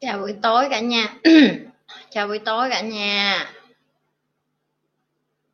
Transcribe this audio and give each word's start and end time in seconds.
chào 0.00 0.18
buổi 0.18 0.36
tối 0.42 0.68
cả 0.70 0.80
nhà. 0.80 1.14
Chào 2.10 2.26
buổi 2.26 2.38
tối 2.38 2.70
cả 2.70 2.80
nhà. 2.80 3.50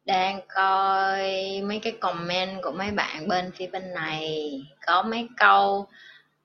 Đang 0.05 0.41
coi 0.55 1.23
mấy 1.65 1.79
cái 1.83 1.97
comment 2.01 2.63
của 2.63 2.73
mấy 2.73 2.91
bạn 2.91 3.29
bên 3.29 3.53
phía 3.57 3.67
bên 3.67 3.95
này. 3.95 4.53
Có 4.87 5.03
mấy 5.03 5.29
câu, 5.37 5.89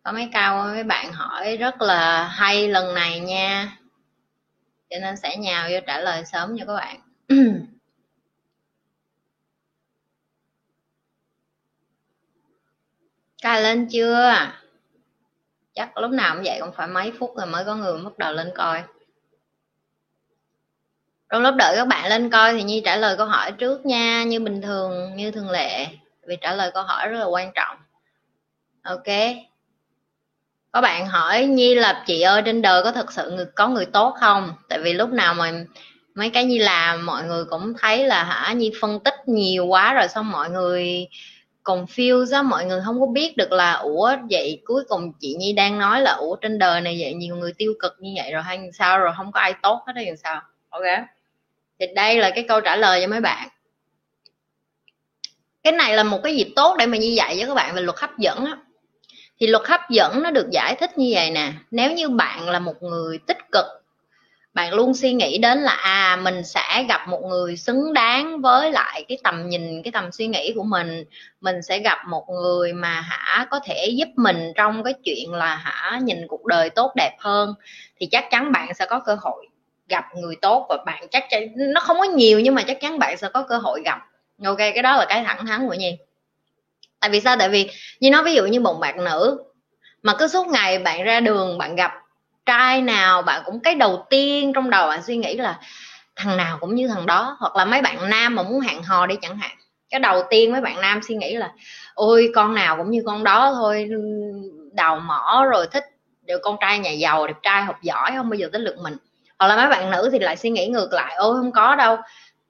có 0.03 0.11
mấy 0.11 0.29
câu 0.33 0.63
mấy 0.63 0.83
bạn 0.83 1.13
hỏi 1.13 1.57
rất 1.57 1.81
là 1.81 2.27
hay 2.27 2.67
lần 2.67 2.93
này 2.93 3.19
nha. 3.19 3.77
Cho 4.89 4.97
nên 5.01 5.17
sẽ 5.17 5.37
nhào 5.37 5.69
vô 5.71 5.77
trả 5.87 5.99
lời 5.99 6.25
sớm 6.25 6.57
cho 6.59 6.65
các 6.65 6.73
bạn. 6.73 6.99
Cài 13.41 13.61
lên 13.61 13.87
chưa? 13.91 14.51
Chắc 15.81 15.97
lúc 15.97 16.11
nào 16.11 16.35
cũng 16.35 16.43
vậy, 16.43 16.57
cũng 16.61 16.71
phải 16.71 16.87
mấy 16.87 17.11
phút 17.19 17.37
rồi 17.37 17.45
mới 17.45 17.65
có 17.65 17.75
người 17.75 18.03
bắt 18.03 18.17
đầu 18.17 18.33
lên 18.33 18.51
coi. 18.55 18.83
Trong 21.29 21.41
lúc 21.41 21.55
đợi 21.55 21.75
các 21.75 21.87
bạn 21.87 22.09
lên 22.09 22.29
coi 22.29 22.53
thì 22.53 22.63
nhi 22.63 22.81
trả 22.85 22.95
lời 22.95 23.17
câu 23.17 23.27
hỏi 23.27 23.51
trước 23.51 23.85
nha, 23.85 24.23
như 24.23 24.39
bình 24.39 24.61
thường, 24.61 25.15
như 25.15 25.31
thường 25.31 25.49
lệ. 25.49 25.87
Vì 26.27 26.37
trả 26.41 26.53
lời 26.53 26.71
câu 26.73 26.83
hỏi 26.83 27.07
rất 27.07 27.19
là 27.19 27.25
quan 27.25 27.51
trọng. 27.55 27.77
Ok. 28.83 29.35
Có 30.71 30.81
bạn 30.81 31.07
hỏi, 31.07 31.45
nhi 31.45 31.75
là 31.75 32.03
chị 32.07 32.21
ơi, 32.21 32.41
trên 32.45 32.61
đời 32.61 32.83
có 32.83 32.91
thật 32.91 33.11
sự 33.11 33.31
người, 33.31 33.45
có 33.55 33.67
người 33.67 33.85
tốt 33.85 34.15
không? 34.19 34.53
Tại 34.69 34.79
vì 34.79 34.93
lúc 34.93 35.09
nào 35.09 35.33
mà 35.33 35.51
mấy 36.13 36.29
cái 36.29 36.45
nhi 36.45 36.59
làm, 36.59 37.05
mọi 37.05 37.23
người 37.23 37.45
cũng 37.45 37.73
thấy 37.79 38.05
là 38.05 38.23
hả, 38.23 38.53
nhi 38.53 38.71
phân 38.81 38.99
tích 38.99 39.15
nhiều 39.25 39.65
quá 39.65 39.93
rồi, 39.93 40.07
xong 40.07 40.31
mọi 40.31 40.49
người 40.49 41.07
confuse 41.63 42.35
á 42.35 42.41
mọi 42.41 42.65
người 42.65 42.81
không 42.85 42.99
có 42.99 43.05
biết 43.05 43.37
được 43.37 43.51
là 43.51 43.73
ủa 43.73 44.15
vậy 44.29 44.61
cuối 44.65 44.83
cùng 44.87 45.13
chị 45.19 45.35
nhi 45.39 45.53
đang 45.53 45.79
nói 45.79 46.01
là 46.01 46.11
ủa 46.11 46.35
trên 46.35 46.59
đời 46.59 46.81
này 46.81 46.97
vậy 46.99 47.13
nhiều 47.13 47.35
người 47.35 47.53
tiêu 47.57 47.73
cực 47.79 47.95
như 47.99 48.13
vậy 48.15 48.31
rồi 48.31 48.43
hay 48.43 48.59
sao? 48.73 48.99
Rồi 48.99 49.13
không 49.17 49.31
có 49.31 49.39
ai 49.39 49.53
tốt 49.61 49.83
hết 49.87 49.93
làm 49.95 50.17
sao. 50.17 50.41
Ok. 50.69 50.83
Thì 51.79 51.85
đây 51.95 52.17
là 52.17 52.29
cái 52.29 52.45
câu 52.47 52.61
trả 52.61 52.75
lời 52.75 53.01
cho 53.01 53.07
mấy 53.07 53.21
bạn. 53.21 53.49
Cái 55.63 55.73
này 55.73 55.95
là 55.95 56.03
một 56.03 56.19
cái 56.23 56.35
dịp 56.35 56.53
tốt 56.55 56.75
để 56.79 56.85
mà 56.85 56.97
như 56.97 57.07
dạy 57.07 57.37
cho 57.39 57.47
các 57.47 57.53
bạn 57.53 57.75
về 57.75 57.81
luật 57.81 57.97
hấp 57.99 58.17
dẫn 58.17 58.45
á. 58.45 58.57
Thì 59.39 59.47
luật 59.47 59.63
hấp 59.67 59.81
dẫn 59.89 60.23
nó 60.23 60.31
được 60.31 60.49
giải 60.51 60.75
thích 60.75 60.97
như 60.97 61.09
vậy 61.13 61.31
nè. 61.31 61.53
Nếu 61.71 61.91
như 61.91 62.09
bạn 62.09 62.49
là 62.49 62.59
một 62.59 62.83
người 62.83 63.17
tích 63.27 63.37
cực 63.51 63.65
bạn 64.53 64.73
luôn 64.73 64.93
suy 64.93 65.13
nghĩ 65.13 65.37
đến 65.37 65.59
là 65.59 65.71
à 65.71 66.19
mình 66.21 66.43
sẽ 66.43 66.85
gặp 66.89 67.07
một 67.07 67.21
người 67.29 67.57
xứng 67.57 67.93
đáng 67.93 68.41
với 68.41 68.71
lại 68.71 69.05
cái 69.07 69.17
tầm 69.23 69.49
nhìn, 69.49 69.83
cái 69.83 69.91
tầm 69.91 70.11
suy 70.11 70.27
nghĩ 70.27 70.53
của 70.55 70.63
mình. 70.63 71.03
Mình 71.41 71.61
sẽ 71.61 71.79
gặp 71.79 71.97
một 72.07 72.25
người 72.29 72.73
mà 72.73 73.01
hả, 73.01 73.45
có 73.51 73.59
thể 73.63 73.87
giúp 73.97 74.07
mình 74.15 74.51
trong 74.55 74.83
cái 74.83 74.93
chuyện 75.03 75.33
là 75.33 75.55
hả, 75.55 75.99
nhìn 76.03 76.27
cuộc 76.27 76.45
đời 76.45 76.69
tốt 76.69 76.91
đẹp 76.95 77.15
hơn. 77.19 77.53
Thì 77.99 78.05
chắc 78.05 78.25
chắn 78.31 78.51
bạn 78.51 78.73
sẽ 78.73 78.85
có 78.85 78.99
cơ 78.99 79.17
hội 79.21 79.47
gặp 79.89 80.05
người 80.15 80.35
tốt 80.41 80.65
và 80.69 80.77
bạn 80.85 81.07
chắc 81.11 81.23
chắn, 81.29 81.43
nó 81.55 81.81
không 81.81 81.97
có 81.99 82.03
nhiều 82.03 82.39
nhưng 82.39 82.55
mà 82.55 82.61
chắc 82.61 82.81
chắn 82.81 82.99
bạn 82.99 83.17
sẽ 83.17 83.29
có 83.33 83.43
cơ 83.43 83.57
hội 83.57 83.81
gặp. 83.85 83.99
Ok, 84.45 84.57
cái 84.57 84.83
đó 84.83 84.97
là 84.97 85.05
cái 85.09 85.23
thẳng 85.23 85.45
thắn 85.45 85.67
của 85.67 85.73
nhi. 85.73 85.97
Tại 86.99 87.09
vì 87.09 87.19
sao? 87.19 87.35
Tại 87.39 87.49
vì 87.49 87.69
như 87.99 88.09
nói 88.11 88.23
ví 88.23 88.33
dụ 88.33 88.45
như 88.45 88.59
một 88.59 88.73
bạn 88.73 89.03
nữ 89.03 89.43
mà 90.03 90.13
cứ 90.19 90.27
suốt 90.27 90.47
ngày 90.47 90.79
bạn 90.79 91.03
ra 91.03 91.19
đường 91.19 91.57
bạn 91.57 91.75
gặp 91.75 91.91
trai 92.51 92.81
nào 92.81 93.21
bạn 93.21 93.41
cũng 93.45 93.59
cái 93.59 93.75
đầu 93.75 94.05
tiên 94.09 94.53
trong 94.53 94.69
đầu 94.69 94.87
bạn 94.87 95.03
suy 95.03 95.17
nghĩ 95.17 95.37
là 95.37 95.59
thằng 96.15 96.37
nào 96.37 96.57
cũng 96.59 96.75
như 96.75 96.87
thằng 96.87 97.05
đó 97.05 97.37
hoặc 97.39 97.55
là 97.55 97.65
mấy 97.65 97.81
bạn 97.81 98.09
nam 98.09 98.35
mà 98.35 98.43
muốn 98.43 98.59
hẹn 98.59 98.83
hò 98.83 99.05
đi 99.05 99.15
chẳng 99.21 99.37
hạn. 99.37 99.51
Cái 99.89 99.99
đầu 99.99 100.23
tiên 100.29 100.51
mấy 100.51 100.61
bạn 100.61 100.81
nam 100.81 100.99
suy 101.07 101.15
nghĩ 101.15 101.35
là 101.35 101.51
ôi 101.93 102.31
con 102.35 102.55
nào 102.55 102.77
cũng 102.77 102.91
như 102.91 103.03
con 103.05 103.23
đó 103.23 103.53
thôi 103.53 103.89
đầu 104.73 104.99
mỏ 104.99 105.45
rồi 105.51 105.67
thích 105.71 105.83
đều 106.21 106.37
con 106.43 106.57
trai 106.61 106.79
nhà 106.79 106.91
giàu 106.91 107.27
đẹp 107.27 107.33
trai 107.43 107.63
học 107.63 107.75
giỏi 107.81 108.11
không 108.15 108.29
bao 108.29 108.35
giờ 108.35 108.49
tới 108.51 108.61
lượt 108.61 108.75
mình. 108.83 108.97
Hoặc 109.39 109.47
là 109.47 109.55
mấy 109.55 109.67
bạn 109.67 109.91
nữ 109.91 110.09
thì 110.11 110.19
lại 110.19 110.37
suy 110.37 110.49
nghĩ 110.49 110.67
ngược 110.67 110.93
lại 110.93 111.15
ôi 111.17 111.35
không 111.35 111.51
có 111.51 111.75
đâu 111.75 111.97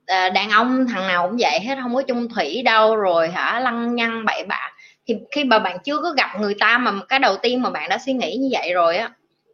à, 0.05 0.29
đàn 0.29 0.49
ông 0.49 0.87
thằng 0.87 1.07
nào 1.07 1.27
cũng 1.27 1.37
vậy 1.39 1.59
hết 1.59 1.77
không 1.81 1.95
có 1.95 2.01
chung 2.01 2.29
thủy 2.29 2.61
đâu 2.65 2.95
rồi 2.95 3.29
hả 3.29 3.59
lăng 3.59 3.95
nhăng 3.95 4.25
bậy 4.25 4.43
bạ. 4.43 4.71
Thì 5.07 5.15
khi 5.31 5.43
mà 5.43 5.59
bạn 5.59 5.77
chưa 5.83 5.97
có 5.97 6.11
gặp 6.17 6.39
người 6.39 6.55
ta 6.59 6.77
mà 6.77 6.91
cái 7.09 7.19
đầu 7.19 7.37
tiên 7.37 7.61
mà 7.61 7.69
bạn 7.69 7.89
đã 7.89 7.97
suy 7.97 8.13
nghĩ 8.13 8.35
như 8.35 8.49
vậy 8.51 8.73
rồi 8.73 8.97
á 8.97 9.09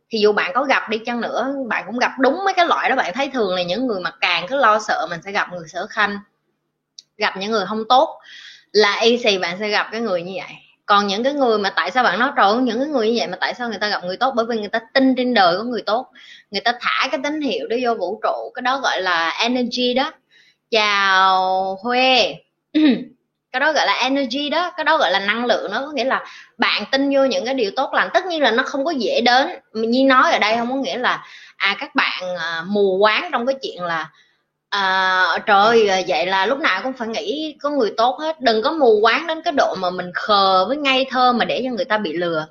thì 0.10 0.20
dù 0.20 0.34
bạn 0.34 0.52
có 0.54 0.64
gặp 0.64 0.90
đi 0.90 0.98
chăng 0.98 1.22
nữa, 1.22 1.56
bạn 1.70 1.84
cũng 1.88 2.00
gặp 2.00 2.12
đúng 2.20 2.42
mấy 2.46 2.54
cái 2.54 2.68
loại 2.68 2.90
đó, 2.90 2.96
bạn 2.96 3.14
thấy 3.14 3.30
thường 3.34 3.56
là 3.56 3.64
những 3.64 3.88
người 3.88 4.00
mà 4.02 4.12
càng 4.22 4.46
cứ 4.50 4.56
lo 4.58 4.80
sợ 4.80 5.08
mình 5.10 5.20
sẽ 5.26 5.32
gặp 5.32 5.48
người 5.54 5.68
sở 5.68 5.88
khanh, 5.88 6.18
gặp 7.18 7.38
những 7.38 7.52
người 7.52 7.66
không 7.66 7.84
tốt. 7.90 8.20
Là 8.72 8.94
easy 8.96 9.38
bạn 9.38 9.58
sẽ 9.60 9.70
gặp 9.70 9.88
cái 9.92 10.02
người 10.02 10.22
như 10.24 10.34
vậy. 10.36 10.56
Còn 10.86 11.08
những 11.08 11.24
cái 11.24 11.34
người 11.34 11.58
mà 11.58 11.70
tại 11.70 11.92
sao 11.92 12.04
bạn 12.04 12.20
nói 12.20 12.32
trời 12.38 12.56
những 12.56 12.80
cái 12.80 12.88
người 12.88 13.08
như 13.08 13.16
vậy 13.18 13.28
mà 13.28 13.38
tại 13.42 13.54
sao 13.54 13.70
người 13.70 13.80
ta 13.80 13.90
gặp 13.90 14.04
người 14.04 14.18
tốt? 14.18 14.34
Bởi 14.36 14.46
vì 14.46 14.60
người 14.60 14.70
ta 14.70 14.80
tin 14.94 15.16
trên 15.16 15.34
đời 15.34 15.58
có 15.58 15.64
người 15.64 15.82
tốt. 15.82 16.08
Người 16.52 16.62
ta 16.62 16.74
thả 16.82 17.08
cái 17.12 17.20
tín 17.24 17.42
hiệu 17.42 17.68
đó 17.68 17.78
vô 17.84 17.96
vũ 17.96 18.20
trụ, 18.24 18.52
cái 18.56 18.62
đó 18.62 18.80
gọi 18.80 19.02
là 19.02 19.30
energy 19.30 19.94
đó. 19.94 20.12
Chào 20.72 21.78
huê. 21.84 22.36
cái 23.52 23.60
đó 23.60 23.72
gọi 23.72 23.86
là 23.86 23.94
energy 23.94 24.50
đó 24.50 24.72
cái 24.78 24.84
đó 24.84 24.98
gọi 24.98 25.12
là 25.12 25.20
năng 25.20 25.46
lượng 25.46 25.72
đó. 25.72 25.82
Có 25.86 25.92
nghĩa 25.92 26.04
là 26.04 26.26
bạn 26.58 26.84
tin 26.92 27.16
vô 27.16 27.24
những 27.24 27.46
cái 27.46 27.54
điều 27.54 27.72
tốt 27.76 27.94
lành. 27.94 28.10
Tất 28.14 28.26
nhiên 28.26 28.42
là 28.42 28.52
nó 28.52 28.64
không 28.64 28.86
có 28.86 28.92
dễ 28.92 29.22
đến. 29.22 29.48
Như 29.74 30.06
nói 30.06 30.32
ở 30.32 30.40
đây 30.40 30.56
không 30.58 30.70
có 30.70 30.76
nghĩa 30.76 30.98
là 30.98 31.26
à 31.58 31.76
các 31.80 31.96
bạn 31.96 32.36
à, 32.40 32.64
mù 32.68 32.98
quáng 33.02 33.30
trong 33.32 33.46
cái 33.46 33.56
chuyện 33.62 33.84
là 33.84 34.10
à, 34.70 35.26
trời 35.46 35.58
ơi, 35.58 35.88
à, 35.88 36.02
vậy 36.08 36.26
là 36.26 36.46
lúc 36.46 36.60
nào 36.60 36.82
cũng 36.84 36.94
phải 36.94 37.08
nghĩ 37.08 37.56
có 37.62 37.70
người 37.70 37.94
tốt 37.98 38.18
hết. 38.20 38.42
Đừng 38.42 38.62
có 38.62 38.72
mù 38.72 39.00
quáng 39.02 39.28
đến 39.28 39.42
cái 39.42 39.54
độ 39.58 39.76
mà 39.76 39.90
mình 39.90 40.12
khờ 40.14 40.66
với 40.68 40.78
ngây 40.78 41.06
thơ 41.10 41.34
mà 41.34 41.46
để 41.46 41.62
cho 41.66 41.76
người 41.76 41.86
ta 41.86 41.98
bị 41.98 42.14
lừa. 42.14 42.48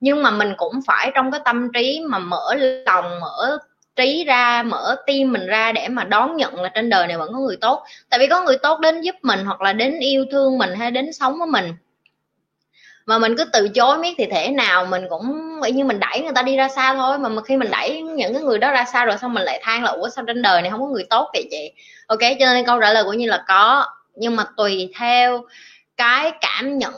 Nhưng 0.00 0.22
mà 0.22 0.30
mình 0.30 0.54
cũng 0.56 0.80
phải 0.86 1.10
trong 1.14 1.30
cái 1.30 1.40
tâm 1.44 1.68
trí 1.74 2.00
mà 2.08 2.18
mở 2.18 2.54
lòng 2.86 3.20
mở 3.20 3.58
trí 3.96 4.24
ra, 4.24 4.62
mở 4.62 4.96
tim 5.06 5.32
mình 5.32 5.46
ra 5.46 5.72
để 5.72 5.88
mà 5.88 6.04
đón 6.04 6.36
nhận 6.36 6.62
là 6.62 6.68
trên 6.68 6.90
đời 6.90 7.06
này 7.06 7.18
vẫn 7.18 7.32
có 7.32 7.38
người 7.38 7.56
tốt. 7.56 7.84
Tại 8.10 8.20
vì 8.20 8.26
có 8.26 8.40
người 8.40 8.58
tốt 8.58 8.80
đến 8.80 9.00
giúp 9.00 9.14
mình 9.22 9.44
hoặc 9.44 9.60
là 9.60 9.72
đến 9.72 9.98
yêu 9.98 10.24
thương 10.30 10.58
mình 10.58 10.74
hay 10.74 10.90
đến 10.90 11.12
sống 11.12 11.38
với 11.38 11.46
mình. 11.46 11.74
Mà 13.06 13.18
mình 13.18 13.36
cứ 13.36 13.44
từ 13.52 13.68
chối 13.68 13.98
miết 13.98 14.14
thì 14.18 14.26
thể 14.26 14.48
nào 14.48 14.86
mình 14.86 15.04
cũng 15.08 15.56
vậy 15.60 15.72
như 15.72 15.84
mình 15.84 16.00
đẩy 16.00 16.20
người 16.20 16.32
ta 16.34 16.42
đi 16.42 16.56
ra 16.56 16.68
xa 16.68 16.94
thôi. 16.94 17.18
Mà 17.18 17.42
khi 17.42 17.56
mình 17.56 17.70
đẩy 17.70 18.02
những 18.02 18.34
cái 18.34 18.42
người 18.42 18.58
đó 18.58 18.72
ra 18.72 18.84
xa 18.84 19.04
rồi 19.04 19.18
xong 19.18 19.34
mình 19.34 19.44
lại 19.44 19.60
than 19.62 19.84
là, 19.84 19.90
ủa, 19.90 20.08
sao 20.08 20.24
trên 20.26 20.42
đời 20.42 20.62
này 20.62 20.70
không 20.70 20.80
có 20.80 20.86
người 20.86 21.06
tốt 21.10 21.30
vậy 21.32 21.48
chị? 21.50 21.72
Ok, 22.06 22.20
cho 22.40 22.46
nên 22.46 22.66
câu 22.66 22.80
trả 22.80 22.92
lời 22.92 23.04
của 23.04 23.12
như 23.12 23.26
là 23.26 23.44
có. 23.48 23.86
Nhưng 24.14 24.36
mà 24.36 24.44
tùy 24.56 24.92
theo 24.98 25.44
cái 25.96 26.32
cảm 26.40 26.78
nhận 26.78 26.94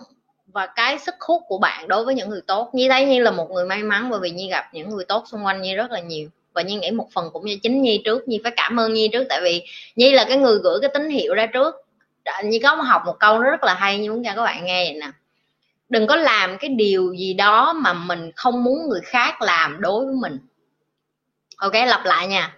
và 0.46 0.66
cái 0.66 0.98
sức 0.98 1.14
hút 1.20 1.42
của 1.48 1.58
bạn 1.58 1.88
đối 1.88 2.04
với 2.04 2.14
những 2.14 2.28
người 2.28 2.40
tốt. 2.46 2.70
Như 2.72 2.88
thấy 2.88 3.04
như 3.04 3.22
là 3.22 3.30
một 3.30 3.50
người 3.50 3.64
may 3.64 3.82
mắn 3.82 4.10
bởi 4.10 4.20
vì 4.20 4.30
như 4.30 4.48
gặp 4.50 4.64
những 4.72 4.90
người 4.90 5.04
tốt 5.04 5.24
xung 5.26 5.46
quanh 5.46 5.62
như 5.62 5.76
rất 5.76 5.90
là 5.90 6.00
nhiều 6.00 6.28
và 6.58 6.62
nhi 6.62 6.76
nghĩ 6.76 6.90
một 6.90 7.08
phần 7.12 7.30
cũng 7.32 7.46
như 7.46 7.56
chính 7.62 7.82
nhi 7.82 8.02
trước. 8.04 8.28
Nhi 8.28 8.40
phải 8.42 8.52
cảm 8.56 8.80
ơn 8.80 8.92
nhi 8.92 9.08
trước. 9.12 9.24
Tại 9.28 9.40
vì 9.42 9.62
nhi 9.96 10.12
là 10.12 10.24
cái 10.28 10.36
người 10.36 10.58
gửi 10.58 10.78
cái 10.82 10.90
tín 10.94 11.10
hiệu 11.10 11.34
ra 11.34 11.46
trước. 11.46 11.74
Nhi 12.44 12.58
có 12.58 12.74
học 12.74 13.02
một 13.06 13.16
câu 13.20 13.38
nó 13.38 13.50
rất 13.50 13.64
là 13.64 13.74
hay. 13.74 13.98
Nhi 13.98 14.08
muốn 14.08 14.24
cho 14.24 14.32
các 14.36 14.42
bạn 14.42 14.64
nghe 14.64 14.84
vậy 14.84 15.00
nè. 15.00 15.10
Đừng 15.88 16.06
có 16.06 16.16
làm 16.16 16.58
cái 16.58 16.70
điều 16.70 17.14
gì 17.14 17.32
đó 17.34 17.72
mà 17.72 17.92
mình 17.92 18.30
không 18.36 18.64
muốn 18.64 18.88
người 18.88 19.00
khác 19.04 19.42
làm 19.42 19.80
đối 19.80 20.04
với 20.04 20.14
mình. 20.14 20.38
Ok, 21.56 21.74
lặp 21.74 22.04
lại 22.04 22.26
nha. 22.26 22.54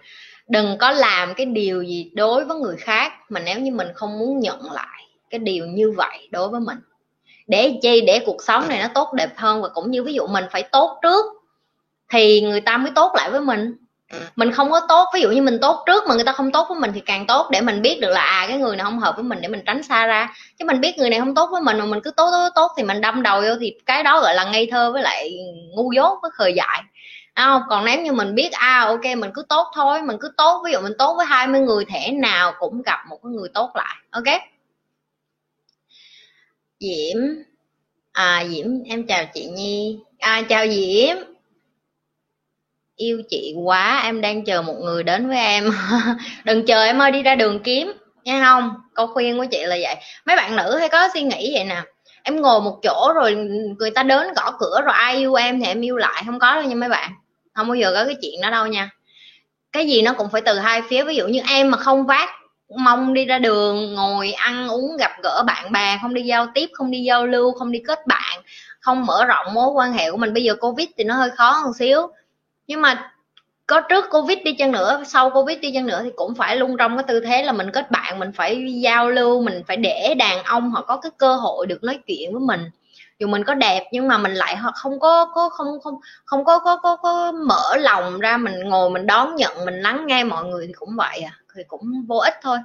Đừng 0.47 0.77
có 0.77 0.91
làm 0.91 1.33
cái 1.33 1.45
điều 1.45 1.81
gì 1.81 2.11
đối 2.13 2.45
với 2.45 2.57
người 2.57 2.75
khác 2.77 3.11
mà 3.29 3.39
nếu 3.39 3.59
như 3.59 3.71
mình 3.71 3.87
không 3.93 4.19
muốn 4.19 4.39
nhận 4.39 4.71
lại 4.71 5.07
cái 5.29 5.39
điều 5.39 5.65
như 5.65 5.91
vậy 5.91 6.27
đối 6.31 6.49
với 6.49 6.59
mình. 6.59 6.77
Để 7.47 7.79
chi? 7.81 8.01
Để 8.01 8.23
cuộc 8.25 8.43
sống 8.43 8.67
này 8.67 8.79
nó 8.81 8.87
tốt 8.93 9.13
đẹp 9.13 9.29
hơn. 9.35 9.61
Và 9.61 9.69
cũng 9.69 9.91
như 9.91 10.03
ví 10.03 10.13
dụ 10.13 10.27
mình 10.27 10.45
phải 10.51 10.63
tốt 10.63 10.99
trước, 11.01 11.25
thì 12.09 12.41
người 12.41 12.61
ta 12.61 12.77
mới 12.77 12.91
tốt 12.95 13.11
lại 13.15 13.31
với 13.31 13.41
mình 13.41 13.75
mình 14.35 14.51
không 14.51 14.71
có 14.71 14.81
tốt, 14.89 15.09
ví 15.13 15.21
dụ 15.21 15.29
như 15.29 15.41
mình 15.41 15.59
tốt 15.61 15.83
trước 15.85 16.03
mà 16.07 16.15
người 16.15 16.23
ta 16.23 16.31
không 16.31 16.51
tốt 16.51 16.65
với 16.69 16.79
mình 16.79 16.91
thì 16.95 16.99
càng 16.99 17.27
tốt 17.27 17.47
để 17.51 17.61
mình 17.61 17.81
biết 17.81 17.99
được 18.01 18.09
là 18.09 18.21
à 18.21 18.45
cái 18.47 18.57
người 18.57 18.75
này 18.75 18.85
không 18.85 18.99
hợp 18.99 19.15
với 19.15 19.23
mình 19.23 19.39
để 19.41 19.47
mình 19.47 19.63
tránh 19.65 19.83
xa 19.83 20.05
ra. 20.05 20.33
Chứ 20.59 20.65
mình 20.65 20.81
biết 20.81 20.97
người 20.97 21.09
này 21.09 21.19
không 21.19 21.35
tốt 21.35 21.49
với 21.51 21.61
mình 21.61 21.79
mà 21.79 21.85
mình 21.85 21.99
cứ 22.03 22.11
tốt 22.11 22.29
tốt 22.31 22.49
tốt 22.55 22.71
thì 22.77 22.83
mình 22.83 23.01
đâm 23.01 23.23
đầu 23.23 23.41
vô 23.41 23.55
thì 23.59 23.75
cái 23.85 24.03
đó 24.03 24.21
gọi 24.21 24.35
là 24.35 24.43
ngây 24.43 24.67
thơ 24.71 24.91
với 24.91 25.03
lại 25.03 25.31
ngu 25.75 25.91
dốt 25.91 26.19
với 26.21 26.31
khờ 26.31 26.47
dại. 26.47 26.83
Không? 27.35 27.61
Còn 27.69 27.85
nếu 27.85 28.01
như 28.01 28.11
mình 28.11 28.35
biết 28.35 28.51
à 28.51 28.85
ok, 28.87 29.05
mình 29.17 29.31
cứ 29.33 29.43
tốt 29.49 29.67
thôi, 29.75 30.01
mình 30.01 30.17
cứ 30.19 30.31
tốt, 30.37 30.61
ví 30.65 30.71
dụ 30.71 30.79
mình 30.81 30.93
tốt 30.97 31.13
với 31.17 31.25
20 31.25 31.61
người 31.61 31.85
thể 31.85 32.11
nào 32.11 32.53
cũng 32.59 32.81
gặp 32.81 32.99
một 33.09 33.19
cái 33.23 33.31
người 33.31 33.49
tốt 33.53 33.71
lại, 33.75 33.95
ok? 34.11 34.41
Diễm 36.79 37.17
à 38.11 38.43
diễm, 38.49 38.83
em 38.85 39.07
chào 39.07 39.25
chị 39.33 39.45
nhi. 39.45 39.99
À 40.19 40.41
chào 40.49 40.67
diễm 40.67 41.30
yêu 43.01 43.21
chị 43.29 43.53
quá, 43.63 44.01
em 44.03 44.21
đang 44.21 44.45
chờ 44.45 44.61
một 44.61 44.75
người 44.81 45.03
đến 45.03 45.27
với 45.27 45.37
em. 45.37 45.71
Đừng 46.43 46.65
chờ 46.65 46.83
em 46.83 47.01
ơi, 47.01 47.11
đi 47.11 47.23
ra 47.23 47.35
đường 47.35 47.59
kiếm, 47.59 47.93
nghe 48.23 48.41
không? 48.43 48.73
Câu 48.93 49.07
khuyên 49.07 49.37
của 49.37 49.45
chị 49.51 49.63
là 49.63 49.77
vậy. 49.81 49.95
Mấy 50.25 50.35
bạn 50.35 50.55
nữ 50.55 50.77
hay 50.77 50.89
có 50.89 51.09
suy 51.13 51.21
nghĩ 51.21 51.51
vậy 51.53 51.63
nè. 51.63 51.81
Em 52.23 52.41
ngồi 52.41 52.61
một 52.61 52.79
chỗ 52.83 53.11
rồi 53.15 53.35
người 53.79 53.91
ta 53.91 54.03
đến 54.03 54.27
gõ 54.35 54.51
cửa 54.59 54.81
rồi 54.85 54.93
ai 54.93 55.15
yêu 55.15 55.33
em 55.33 55.59
thì 55.59 55.67
em 55.67 55.81
yêu 55.81 55.97
lại, 55.97 56.23
không 56.25 56.39
có 56.39 56.53
đâu 56.53 56.63
nha 56.63 56.75
mấy 56.75 56.89
bạn. 56.89 57.11
Không 57.53 57.67
bao 57.67 57.75
giờ 57.75 57.91
có 57.95 58.05
cái 58.05 58.15
chuyện 58.21 58.41
đó 58.41 58.49
đâu 58.49 58.67
nha. 58.67 58.89
Cái 59.71 59.87
gì 59.87 60.01
nó 60.01 60.13
cũng 60.13 60.29
phải 60.29 60.41
từ 60.41 60.59
hai 60.59 60.81
phía, 60.89 61.03
ví 61.03 61.15
dụ 61.15 61.27
như 61.27 61.41
em 61.47 61.71
mà 61.71 61.77
không 61.77 62.05
vác 62.05 62.29
mong 62.77 63.13
đi 63.13 63.25
ra 63.25 63.39
đường, 63.39 63.93
ngồi 63.95 64.31
ăn 64.31 64.67
uống, 64.67 64.97
gặp 64.97 65.11
gỡ 65.23 65.43
bạn 65.47 65.71
bè, 65.71 65.97
không 66.01 66.13
đi 66.13 66.21
giao 66.21 66.47
tiếp, 66.53 66.69
không 66.73 66.91
đi 66.91 66.99
giao 66.99 67.27
lưu, 67.27 67.51
không 67.51 67.71
đi 67.71 67.79
kết 67.87 68.07
bạn, 68.07 68.41
không 68.79 69.05
mở 69.05 69.25
rộng 69.25 69.53
mối 69.53 69.67
quan 69.73 69.93
hệ 69.93 70.11
của 70.11 70.17
mình. 70.17 70.33
Bây 70.33 70.43
giờ 70.43 70.55
covid 70.55 70.87
thì 70.97 71.03
nó 71.03 71.15
hơi 71.15 71.29
khó 71.29 71.61
một 71.65 71.71
xíu 71.79 72.07
nhưng 72.71 72.81
mà 72.81 73.11
có 73.67 73.81
trước 73.81 74.05
covid 74.11 74.37
đi 74.43 74.53
chăng 74.53 74.71
nữa 74.71 75.03
sau 75.05 75.29
covid 75.29 75.59
đi 75.59 75.71
chăng 75.73 75.85
nữa 75.85 76.01
thì 76.03 76.09
cũng 76.15 76.35
phải 76.35 76.55
luôn 76.55 76.77
trong 76.77 76.97
cái 76.97 77.03
tư 77.07 77.19
thế 77.19 77.43
là 77.43 77.51
mình 77.51 77.71
kết 77.71 77.91
bạn 77.91 78.19
mình 78.19 78.31
phải 78.31 78.81
giao 78.81 79.09
lưu 79.09 79.43
mình 79.43 79.63
phải 79.67 79.77
để 79.77 80.13
đàn 80.17 80.43
ông 80.43 80.71
họ 80.71 80.81
có 80.81 80.97
cái 80.97 81.11
cơ 81.17 81.35
hội 81.35 81.67
được 81.67 81.83
nói 81.83 81.99
chuyện 82.07 82.33
với 82.33 82.41
mình. 82.41 82.69
Dù 83.19 83.27
mình 83.27 83.43
có 83.43 83.53
đẹp 83.53 83.83
nhưng 83.91 84.07
mà 84.07 84.17
mình 84.17 84.33
lại 84.33 84.57
không 84.75 84.99
có 84.99 85.25
có 85.25 85.49
không 85.49 85.67
không 85.83 85.99
không 86.25 86.45
có 86.45 86.59
có 86.59 86.77
có, 86.77 86.95
có 86.95 87.31
mở 87.31 87.77
lòng 87.77 88.19
ra 88.19 88.37
mình 88.37 88.59
ngồi 88.59 88.89
mình 88.89 89.05
đón 89.05 89.35
nhận 89.35 89.65
mình 89.65 89.81
lắng 89.81 90.05
nghe 90.07 90.23
mọi 90.23 90.43
người 90.43 90.67
thì 90.67 90.73
cũng 90.73 90.95
vậy 90.95 91.19
à 91.19 91.37
thì 91.55 91.63
cũng 91.67 92.05
vô 92.07 92.17
ích 92.17 92.35
thôi. 92.41 92.57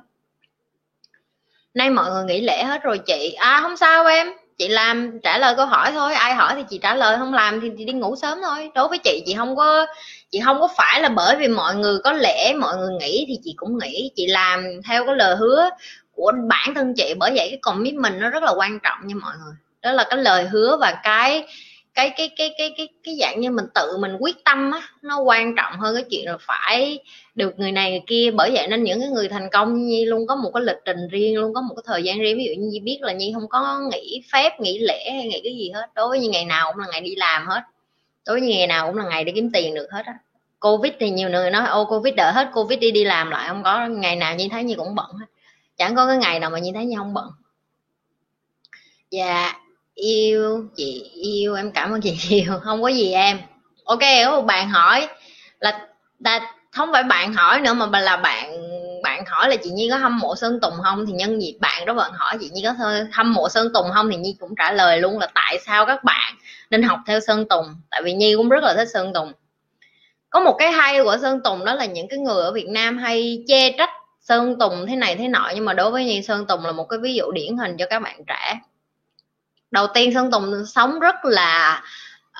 Nay 1.74 1.90
mọi 1.90 2.10
người 2.10 2.24
nghỉ 2.24 2.40
lễ 2.40 2.64
hết 2.64 2.82
rồi 2.82 2.98
chị. 2.98 3.32
À 3.32 3.60
không 3.62 3.76
sao 3.76 4.04
em 4.04 4.28
chị 4.58 4.68
làm, 4.68 5.20
trả 5.22 5.38
lời 5.38 5.54
câu 5.56 5.66
hỏi 5.66 5.92
thôi. 5.92 6.14
Ai 6.14 6.34
hỏi 6.34 6.52
thì 6.56 6.62
chị 6.70 6.78
trả 6.82 6.94
lời, 6.94 7.16
không 7.18 7.34
làm 7.34 7.60
thì 7.60 7.70
chị 7.78 7.84
đi 7.84 7.92
ngủ 7.92 8.16
sớm 8.16 8.38
thôi. 8.42 8.70
Đối 8.74 8.88
với 8.88 8.98
chị 8.98 9.22
chị 9.26 9.34
không 9.34 9.56
có, 9.56 9.86
chị 10.30 10.40
không 10.44 10.60
có 10.60 10.68
phải 10.76 11.00
là 11.00 11.08
bởi 11.08 11.36
vì 11.36 11.48
mọi 11.48 11.74
người 11.74 11.98
có 12.04 12.12
lễ 12.12 12.54
mọi 12.58 12.76
người 12.76 12.94
nghĩ 13.00 13.24
thì 13.28 13.38
chị 13.44 13.54
cũng 13.56 13.78
nghĩ. 13.78 14.10
Chị 14.16 14.26
làm 14.26 14.64
theo 14.88 15.06
cái 15.06 15.16
lời 15.16 15.36
hứa 15.36 15.70
của 16.14 16.32
bản 16.48 16.74
thân 16.74 16.94
chị, 16.96 17.14
bởi 17.18 17.32
vậy 17.36 17.48
cái 17.50 17.58
commitment 17.62 18.20
nó 18.20 18.30
rất 18.30 18.42
là 18.42 18.52
quan 18.56 18.78
trọng 18.80 18.98
nha 19.04 19.14
mọi 19.22 19.34
người. 19.44 19.54
Đó 19.82 19.92
là 19.92 20.06
cái 20.10 20.18
lời 20.18 20.44
hứa 20.44 20.76
và 20.80 21.00
cái 21.02 21.46
cái 21.94 22.10
cái 22.16 22.30
cái 22.36 22.54
cái 22.58 22.74
cái 22.76 22.88
cái 23.04 23.16
dạng 23.20 23.40
như 23.40 23.50
mình 23.50 23.66
tự 23.74 23.96
mình 24.00 24.16
quyết 24.20 24.44
tâm 24.44 24.70
á, 24.70 24.80
nó 25.02 25.20
quan 25.20 25.56
trọng 25.56 25.80
hơn 25.80 25.94
cái 25.94 26.04
chuyện 26.10 26.26
là 26.26 26.36
phải 26.40 26.98
được 27.36 27.58
người 27.58 27.72
này 27.72 27.90
người 27.90 28.02
kia. 28.06 28.30
Bởi 28.30 28.50
vậy 28.54 28.66
nên 28.68 28.84
những 28.84 29.00
cái 29.00 29.08
người 29.08 29.28
thành 29.28 29.48
công 29.52 29.86
như 29.86 30.04
luôn 30.04 30.26
có 30.26 30.36
một 30.36 30.50
cái 30.54 30.62
lịch 30.62 30.76
trình 30.84 31.08
riêng 31.08 31.36
luôn 31.38 31.54
có 31.54 31.60
một 31.60 31.74
cái 31.76 31.82
thời 31.86 32.02
gian 32.02 32.18
riêng. 32.18 32.38
Ví 32.38 32.44
dụ 32.44 32.62
như 32.62 32.78
biết 32.82 32.98
là 33.00 33.12
nhi 33.12 33.32
không 33.34 33.48
có 33.48 33.80
nghỉ 33.90 34.22
phép 34.32 34.60
nghỉ 34.60 34.78
lễ 34.78 35.10
hay 35.10 35.26
nghỉ 35.26 35.40
cái 35.44 35.56
gì 35.56 35.70
hết. 35.74 35.86
Đối 35.94 36.08
với 36.08 36.20
như 36.20 36.28
ngày 36.28 36.44
nào 36.44 36.72
cũng 36.72 36.80
là 36.80 36.86
ngày 36.90 37.00
đi 37.00 37.16
làm 37.16 37.46
hết. 37.46 37.62
Đối 38.26 38.40
với 38.40 38.48
như 38.48 38.54
ngày 38.56 38.66
nào 38.66 38.86
cũng 38.86 38.96
là 38.96 39.04
ngày 39.04 39.24
để 39.24 39.32
kiếm 39.34 39.50
tiền 39.52 39.74
được 39.74 39.86
hết 39.90 40.02
á. 40.06 40.18
Covid 40.60 40.92
thì 41.00 41.10
nhiều 41.10 41.28
người 41.30 41.50
nói 41.50 41.68
ô 41.68 41.84
covid 41.84 42.14
đỡ 42.14 42.30
hết 42.30 42.48
covid 42.54 42.78
đi 42.78 42.90
đi 42.90 43.04
làm 43.04 43.30
lại 43.30 43.48
không 43.48 43.62
có 43.62 43.86
ngày 43.86 44.16
nào 44.16 44.34
như 44.34 44.48
thấy 44.50 44.64
như 44.64 44.74
cũng 44.74 44.94
bận 44.94 45.10
hết. 45.20 45.26
Chẳng 45.76 45.94
có 45.94 46.06
cái 46.06 46.16
ngày 46.16 46.40
nào 46.40 46.50
mà 46.50 46.58
như 46.58 46.70
thấy 46.74 46.84
như 46.84 46.96
không 46.98 47.14
bận. 47.14 47.30
Dạ 49.10 49.52
yêu 49.94 50.64
chị 50.76 51.10
yêu 51.14 51.54
em 51.54 51.72
cảm 51.72 51.92
ơn 51.92 52.00
chị 52.00 52.18
nhiều. 52.28 52.52
Không 52.62 52.82
có 52.82 52.88
gì 52.88 53.12
em. 53.12 53.38
Ok 53.84 54.00
có 54.24 54.40
bạn 54.40 54.68
hỏi 54.68 55.08
là, 55.60 55.88
là 56.18 56.55
không 56.76 56.92
phải 56.92 57.02
bạn 57.02 57.32
hỏi 57.32 57.60
nữa 57.60 57.74
mà 57.74 58.00
là 58.00 58.16
bạn 58.16 58.52
bạn 59.02 59.24
hỏi 59.26 59.48
là 59.48 59.56
chị 59.56 59.70
nhi 59.70 59.88
có 59.90 59.96
hâm 59.96 60.18
mộ 60.18 60.36
sơn 60.36 60.58
tùng 60.62 60.74
không? 60.84 61.06
Thì 61.06 61.12
nhân 61.12 61.42
dịp 61.42 61.56
bạn 61.60 61.84
đó 61.86 61.94
bạn 61.94 62.10
hỏi 62.14 62.36
chị 62.40 62.50
nhi 62.52 62.62
có 62.64 62.74
hâm 63.12 63.32
mộ 63.32 63.48
sơn 63.48 63.68
tùng 63.74 63.86
không? 63.94 64.10
Thì 64.10 64.16
nhi 64.16 64.36
cũng 64.40 64.54
trả 64.58 64.72
lời 64.72 65.00
luôn 65.00 65.18
là 65.18 65.28
tại 65.34 65.58
sao 65.66 65.86
các 65.86 66.04
bạn 66.04 66.34
nên 66.70 66.82
học 66.82 66.98
theo 67.06 67.20
sơn 67.20 67.48
tùng? 67.48 67.66
Tại 67.90 68.02
vì 68.04 68.12
nhi 68.12 68.34
cũng 68.36 68.48
rất 68.48 68.64
là 68.64 68.74
thích 68.74 68.88
sơn 68.92 69.12
tùng. 69.12 69.32
Có 70.30 70.40
một 70.40 70.56
cái 70.58 70.72
hay 70.72 71.02
của 71.04 71.16
sơn 71.22 71.40
tùng 71.44 71.64
đó 71.64 71.74
là 71.74 71.84
những 71.84 72.08
cái 72.08 72.18
người 72.18 72.44
ở 72.44 72.52
việt 72.52 72.68
nam 72.68 72.98
hay 72.98 73.44
chê 73.48 73.70
trách 73.78 73.90
sơn 74.20 74.58
tùng 74.58 74.86
thế 74.88 74.96
này 74.96 75.16
thế 75.16 75.28
nọ, 75.28 75.52
nhưng 75.54 75.64
mà 75.64 75.72
đối 75.72 75.90
với 75.90 76.04
nhi, 76.04 76.22
sơn 76.22 76.46
tùng 76.46 76.64
là 76.64 76.72
một 76.72 76.84
cái 76.84 76.98
ví 76.98 77.14
dụ 77.14 77.30
điển 77.32 77.56
hình 77.56 77.76
cho 77.78 77.86
các 77.90 78.02
bạn 78.02 78.20
trẻ. 78.26 78.60
Đầu 79.70 79.86
tiên 79.94 80.14
sơn 80.14 80.30
tùng 80.30 80.66
sống 80.66 80.98
rất 80.98 81.24
là 81.24 81.82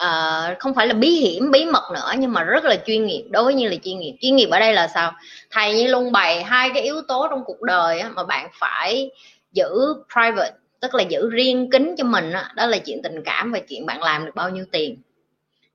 uh, 0.04 0.58
không 0.58 0.74
phải 0.74 0.86
là 0.86 0.94
bí 0.94 1.10
hiểm 1.10 1.50
bí 1.50 1.64
mật 1.64 1.90
nữa 1.94 2.12
nhưng 2.18 2.32
mà 2.32 2.42
rất 2.42 2.64
là 2.64 2.76
chuyên 2.86 3.06
nghiệp 3.06 3.24
đối 3.30 3.44
với 3.44 3.54
như 3.54 3.68
là 3.68 3.76
chuyên 3.84 3.98
nghiệp. 3.98 4.16
Chuyên 4.20 4.36
nghiệp 4.36 4.48
ở 4.50 4.58
đây 4.58 4.72
là 4.72 4.88
sao? 4.88 5.12
Thầy 5.50 5.74
như 5.74 5.86
luôn 5.86 6.12
bày 6.12 6.44
hai 6.44 6.70
cái 6.74 6.82
yếu 6.82 7.02
tố 7.08 7.26
trong 7.30 7.44
cuộc 7.44 7.62
đời 7.62 7.98
á, 7.98 8.08
mà 8.08 8.24
bạn 8.24 8.48
phải 8.52 9.10
giữ 9.52 9.94
private 10.12 10.52
tức 10.80 10.94
là 10.94 11.02
giữ 11.02 11.30
riêng 11.30 11.70
kín 11.70 11.94
cho 11.98 12.04
mình 12.04 12.32
đó, 12.32 12.42
đó 12.54 12.66
là 12.66 12.78
chuyện 12.78 13.02
tình 13.02 13.22
cảm 13.24 13.52
và 13.52 13.58
chuyện 13.58 13.86
bạn 13.86 14.02
làm 14.02 14.24
được 14.26 14.32
bao 14.34 14.50
nhiêu 14.50 14.64
tiền. 14.72 14.96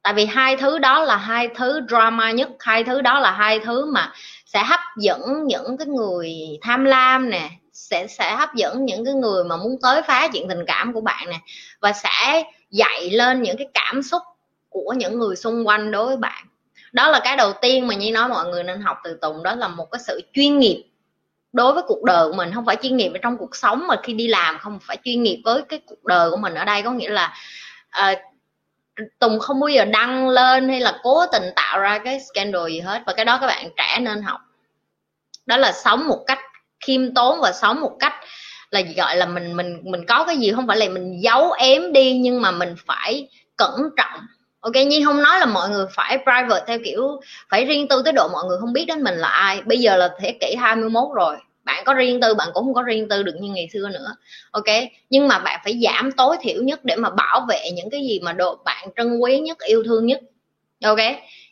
Tại 0.04 0.14
vì 0.14 0.26
hai 0.26 0.58
thứ 0.58 0.80
đó 0.80 1.04
là 1.04 1.16
hai 1.18 1.48
thứ 1.56 1.82
drama 1.90 2.32
nhất 2.32 2.50
hai 2.60 2.84
thứ 2.84 3.02
đó 3.02 3.20
là 3.20 3.32
hai 3.32 3.60
thứ 3.60 3.86
mà 3.86 4.14
sẽ 4.46 4.64
hấp 4.64 4.80
dẫn 4.98 5.22
những 5.48 5.78
cái 5.78 5.88
người 5.88 6.36
tham 6.62 6.86
lam 6.86 7.30
nè 7.30 7.50
sẽ 7.74 8.08
sẽ 8.08 8.36
hấp 8.36 8.56
dẫn 8.56 8.86
những 8.86 9.06
cái 9.06 9.14
người 9.14 9.44
mà 9.44 9.58
muốn 9.58 9.78
tới 9.82 10.02
phá 10.02 10.28
chuyện 10.34 10.50
tình 10.50 10.66
cảm 10.68 10.94
của 10.94 11.02
bạn 11.02 11.30
nè 11.30 11.40
và 11.80 11.94
sẽ 11.94 12.44
dạy 12.72 13.10
lên 13.10 13.42
những 13.42 13.58
cái 13.58 13.68
cảm 13.74 14.04
xúc 14.04 14.22
của 14.70 14.94
những 14.98 15.20
người 15.20 15.36
xung 15.36 15.68
quanh 15.68 15.92
đối 15.92 16.06
với 16.06 16.18
bạn. 16.18 16.46
Đó 16.92 17.10
là 17.10 17.20
cái 17.24 17.38
đầu 17.38 17.54
tiên 17.62 17.88
mà 17.88 17.96
như 17.96 18.12
nói 18.12 18.30
mọi 18.30 18.46
người 18.46 18.64
nên 18.64 18.82
học 18.82 18.98
từ 19.04 19.18
tùng 19.22 19.44
đó 19.44 19.56
là 19.56 19.68
một 19.68 19.92
cái 19.92 20.02
sự 20.08 20.22
chuyên 20.34 20.60
nghiệp 20.60 20.84
đối 21.54 21.74
với 21.74 21.84
cuộc 21.88 22.04
đời 22.04 22.28
của 22.30 22.36
mình 22.36 22.52
không 22.54 22.66
phải 22.66 22.76
chuyên 22.82 22.98
nghiệp 22.98 23.12
ở 23.14 23.20
trong 23.22 23.38
cuộc 23.38 23.56
sống 23.56 23.88
mà 23.88 23.96
khi 24.04 24.14
đi 24.14 24.28
làm 24.28 24.58
không 24.60 24.80
phải 24.82 24.98
chuyên 25.04 25.24
nghiệp 25.24 25.42
với 25.46 25.62
cái 25.62 25.80
cuộc 25.86 26.06
đời 26.06 26.30
của 26.30 26.38
mình 26.38 26.54
ở 26.54 26.66
đây. 26.66 26.82
Có 26.82 26.92
nghĩa 26.92 27.10
là 27.10 27.34
uh, 28.02 28.20
tùng 29.20 29.40
không 29.40 29.60
bao 29.60 29.68
giờ 29.68 29.86
đăng 29.86 30.30
lên 30.30 30.70
hay 30.70 30.80
là 30.82 31.00
cố 31.04 31.26
tình 31.32 31.44
tạo 31.56 31.80
ra 31.80 32.00
cái 32.00 32.20
scandal 32.20 32.70
gì 32.70 32.80
hết 32.80 33.02
và 33.06 33.14
cái 33.14 33.26
đó 33.26 33.38
các 33.42 33.48
bạn 33.48 33.70
trẻ 33.78 34.00
nên 34.00 34.22
học. 34.22 34.42
Đó 35.46 35.58
là 35.58 35.72
sống 35.72 36.08
một 36.08 36.24
cách 36.28 36.40
khiêm 36.80 37.14
tốn 37.14 37.40
và 37.42 37.52
sống 37.52 37.82
một 37.82 37.98
cách 38.00 38.14
là 38.72 38.82
gọi 38.96 39.16
là 39.16 39.26
mình 39.26 39.58
mình 39.58 39.80
mình 39.84 40.06
có 40.06 40.24
cái 40.24 40.38
gì, 40.38 40.52
không 40.52 40.68
phải 40.68 40.78
là 40.78 40.90
mình 40.90 41.22
giấu 41.24 41.52
ém 41.52 41.94
đi, 41.94 42.18
nhưng 42.18 42.42
mà 42.42 42.52
mình 42.52 42.76
phải 42.86 43.28
cẩn 43.58 43.90
trọng. 43.98 44.20
Ok, 44.60 44.74
nhi 44.76 45.04
không 45.06 45.22
nói 45.22 45.40
là 45.40 45.46
mọi 45.46 45.70
người 45.70 45.86
phải 45.96 46.18
private 46.18 46.64
theo 46.68 46.80
kiểu 46.86 47.22
phải 47.50 47.66
riêng 47.66 47.88
tư 47.88 48.02
tới 48.04 48.14
độ 48.14 48.28
mọi 48.28 48.46
người 48.48 48.58
không 48.60 48.74
biết 48.74 48.86
đến 48.86 49.04
mình 49.04 49.16
là 49.16 49.28
ai. 49.28 49.62
Bây 49.62 49.80
giờ 49.80 49.98
là 49.98 50.10
thế 50.20 50.38
kỷ 50.42 50.56
21 50.56 51.04
rồi. 51.16 51.36
Bạn 51.64 51.84
có 51.86 51.94
riêng 51.94 52.22
tư, 52.22 52.34
bạn 52.34 52.50
cũng 52.54 52.66
không 52.66 52.74
có 52.74 52.82
riêng 52.82 53.10
tư 53.10 53.24
được 53.24 53.36
như 53.40 53.50
ngày 53.50 53.68
xưa 53.74 53.90
nữa. 53.90 54.16
Ok, 54.52 54.66
nhưng 55.10 55.28
mà 55.28 55.40
bạn 55.40 55.62
phải 55.64 55.80
giảm 55.84 56.12
tối 56.12 56.38
thiểu 56.42 56.64
nhất 56.64 56.80
để 56.86 56.96
mà 56.96 57.10
bảo 57.10 57.46
vệ 57.50 57.72
những 57.74 57.90
cái 57.90 58.02
gì 58.02 58.20
mà 58.20 58.34
độ 58.34 58.58
bạn 58.66 58.88
trân 58.98 59.20
quý 59.20 59.40
nhất, 59.40 59.58
yêu 59.60 59.84
thương 59.84 60.06
nhất. 60.06 60.20
Ok, 60.84 60.98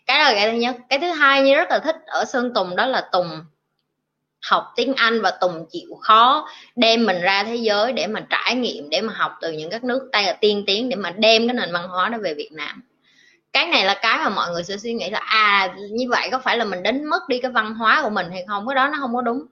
cái 0.05 0.19
là 0.19 0.33
cái 0.33 0.51
thứ 0.51 0.57
nhất. 0.57 0.75
Cái 0.89 0.99
thứ 0.99 1.07
hai 1.07 1.41
như 1.41 1.55
rất 1.55 1.69
là 1.69 1.79
thích 1.79 1.95
ở 2.05 2.25
sơn 2.25 2.53
tùng 2.53 2.75
đó 2.75 2.85
là 2.85 3.01
tùng 3.11 3.29
học 4.41 4.73
tiếng 4.75 4.93
Anh 4.93 5.21
và 5.21 5.31
Tùng 5.31 5.65
chịu 5.71 5.89
khó 6.01 6.49
đem 6.75 7.05
mình 7.05 7.21
ra 7.21 7.43
thế 7.43 7.55
giới 7.55 7.93
để 7.93 8.07
mà 8.07 8.19
trải 8.29 8.55
nghiệm, 8.55 8.89
để 8.89 9.01
mà 9.01 9.13
học 9.13 9.31
từ 9.41 9.51
những 9.51 9.69
các 9.69 9.83
nước 9.83 10.09
tay 10.11 10.37
tiên 10.41 10.63
tiến, 10.67 10.89
để 10.89 10.95
mà 10.95 11.11
đem 11.11 11.47
cái 11.47 11.53
nền 11.53 11.73
văn 11.73 11.87
hóa 11.89 12.09
đó 12.09 12.17
về 12.21 12.33
Việt 12.33 12.49
Nam. 12.51 12.81
Cái 13.53 13.65
này 13.65 13.85
là 13.85 13.93
cái 14.01 14.17
mà 14.17 14.29
mọi 14.29 14.51
người 14.51 14.63
sẽ 14.63 14.77
suy 14.77 14.93
nghĩ 14.93 15.09
là 15.09 15.19
à 15.19 15.73
như 15.91 16.05
vậy 16.09 16.29
có 16.31 16.39
phải 16.39 16.57
là 16.57 16.65
mình 16.65 16.83
đánh 16.83 17.05
mất 17.05 17.29
đi 17.29 17.39
cái 17.39 17.51
văn 17.51 17.73
hóa 17.73 18.01
của 18.03 18.09
mình 18.09 18.27
hay 18.31 18.45
không? 18.47 18.67
Cái 18.67 18.75
đó 18.75 18.87
nó 18.87 18.97
không 18.99 19.15
có 19.15 19.21
đúng. 19.21 19.45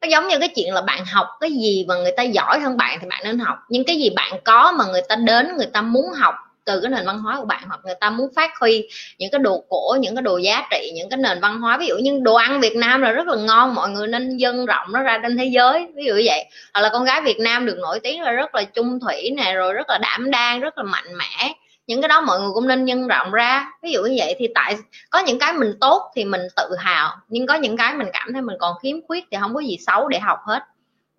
Nó 0.00 0.08
giống 0.08 0.28
như 0.28 0.38
cái 0.38 0.48
chuyện 0.48 0.74
là 0.74 0.82
bạn 0.82 1.04
học 1.04 1.26
cái 1.40 1.52
gì 1.52 1.84
mà 1.88 1.94
người 1.94 2.12
ta 2.16 2.22
giỏi 2.22 2.60
hơn 2.60 2.76
bạn 2.76 2.98
thì 3.00 3.06
bạn 3.08 3.20
nên 3.24 3.38
học. 3.38 3.58
Nhưng 3.68 3.84
cái 3.84 3.96
gì 3.96 4.10
bạn 4.10 4.32
có 4.44 4.72
mà 4.72 4.84
người 4.86 5.02
ta 5.08 5.16
đến, 5.16 5.56
người 5.56 5.66
ta 5.66 5.82
muốn 5.82 6.12
học 6.12 6.34
từ 6.64 6.80
cái 6.80 6.90
nền 6.90 7.06
văn 7.06 7.18
hóa 7.18 7.36
của 7.40 7.46
bạn, 7.46 7.62
hoặc 7.68 7.80
người 7.84 7.94
ta 8.00 8.10
muốn 8.10 8.30
phát 8.36 8.50
huy 8.60 8.88
những 9.18 9.30
cái 9.30 9.38
đồ 9.38 9.64
cổ, 9.68 9.96
những 10.00 10.14
cái 10.16 10.22
đồ 10.22 10.36
giá 10.36 10.66
trị, 10.70 10.90
những 10.94 11.08
cái 11.10 11.16
nền 11.16 11.40
văn 11.40 11.60
hóa. 11.60 11.78
Ví 11.78 11.86
dụ 11.86 11.96
như 11.96 12.20
đồ 12.22 12.34
ăn 12.34 12.60
Việt 12.60 12.76
Nam 12.76 13.02
là 13.02 13.12
rất 13.12 13.26
là 13.26 13.36
ngon, 13.36 13.74
mọi 13.74 13.90
người 13.90 14.08
nên 14.08 14.36
dân 14.36 14.66
rộng 14.66 14.86
nó 14.92 15.02
ra 15.02 15.18
trên 15.22 15.38
thế 15.38 15.44
giới, 15.44 15.86
ví 15.94 16.04
dụ 16.04 16.14
như 16.14 16.22
vậy. 16.24 16.44
Hoặc 16.74 16.80
là 16.80 16.88
con 16.92 17.04
gái 17.04 17.20
Việt 17.20 17.38
Nam 17.38 17.66
được 17.66 17.78
nổi 17.78 18.00
tiếng 18.00 18.22
là 18.22 18.32
rất 18.32 18.54
là 18.54 18.62
trung 18.62 19.00
thủy 19.00 19.30
nè, 19.36 19.52
rồi 19.54 19.72
rất 19.72 19.88
là 19.88 19.98
đảm 19.98 20.30
đang, 20.30 20.60
rất 20.60 20.78
là 20.78 20.84
mạnh 20.84 21.16
mẽ. 21.18 21.52
Những 21.86 22.02
cái 22.02 22.08
đó 22.08 22.20
mọi 22.20 22.40
người 22.40 22.50
cũng 22.54 22.68
nên 22.68 22.84
nhân 22.84 23.06
rộng 23.06 23.30
ra. 23.32 23.66
Ví 23.82 23.92
dụ 23.92 24.02
như 24.02 24.14
vậy 24.18 24.34
thì 24.38 24.48
tại, 24.54 24.76
có 25.10 25.18
những 25.18 25.38
cái 25.38 25.52
mình 25.52 25.74
tốt 25.80 26.12
thì 26.16 26.24
mình 26.24 26.42
tự 26.56 26.76
hào, 26.78 27.16
nhưng 27.28 27.46
có 27.46 27.54
những 27.54 27.76
cái 27.76 27.94
mình 27.94 28.08
cảm 28.12 28.32
thấy 28.32 28.42
mình 28.42 28.56
còn 28.60 28.74
khiếm 28.82 28.96
khuyết 29.06 29.24
thì 29.30 29.36
không 29.40 29.54
có 29.54 29.60
gì 29.60 29.76
xấu 29.86 30.08
để 30.08 30.18
học 30.18 30.38
hết 30.46 30.60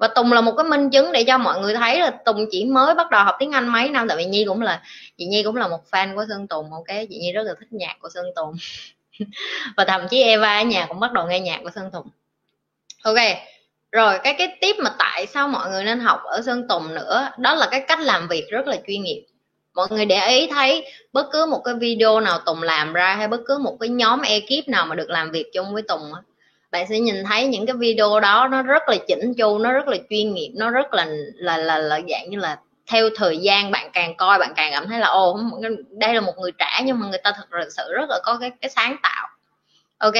và 0.01 0.07
tùng 0.07 0.33
là 0.33 0.41
một 0.41 0.53
cái 0.57 0.63
minh 0.63 0.89
chứng 0.89 1.11
để 1.11 1.23
cho 1.23 1.37
mọi 1.37 1.59
người 1.59 1.73
thấy 1.73 1.99
là 1.99 2.11
tùng 2.25 2.45
chỉ 2.51 2.65
mới 2.65 2.95
bắt 2.95 3.09
đầu 3.09 3.23
học 3.23 3.35
tiếng 3.39 3.51
anh 3.51 3.67
mấy 3.67 3.89
năm, 3.89 4.07
tại 4.07 4.17
vì 4.17 4.25
nhi 4.25 4.45
cũng 4.47 4.61
là, 4.61 4.81
chị 5.17 5.25
nhi 5.25 5.43
cũng 5.43 5.55
là 5.55 5.67
một 5.67 5.79
fan 5.91 6.15
của 6.15 6.25
sơn 6.29 6.47
tùng, 6.47 6.73
ok? 6.73 6.87
Chị 6.87 7.17
nhi 7.17 7.31
rất 7.31 7.43
là 7.43 7.53
thích 7.59 7.73
nhạc 7.73 7.95
của 7.99 8.09
sơn 8.09 8.25
tùng. 8.35 8.53
Và 9.77 9.85
thậm 9.85 10.07
chí 10.09 10.23
eva 10.23 10.57
ở 10.57 10.63
nhà 10.63 10.85
cũng 10.85 10.99
bắt 10.99 11.11
đầu 11.11 11.27
nghe 11.27 11.39
nhạc 11.39 11.59
của 11.63 11.69
sơn 11.75 11.89
tùng. 11.93 12.07
Ok, 13.03 13.15
rồi 13.91 14.19
cái 14.23 14.35
cái 14.37 14.57
tiếp 14.61 14.75
mà 14.79 14.95
tại 14.99 15.25
sao 15.25 15.47
mọi 15.47 15.69
người 15.69 15.83
nên 15.83 15.99
học 15.99 16.19
ở 16.23 16.41
sơn 16.41 16.67
tùng 16.67 16.93
nữa, 16.93 17.29
đó 17.37 17.55
là 17.55 17.67
cái 17.71 17.85
cách 17.87 17.99
làm 17.99 18.27
việc 18.27 18.47
rất 18.49 18.67
là 18.67 18.77
chuyên 18.87 19.03
nghiệp. 19.03 19.25
Mọi 19.73 19.87
người 19.89 20.05
để 20.05 20.27
ý 20.27 20.47
thấy 20.47 20.85
bất 21.13 21.25
cứ 21.31 21.45
một 21.45 21.61
cái 21.65 21.73
video 21.73 22.19
nào 22.19 22.39
tùng 22.45 22.63
làm 22.63 22.93
ra 22.93 23.15
hay 23.15 23.27
bất 23.27 23.41
cứ 23.47 23.57
một 23.57 23.77
cái 23.79 23.89
nhóm 23.89 24.21
ekip 24.21 24.67
nào 24.67 24.85
mà 24.85 24.95
được 24.95 25.09
làm 25.09 25.31
việc 25.31 25.45
chung 25.53 25.73
với 25.73 25.81
tùng 25.81 26.11
bạn 26.71 26.87
sẽ 26.89 26.99
nhìn 26.99 27.23
thấy 27.23 27.47
những 27.47 27.65
cái 27.65 27.75
video 27.75 28.19
đó 28.19 28.47
nó 28.51 28.61
rất 28.61 28.89
là 28.89 28.95
chỉnh 29.07 29.33
chu 29.33 29.57
nó 29.59 29.71
rất 29.71 29.87
là 29.87 29.97
chuyên 30.09 30.33
nghiệp 30.33 30.51
nó 30.55 30.69
rất 30.69 30.93
là 30.93 31.05
là 31.35 31.57
là, 31.57 31.77
là 31.77 31.99
dạng 32.09 32.29
như 32.29 32.37
là 32.37 32.59
theo 32.87 33.09
thời 33.15 33.37
gian 33.37 33.71
bạn 33.71 33.89
càng 33.93 34.17
coi 34.17 34.39
bạn 34.39 34.53
càng 34.55 34.71
cảm 34.73 34.87
thấy 34.87 34.99
là 34.99 35.07
ồ 35.07 35.39
đây 35.89 36.13
là 36.13 36.21
một 36.21 36.33
người 36.37 36.51
trẻ 36.51 36.81
nhưng 36.83 36.99
mà 36.99 37.07
người 37.07 37.19
ta 37.23 37.31
thực 37.37 37.69
sự 37.77 37.93
rất 37.93 38.09
là 38.09 38.19
có 38.23 38.37
cái 38.41 38.51
cái 38.61 38.69
sáng 38.69 38.97
tạo. 39.03 39.27
Ok 39.97 40.13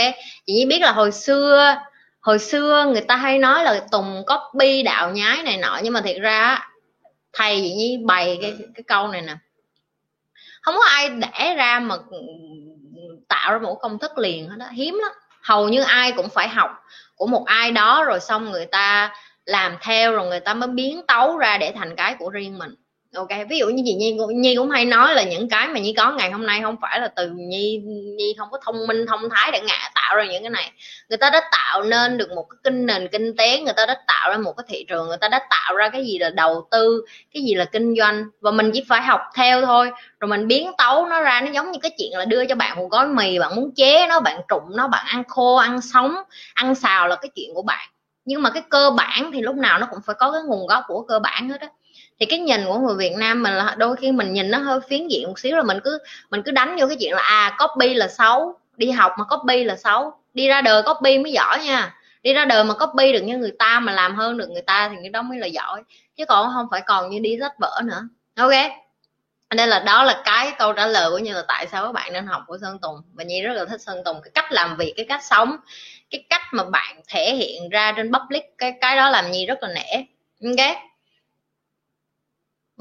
chị 0.46 0.54
nhi 0.54 0.66
biết 0.66 0.82
là 0.82 0.92
hồi 0.92 1.12
xưa 1.12 1.76
hồi 2.20 2.40
xưa 2.40 2.86
người 2.92 3.02
ta 3.02 3.16
hay 3.16 3.40
nói 3.40 3.64
là 3.64 3.86
tùng 3.92 4.24
copy 4.28 4.84
đạo 4.84 5.12
nhái 5.12 5.44
này 5.44 5.58
nọ 5.58 5.80
nhưng 5.84 5.94
mà 5.94 6.02
thiệt 6.02 6.18
ra 6.22 6.70
thầy 7.34 7.62
chị 7.62 7.74
nhi 7.74 7.98
bày 8.06 8.40
cái 8.42 8.54
cái 8.76 8.84
câu 8.88 9.08
này 9.08 9.22
nè. 9.22 9.36
Không 10.62 10.76
có 10.76 10.86
ai 10.86 11.10
đẻ 11.10 11.56
ra 11.58 11.80
mà 11.80 11.96
tạo 13.28 13.54
ra 13.54 13.60
một 13.60 13.76
công 13.76 14.00
thức 14.00 14.18
liền 14.18 14.50
hết 14.50 14.56
đó 14.58 14.66
hiếm 14.72 15.00
lắm 15.02 15.12
hầu 15.44 15.70
như 15.70 15.82
ai 15.82 16.12
cũng 16.12 16.30
phải 16.30 16.50
học 16.50 16.72
của 17.16 17.28
một 17.28 17.46
ai 17.46 17.72
đó, 17.72 18.04
rồi 18.04 18.20
xong 18.20 18.52
người 18.52 18.66
ta 18.66 19.14
làm 19.46 19.78
theo, 19.82 20.12
rồi 20.12 20.28
người 20.28 20.40
ta 20.40 20.54
mới 20.54 20.70
biến 20.70 21.02
tấu 21.08 21.38
ra 21.38 21.58
để 21.58 21.72
thành 21.76 21.96
cái 21.96 22.16
của 22.20 22.30
riêng 22.30 22.58
mình 22.58 22.76
ok, 23.16 23.28
ví 23.50 23.58
dụ 23.58 23.68
như 23.68 23.84
chị 23.86 23.94
nhi 23.94 24.18
nhi 24.36 24.56
cũng 24.56 24.70
hay 24.70 24.86
nói 24.86 25.16
là 25.16 25.24
những 25.24 25.50
cái 25.50 25.68
mà 25.68 25.80
nhi 25.80 25.94
có 25.98 26.12
ngày 26.12 26.32
hôm 26.32 26.46
nay 26.46 26.62
không 26.62 26.76
phải 26.82 27.00
là 27.00 27.08
từ 27.08 27.30
nhi 27.30 27.82
nhi 28.18 28.36
không 28.38 28.48
có 28.52 28.60
thông 28.66 28.88
minh, 28.88 29.06
thông 29.08 29.30
thái 29.30 29.52
để 29.52 29.60
ngạ 29.62 29.90
tạo 29.96 30.16
ra 30.16 30.26
những 30.26 30.44
cái 30.44 30.50
này. 30.50 30.72
Người 31.10 31.18
ta 31.18 31.30
đã 31.30 31.42
tạo 31.52 31.84
nên 31.84 32.18
được 32.18 32.32
một 32.36 32.44
cái 32.50 32.58
kinh 32.64 32.86
nền 32.86 33.08
kinh 33.08 33.36
tế, 33.38 33.60
người 33.60 33.74
ta 33.78 33.86
đã 33.86 33.98
tạo 34.08 34.30
ra 34.30 34.38
một 34.38 34.54
cái 34.58 34.66
thị 34.68 34.86
trường, 34.88 35.08
người 35.08 35.18
ta 35.18 35.28
đã 35.28 35.48
tạo 35.50 35.76
ra 35.76 35.90
cái 35.90 36.06
gì 36.06 36.18
là 36.18 36.30
đầu 36.30 36.68
tư, 36.72 37.06
cái 37.34 37.44
gì 37.44 37.56
là 37.56 37.66
kinh 37.66 37.96
doanh, 37.98 38.26
và 38.42 38.52
mình 38.52 38.72
chỉ 38.74 38.84
phải 38.90 39.02
học 39.02 39.22
theo 39.36 39.66
thôi. 39.66 39.92
Rồi 40.20 40.28
mình 40.30 40.48
biến 40.48 40.72
tấu 40.78 41.06
nó 41.06 41.22
ra, 41.22 41.42
nó 41.42 41.52
giống 41.52 41.72
như 41.72 41.80
cái 41.82 41.92
chuyện 41.98 42.12
là 42.18 42.26
đưa 42.26 42.46
cho 42.46 42.56
bạn 42.56 42.78
một 42.78 42.88
gói 42.92 43.08
mì, 43.08 43.40
bạn 43.40 43.56
muốn 43.56 43.72
chế 43.76 44.08
nó, 44.08 44.20
bạn 44.20 44.42
trụng 44.48 44.76
nó, 44.76 44.88
bạn 44.88 45.06
ăn 45.08 45.24
khô, 45.28 45.56
ăn 45.56 45.82
sống, 45.82 46.16
ăn 46.54 46.76
xào 46.76 47.08
là 47.08 47.16
cái 47.16 47.30
chuyện 47.36 47.50
của 47.54 47.62
bạn. 47.62 47.90
Nhưng 48.26 48.42
mà 48.42 48.50
cái 48.50 48.64
cơ 48.70 48.92
bản 48.98 49.32
thì 49.34 49.42
lúc 49.42 49.56
nào 49.56 49.80
nó 49.80 49.88
cũng 49.92 50.00
phải 50.06 50.16
có 50.20 50.32
cái 50.32 50.42
nguồn 50.46 50.68
gốc 50.68 50.84
của 50.88 51.02
cơ 51.02 51.20
bản 51.20 51.50
hết 51.50 51.62
á 51.62 51.68
thì 52.22 52.28
cái 52.28 52.40
nhìn 52.40 52.66
của 52.66 52.78
người 52.78 52.96
Việt 52.96 53.16
Nam 53.18 53.44
mình 53.44 53.54
là 53.54 53.76
đôi 53.78 53.96
khi 53.96 54.12
mình 54.12 54.34
nhìn 54.34 54.52
nó 54.52 54.58
hơi 54.58 54.80
phiến 54.90 55.08
diện 55.08 55.28
một 55.28 55.40
xíu 55.40 55.56
rồi 55.56 55.64
mình 55.64 55.80
cứ 55.84 56.00
mình 56.30 56.44
cứ 56.44 56.52
đánh 56.52 56.78
vô 56.80 56.88
cái 56.88 56.98
chuyện 57.00 57.14
là 57.14 57.22
à 57.22 57.58
copy 57.60 57.94
là 57.94 58.08
xấu, 58.08 58.60
đi 58.78 58.92
học 58.92 59.12
mà 59.18 59.24
copy 59.24 59.64
là 59.64 59.76
xấu, 59.76 60.14
đi 60.34 60.48
ra 60.48 60.62
đời 60.62 60.84
copy 60.84 61.18
mới 61.18 61.32
giỏi 61.32 61.60
nha. 61.66 61.96
Đi 62.24 62.34
ra 62.34 62.46
đời 62.46 62.64
mà 62.64 62.74
copy 62.74 63.14
được 63.14 63.22
như 63.22 63.38
người 63.38 63.54
ta 63.60 63.80
mà 63.80 63.92
làm 63.92 64.16
hơn 64.16 64.38
được 64.38 64.50
người 64.50 64.62
ta 64.62 64.90
thì 64.90 64.96
cái 65.02 65.10
đó 65.10 65.22
mới 65.22 65.38
là 65.38 65.48
giỏi. 65.48 65.84
Chứ 66.16 66.26
còn 66.26 66.50
không 66.54 66.68
phải 66.72 66.82
còn 66.82 67.10
như 67.10 67.20
đi 67.20 67.38
sách 67.40 67.54
vở 67.60 67.82
nữa. 67.84 68.02
Ok? 68.38 68.72
Nên 69.56 69.70
là 69.70 69.80
đó 69.80 70.04
là 70.04 70.22
cái 70.26 70.52
câu 70.60 70.74
trả 70.74 70.88
lời 70.88 71.12
của 71.12 71.18
như 71.18 71.34
là 71.34 71.44
tại 71.48 71.68
sao 71.72 71.86
các 71.86 71.92
bạn 71.92 72.14
nên 72.14 72.28
học 72.28 72.44
của 72.48 72.58
sơn 72.62 72.80
tùng. 72.82 73.02
Và 73.14 73.24
nhi 73.24 73.42
rất 73.42 73.54
là 73.54 73.66
thích 73.66 73.82
sơn 73.82 74.04
tùng. 74.06 74.22
Cái 74.24 74.32
cách 74.34 74.52
làm 74.52 74.78
việc, 74.78 74.94
cái 74.98 75.06
cách 75.10 75.24
sống, 75.24 75.58
cái 76.12 76.24
cách 76.30 76.42
mà 76.52 76.64
bạn 76.64 77.02
thể 77.08 77.36
hiện 77.36 77.70
ra 77.70 77.94
trên 77.98 78.12
public, 78.14 78.44
cái 78.58 78.74
cái 78.82 78.96
đó 78.96 79.10
làm 79.10 79.32
nhi 79.32 79.46
rất 79.46 79.64
là 79.64 79.70
nể. 79.76 80.04
Ok? 80.46 80.91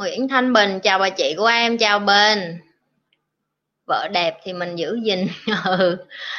Nguyễn 0.00 0.28
Thanh 0.28 0.52
Bình 0.52 0.80
chào 0.80 0.98
bà 0.98 1.10
chị 1.10 1.34
của 1.38 1.46
em 1.46 1.78
chào 1.78 1.98
Bình, 1.98 2.58
vợ 3.86 4.08
đẹp 4.08 4.38
thì 4.42 4.52
mình 4.52 4.76
giữ 4.76 4.98
gìn. 5.02 5.28
Ừ. 5.64 5.96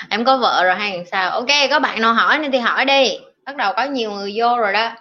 em 0.10 0.26
có 0.26 0.38
vợ 0.38 0.64
rồi 0.64 0.76
hay 0.76 1.06
sao? 1.12 1.32
Ok 1.32 1.48
có 1.70 1.80
bạn 1.80 2.02
nào 2.02 2.14
hỏi 2.14 2.40
nên 2.40 2.52
thì 2.52 2.58
hỏi 2.58 2.86
đi. 2.86 3.20
Bắt 3.46 3.56
đầu 3.56 3.74
có 3.78 3.84
nhiều 3.84 4.12
người 4.12 4.34
vô 4.36 4.58
rồi 4.58 4.74
đó. 4.74 4.92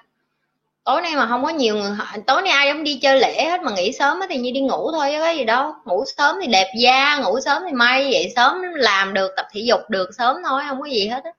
Tối 0.85 1.02
nay 1.02 1.17
mà 1.17 1.26
không 1.26 1.45
có 1.45 1.49
nhiều 1.49 1.76
người 1.76 1.90
hỏi 1.90 2.19
tối 2.26 2.43
nay 2.43 2.52
ai 2.52 2.67
giống 2.67 2.85
đi 2.85 2.99
chơi 3.02 3.21
lễ 3.21 3.45
hết 3.45 3.62
mà 3.62 3.73
nghỉ 3.73 3.93
sớm 3.93 4.21
thì 4.29 4.37
như 4.37 4.50
đi 4.55 4.61
ngủ 4.61 4.93
thôi 4.93 5.09
chứ 5.12 5.19
có 5.21 5.31
gì 5.31 5.45
đâu. 5.45 5.75
Ngủ 5.85 6.05
sớm 6.17 6.37
thì 6.40 6.47
đẹp 6.47 6.73
da 6.79 7.19
ngủ 7.19 7.40
sớm 7.40 7.62
thì 7.67 7.73
may 7.73 8.09
vậy 8.12 8.33
sớm 8.37 8.62
làm 8.62 9.14
được 9.14 9.31
tập 9.37 9.47
thể 9.52 9.61
dục 9.61 9.81
được 9.88 10.11
sớm 10.19 10.37
thôi 10.49 10.62
không 10.69 10.81
có 10.81 10.87
gì 10.87 11.09
hết 11.09 11.25
á. 11.25 11.31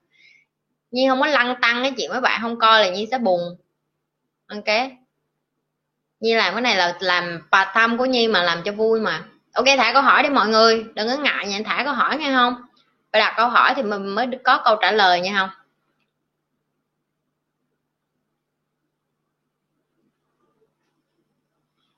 Nhi 0.92 1.08
không 1.10 1.22
có 1.22 1.28
lăng 1.28 1.56
tăng 1.62 1.84
cái 1.84 1.94
chuyện 1.98 2.10
mấy 2.12 2.22
bạn 2.22 2.40
không 2.42 2.60
coi 2.60 2.82
là 2.82 2.90
nhi 2.90 3.08
sẽ 3.12 3.18
buồn. 3.18 3.42
Ok 4.48 5.01
nhi 6.22 6.36
làm 6.36 6.54
cái 6.54 6.62
này 6.62 6.76
là 6.76 6.96
làm 7.00 7.40
part 7.52 7.70
time 7.76 7.98
của 7.98 8.06
nhi 8.06 8.28
mà 8.28 8.44
làm 8.44 8.64
cho 8.64 8.72
vui 8.72 9.00
mà. 9.00 9.24
Ok, 9.54 9.66
thả 9.78 9.94
câu 9.94 10.02
hỏi 10.02 10.24
đi 10.24 10.30
mọi 10.30 10.48
người. 10.48 10.86
Đừng 10.96 11.08
có 11.08 11.16
ngại 11.16 11.48
nha, 11.48 11.60
thả 11.66 11.84
câu 11.84 11.94
hỏi 11.94 12.18
nghe 12.18 12.32
không? 12.34 12.56
Phải 13.12 13.22
đặt 13.22 13.34
câu 13.38 13.50
hỏi 13.50 13.74
thì 13.76 13.84
mình 13.84 14.08
mới 14.08 14.28
có 14.44 14.62
câu 14.66 14.76
trả 14.82 14.92
lời 14.92 15.22
nha 15.22 15.34
không? 15.38 15.50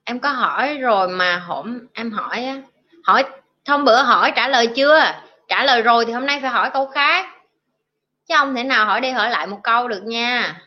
Em 0.04 0.20
có 0.20 0.30
hỏi 0.30 0.78
rồi 0.78 1.08
mà 1.08 1.38
hổm 1.38 1.80
em 1.94 2.12
hỏi 2.12 2.46
á. 2.46 2.62
Hỏi, 3.04 3.24
hôm 3.68 3.86
bữa 3.86 4.04
hỏi 4.04 4.32
trả 4.36 4.48
lời 4.48 4.68
chưa? 4.68 5.02
Trả 5.48 5.64
lời 5.64 5.82
rồi 5.82 6.06
thì 6.06 6.12
hôm 6.14 6.26
nay 6.26 6.40
phải 6.42 6.50
hỏi 6.50 6.70
câu 6.74 6.88
khác. 6.88 7.26
Chứ 8.28 8.36
không 8.38 8.56
thể 8.56 8.64
nào 8.64 8.86
hỏi 8.86 9.02
đi 9.02 9.12
hỏi 9.12 9.30
lại 9.30 9.48
một 9.48 9.60
câu 9.64 9.88
được 9.88 10.04
nha. 10.04 10.62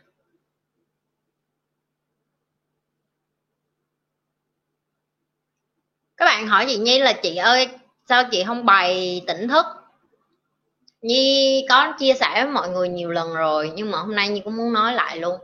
Các 6.16 6.24
bạn 6.24 6.46
hỏi 6.46 6.64
chị 6.68 6.76
nhi 6.76 6.98
là 6.98 7.12
chị 7.12 7.36
ơi, 7.36 7.68
sao 8.08 8.24
chị 8.30 8.44
không 8.44 8.66
bày 8.66 9.22
tỉnh 9.26 9.48
thức? 9.48 9.66
Nhi 11.02 11.66
có 11.68 11.92
chia 11.98 12.14
sẻ 12.14 12.28
với 12.34 12.46
mọi 12.52 12.68
người 12.68 12.88
nhiều 12.88 13.10
lần 13.10 13.34
rồi, 13.34 13.72
nhưng 13.74 13.90
mà 13.90 13.98
hôm 13.98 14.14
nay 14.14 14.28
nhi 14.28 14.40
cũng 14.44 14.56
muốn 14.56 14.72
nói 14.72 14.92
lại 14.92 15.18
luôn. 15.18 15.36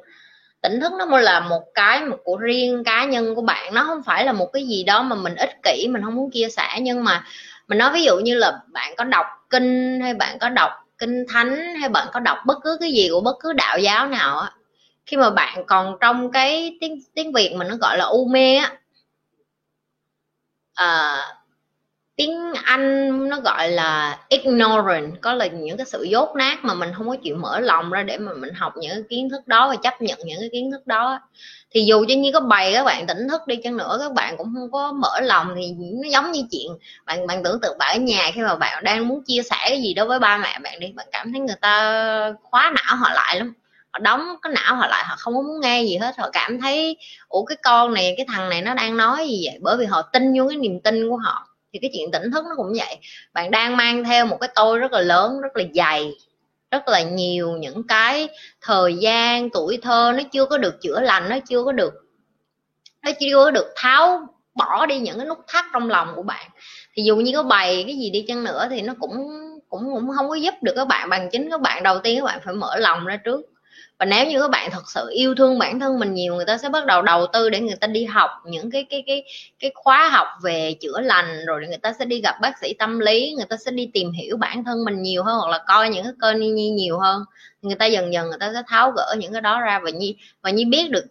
Tỉnh 0.62 0.80
thức 0.80 0.92
nó 0.98 1.18
là 1.18 1.40
một 1.40 1.62
cái, 1.74 2.04
một 2.04 2.16
của 2.24 2.36
riêng 2.36 2.84
cá 2.84 3.04
nhân 3.04 3.34
của 3.34 3.42
bạn, 3.42 3.74
nó 3.74 3.84
không 3.84 4.02
phải 4.02 4.24
là 4.24 4.32
một 4.32 4.50
cái 4.52 4.66
gì 4.66 4.84
đó 4.84 5.02
mà 5.02 5.16
mình 5.16 5.34
ích 5.34 5.62
kỷ, 5.62 5.88
mình 5.88 6.02
không 6.04 6.14
muốn 6.14 6.30
chia 6.30 6.48
sẻ. 6.48 6.78
Nhưng 6.80 7.04
mà 7.04 7.24
mình 7.68 7.78
nói 7.78 7.90
ví 7.94 8.04
dụ 8.04 8.18
như 8.18 8.34
là 8.34 8.60
bạn 8.72 8.94
có 8.96 9.04
đọc 9.04 9.26
kinh, 9.50 10.00
hay 10.00 10.14
bạn 10.14 10.38
có 10.38 10.48
đọc 10.48 10.70
kinh 10.98 11.24
thánh, 11.28 11.74
hay 11.74 11.88
bạn 11.88 12.08
có 12.12 12.20
đọc 12.20 12.38
bất 12.46 12.58
cứ 12.64 12.76
cái 12.80 12.92
gì 12.92 13.08
của 13.12 13.20
bất 13.20 13.36
cứ 13.40 13.52
đạo 13.52 13.78
giáo 13.78 14.06
nào 14.06 14.38
á, 14.38 14.52
khi 15.06 15.16
mà 15.16 15.30
bạn 15.30 15.64
còn 15.66 15.96
trong 16.00 16.32
cái 16.32 16.76
tiếng 16.80 17.00
tiếng 17.14 17.32
việt 17.32 17.52
mình 17.56 17.68
nó 17.68 17.76
gọi 17.76 17.98
là 17.98 18.04
u 18.04 18.24
mê 18.24 18.56
á 18.56 18.72
uh, 20.82 21.42
tiếng 22.16 22.52
anh 22.64 23.28
nó 23.28 23.40
gọi 23.40 23.68
là 23.70 24.18
ignorant 24.28 25.20
có 25.20 25.32
là 25.34 25.46
những 25.46 25.76
cái 25.76 25.86
sự 25.86 26.02
dốt 26.02 26.36
nát 26.36 26.64
mà 26.64 26.74
mình 26.74 26.90
không 26.96 27.08
có 27.08 27.16
chịu 27.22 27.36
mở 27.36 27.60
lòng 27.60 27.90
ra 27.90 28.02
để 28.02 28.18
mà 28.18 28.32
mình 28.32 28.54
học 28.54 28.72
những 28.76 28.90
cái 28.90 29.02
kiến 29.10 29.30
thức 29.30 29.46
đó 29.46 29.68
và 29.68 29.76
chấp 29.76 30.02
nhận 30.02 30.18
những 30.24 30.40
cái 30.40 30.48
kiến 30.52 30.70
thức 30.70 30.86
đó. 30.86 31.20
Thì 31.70 31.84
dù 31.84 32.04
cho 32.08 32.14
như 32.14 32.30
có 32.32 32.40
bày 32.40 32.72
các 32.74 32.84
bạn 32.84 33.06
tỉnh 33.06 33.28
thức 33.28 33.40
đi 33.46 33.56
chăng 33.64 33.76
nữa 33.76 33.98
các 34.00 34.12
bạn 34.12 34.36
cũng 34.36 34.54
không 34.54 34.70
có 34.72 34.92
mở 34.92 35.20
lòng 35.20 35.54
thì 35.56 35.74
nó 35.78 36.08
giống 36.10 36.32
như 36.32 36.42
chuyện 36.50 36.68
bạn 37.06 37.26
bạn 37.26 37.42
tưởng 37.44 37.60
tượng 37.60 37.78
bạn 37.78 37.96
ở 37.96 38.00
nhà 38.00 38.30
khi 38.34 38.42
mà 38.42 38.56
bạn 38.56 38.84
đang 38.84 39.08
muốn 39.08 39.22
chia 39.26 39.42
sẻ 39.42 39.56
cái 39.68 39.82
gì 39.82 39.94
đó 39.94 40.06
với 40.06 40.18
ba 40.18 40.38
mẹ 40.38 40.58
bạn 40.62 40.80
đi 40.80 40.92
bạn 40.92 41.06
cảm 41.12 41.32
thấy 41.32 41.40
người 41.40 41.56
ta 41.60 42.32
khóa 42.42 42.72
não 42.74 42.96
họ 42.96 43.10
lại 43.14 43.36
lắm 43.36 43.54
họ 43.92 43.98
đóng 43.98 44.34
cái 44.42 44.52
não 44.52 44.74
họ 44.76 44.86
lại, 44.86 45.04
họ 45.06 45.14
không 45.18 45.34
muốn 45.34 45.60
nghe 45.60 45.82
gì 45.82 45.96
hết. 45.96 46.14
Họ 46.18 46.30
cảm 46.32 46.60
thấy, 46.60 46.96
ủa, 47.28 47.44
cái 47.44 47.56
con 47.62 47.94
này, 47.94 48.14
cái 48.16 48.26
thằng 48.28 48.48
này 48.48 48.62
nó 48.62 48.74
đang 48.74 48.96
nói 48.96 49.28
gì 49.28 49.42
vậy? 49.46 49.58
Bởi 49.60 49.76
vì 49.76 49.86
họ 49.86 50.02
tin 50.02 50.38
vô 50.38 50.48
cái 50.48 50.56
niềm 50.56 50.80
tin 50.80 51.08
của 51.10 51.16
họ. 51.16 51.48
Thì 51.72 51.78
cái 51.82 51.90
chuyện 51.94 52.10
tỉnh 52.10 52.30
thức 52.30 52.44
nó 52.44 52.54
cũng 52.56 52.72
vậy. 52.78 52.96
Bạn 53.32 53.50
đang 53.50 53.76
mang 53.76 54.04
theo 54.04 54.26
một 54.26 54.36
cái 54.40 54.50
tôi 54.54 54.78
rất 54.78 54.92
là 54.92 55.00
lớn, 55.00 55.40
rất 55.40 55.56
là 55.56 55.64
dày, 55.74 56.12
rất 56.70 56.88
là 56.88 57.02
nhiều 57.02 57.50
những 57.50 57.86
cái 57.86 58.28
thời 58.60 58.94
gian, 58.94 59.50
tuổi 59.50 59.78
thơ 59.82 60.12
nó 60.16 60.22
chưa 60.32 60.46
có 60.46 60.58
được 60.58 60.80
chữa 60.82 61.00
lành, 61.00 61.28
nó 61.28 61.38
chưa 61.48 61.64
có 61.64 61.72
được, 61.72 61.92
nó 63.02 63.10
chưa 63.20 63.44
có 63.44 63.50
được 63.50 63.72
tháo 63.76 64.26
bỏ 64.54 64.86
đi 64.86 64.98
những 64.98 65.18
cái 65.18 65.26
nút 65.26 65.38
thắt 65.48 65.64
trong 65.72 65.90
lòng 65.90 66.12
của 66.16 66.22
bạn. 66.22 66.50
Thì 66.94 67.02
dù 67.02 67.16
như 67.16 67.32
có 67.34 67.42
bày 67.42 67.84
cái 67.86 67.96
gì 67.96 68.10
đi 68.10 68.24
chăng 68.28 68.44
nữa 68.44 68.66
thì 68.70 68.82
nó 68.82 68.94
cũng 69.00 69.28
cũng 69.68 69.90
cũng 69.94 70.10
không 70.16 70.28
có 70.28 70.34
giúp 70.34 70.54
được 70.62 70.72
các 70.76 70.84
bạn. 70.84 71.08
Bằng 71.08 71.28
chính 71.32 71.50
các 71.50 71.60
bạn, 71.60 71.82
đầu 71.82 71.98
tiên 71.98 72.20
các 72.20 72.24
bạn 72.24 72.40
phải 72.44 72.54
mở 72.54 72.76
lòng 72.76 73.06
ra 73.06 73.16
trước 73.16 73.40
và 74.02 74.06
nếu 74.06 74.26
như 74.26 74.40
các 74.40 74.50
bạn 74.50 74.70
thật 74.70 74.90
sự 74.90 75.08
yêu 75.12 75.34
thương 75.34 75.58
bản 75.58 75.80
thân 75.80 75.98
mình 75.98 76.14
nhiều, 76.14 76.34
người 76.34 76.44
ta 76.44 76.58
sẽ 76.58 76.68
bắt 76.68 76.86
đầu 76.86 77.02
đầu 77.02 77.26
tư 77.32 77.50
để 77.50 77.60
người 77.60 77.76
ta 77.80 77.86
đi 77.86 78.04
học 78.04 78.30
những 78.44 78.70
cái 78.70 78.86
cái 78.90 79.04
cái 79.06 79.24
cái 79.58 79.70
khóa 79.74 80.08
học 80.08 80.26
về 80.42 80.74
chữa 80.80 81.00
lành, 81.00 81.44
rồi 81.46 81.66
người 81.68 81.76
ta 81.76 81.92
sẽ 81.98 82.04
đi 82.04 82.20
gặp 82.20 82.34
bác 82.40 82.58
sĩ 82.58 82.74
tâm 82.78 82.98
lý, 82.98 83.34
người 83.36 83.46
ta 83.48 83.56
sẽ 83.56 83.70
đi 83.70 83.90
tìm 83.94 84.12
hiểu 84.12 84.36
bản 84.36 84.64
thân 84.64 84.84
mình 84.84 85.02
nhiều 85.02 85.22
hơn, 85.24 85.38
hoặc 85.38 85.50
là 85.50 85.58
coi 85.66 85.88
những 85.88 86.04
cái 86.04 86.12
kênh 86.22 86.54
nhi 86.54 86.70
nhiều 86.70 86.98
hơn. 86.98 87.24
Người 87.62 87.74
ta 87.74 87.86
dần 87.86 88.12
dần 88.12 88.28
người 88.28 88.38
ta 88.40 88.52
sẽ 88.54 88.62
tháo 88.68 88.90
gỡ 88.90 89.14
những 89.18 89.32
cái 89.32 89.40
đó 89.40 89.60
ra. 89.60 89.80
Và 89.84 89.90
nhi 89.90 90.16
và 90.42 90.50
nhi 90.50 90.64
biết 90.64 90.90
được 90.90 91.04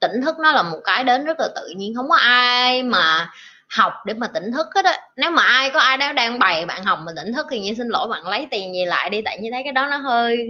tỉnh 0.00 0.22
thức 0.22 0.38
nó 0.38 0.52
là 0.52 0.62
một 0.62 0.78
cái 0.84 1.04
đến 1.04 1.24
rất 1.24 1.40
là 1.40 1.48
tự 1.56 1.68
nhiên. 1.76 1.94
Không 1.94 2.08
có 2.08 2.16
ai 2.16 2.82
mà 2.82 3.30
học 3.68 3.92
để 4.06 4.14
mà 4.14 4.26
tỉnh 4.26 4.52
thức 4.52 4.66
hết 4.74 4.84
á. 4.84 4.98
Nếu 5.16 5.30
mà 5.30 5.42
ai 5.42 5.70
có 5.70 5.80
ai 5.80 5.96
đó 5.96 6.12
đang 6.12 6.38
bày 6.38 6.66
bạn 6.66 6.84
học 6.84 6.98
mà 7.06 7.12
tỉnh 7.16 7.32
thức 7.32 7.46
thì 7.50 7.60
như 7.60 7.74
xin 7.74 7.88
lỗi, 7.88 8.08
bạn 8.08 8.28
lấy 8.28 8.46
tiền 8.50 8.74
gì 8.74 8.84
lại 8.84 9.10
đi. 9.10 9.22
Tại 9.22 9.38
như 9.40 9.50
thấy 9.52 9.62
cái 9.62 9.72
đó 9.72 9.86
nó 9.86 9.96
hơi 9.96 10.48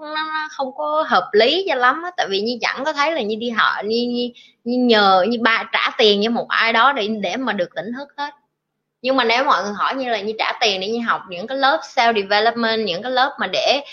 nó, 0.00 0.14
nó 0.14 0.48
không 0.50 0.76
có 0.76 1.04
hợp 1.08 1.28
lý 1.32 1.66
cho 1.68 1.74
lắm 1.74 2.02
á 2.02 2.10
tại 2.16 2.26
vì 2.30 2.40
như 2.40 2.58
chẳng 2.60 2.84
có 2.84 2.92
thấy 2.92 3.12
là 3.12 3.22
như 3.22 3.36
đi 3.36 3.50
họ 3.50 3.82
như, 3.84 4.06
như, 4.08 4.30
như 4.64 4.78
nhờ 4.78 5.24
như 5.28 5.38
ba 5.42 5.68
trả 5.72 5.90
tiền 5.98 6.20
cho 6.24 6.30
một 6.30 6.48
ai 6.48 6.72
đó 6.72 6.92
để 6.92 7.08
để 7.08 7.36
mà 7.36 7.52
được 7.52 7.68
tỉnh 7.74 7.92
thức 7.96 8.08
hết. 8.16 8.30
Nhưng 9.02 9.16
mà 9.16 9.24
nếu 9.24 9.44
mọi 9.44 9.64
người 9.64 9.72
hỏi 9.72 9.94
như 9.94 10.10
là 10.10 10.20
như 10.20 10.32
trả 10.38 10.52
tiền 10.60 10.80
để 10.80 10.88
như 10.88 11.00
học 11.06 11.22
những 11.28 11.46
cái 11.46 11.58
lớp 11.58 11.80
self 11.82 12.14
development 12.22 12.86
những 12.86 13.02
cái 13.02 13.12
lớp 13.12 13.36
mà 13.40 13.46
để 13.46 13.84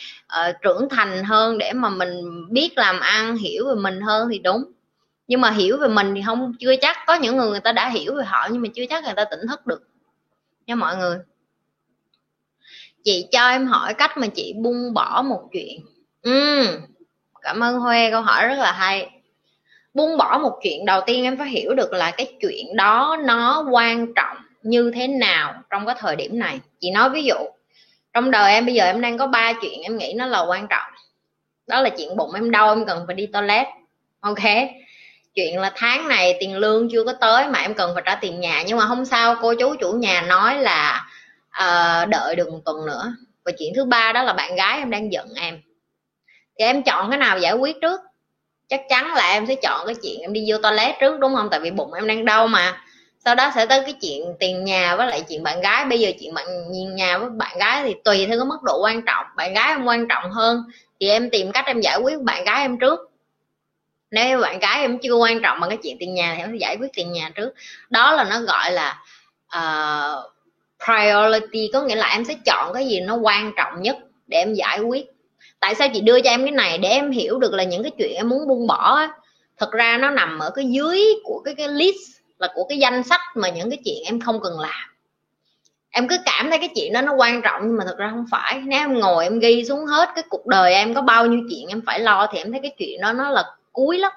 uh, 0.50 0.56
trưởng 0.62 0.90
thành 0.90 1.24
hơn 1.24 1.58
để 1.58 1.74
mà 1.74 1.90
mình 1.90 2.22
biết 2.50 2.78
làm 2.78 3.00
ăn 3.00 3.38
hiểu 3.38 3.68
về 3.68 3.76
mình 3.76 4.02
hơn 4.02 4.30
thì 4.32 4.40
đúng. 4.40 4.64
Nhưng 5.28 5.42
mà 5.42 5.52
hiểu 5.52 5.78
về 5.78 5.88
mình 5.88 6.16
thì 6.16 6.22
không 6.26 6.54
chưa 6.60 6.76
chắc. 6.82 6.98
Có 7.08 7.14
những 7.14 7.38
người 7.38 7.50
người 7.50 7.60
ta 7.60 7.72
đã 7.72 7.90
hiểu 7.90 8.16
về 8.16 8.24
họ 8.24 8.48
nhưng 8.52 8.62
mà 8.62 8.68
chưa 8.76 8.86
chắc 8.90 9.04
người 9.04 9.14
ta 9.14 9.26
tỉnh 9.26 9.48
thức 9.50 9.68
được. 9.68 9.82
Nha 10.68 10.76
mọi 10.76 10.98
người. 10.98 11.18
Chị 13.04 13.28
cho 13.32 13.50
em 13.50 13.68
hỏi 13.68 13.94
cách 13.94 14.18
mà 14.18 14.28
chị 14.28 14.54
buông 14.58 14.94
bỏ 14.94 15.22
một 15.22 15.42
chuyện 15.52 15.80
ừ 16.22 16.66
cảm 17.42 17.60
ơn 17.64 17.80
huê 17.80 18.12
câu 18.12 18.22
hỏi 18.22 18.48
rất 18.48 18.58
là 18.58 18.72
hay. 18.72 19.10
Buông 19.94 20.18
bỏ 20.18 20.38
một 20.38 20.60
chuyện 20.64 20.86
đầu 20.86 21.02
tiên 21.06 21.24
em 21.24 21.38
phải 21.38 21.48
hiểu 21.48 21.74
được 21.74 21.94
là 21.94 22.12
cái 22.12 22.34
chuyện 22.42 22.76
đó 22.76 23.18
nó 23.24 23.66
quan 23.72 24.14
trọng 24.16 24.38
như 24.64 24.92
thế 24.96 25.08
nào 25.08 25.54
trong 25.70 25.86
cái 25.86 25.96
thời 26.00 26.16
điểm 26.16 26.40
này. 26.40 26.60
Chị 26.80 26.92
nói 26.92 27.10
ví 27.10 27.24
dụ 27.24 27.36
trong 28.14 28.32
đời 28.32 28.54
em 28.54 28.66
bây 28.66 28.76
giờ 28.76 28.86
em 28.86 29.02
đang 29.02 29.18
có 29.18 29.28
ba 29.28 29.54
chuyện 29.62 29.82
em 29.82 29.98
nghĩ 29.98 30.14
nó 30.16 30.26
là 30.26 30.42
quan 30.42 30.68
trọng. 30.68 30.92
Đó 31.68 31.82
là 31.82 31.90
chuyện 31.90 32.18
bụng 32.18 32.34
em 32.34 32.52
đau 32.52 32.70
em 32.70 32.86
cần 32.86 33.04
phải 33.08 33.16
đi 33.16 33.26
toilet 33.26 33.68
ok? 34.20 34.44
Chuyện 35.36 35.60
là 35.60 35.72
tháng 35.76 36.08
này 36.08 36.38
tiền 36.40 36.58
lương 36.58 36.90
chưa 36.92 37.04
có 37.04 37.14
tới 37.14 37.48
mà 37.48 37.60
em 37.60 37.74
cần 37.74 37.92
phải 37.94 38.04
trả 38.06 38.16
tiền 38.16 38.40
nhà 38.40 38.64
nhưng 38.68 38.78
mà 38.78 38.86
không 38.88 39.06
sao 39.06 39.36
cô 39.42 39.54
chú 39.54 39.76
chủ 39.80 39.92
nhà 39.92 40.22
nói 40.22 40.58
là 40.58 41.06
uh, 41.62 42.10
đợi 42.10 42.36
được 42.36 42.50
một 42.52 42.60
tuần 42.66 42.86
nữa. 42.86 43.14
Và 43.46 43.52
chuyện 43.60 43.74
thứ 43.76 43.86
ba 43.86 44.14
đó 44.14 44.24
là 44.24 44.34
bạn 44.34 44.56
gái 44.56 44.78
em 44.78 44.90
đang 44.90 45.12
giận 45.12 45.28
em 45.36 45.62
thì 46.62 46.66
em 46.66 46.84
chọn 46.84 47.10
cái 47.10 47.18
nào 47.18 47.40
giải 47.40 47.54
quyết 47.54 47.82
trước? 47.82 48.02
Chắc 48.70 48.82
chắn 48.90 49.14
là 49.14 49.32
em 49.32 49.46
sẽ 49.48 49.56
chọn 49.56 49.86
cái 49.86 49.96
chuyện 50.04 50.22
em 50.22 50.34
đi 50.34 50.46
vô 50.48 50.58
toilet 50.58 50.96
trước 51.00 51.20
đúng 51.20 51.36
không? 51.36 51.48
Tại 51.52 51.60
vì 51.60 51.72
bụng 51.72 51.94
em 51.94 52.08
đang 52.08 52.26
đau 52.26 52.48
mà. 52.48 52.82
Sau 53.26 53.36
đó 53.36 53.52
sẽ 53.56 53.66
tới 53.66 53.82
cái 53.82 53.94
chuyện 54.02 54.36
tiền 54.40 54.64
nhà 54.64 54.96
với 54.96 55.08
lại 55.08 55.22
chuyện 55.30 55.44
bạn 55.44 55.62
gái. 55.62 55.86
Bây 55.86 56.00
giờ 56.00 56.12
chuyện 56.20 56.34
bạn 56.34 56.46
nhà 56.96 57.18
với 57.18 57.30
bạn 57.30 57.58
gái 57.58 57.84
thì 57.84 57.96
tùy 58.04 58.26
theo 58.26 58.38
cái 58.38 58.46
mức 58.46 58.58
độ 58.64 58.82
quan 58.84 59.02
trọng. 59.02 59.26
Bạn 59.36 59.54
gái 59.54 59.70
em 59.70 59.86
quan 59.86 60.08
trọng 60.08 60.32
hơn 60.32 60.64
thì 61.00 61.10
em 61.10 61.30
tìm 61.30 61.52
cách 61.52 61.66
em 61.66 61.82
giải 61.82 61.98
quyết 62.04 62.22
bạn 62.22 62.44
gái 62.44 62.62
em 62.62 62.80
trước. 62.80 63.12
Nếu 64.12 64.40
bạn 64.40 64.60
gái 64.60 64.82
em 64.82 64.98
chưa 64.98 65.16
quan 65.16 65.42
trọng 65.42 65.60
bằng 65.60 65.70
cái 65.70 65.80
chuyện 65.84 65.98
tiền 66.00 66.14
nhà 66.14 66.34
thì 66.36 66.44
em 66.44 66.50
sẽ 66.52 66.58
giải 66.58 66.78
quyết 66.80 66.90
tiền 66.94 67.12
nhà 67.12 67.32
trước. 67.36 67.54
Đó 67.90 68.12
là 68.12 68.24
nó 68.24 68.40
gọi 68.40 68.72
là 68.72 69.02
uh, 69.58 70.32
priority. 70.86 71.70
Có 71.74 71.82
nghĩa 71.82 71.96
là 71.96 72.08
em 72.08 72.26
sẽ 72.26 72.36
chọn 72.46 72.74
cái 72.74 72.88
gì 72.88 73.00
nó 73.00 73.16
quan 73.16 73.52
trọng 73.58 73.82
nhất 73.82 73.98
để 74.28 74.38
em 74.38 74.54
giải 74.54 74.80
quyết 74.80 75.11
tại 75.62 75.76
sao 75.76 75.88
chị 75.94 76.02
đưa 76.02 76.22
cho 76.22 76.30
em 76.30 76.44
cái 76.44 76.52
này 76.52 76.78
để 76.78 76.90
em 76.90 77.12
hiểu 77.12 77.40
được 77.40 77.54
là 77.54 77.64
những 77.64 77.84
cái 77.84 77.92
chuyện 77.98 78.16
em 78.16 78.30
muốn 78.30 78.48
buông 78.48 78.68
bỏ 78.68 78.96
á, 78.96 79.10
thật 79.58 79.72
ra 79.72 79.98
nó 79.98 80.10
nằm 80.10 80.40
ở 80.40 80.50
cái 80.50 80.66
dưới 80.66 81.04
của 81.24 81.42
cái 81.46 81.56
cái 81.56 81.68
list 81.68 81.98
là 82.40 82.48
của 82.56 82.64
cái 82.70 82.78
danh 82.78 83.04
sách 83.04 83.22
mà 83.36 83.50
những 83.50 83.70
cái 83.70 83.80
chuyện 83.86 84.04
em 84.06 84.20
không 84.20 84.40
cần 84.42 84.60
làm. 84.60 84.90
Em 85.90 86.08
cứ 86.08 86.18
cảm 86.26 86.50
thấy 86.50 86.60
cái 86.60 86.70
chuyện 86.76 86.94
đó 86.94 87.02
nó 87.02 87.14
quan 87.14 87.42
trọng 87.42 87.62
nhưng 87.68 87.78
mà 87.78 87.84
thật 87.86 87.98
ra 87.98 88.10
không 88.10 88.26
phải. 88.32 88.62
Nếu 88.66 88.80
em 88.80 89.00
ngồi 89.00 89.24
em 89.24 89.40
ghi 89.40 89.66
xuống 89.66 89.86
hết 89.86 90.10
cái 90.16 90.24
cuộc 90.30 90.48
đời 90.48 90.74
em 90.74 90.94
có 90.94 91.02
bao 91.02 91.26
nhiêu 91.26 91.40
chuyện 91.50 91.68
em 91.68 91.82
phải 91.86 92.00
lo 92.00 92.28
thì 92.32 92.38
em 92.38 92.52
thấy 92.52 92.62
cái 92.64 92.72
chuyện 92.78 93.02
đó 93.02 93.14
nó 93.14 93.30
là 93.30 93.44
cuối 93.72 93.98
lắm. 93.98 94.12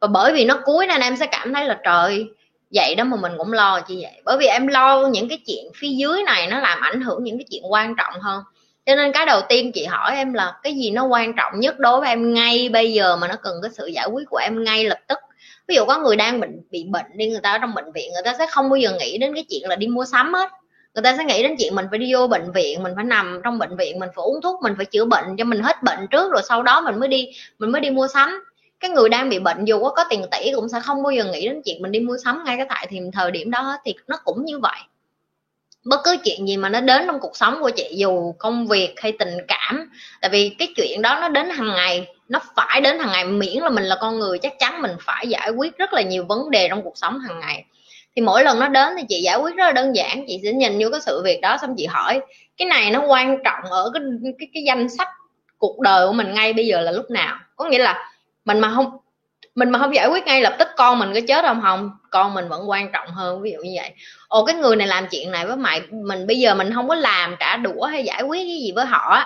Và 0.00 0.08
bởi 0.08 0.32
vì 0.32 0.44
nó 0.44 0.60
cuối 0.64 0.86
nên 0.86 1.00
em 1.00 1.16
sẽ 1.16 1.26
cảm 1.26 1.54
thấy 1.54 1.64
là 1.64 1.80
trời 1.84 2.26
vậy 2.74 2.94
đó 2.94 3.04
mà 3.04 3.16
mình 3.16 3.32
cũng 3.38 3.52
lo 3.52 3.80
chi 3.80 3.98
vậy? 4.02 4.22
Bởi 4.24 4.38
vì 4.38 4.46
em 4.46 4.66
lo 4.66 5.06
những 5.06 5.28
cái 5.28 5.38
chuyện 5.46 5.64
phía 5.76 5.88
dưới 5.88 6.22
này 6.22 6.46
nó 6.46 6.60
làm 6.60 6.80
ảnh 6.80 7.00
hưởng 7.00 7.24
những 7.24 7.38
cái 7.38 7.46
chuyện 7.50 7.62
quan 7.72 7.94
trọng 7.96 8.14
hơn 8.20 8.42
cho 8.90 8.96
nên 8.96 9.12
cái 9.12 9.26
đầu 9.26 9.40
tiên 9.48 9.72
chị 9.72 9.84
hỏi 9.84 10.16
em 10.16 10.32
là 10.32 10.54
cái 10.62 10.74
gì 10.74 10.90
nó 10.90 11.04
quan 11.04 11.32
trọng 11.36 11.60
nhất 11.60 11.78
đối 11.78 12.00
với 12.00 12.08
em 12.08 12.34
ngay 12.34 12.68
bây 12.68 12.92
giờ 12.92 13.16
mà 13.16 13.28
nó 13.28 13.34
cần 13.42 13.54
cái 13.62 13.70
sự 13.74 13.86
giải 13.86 14.06
quyết 14.12 14.24
của 14.30 14.36
em 14.36 14.64
ngay 14.64 14.84
lập 14.84 14.98
tức? 15.08 15.18
Ví 15.68 15.74
dụ 15.74 15.84
có 15.84 15.98
người 15.98 16.16
đang 16.16 16.40
bệnh, 16.40 16.60
bị 16.70 16.84
bệnh 16.84 17.06
đi, 17.14 17.30
người 17.30 17.40
ta 17.42 17.52
ở 17.52 17.58
trong 17.58 17.74
bệnh 17.74 17.92
viện, 17.92 18.12
người 18.12 18.22
ta 18.24 18.34
sẽ 18.38 18.46
không 18.46 18.70
bao 18.70 18.76
giờ 18.76 18.92
nghĩ 18.98 19.18
đến 19.18 19.34
cái 19.34 19.44
chuyện 19.50 19.68
là 19.68 19.76
đi 19.76 19.86
mua 19.86 20.04
sắm 20.04 20.34
hết. 20.34 20.50
Người 20.94 21.02
ta 21.02 21.14
sẽ 21.18 21.24
nghĩ 21.24 21.42
đến 21.42 21.56
chuyện 21.58 21.74
mình 21.74 21.86
phải 21.90 21.98
đi 21.98 22.14
vô 22.14 22.26
bệnh 22.26 22.52
viện, 22.52 22.82
mình 22.82 22.92
phải 22.96 23.04
nằm 23.04 23.40
trong 23.44 23.58
bệnh 23.58 23.76
viện, 23.76 23.98
mình 23.98 24.08
phải 24.16 24.22
uống 24.22 24.40
thuốc, 24.42 24.62
mình 24.62 24.74
phải 24.76 24.86
chữa 24.86 25.04
bệnh 25.04 25.36
cho 25.38 25.44
mình 25.44 25.62
hết 25.62 25.82
bệnh 25.82 26.06
trước 26.10 26.32
rồi 26.32 26.42
sau 26.48 26.62
đó 26.62 26.80
mình 26.80 27.00
mới 27.00 27.08
đi, 27.08 27.28
mình 27.58 27.72
mới 27.72 27.80
đi 27.80 27.90
mua 27.90 28.08
sắm. 28.08 28.44
Cái 28.80 28.90
người 28.90 29.08
đang 29.08 29.28
bị 29.28 29.38
bệnh 29.38 29.64
dù 29.64 29.82
có 29.82 29.90
có 29.90 30.04
tiền 30.10 30.24
tỷ 30.30 30.52
cũng 30.54 30.68
sẽ 30.68 30.80
không 30.80 31.02
bao 31.02 31.10
giờ 31.10 31.24
nghĩ 31.24 31.48
đến 31.48 31.62
chuyện 31.64 31.82
mình 31.82 31.92
đi 31.92 32.00
mua 32.00 32.16
sắm 32.24 32.42
ngay 32.44 32.56
cái 32.56 32.66
tại 32.68 32.86
thì 32.90 33.00
thời 33.12 33.30
điểm 33.30 33.50
đó 33.50 33.76
thì 33.84 33.94
nó 34.06 34.16
cũng 34.24 34.44
như 34.44 34.58
vậy 34.58 34.78
bất 35.84 36.00
cứ 36.04 36.16
chuyện 36.24 36.48
gì 36.48 36.56
mà 36.56 36.68
nó 36.68 36.80
đến 36.80 37.02
trong 37.06 37.20
cuộc 37.20 37.36
sống 37.36 37.58
của 37.60 37.70
chị 37.70 37.94
dù 37.96 38.32
công 38.38 38.66
việc 38.66 38.94
hay 38.96 39.12
tình 39.18 39.36
cảm 39.48 39.90
tại 40.20 40.30
vì 40.30 40.48
cái 40.58 40.68
chuyện 40.76 41.02
đó 41.02 41.18
nó 41.20 41.28
đến 41.28 41.50
hàng 41.50 41.68
ngày 41.68 42.06
nó 42.28 42.40
phải 42.56 42.80
đến 42.80 42.98
hàng 42.98 43.12
ngày 43.12 43.24
miễn 43.24 43.62
là 43.62 43.70
mình 43.70 43.84
là 43.84 43.96
con 44.00 44.18
người 44.18 44.38
chắc 44.38 44.58
chắn 44.58 44.82
mình 44.82 44.92
phải 45.00 45.28
giải 45.28 45.50
quyết 45.50 45.78
rất 45.78 45.92
là 45.92 46.02
nhiều 46.02 46.24
vấn 46.24 46.50
đề 46.50 46.68
trong 46.68 46.82
cuộc 46.82 46.98
sống 46.98 47.18
hàng 47.18 47.40
ngày. 47.40 47.64
Thì 48.16 48.22
mỗi 48.22 48.44
lần 48.44 48.58
nó 48.58 48.68
đến 48.68 48.88
thì 48.96 49.04
chị 49.08 49.20
giải 49.22 49.36
quyết 49.36 49.54
rất 49.54 49.64
là 49.64 49.72
đơn 49.72 49.96
giản 49.96 50.24
chị 50.28 50.40
sẽ 50.44 50.52
nhìn 50.52 50.78
vô 50.80 50.88
cái 50.92 51.00
sự 51.00 51.22
việc 51.24 51.40
đó 51.40 51.56
xong 51.60 51.74
chị 51.76 51.86
hỏi 51.86 52.20
cái 52.56 52.68
này 52.68 52.90
nó 52.90 53.02
quan 53.06 53.38
trọng 53.44 53.64
ở 53.70 53.90
cái 53.94 54.02
cái, 54.38 54.48
cái 54.54 54.62
danh 54.62 54.88
sách 54.88 55.08
cuộc 55.58 55.80
đời 55.80 56.06
của 56.06 56.12
mình 56.12 56.34
ngay 56.34 56.52
bây 56.52 56.66
giờ 56.66 56.80
là 56.80 56.92
lúc 56.92 57.10
nào? 57.10 57.36
Có 57.56 57.64
nghĩa 57.64 57.78
là 57.78 58.10
mình 58.44 58.60
mà 58.60 58.72
không 58.74 58.86
mình 59.54 59.70
mà 59.70 59.78
không 59.78 59.94
giải 59.94 60.08
quyết 60.08 60.24
ngay 60.26 60.42
lập 60.42 60.56
tức 60.58 60.68
con 60.76 60.98
mình 60.98 61.14
có 61.14 61.20
chết 61.28 61.44
không? 61.44 61.60
Không, 61.62 61.90
con 62.10 62.34
mình 62.34 62.48
vẫn 62.48 62.70
quan 62.70 62.92
trọng 62.92 63.08
hơn, 63.08 63.42
ví 63.42 63.50
dụ 63.52 63.58
như 63.58 63.72
vậy. 63.76 63.90
Ồ, 64.28 64.44
cái 64.44 64.54
người 64.54 64.76
này 64.76 64.86
làm 64.86 65.06
chuyện 65.10 65.30
này 65.30 65.46
với 65.46 65.56
mày, 65.56 65.80
mình 65.90 66.26
bây 66.26 66.38
giờ 66.38 66.54
mình 66.54 66.74
không 66.74 66.88
có 66.88 66.94
làm 66.94 67.36
trả 67.40 67.56
đũa 67.56 67.84
hay 67.84 68.04
giải 68.04 68.22
quyết 68.22 68.38
cái 68.38 68.58
gì 68.60 68.72
với 68.72 68.84
họ 68.84 69.18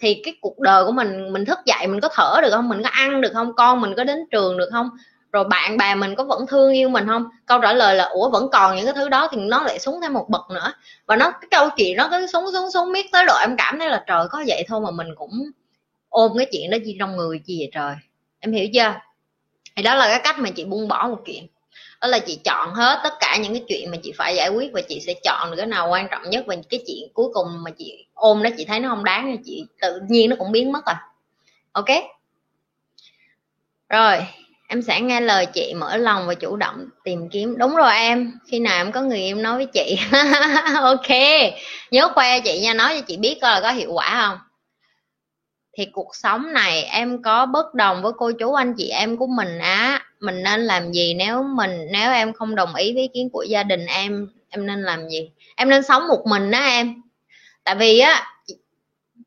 thì 0.00 0.22
cái 0.24 0.34
cuộc 0.40 0.58
đời 0.60 0.84
của 0.84 0.92
mình 0.92 1.32
mình 1.32 1.44
thức 1.44 1.58
dậy 1.66 1.86
mình 1.86 2.00
có 2.00 2.08
thở 2.14 2.40
được 2.42 2.50
không? 2.50 2.68
Mình 2.68 2.82
có 2.82 2.88
ăn 2.92 3.20
được 3.20 3.30
không? 3.34 3.52
Con 3.56 3.80
mình 3.80 3.94
có 3.96 4.04
đến 4.04 4.18
trường 4.30 4.58
được 4.58 4.68
không? 4.72 4.90
Rồi 5.32 5.44
bạn 5.44 5.76
bè 5.76 5.94
mình 5.94 6.14
có 6.14 6.24
vẫn 6.24 6.46
thương 6.46 6.72
yêu 6.72 6.88
mình 6.88 7.06
không? 7.06 7.24
Câu 7.46 7.58
trả 7.62 7.72
lời 7.72 7.94
là, 7.96 8.04
ủa, 8.04 8.30
vẫn 8.30 8.48
còn 8.52 8.76
những 8.76 8.84
cái 8.84 8.94
thứ 8.94 9.08
đó 9.08 9.28
thì 9.32 9.38
nó 9.40 9.62
lại 9.62 9.78
xuống 9.78 10.00
thêm 10.02 10.12
một 10.12 10.26
bậc 10.28 10.50
nữa. 10.50 10.72
Và 11.06 11.16
nó, 11.16 11.30
cái 11.30 11.48
câu 11.50 11.68
chuyện 11.76 11.96
nó 11.96 12.08
cứ 12.10 12.26
xuống 12.26 12.44
xuống 12.52 12.70
xuống 12.70 12.92
miết 12.92 13.06
tới 13.12 13.24
độ 13.26 13.34
em 13.40 13.56
cảm 13.56 13.78
thấy 13.78 13.88
là 13.88 14.04
trời, 14.06 14.26
có 14.30 14.44
vậy 14.46 14.64
thôi 14.68 14.80
mà 14.80 14.90
mình 14.90 15.08
cũng 15.16 15.50
ôm 16.08 16.32
cái 16.36 16.46
chuyện 16.52 16.70
đó 16.70 16.78
chi 16.84 16.96
trong 17.00 17.16
người 17.16 17.40
chi 17.46 17.56
vậy 17.58 17.70
trời. 17.74 17.94
Em 18.40 18.52
hiểu 18.52 18.66
chưa? 18.74 18.94
Thì 19.78 19.82
đó 19.82 19.94
là 19.94 20.08
cái 20.08 20.20
cách 20.24 20.38
mà 20.38 20.50
chị 20.50 20.64
buông 20.64 20.88
bỏ 20.88 21.08
một 21.08 21.18
chuyện. 21.26 21.46
Đó 22.00 22.08
là 22.08 22.18
chị 22.18 22.38
chọn 22.44 22.74
hết 22.74 23.00
tất 23.02 23.12
cả 23.20 23.36
những 23.36 23.52
cái 23.52 23.62
chuyện 23.68 23.90
mà 23.90 23.96
chị 24.02 24.12
phải 24.16 24.36
giải 24.36 24.48
quyết 24.48 24.70
và 24.72 24.80
chị 24.88 25.00
sẽ 25.00 25.14
chọn 25.24 25.50
được 25.50 25.56
cái 25.56 25.66
nào 25.66 25.88
quan 25.90 26.08
trọng 26.10 26.30
nhất 26.30 26.44
và 26.46 26.56
cái 26.70 26.80
chuyện 26.86 27.08
cuối 27.12 27.28
cùng 27.34 27.46
mà 27.64 27.70
chị 27.78 28.06
ôm 28.14 28.42
đó, 28.42 28.50
chị 28.58 28.64
thấy 28.64 28.80
nó 28.80 28.88
không 28.88 29.04
đáng 29.04 29.26
thì 29.32 29.42
chị 29.44 29.64
tự 29.80 30.00
nhiên 30.08 30.30
nó 30.30 30.36
cũng 30.36 30.52
biến 30.52 30.72
mất 30.72 30.84
à 30.84 31.02
ok? 31.72 31.86
Rồi, 33.88 34.16
em 34.68 34.82
sẽ 34.82 35.00
nghe 35.00 35.20
lời 35.20 35.46
chị 35.46 35.74
mở 35.74 35.96
lòng 35.96 36.26
và 36.26 36.34
chủ 36.34 36.56
động 36.56 36.84
tìm 37.04 37.28
kiếm. 37.28 37.58
Đúng 37.58 37.76
rồi 37.76 37.92
em, 37.94 38.32
khi 38.46 38.58
nào 38.58 38.76
em 38.76 38.92
có 38.92 39.02
người 39.02 39.22
em 39.22 39.42
nói 39.42 39.56
với 39.56 39.66
chị. 39.66 39.98
Ok, 40.82 41.08
nhớ 41.90 42.08
khoe 42.14 42.40
chị 42.40 42.60
nha, 42.60 42.74
nói 42.74 42.94
cho 42.94 43.06
chị 43.08 43.16
biết 43.16 43.38
coi 43.42 43.50
là 43.50 43.60
có 43.60 43.70
hiệu 43.70 43.92
quả 43.92 44.26
không 44.28 44.47
thì 45.78 45.86
cuộc 45.92 46.16
sống 46.16 46.52
này 46.52 46.82
em 46.82 47.22
có 47.22 47.46
bất 47.46 47.74
đồng 47.74 48.02
với 48.02 48.12
cô 48.16 48.32
chú 48.32 48.54
anh 48.54 48.74
chị 48.74 48.88
em 48.88 49.16
của 49.16 49.26
mình 49.26 49.58
á. 49.58 50.00
Mình 50.20 50.42
nên 50.42 50.60
làm 50.60 50.92
gì 50.92 51.14
nếu 51.14 51.42
mình, 51.42 51.86
nếu 51.92 52.12
em 52.12 52.32
không 52.32 52.54
đồng 52.54 52.74
ý 52.74 52.94
với 52.94 53.02
ý 53.02 53.08
kiến 53.14 53.30
của 53.32 53.42
gia 53.42 53.62
đình 53.62 53.86
em 53.86 54.28
em 54.48 54.66
nên 54.66 54.82
làm 54.82 55.08
gì? 55.08 55.30
Em 55.56 55.68
nên 55.68 55.82
sống 55.82 56.08
một 56.08 56.26
mình 56.26 56.50
đó 56.50 56.58
em. 56.58 57.02
Tại 57.64 57.74
vì 57.74 57.98
á, 57.98 58.26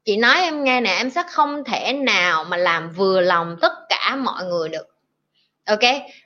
chị 0.06 0.18
nói 0.18 0.42
em 0.42 0.64
nghe 0.64 0.82
nè, 0.82 0.96
em 0.98 1.10
sẽ 1.10 1.24
không 1.30 1.64
thể 1.64 1.94
nào 1.94 2.44
mà 2.44 2.58
làm 2.58 2.90
vừa 2.90 3.22
lòng 3.22 3.58
tất 3.62 3.74
cả 3.90 4.16
mọi 4.16 4.46
người 4.46 4.70
được. 4.70 4.88
Ok? 5.66 5.80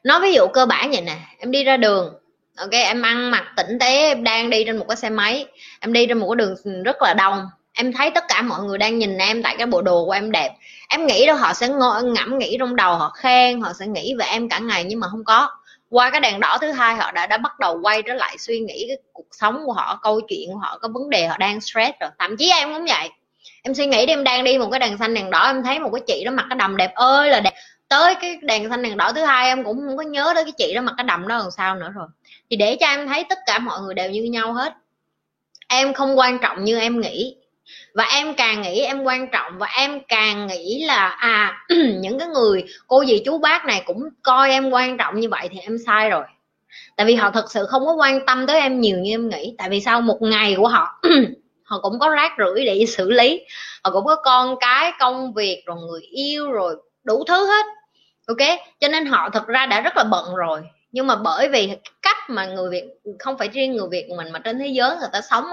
Nói 0.04 0.20
ví 0.22 0.34
dụ 0.34 0.48
cơ 0.54 0.66
bản 0.66 0.92
vậy 0.92 1.02
nè, 1.02 1.18
em 1.40 1.52
đi 1.52 1.64
ra 1.64 1.78
đường, 1.78 2.14
ok? 2.58 2.72
Em 2.72 3.02
ăn 3.02 3.32
mặc 3.32 3.54
tỉnh 3.58 3.80
tế, 3.80 3.98
em 3.98 4.24
đang 4.24 4.50
đi 4.50 4.64
trên 4.66 4.78
một 4.78 4.86
cái 4.88 4.96
xe 4.96 5.10
máy, 5.10 5.46
em 5.80 5.94
đi 5.94 6.06
trên 6.08 6.18
một 6.18 6.28
cái 6.30 6.36
đường 6.36 6.84
rất 6.84 7.02
là 7.02 7.14
đông 7.14 7.46
em 7.76 7.94
thấy 7.94 8.12
tất 8.12 8.24
cả 8.28 8.42
mọi 8.42 8.64
người 8.64 8.78
đang 8.78 9.00
nhìn 9.00 9.18
em 9.18 9.44
tại 9.44 9.56
cái 9.58 9.68
bộ 9.68 9.82
đồ 9.82 10.06
của 10.06 10.12
em 10.12 10.32
đẹp. 10.32 10.52
Em 10.90 11.06
nghĩ 11.06 11.26
đâu 11.26 11.36
họ 11.36 11.54
sẽ 11.54 11.68
ngồi, 11.68 12.04
ngẫm 12.04 12.38
nghĩ 12.38 12.56
trong 12.60 12.76
đầu 12.76 12.96
họ 12.96 13.10
khen, 13.10 13.62
họ 13.62 13.74
sẽ 13.80 13.88
nghĩ 13.88 14.16
về 14.20 14.26
em 14.26 14.50
cả 14.50 14.60
ngày 14.60 14.84
nhưng 14.84 15.00
mà 15.00 15.08
không 15.12 15.24
có. 15.24 15.50
Qua 15.90 16.10
cái 16.10 16.22
đèn 16.22 16.40
đỏ 16.40 16.58
thứ 16.62 16.72
hai 16.72 16.96
họ 16.96 17.12
đã 17.12 17.28
đã 17.28 17.38
bắt 17.38 17.60
đầu 17.60 17.80
quay 17.84 18.02
trở 18.02 18.14
lại 18.14 18.38
suy 18.38 18.60
nghĩ 18.60 18.86
cái 18.88 18.98
cuộc 19.14 19.28
sống 19.32 19.66
của 19.66 19.74
họ, 19.74 20.00
câu 20.02 20.22
chuyện 20.22 20.50
của 20.54 20.58
họ 20.58 20.78
có 20.82 20.88
vấn 20.94 21.10
đề 21.10 21.28
họ 21.28 21.38
đang 21.38 21.62
stress 21.62 21.92
rồi. 22.00 22.10
Thậm 22.20 22.38
chí 22.38 22.52
em 22.52 22.74
cũng 22.74 22.86
vậy. 22.86 23.10
Em 23.64 23.74
suy 23.74 23.86
nghĩ 23.86 24.06
đi, 24.06 24.14
em 24.14 24.24
đang 24.24 24.44
đi 24.44 24.58
một 24.58 24.68
cái 24.72 24.80
đèn 24.80 24.98
xanh 24.98 25.14
đèn 25.14 25.30
đỏ, 25.30 25.48
em 25.48 25.64
thấy 25.64 25.80
một 25.80 25.90
cái 25.94 26.02
chị 26.08 26.24
đó 26.26 26.32
mặc 26.32 26.46
cái 26.50 26.56
đầm 26.56 26.78
đẹp 26.78 26.94
ơi 26.96 27.30
là 27.30 27.40
đẹp. 27.40 27.54
Tới 27.88 28.16
cái 28.16 28.38
đèn 28.42 28.70
xanh 28.70 28.82
đèn 28.82 28.98
đỏ 28.98 29.12
thứ 29.16 29.24
hai 29.24 29.48
em 29.48 29.64
cũng 29.64 29.82
không 29.88 29.98
có 29.98 30.04
nhớ 30.04 30.32
tới 30.36 30.44
cái 30.44 30.54
chị 30.58 30.74
đó 30.74 30.82
mặc 30.82 30.94
cái 30.98 31.04
đầm 31.04 31.28
đó 31.28 31.38
làm 31.38 31.52
sao 31.52 31.76
nữa 31.76 31.92
rồi. 31.96 32.08
Thì 32.50 32.58
để 32.58 32.78
cho 32.80 32.86
em 32.86 33.08
thấy 33.08 33.24
tất 33.30 33.38
cả 33.46 33.60
mọi 33.60 33.82
người 33.82 33.94
đều 33.94 34.10
như 34.10 34.24
nhau 34.24 34.54
hết. 34.54 34.74
Em 35.68 35.94
không 35.94 36.20
quan 36.20 36.40
trọng 36.40 36.64
như 36.64 36.80
em 36.80 37.02
nghĩ 37.02 37.36
và 37.94 38.04
em 38.04 38.34
càng 38.34 38.62
nghĩ 38.62 38.80
em 38.80 39.04
quan 39.04 39.28
trọng 39.32 39.58
và 39.58 39.68
em 39.68 40.00
càng 40.08 40.48
nghĩ 40.48 40.84
là 40.84 41.08
à 41.08 41.58
những 42.00 42.20
cái 42.20 42.28
người 42.28 42.64
cô 42.88 43.06
dì 43.06 43.22
chú 43.26 43.38
bác 43.38 43.66
này 43.66 43.84
cũng 43.86 44.04
coi 44.24 44.50
em 44.50 44.70
quan 44.70 44.98
trọng 44.98 45.20
như 45.20 45.30
vậy 45.30 45.50
thì 45.52 45.60
em 45.60 45.78
sai 45.86 46.10
rồi. 46.10 46.24
Tại 46.98 47.06
vì 47.06 47.16
họ 47.16 47.32
thật 47.32 47.52
sự 47.52 47.66
không 47.66 47.86
có 47.86 47.94
quan 47.94 48.26
tâm 48.26 48.48
tới 48.48 48.60
em 48.60 48.82
nhiều 48.82 48.98
như 48.98 49.14
em 49.14 49.30
nghĩ. 49.30 49.56
Tại 49.58 49.70
vì 49.70 49.82
sau 49.82 50.02
một 50.02 50.18
ngày 50.22 50.56
của 50.58 50.68
họ 50.68 51.02
họ 51.64 51.80
cũng 51.82 52.00
có 52.00 52.10
rác 52.10 52.32
rưởi 52.38 52.66
để 52.66 52.86
xử 52.86 53.12
lý. 53.12 53.42
Họ 53.84 53.92
cũng 53.92 54.06
có 54.06 54.16
con 54.16 54.56
cái, 54.60 54.92
công 55.00 55.34
việc, 55.34 55.64
rồi 55.66 55.78
người 55.90 56.02
yêu, 56.02 56.52
rồi 56.52 56.76
đủ 57.04 57.24
thứ 57.28 57.48
hết. 57.48 57.66
Ok? 58.28 58.60
Cho 58.80 58.88
nên 58.88 59.06
họ 59.06 59.30
thật 59.30 59.48
ra 59.48 59.66
đã 59.66 59.82
rất 59.82 59.98
là 59.98 60.04
bận 60.04 60.36
rồi 60.36 60.62
nhưng 60.96 61.08
mà 61.08 61.16
bởi 61.16 61.50
vì 61.50 61.72
cách 62.02 62.30
mà 62.30 62.46
người 62.46 62.70
việt, 62.70 62.84
không 63.20 63.38
phải 63.38 63.48
riêng 63.48 63.76
người 63.76 63.88
việt 63.92 64.10
mình 64.18 64.32
mà 64.32 64.40
trên 64.40 64.60
thế 64.60 64.68
giới 64.68 64.98
người 64.98 65.10
ta 65.14 65.22
sống 65.22 65.46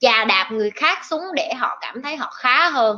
chà 0.00 0.24
đạp 0.24 0.48
người 0.52 0.70
khác 0.70 0.98
xuống 1.10 1.22
để 1.34 1.54
họ 1.54 1.78
cảm 1.80 2.02
thấy 2.02 2.16
họ 2.16 2.30
khá 2.34 2.70
hơn. 2.70 2.96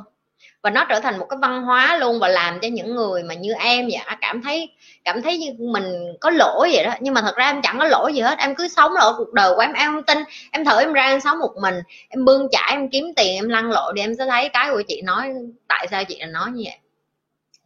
Và 0.63 0.71
nó 0.71 0.85
trở 0.89 1.01
thành 1.01 1.19
một 1.19 1.27
cái 1.31 1.39
văn 1.43 1.63
hóa 1.63 1.97
luôn 1.97 2.19
và 2.21 2.29
làm 2.29 2.61
cho 2.61 2.69
những 2.69 2.95
người 2.95 3.23
mà 3.23 3.35
như 3.35 3.53
em 3.53 3.89
vậy 3.93 4.17
cảm 4.21 4.43
thấy 4.43 4.71
cảm 5.05 5.23
thấy 5.23 5.39
như 5.39 5.53
mình 5.59 5.85
có 6.21 6.31
lỗi 6.31 6.71
vậy 6.73 6.85
đó. 6.85 6.95
Nhưng 7.01 7.15
mà 7.15 7.21
thật 7.21 7.37
ra 7.37 7.47
em 7.47 7.63
chẳng 7.63 7.79
có 7.79 7.85
lỗi 7.85 8.15
gì 8.15 8.21
hết, 8.21 8.39
em 8.39 8.55
cứ 8.55 8.69
sống 8.69 8.93
ở 8.95 9.15
cuộc 9.19 9.33
đời 9.33 9.55
của 9.55 9.61
em. 9.61 9.73
Em 9.73 9.93
không 9.93 10.03
tin, 10.03 10.19
em 10.51 10.65
thử 10.65 10.79
em 10.79 10.93
ra 10.93 11.07
em 11.07 11.21
sống 11.21 11.39
một 11.39 11.53
mình, 11.63 11.75
em 12.09 12.25
bươn 12.25 12.49
chải, 12.51 12.71
em 12.71 12.89
kiếm 12.89 13.05
tiền, 13.17 13.35
em 13.35 13.49
lăn 13.49 13.71
lộn 13.71 13.95
đi. 13.95 14.03
Em 14.03 14.15
sẽ 14.19 14.27
thấy 14.31 14.49
cái 14.49 14.71
của 14.71 14.83
chị 14.89 15.03
nói, 15.03 15.33
tại 15.69 15.87
sao 15.91 16.05
chị 16.05 16.17
lại 16.21 16.29
nói 16.33 16.51
như 16.51 16.63
vậy? 16.67 16.79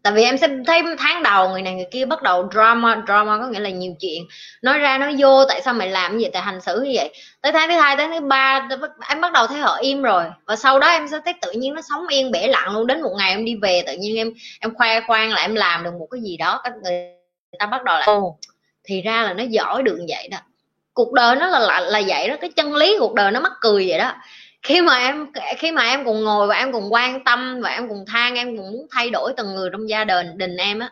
Tại 0.03 0.13
vì 0.13 0.23
em 0.23 0.39
sẽ 0.39 0.49
thấy 0.67 0.83
tháng 0.99 1.23
đầu 1.23 1.49
người 1.49 1.63
này 1.63 1.75
người 1.75 1.87
kia 1.91 2.05
bắt 2.05 2.23
đầu 2.23 2.49
drama 2.53 3.03
drama 3.07 3.39
có 3.39 3.47
nghĩa 3.47 3.61
là 3.61 3.71
nhiều 3.71 3.95
chuyện. 4.01 4.23
Nói 4.63 4.79
ra 4.79 4.99
nói 4.99 5.17
vô 5.19 5.45
tại 5.45 5.63
sao 5.63 5.75
mày 5.75 5.89
làm 5.89 6.19
gì 6.19 6.27
tại 6.33 6.43
hành 6.43 6.61
xử 6.61 6.81
như 6.81 6.93
vậy. 6.95 7.15
Tới 7.41 7.53
tháng 7.53 7.69
thứ 7.69 7.75
hai 7.75 7.97
tới 7.97 8.09
thứ 8.09 8.21
ba 8.21 8.69
em 9.09 9.21
bắt 9.21 9.33
đầu 9.33 9.47
thấy 9.47 9.59
họ 9.59 9.77
im 9.77 10.03
rồi. 10.03 10.25
Và 10.47 10.57
sau 10.57 10.79
đó 10.81 10.89
em 10.89 11.09
sẽ 11.09 11.19
thấy 11.25 11.35
tự 11.43 11.53
nhiên 11.53 11.75
nó 11.75 11.81
sống 11.89 12.09
yên 12.09 12.31
bể 12.31 12.47
lặng 12.47 12.73
luôn. 12.73 12.87
Đến 12.87 13.03
một 13.03 13.13
ngày 13.19 13.31
em 13.31 13.45
đi 13.45 13.57
về 13.63 13.83
tự 13.87 13.93
nhiên 13.99 14.17
em 14.17 14.33
em 14.61 14.75
khoe 14.75 15.01
khoang 15.07 15.31
là 15.33 15.41
em 15.41 15.55
làm 15.55 15.85
được 15.85 15.95
một 15.99 16.07
cái 16.11 16.21
gì 16.21 16.37
đó. 16.37 16.61
Các 16.65 16.73
người 16.85 16.93
ta 17.59 17.67
bắt 17.67 17.85
đầu 17.85 17.99
là 17.99 18.05
ồ. 18.07 18.39
Thì 18.85 19.03
ra 19.03 19.23
là 19.23 19.33
nó 19.33 19.45
giỏi 19.49 19.83
được 19.83 19.99
vậy 20.09 20.29
đó. 20.31 20.39
Cuộc 20.95 21.13
đời 21.13 21.37
nó 21.37 21.47
là 21.47 21.59
là, 21.59 21.81
là 21.81 22.03
vậy 22.07 22.29
đó. 22.29 22.37
Cái 22.41 22.51
chân 22.51 22.75
lý 22.75 22.97
cuộc 22.99 23.15
đời 23.15 23.31
nó 23.31 23.41
mắc 23.41 23.53
cười 23.61 23.89
vậy 23.89 23.99
đó 23.99 24.13
khi 24.69 24.81
mà 24.81 24.99
em 24.99 25.27
khi 25.59 25.73
mà 25.73 25.83
em 25.83 26.05
cùng 26.05 26.25
ngồi 26.25 26.47
và 26.47 26.55
em 26.55 26.73
cùng 26.73 26.93
quan 26.93 27.25
tâm 27.25 27.61
và 27.63 27.71
em 27.71 27.89
cùng 27.89 28.05
than 28.07 28.35
em 28.35 28.57
cùng 28.57 28.73
muốn 28.73 28.87
thay 28.91 29.11
đổi 29.11 29.33
từng 29.37 29.55
người 29.55 29.69
trong 29.73 29.89
gia 29.89 30.05
đình 30.05 30.39
đình 30.39 30.57
em 30.57 30.79
á 30.79 30.91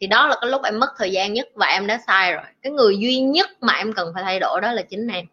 thì 0.00 0.06
đó 0.06 0.26
là 0.26 0.36
cái 0.40 0.50
lúc 0.50 0.62
em 0.62 0.80
mất 0.80 0.88
thời 0.98 1.12
gian 1.12 1.32
nhất 1.32 1.48
và 1.54 1.66
em 1.66 1.86
đã 1.86 1.98
sai 2.06 2.32
rồi. 2.32 2.42
Cái 2.62 2.72
người 2.72 2.96
duy 2.98 3.20
nhất 3.20 3.50
mà 3.60 3.72
em 3.72 3.92
cần 3.92 4.10
phải 4.14 4.24
thay 4.24 4.40
đổi 4.40 4.60
đó 4.60 4.72
là 4.72 4.82
chính 4.82 5.08
em. 5.08 5.24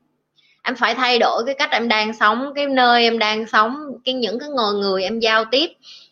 Em 0.63 0.75
phải 0.75 0.95
thay 0.95 1.19
đổi 1.19 1.43
cái 1.45 1.55
cách 1.55 1.71
em 1.71 1.87
đang 1.87 2.13
sống 2.13 2.51
cái 2.55 2.65
nơi 2.65 3.03
em 3.03 3.19
đang 3.19 3.47
sống 3.47 3.75
cái 4.05 4.13
những 4.13 4.39
cái 4.39 4.49
người 4.49 4.73
người 4.73 5.03
em 5.03 5.19
giao 5.19 5.45
tiếp 5.45 5.71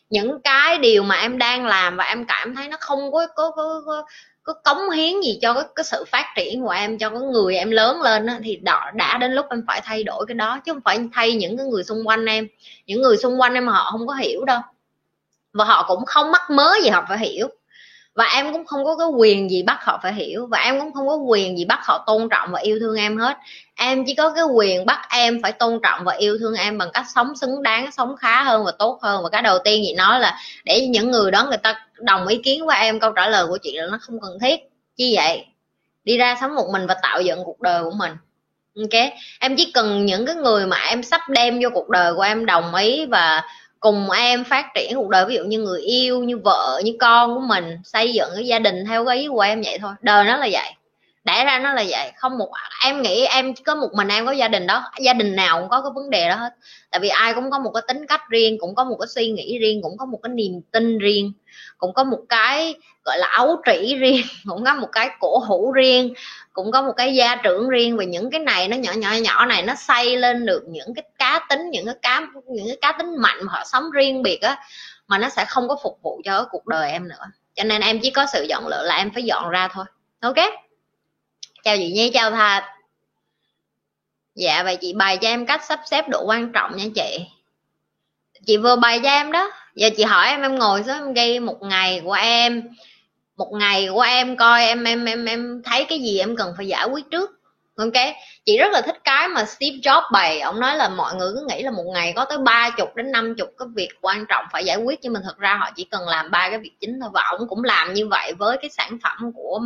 những 0.09 0.41
cái 0.43 0.77
điều 0.77 1.03
mà 1.03 1.15
em 1.15 1.37
đang 1.37 1.65
làm 1.65 1.97
và 1.97 2.03
em 2.03 2.25
cảm 2.25 2.55
thấy 2.55 2.67
nó 2.67 2.77
không 2.79 3.11
có 3.11 3.27
có 3.35 3.51
có, 3.55 3.81
có 3.85 4.03
có 4.49 4.53
cống 4.53 4.89
hiến 4.89 5.21
gì 5.21 5.39
cho 5.41 5.53
cái, 5.53 5.63
cái 5.75 5.83
sự 5.83 6.05
phát 6.07 6.25
triển 6.35 6.63
của 6.63 6.69
em 6.69 6.97
cho 6.97 7.09
cái 7.09 7.19
người 7.19 7.55
em 7.55 7.71
lớn 7.71 8.01
lên 8.01 8.25
đó, 8.25 8.33
thì 8.43 8.55
đó, 8.55 8.91
đã 8.93 9.17
đến 9.17 9.31
lúc 9.31 9.45
em 9.49 9.63
phải 9.67 9.81
thay 9.83 10.03
đổi 10.03 10.25
cái 10.27 10.35
đó 10.35 10.59
chứ 10.65 10.73
không 10.73 10.81
phải 10.85 10.99
thay 11.13 11.35
những 11.35 11.57
cái 11.57 11.65
người 11.65 11.83
xung 11.83 12.07
quanh 12.07 12.25
em. 12.25 12.47
Những 12.85 13.01
người 13.01 13.17
xung 13.17 13.41
quanh 13.41 13.53
em 13.53 13.67
họ 13.67 13.91
không 13.91 14.07
có 14.07 14.13
hiểu 14.13 14.45
đâu. 14.45 14.61
Và 15.53 15.65
họ 15.65 15.85
cũng 15.87 16.05
không 16.05 16.31
mắc 16.31 16.41
mớ 16.49 16.73
gì 16.83 16.89
họ 16.89 17.05
phải 17.09 17.17
hiểu 17.19 17.47
và 18.19 18.25
em 18.25 18.53
cũng 18.53 18.65
không 18.65 18.85
có 18.85 18.95
cái 18.95 19.07
quyền 19.07 19.49
gì 19.49 19.63
bắt 19.63 19.83
họ 19.83 19.99
phải 20.03 20.13
hiểu. 20.13 20.47
Và 20.51 20.57
em 20.57 20.79
cũng 20.79 20.93
không 20.93 21.07
có 21.07 21.15
quyền 21.15 21.57
gì 21.57 21.65
bắt 21.65 21.79
họ 21.83 22.03
tôn 22.07 22.29
trọng 22.29 22.51
và 22.51 22.59
yêu 22.59 22.79
thương 22.79 22.95
em 22.95 23.17
hết. 23.17 23.37
Em 23.75 24.05
chỉ 24.05 24.15
có 24.15 24.33
cái 24.35 24.43
quyền 24.43 24.85
bắt 24.85 25.07
em 25.09 25.41
phải 25.43 25.51
tôn 25.51 25.79
trọng 25.83 26.03
và 26.03 26.13
yêu 26.13 26.37
thương 26.39 26.55
em 26.55 26.77
bằng 26.77 26.89
cách 26.93 27.05
sống 27.15 27.35
xứng 27.35 27.63
đáng, 27.63 27.91
sống 27.91 28.15
khá 28.17 28.43
hơn 28.43 28.65
và 28.65 28.71
tốt 28.71 28.99
hơn. 29.01 29.23
Và 29.23 29.29
cái 29.29 29.41
đầu 29.41 29.59
tiên 29.63 29.83
chị 29.85 29.93
nói 29.93 30.19
là 30.19 30.39
để 30.65 30.87
những 30.87 31.11
người 31.11 31.31
đó 31.31 31.45
người 31.45 31.57
ta 31.57 31.87
đồng 31.99 32.27
ý 32.27 32.37
kiến 32.43 32.65
với 32.65 32.77
em, 32.77 32.99
câu 32.99 33.11
trả 33.11 33.29
lời 33.29 33.47
của 33.47 33.57
chị 33.57 33.77
là 33.77 33.87
nó 33.91 33.97
không 34.01 34.19
cần 34.21 34.39
thiết. 34.41 34.59
Chi 34.97 35.15
vậy? 35.15 35.45
Đi 36.03 36.17
ra 36.17 36.37
sống 36.41 36.55
một 36.55 36.69
mình 36.71 36.87
và 36.87 36.95
tạo 37.01 37.21
dựng 37.21 37.43
cuộc 37.45 37.61
đời 37.61 37.83
của 37.83 37.93
mình. 37.97 38.11
Ok? 38.75 39.11
Em 39.39 39.55
chỉ 39.55 39.71
cần 39.73 40.05
những 40.05 40.25
cái 40.25 40.35
người 40.35 40.65
mà 40.65 40.77
em 40.77 41.03
sắp 41.03 41.21
đem 41.29 41.59
vô 41.63 41.69
cuộc 41.73 41.89
đời 41.89 42.13
của 42.13 42.21
em 42.21 42.45
đồng 42.45 42.75
ý 42.75 43.05
và 43.05 43.43
cùng 43.79 44.11
em 44.11 44.43
phát 44.43 44.65
triển 44.75 44.95
cuộc 44.95 45.09
đời, 45.09 45.25
ví 45.25 45.35
dụ 45.35 45.43
như 45.43 45.59
người 45.59 45.81
yêu, 45.81 46.23
như 46.23 46.37
vợ, 46.37 46.81
như 46.85 46.95
con 46.99 47.35
của 47.35 47.41
mình, 47.41 47.77
xây 47.83 48.13
dựng 48.13 48.29
cái 48.35 48.47
gia 48.47 48.59
đình 48.59 48.85
theo 48.85 49.05
cái 49.05 49.17
ý 49.17 49.27
của 49.27 49.39
em 49.39 49.61
vậy 49.61 49.77
thôi. 49.81 49.93
Đời 50.01 50.25
nó 50.25 50.37
là 50.37 50.47
vậy, 50.51 50.73
đẻ 51.23 51.45
ra 51.45 51.59
nó 51.59 51.73
là 51.73 51.83
vậy. 51.89 52.11
Không 52.15 52.37
một, 52.37 52.49
em 52.85 53.01
nghĩ 53.01 53.25
em 53.25 53.53
có 53.65 53.75
một 53.75 53.89
mình 53.93 54.07
em 54.07 54.25
có 54.25 54.31
gia 54.31 54.47
đình 54.47 54.67
đó, 54.67 54.83
gia 55.01 55.13
đình 55.13 55.35
nào 55.35 55.59
cũng 55.59 55.69
có 55.69 55.81
cái 55.81 55.91
vấn 55.95 56.09
đề 56.09 56.29
đó 56.29 56.35
hết. 56.35 56.53
Tại 56.91 56.99
vì 56.99 57.09
ai 57.09 57.33
cũng 57.33 57.51
có 57.51 57.59
một 57.59 57.71
cái 57.73 57.83
tính 57.87 58.07
cách 58.07 58.21
riêng, 58.29 58.57
cũng 58.59 58.75
có 58.75 58.83
một 58.83 58.97
cái 58.99 59.07
suy 59.07 59.31
nghĩ 59.31 59.59
riêng, 59.59 59.81
cũng 59.83 59.97
có 59.97 60.05
một 60.05 60.19
cái 60.23 60.29
niềm 60.33 60.61
tin 60.71 60.97
riêng, 60.97 61.31
cũng 61.77 61.93
có 61.93 62.03
một 62.03 62.19
cái, 62.29 62.75
gọi 63.05 63.17
là 63.17 63.27
ấu 63.27 63.61
trĩ 63.65 63.95
riêng, 63.95 64.21
cũng 64.49 64.65
có 64.65 64.73
một 64.73 64.89
cái 64.91 65.09
cổ 65.19 65.37
hủ 65.47 65.71
riêng 65.71 66.13
cũng 66.53 66.71
có 66.71 66.81
một 66.81 66.93
cái 66.97 67.15
gia 67.15 67.35
trưởng 67.35 67.69
riêng 67.69 67.97
về 67.97 68.05
những 68.05 68.31
cái 68.31 68.39
này 68.39 68.67
nó 68.67 68.77
nhỏ 68.77 68.91
nhỏ 68.91 69.11
nhỏ 69.13 69.45
này 69.45 69.61
nó 69.61 69.75
xây 69.75 70.17
lên 70.17 70.45
được 70.45 70.63
những 70.67 70.93
cái 70.93 71.03
cá 71.19 71.45
tính, 71.49 71.69
những 71.71 71.85
cái 71.85 71.95
cá, 72.01 72.21
những 72.47 72.67
cái 72.67 72.77
cá 72.81 72.91
tính 72.91 73.15
mạnh 73.17 73.37
mà 73.41 73.53
họ 73.53 73.63
sống 73.65 73.91
riêng 73.91 74.23
biệt 74.23 74.41
á, 74.41 74.57
mà 75.07 75.17
nó 75.17 75.29
sẽ 75.29 75.45
không 75.45 75.67
có 75.67 75.75
phục 75.83 75.99
vụ 76.01 76.21
cho 76.25 76.47
cuộc 76.51 76.67
đời 76.67 76.91
em 76.91 77.07
nữa. 77.07 77.25
Cho 77.55 77.63
nên 77.63 77.81
em 77.81 77.99
chỉ 77.99 78.11
có 78.11 78.25
sự 78.33 78.43
dọn 78.49 78.67
lựa 78.67 78.83
là 78.83 78.95
em 78.95 79.11
phải 79.13 79.23
dọn 79.23 79.49
ra 79.49 79.67
thôi. 79.67 79.85
Ok? 80.21 80.35
Chào 81.63 81.77
chị 81.77 81.91
nhi, 81.91 82.11
chào 82.13 82.31
thà 82.31 82.75
dạ 84.35 84.63
vậy 84.63 84.77
chị 84.81 84.93
bày 84.93 85.17
cho 85.17 85.27
em 85.27 85.45
cách 85.45 85.65
sắp 85.65 85.79
xếp 85.85 86.09
độ 86.09 86.23
quan 86.25 86.51
trọng 86.51 86.77
nha 86.77 86.85
chị. 86.95 87.19
Chị 88.45 88.57
vừa 88.57 88.75
bày 88.75 88.99
cho 89.03 89.09
em 89.09 89.31
đó. 89.31 89.51
Giờ 89.75 89.89
chị 89.97 90.03
hỏi 90.03 90.27
em 90.27 90.41
em 90.41 90.55
ngồi 90.55 90.83
xuống 90.83 90.95
em 90.95 91.13
ghi 91.13 91.39
một 91.39 91.61
ngày 91.61 92.01
của 92.03 92.13
em 92.13 92.69
một 93.39 93.51
ngày 93.51 93.87
của 93.93 94.01
em 94.01 94.37
coi, 94.37 94.65
em 94.65 94.83
em 94.83 95.05
em 95.05 95.25
em 95.25 95.61
thấy 95.65 95.85
cái 95.89 95.99
gì 95.99 96.19
em 96.19 96.35
cần 96.35 96.53
phải 96.57 96.67
giải 96.67 96.87
quyết 96.87 97.05
trước. 97.11 97.29
Ok? 97.77 98.15
Chị 98.45 98.57
rất 98.57 98.71
là 98.71 98.81
thích 98.81 98.97
cái 99.03 99.27
mà 99.27 99.45
Steve 99.45 99.77
Jobs 99.77 100.11
bày. 100.11 100.39
Ông 100.39 100.59
nói 100.59 100.75
là 100.75 100.89
mọi 100.89 101.15
người 101.15 101.31
cứ 101.35 101.45
nghĩ 101.49 101.63
là 101.63 101.71
một 101.71 101.83
ngày 101.93 102.13
có 102.15 102.25
tới 102.25 102.37
ba 102.37 102.69
chục 102.77 102.95
đến 102.95 103.11
năm 103.11 103.35
chục 103.35 103.49
cái 103.57 103.67
việc 103.75 103.89
quan 104.01 104.25
trọng 104.29 104.45
phải 104.51 104.65
giải 104.65 104.77
quyết, 104.77 104.99
nhưng 105.01 105.13
mà 105.13 105.19
thật 105.23 105.37
ra 105.37 105.57
họ 105.59 105.69
chỉ 105.75 105.83
cần 105.91 106.07
làm 106.07 106.31
ba 106.31 106.49
cái 106.49 106.59
việc 106.59 106.71
chính 106.79 106.99
thôi. 107.01 107.09
Và 107.13 107.23
ông 107.31 107.47
cũng 107.49 107.63
làm 107.63 107.93
như 107.93 108.07
vậy 108.07 108.33
với 108.33 108.57
cái 108.61 108.69
sản 108.69 108.97
phẩm 109.03 109.31
của 109.35 109.59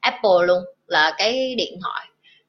Apple 0.00 0.46
luôn, 0.46 0.64
là 0.86 1.14
cái 1.18 1.54
điện 1.54 1.78
thoại. 1.82 2.06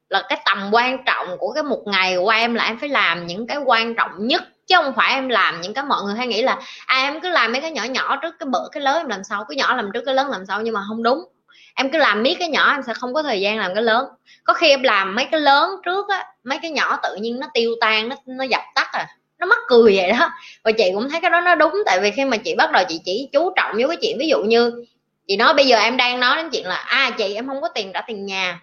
Là 0.08 0.22
cái 0.28 0.40
tầm 0.44 0.70
quan 0.72 0.98
trọng 1.06 1.26
của 1.38 1.52
cái 1.52 1.62
một 1.62 1.82
ngày 1.86 2.16
của 2.16 2.28
em 2.28 2.54
là 2.54 2.64
em 2.64 2.78
phải 2.78 2.88
làm 2.88 3.26
những 3.26 3.46
cái 3.46 3.58
quan 3.66 3.94
trọng 3.94 4.10
nhất 4.18 4.42
chứ 4.66 4.76
không 4.76 4.92
phải 4.96 5.14
em 5.14 5.28
làm 5.28 5.60
những 5.60 5.74
cái 5.74 5.84
mọi 5.84 6.02
người 6.02 6.14
hay 6.14 6.26
nghĩ 6.26 6.42
là 6.42 6.58
à 6.86 7.02
em 7.02 7.20
cứ 7.20 7.28
làm 7.28 7.52
mấy 7.52 7.60
cái 7.60 7.70
nhỏ 7.70 7.84
nhỏ 7.84 8.16
trước 8.16 8.34
cái 8.38 8.46
bự 8.46 8.58
cái 8.72 8.82
lớn 8.82 8.96
em 8.96 9.08
làm 9.08 9.24
sau 9.24 9.44
cái 9.48 9.56
nhỏ 9.56 9.76
làm 9.76 9.90
trước 9.94 10.02
cái 10.06 10.14
lớn 10.14 10.28
làm 10.30 10.46
sau 10.46 10.62
nhưng 10.62 10.74
mà 10.74 10.80
không 10.88 11.02
đúng. 11.02 11.24
Em 11.74 11.90
cứ 11.90 11.98
làm 11.98 12.22
miết 12.22 12.34
cái 12.38 12.48
nhỏ, 12.48 12.72
em 12.72 12.82
sẽ 12.86 12.94
không 12.94 13.14
có 13.14 13.22
thời 13.22 13.40
gian 13.40 13.58
làm 13.58 13.74
cái 13.74 13.82
lớn. 13.82 14.06
Có 14.44 14.54
khi 14.54 14.68
em 14.68 14.82
làm 14.82 15.14
mấy 15.14 15.24
cái 15.30 15.40
lớn 15.40 15.70
trước 15.84 16.08
á, 16.08 16.24
mấy 16.44 16.58
cái 16.62 16.70
nhỏ 16.70 16.98
tự 17.02 17.16
nhiên 17.16 17.40
nó 17.40 17.46
tiêu 17.54 17.70
tan, 17.80 18.08
nó 18.08 18.16
nó 18.26 18.44
dập 18.44 18.62
tắt 18.74 18.88
à 18.92 19.06
nó 19.38 19.46
mắc 19.46 19.58
cười 19.68 19.96
vậy 19.96 20.12
đó. 20.12 20.30
Và 20.64 20.72
chị 20.72 20.90
cũng 20.94 21.10
thấy 21.10 21.20
cái 21.20 21.30
đó 21.30 21.40
nó 21.40 21.54
đúng, 21.54 21.74
tại 21.86 22.00
vì 22.00 22.10
khi 22.10 22.24
mà 22.24 22.36
chị 22.36 22.54
bắt 22.54 22.72
đầu 22.72 22.84
chị 22.88 23.00
chỉ 23.04 23.28
chú 23.32 23.52
trọng 23.56 23.74
với 23.74 23.88
cái 23.88 23.96
chuyện 24.02 24.16
ví 24.18 24.28
dụ 24.28 24.38
như, 24.42 24.84
chị 25.28 25.36
nói 25.36 25.54
bây 25.54 25.66
giờ 25.66 25.78
em 25.78 25.96
đang 25.96 26.20
nói 26.20 26.36
đến 26.36 26.50
chuyện 26.50 26.66
là 26.66 26.74
à 26.74 27.10
chị 27.18 27.34
em 27.34 27.48
không 27.48 27.60
có 27.60 27.68
tiền 27.68 27.92
trả 27.92 28.00
tiền 28.00 28.26
nhà 28.26 28.60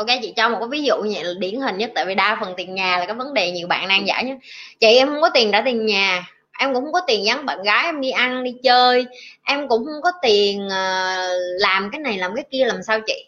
ok, 0.00 0.18
chị 0.22 0.32
cho 0.36 0.48
một 0.48 0.56
cái 0.60 0.68
ví 0.68 0.82
dụ 0.82 0.96
như 1.02 1.10
vậy 1.14 1.24
là 1.24 1.32
điển 1.38 1.60
hình 1.60 1.78
nhất, 1.78 1.90
tại 1.94 2.04
vì 2.06 2.14
đa 2.14 2.38
phần 2.40 2.54
tiền 2.56 2.74
nhà 2.74 2.98
là 2.98 3.06
cái 3.06 3.14
vấn 3.14 3.34
đề 3.34 3.50
nhiều 3.50 3.66
bạn 3.68 3.88
đang 3.88 4.06
giải 4.06 4.24
nhé 4.24 4.36
chị, 4.80 4.86
em 4.86 5.08
không 5.08 5.20
có 5.22 5.30
tiền 5.34 5.52
trả 5.52 5.60
tiền 5.60 5.86
nhà, 5.86 6.26
em 6.58 6.74
cũng 6.74 6.84
không 6.84 6.92
có 6.92 7.00
tiền 7.06 7.24
dẫn 7.24 7.46
bạn 7.46 7.62
gái, 7.62 7.84
em 7.84 8.00
đi 8.00 8.10
ăn, 8.10 8.44
đi 8.44 8.54
chơi. 8.62 9.06
Em 9.44 9.68
cũng 9.68 9.84
không 9.84 10.02
có 10.02 10.12
tiền 10.22 10.68
ờ, 10.70 11.28
làm 11.58 11.90
cái 11.92 12.00
này 12.00 12.18
làm 12.18 12.34
cái 12.36 12.44
kia, 12.50 12.64
làm 12.66 12.82
sao 12.82 13.00
chị? 13.06 13.26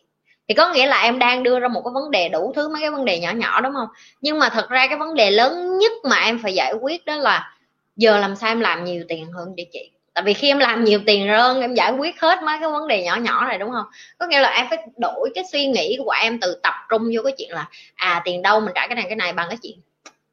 Thì 0.48 0.54
có 0.54 0.72
nghĩa 0.74 0.86
là 0.86 1.02
em 1.02 1.18
đang 1.18 1.42
đưa 1.42 1.60
ra 1.60 1.68
một 1.68 1.82
cái 1.84 1.92
vấn 1.94 2.10
đề 2.10 2.28
đủ 2.28 2.52
thứ, 2.56 2.68
mấy 2.68 2.80
cái 2.82 2.90
vấn 2.90 3.04
đề 3.04 3.18
nhỏ 3.20 3.32
nhỏ, 3.32 3.60
đúng 3.60 3.72
không? 3.74 3.88
Nhưng 4.20 4.38
mà 4.38 4.48
thật 4.48 4.68
ra 4.70 4.86
cái 4.86 4.98
vấn 4.98 5.14
đề 5.14 5.30
lớn 5.30 5.78
nhất 5.78 5.92
mà 6.10 6.16
em 6.20 6.40
phải 6.42 6.54
giải 6.54 6.74
quyết 6.82 7.04
đó 7.06 7.16
là 7.16 7.56
giờ 7.96 8.18
làm 8.18 8.36
sao 8.36 8.50
em 8.50 8.60
làm 8.60 8.84
nhiều 8.84 9.04
tiền 9.08 9.32
hơn 9.32 9.54
để 9.56 9.66
chị? 9.72 9.91
Tại 10.14 10.24
vì 10.24 10.34
khi 10.34 10.48
em 10.48 10.58
làm 10.58 10.84
nhiều 10.84 11.00
tiền 11.06 11.28
hơn 11.28 11.60
em 11.60 11.74
giải 11.74 11.92
quyết 11.92 12.20
hết 12.20 12.42
mấy 12.42 12.56
cái 12.60 12.70
vấn 12.70 12.88
đề 12.88 13.02
nhỏ 13.02 13.16
nhỏ 13.16 13.46
này 13.48 13.58
đúng 13.58 13.70
không? 13.70 13.86
Có 14.18 14.26
nghĩa 14.26 14.40
là 14.40 14.48
em 14.48 14.66
phải 14.70 14.78
đổi 14.96 15.30
cái 15.34 15.44
suy 15.52 15.66
nghĩ 15.66 15.98
của 16.04 16.10
em 16.10 16.40
từ 16.40 16.60
tập 16.62 16.74
trung 16.88 17.02
vô 17.14 17.22
cái 17.24 17.34
chuyện 17.38 17.50
là 17.50 17.68
à 17.94 18.22
tiền 18.24 18.42
đâu 18.42 18.60
mình 18.60 18.72
trả 18.74 18.86
cái 18.86 18.94
này 18.94 19.04
cái 19.08 19.16
này 19.16 19.32
bằng 19.32 19.46
cái 19.48 19.58
chuyện 19.62 19.78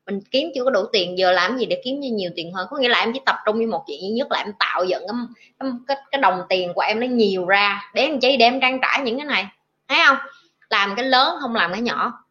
mình 0.05 0.21
kiếm 0.31 0.49
chưa 0.55 0.63
có 0.63 0.69
đủ 0.69 0.85
tiền 0.93 1.17
giờ 1.17 1.31
làm 1.31 1.57
gì 1.57 1.65
để 1.65 1.81
kiếm 1.83 1.99
nhiều 1.99 2.31
tiền 2.35 2.53
hơn? 2.53 2.67
Có 2.69 2.77
nghĩa 2.77 2.89
là 2.89 2.99
em 2.99 3.13
chỉ 3.13 3.19
tập 3.25 3.35
trung 3.45 3.57
với 3.57 3.65
một 3.65 3.83
chuyện 3.87 4.01
duy 4.01 4.09
nhất 4.09 4.27
là 4.31 4.39
em 4.39 4.53
tạo 4.59 4.83
dựng 4.83 5.03
cái 5.59 5.69
cái, 5.87 5.97
cái 6.11 6.21
đồng 6.21 6.41
tiền 6.49 6.73
của 6.73 6.81
em 6.81 6.99
nó 6.99 7.07
nhiều 7.07 7.45
ra 7.45 7.91
để 7.93 8.01
em 8.01 8.19
chỉ 8.19 8.37
để 8.37 8.45
em 8.45 8.61
trang 8.61 8.79
trải 8.81 9.01
những 9.01 9.17
cái 9.17 9.25
này. 9.25 9.47
Thấy 9.87 9.97
không? 10.07 10.17
Làm 10.69 10.95
cái 10.95 11.05
lớn 11.05 11.37
không 11.41 11.55
làm 11.55 11.71
cái 11.71 11.81
nhỏ 11.81 12.23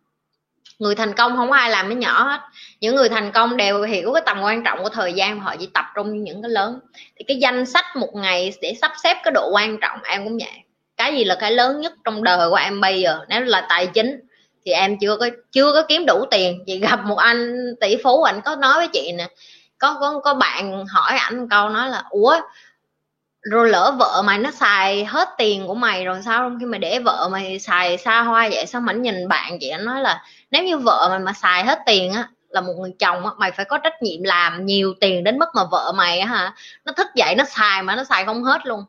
người 0.79 0.95
thành 0.95 1.15
công 1.15 1.37
không 1.37 1.51
có 1.51 1.57
ai 1.57 1.71
làm 1.71 1.89
cái 1.89 1.97
nhỏ 1.97 2.23
hết. 2.23 2.41
Những 2.81 2.95
người 2.95 3.09
thành 3.09 3.33
công 3.33 3.57
đều 3.57 3.83
hiểu 3.83 4.13
cái 4.13 4.23
tầm 4.27 4.41
quan 4.43 4.65
trọng 4.65 4.83
của 4.83 4.89
thời 4.89 5.13
gian 5.13 5.41
họ 5.41 5.57
chỉ 5.57 5.69
tập 5.75 5.85
trung 5.95 6.25
những 6.25 6.43
cái 6.43 6.51
lớn. 6.51 6.81
Thì 7.17 7.25
cái 7.29 7.37
danh 7.37 7.67
sách 7.67 7.97
một 7.97 8.11
ngày 8.15 8.55
để 8.61 8.77
sắp 8.81 8.93
xếp 9.03 9.17
cái 9.25 9.33
độ 9.33 9.51
quan 9.53 9.79
trọng 9.81 10.03
em 10.03 10.25
cũng 10.25 10.39
vậy. 10.39 10.63
Cái 10.97 11.15
gì 11.15 11.25
là 11.25 11.37
cái 11.41 11.53
lớn 11.53 11.81
nhất 11.81 11.93
trong 12.05 12.25
đời 12.25 12.51
của 12.51 12.57
em 12.57 12.81
bây 12.81 13.01
giờ? 13.01 13.21
Nếu 13.29 13.41
là 13.41 13.67
tài 13.69 13.87
chính, 13.87 14.21
thì 14.65 14.73
em 14.73 14.99
chưa 15.01 15.17
có 15.17 15.29
chưa 15.53 15.73
có 15.73 15.83
kiếm 15.89 16.07
đủ 16.07 16.25
tiền. 16.31 16.65
Chị 16.67 16.79
gặp 16.79 17.05
một 17.05 17.17
anh 17.17 17.57
tỷ 17.81 17.97
phú 18.05 18.23
anh 18.23 18.41
có 18.41 18.57
nói 18.57 18.75
với 18.75 18.89
chị 18.89 19.13
nè. 19.13 19.29
Có 19.79 19.97
có 20.01 20.21
có 20.25 20.35
bạn 20.35 20.85
hỏi 20.87 21.19
ảnh 21.19 21.49
câu 21.49 21.69
nói 21.69 21.89
là, 21.89 22.05
ủa, 22.11 22.41
rồi 23.43 23.69
lỡ 23.71 23.95
vợ 23.99 24.23
mày 24.25 24.39
nó 24.39 24.51
xài 24.51 25.05
hết 25.05 25.29
tiền 25.39 25.67
của 25.67 25.75
mày 25.75 26.05
rồi 26.05 26.21
sao? 26.25 26.39
Không 26.39 26.59
khi 26.61 26.67
mà 26.67 26.79
để 26.79 26.99
vợ 26.99 27.29
mày 27.33 27.59
xài 27.59 27.99
xa 27.99 28.23
hoa 28.23 28.49
vậy, 28.53 28.67
sao 28.67 28.81
mảnh 28.81 29.03
nhìn 29.03 29.29
bạn 29.29 29.59
chị? 29.61 29.69
Anh 29.69 29.85
nói 29.85 30.03
là 30.03 30.23
nếu 30.51 30.65
như 30.65 30.79
vợ 30.79 31.07
mày 31.11 31.19
mà 31.19 31.33
xài 31.33 31.65
hết 31.65 31.79
tiền 31.87 32.13
á, 32.13 32.29
là 32.49 32.61
một 32.61 32.73
người 32.81 32.93
chồng 32.99 33.27
á, 33.27 33.33
mày 33.39 33.51
phải 33.53 33.65
có 33.65 33.79
trách 33.79 34.03
nhiệm 34.03 34.23
làm 34.23 34.67
nhiều 34.67 34.95
tiền 35.01 35.25
đến 35.25 35.39
mức 35.39 35.49
mà 35.55 35.65
vợ 35.71 35.93
mày 35.97 36.19
á 36.19 36.27
hả, 36.27 36.55
nó 36.85 36.93
thức 36.93 37.07
dậy 37.15 37.35
nó 37.35 37.45
xài 37.45 37.83
mà 37.83 37.97
nó 37.97 38.05
xài 38.05 38.25
không 38.25 38.45
hết 38.45 38.67
luôn. 38.67 38.85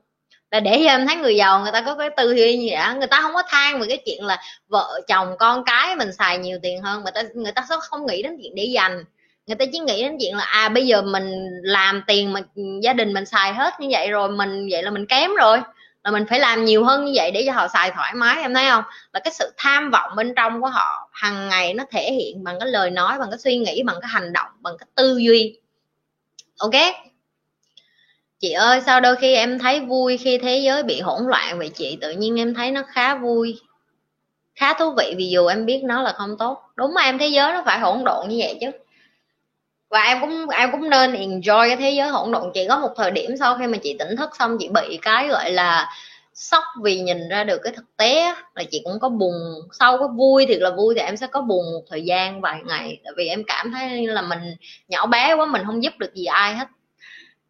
Là 0.52 0.60
để 0.60 0.82
cho 0.84 0.90
em 0.90 1.08
thấy 1.08 1.16
người 1.16 1.36
giàu 1.36 1.60
người 1.60 1.72
ta 1.72 1.82
có 1.82 1.96
cái 1.96 2.10
tư 2.18 2.36
duy 2.36 2.58
như 2.58 2.68
vậy 2.72 2.96
người 2.96 3.08
ta 3.08 3.22
không 3.22 3.34
có 3.34 3.44
than 3.50 3.80
về 3.80 3.88
cái 3.90 3.98
chuyện 4.06 4.26
là 4.26 4.38
vợ 4.68 5.02
chồng 5.08 5.36
con 5.40 5.64
cái 5.66 5.96
mình 5.96 6.14
xài 6.14 6.38
nhiều 6.38 6.60
tiền 6.64 6.82
hơn, 6.82 7.04
mà 7.04 7.12
ta, 7.12 7.24
người 7.34 7.52
ta 7.52 7.66
sẽ 7.70 7.76
không 7.82 8.06
nghĩ 8.06 8.24
đến 8.24 8.38
chuyện 8.42 8.56
để 8.56 8.64
dành. 8.64 9.04
Người 9.48 9.56
ta 9.56 9.66
chỉ 9.72 9.80
nghĩ 9.80 10.04
đến 10.04 10.18
chuyện 10.20 10.36
là 10.38 10.44
à 10.44 10.70
bây 10.70 10.88
giờ 10.88 11.02
mình 11.02 11.34
làm 11.64 12.04
tiền 12.08 12.34
mà 12.34 12.42
gia 12.82 12.94
đình 12.94 13.14
mình 13.14 13.26
xài 13.26 13.54
hết 13.54 13.80
như 13.80 13.88
vậy 13.92 14.10
rồi, 14.10 14.30
mình, 14.30 14.68
vậy 14.72 14.84
là 14.84 14.92
mình 14.92 15.06
kém 15.06 15.36
rồi 15.36 15.60
là 16.12 16.20
mình 16.20 16.26
phải 16.30 16.40
làm 16.40 16.66
nhiều 16.66 16.84
hơn 16.84 17.06
như 17.06 17.12
vậy 17.16 17.32
để 17.32 17.44
cho 17.46 17.54
họ 17.54 17.68
xài 17.68 17.92
thoải 17.92 18.14
mái, 18.14 18.42
em 18.42 18.54
thấy 18.54 18.70
không? 18.70 18.84
Là 19.14 19.20
cái 19.20 19.34
sự 19.34 19.54
tham 19.58 19.92
vọng 19.92 20.12
bên 20.16 20.34
trong 20.36 20.62
của 20.62 20.68
họ 20.68 21.10
hàng 21.12 21.50
ngày 21.50 21.74
nó 21.74 21.84
thể 21.92 22.12
hiện 22.12 22.44
bằng 22.44 22.60
cái 22.60 22.70
lời 22.70 22.92
nói, 22.92 23.20
bằng 23.20 23.30
cái 23.32 23.40
suy 23.40 23.58
nghĩ, 23.58 23.84
bằng 23.84 23.96
cái 24.02 24.10
hành 24.14 24.34
động, 24.34 24.48
bằng 24.60 24.74
cái 24.80 24.88
tư 24.96 25.18
duy. 25.18 25.60
Ok? 26.58 26.76
Chị 28.40 28.52
ơi, 28.52 28.82
sao 28.86 29.02
đôi 29.02 29.16
khi 29.16 29.36
em 29.36 29.60
thấy 29.60 29.80
vui 29.80 30.18
khi 30.18 30.38
thế 30.38 30.58
giới 30.58 30.84
bị 30.84 31.02
hỗn 31.02 31.28
loạn 31.28 31.60
vậy 31.60 31.70
chị? 31.70 31.98
Tự 32.02 32.12
nhiên 32.12 32.40
em 32.40 32.54
thấy 32.54 32.72
nó 32.72 32.82
khá 32.88 33.16
vui, 33.16 33.60
khá 34.56 34.74
thú 34.74 34.94
vị 34.98 35.14
vì 35.18 35.30
dù 35.30 35.48
em 35.48 35.66
biết 35.66 35.82
nó 35.84 36.02
là 36.02 36.12
không 36.12 36.38
tốt. 36.38 36.64
Đúng 36.76 36.94
mà, 36.94 37.02
em 37.02 37.18
thế 37.18 37.28
giới 37.28 37.54
nó 37.54 37.64
phải 37.66 37.80
hỗn 37.80 38.04
độn 38.04 38.30
như 38.30 38.36
vậy 38.40 38.58
chứ 38.62 38.72
và 39.90 40.00
em 40.00 40.22
cũng 40.22 40.50
em 40.50 40.72
cũng 40.72 40.90
nên 40.90 41.12
enjoy 41.14 41.68
cái 41.68 41.78
thế 41.78 41.90
giới 41.92 42.10
hỗn 42.10 42.32
độn. 42.32 42.52
Chị 42.54 42.66
có 42.70 42.80
một 42.80 42.94
thời 42.98 43.12
điểm 43.12 43.38
sau 43.40 43.58
khi 43.58 43.68
mà 43.68 43.78
chị 43.78 43.96
tỉnh 44.00 44.16
thức 44.18 44.30
xong, 44.40 44.58
chị 44.60 44.70
bị 44.74 45.00
cái 45.02 45.28
gọi 45.28 45.52
là 45.52 45.90
sốc 46.34 46.64
vì 46.84 47.00
nhìn 47.00 47.30
ra 47.30 47.44
được 47.44 47.62
cái 47.64 47.74
thực 47.76 47.98
tế 47.98 48.34
là 48.56 48.64
chị 48.72 48.82
cũng 48.84 49.00
có 49.00 49.10
buồn. 49.10 49.36
Sau 49.80 49.98
có 49.98 50.08
vui 50.08 50.46
thì 50.48 50.56
là 50.56 50.72
vui 50.78 50.96
thì 50.96 51.02
em 51.02 51.18
sẽ 51.18 51.28
có 51.28 51.42
buồn 51.42 51.66
một 51.74 51.82
thời 51.90 52.02
gian 52.06 52.42
vài 52.42 52.62
ngày. 52.66 53.00
Tại 53.04 53.14
vì 53.18 53.28
em 53.28 53.44
cảm 53.48 53.72
thấy 53.72 54.08
là 54.08 54.22
mình 54.22 54.56
nhỏ 54.88 55.06
bé 55.06 55.34
quá, 55.34 55.46
mình 55.46 55.62
không 55.66 55.84
giúp 55.84 55.94
được 55.98 56.14
gì 56.16 56.26
ai 56.26 56.56
hết. 56.56 56.68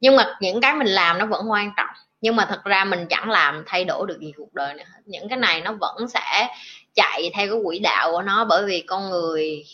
Nhưng 0.01 0.15
mà 0.15 0.37
những 0.41 0.61
cái 0.61 0.73
mình 0.75 0.87
làm 0.87 1.17
nó 1.17 1.25
vẫn 1.25 1.51
quan 1.51 1.71
trọng. 1.77 1.95
Nhưng 2.21 2.35
mà 2.35 2.45
thật 2.45 2.63
ra 2.63 2.83
mình 2.85 3.05
chẳng 3.09 3.29
làm 3.29 3.63
thay 3.67 3.85
đổi 3.85 4.07
được 4.07 4.19
gì 4.19 4.33
cuộc 4.37 4.53
đời 4.53 4.73
nữa 4.73 4.83
những 5.09 5.29
cái 5.29 5.37
này 5.37 5.61
nó 5.61 5.73
vẫn 5.73 6.07
sẽ 6.09 6.47
chạy 6.95 7.31
theo 7.33 7.47
cái 7.47 7.59
quỹ 7.65 7.79
đạo 7.79 8.11
của 8.11 8.21
nó 8.21 8.45
bởi 8.45 8.65
vì 8.65 8.81
con 8.81 9.09
người 9.09 9.65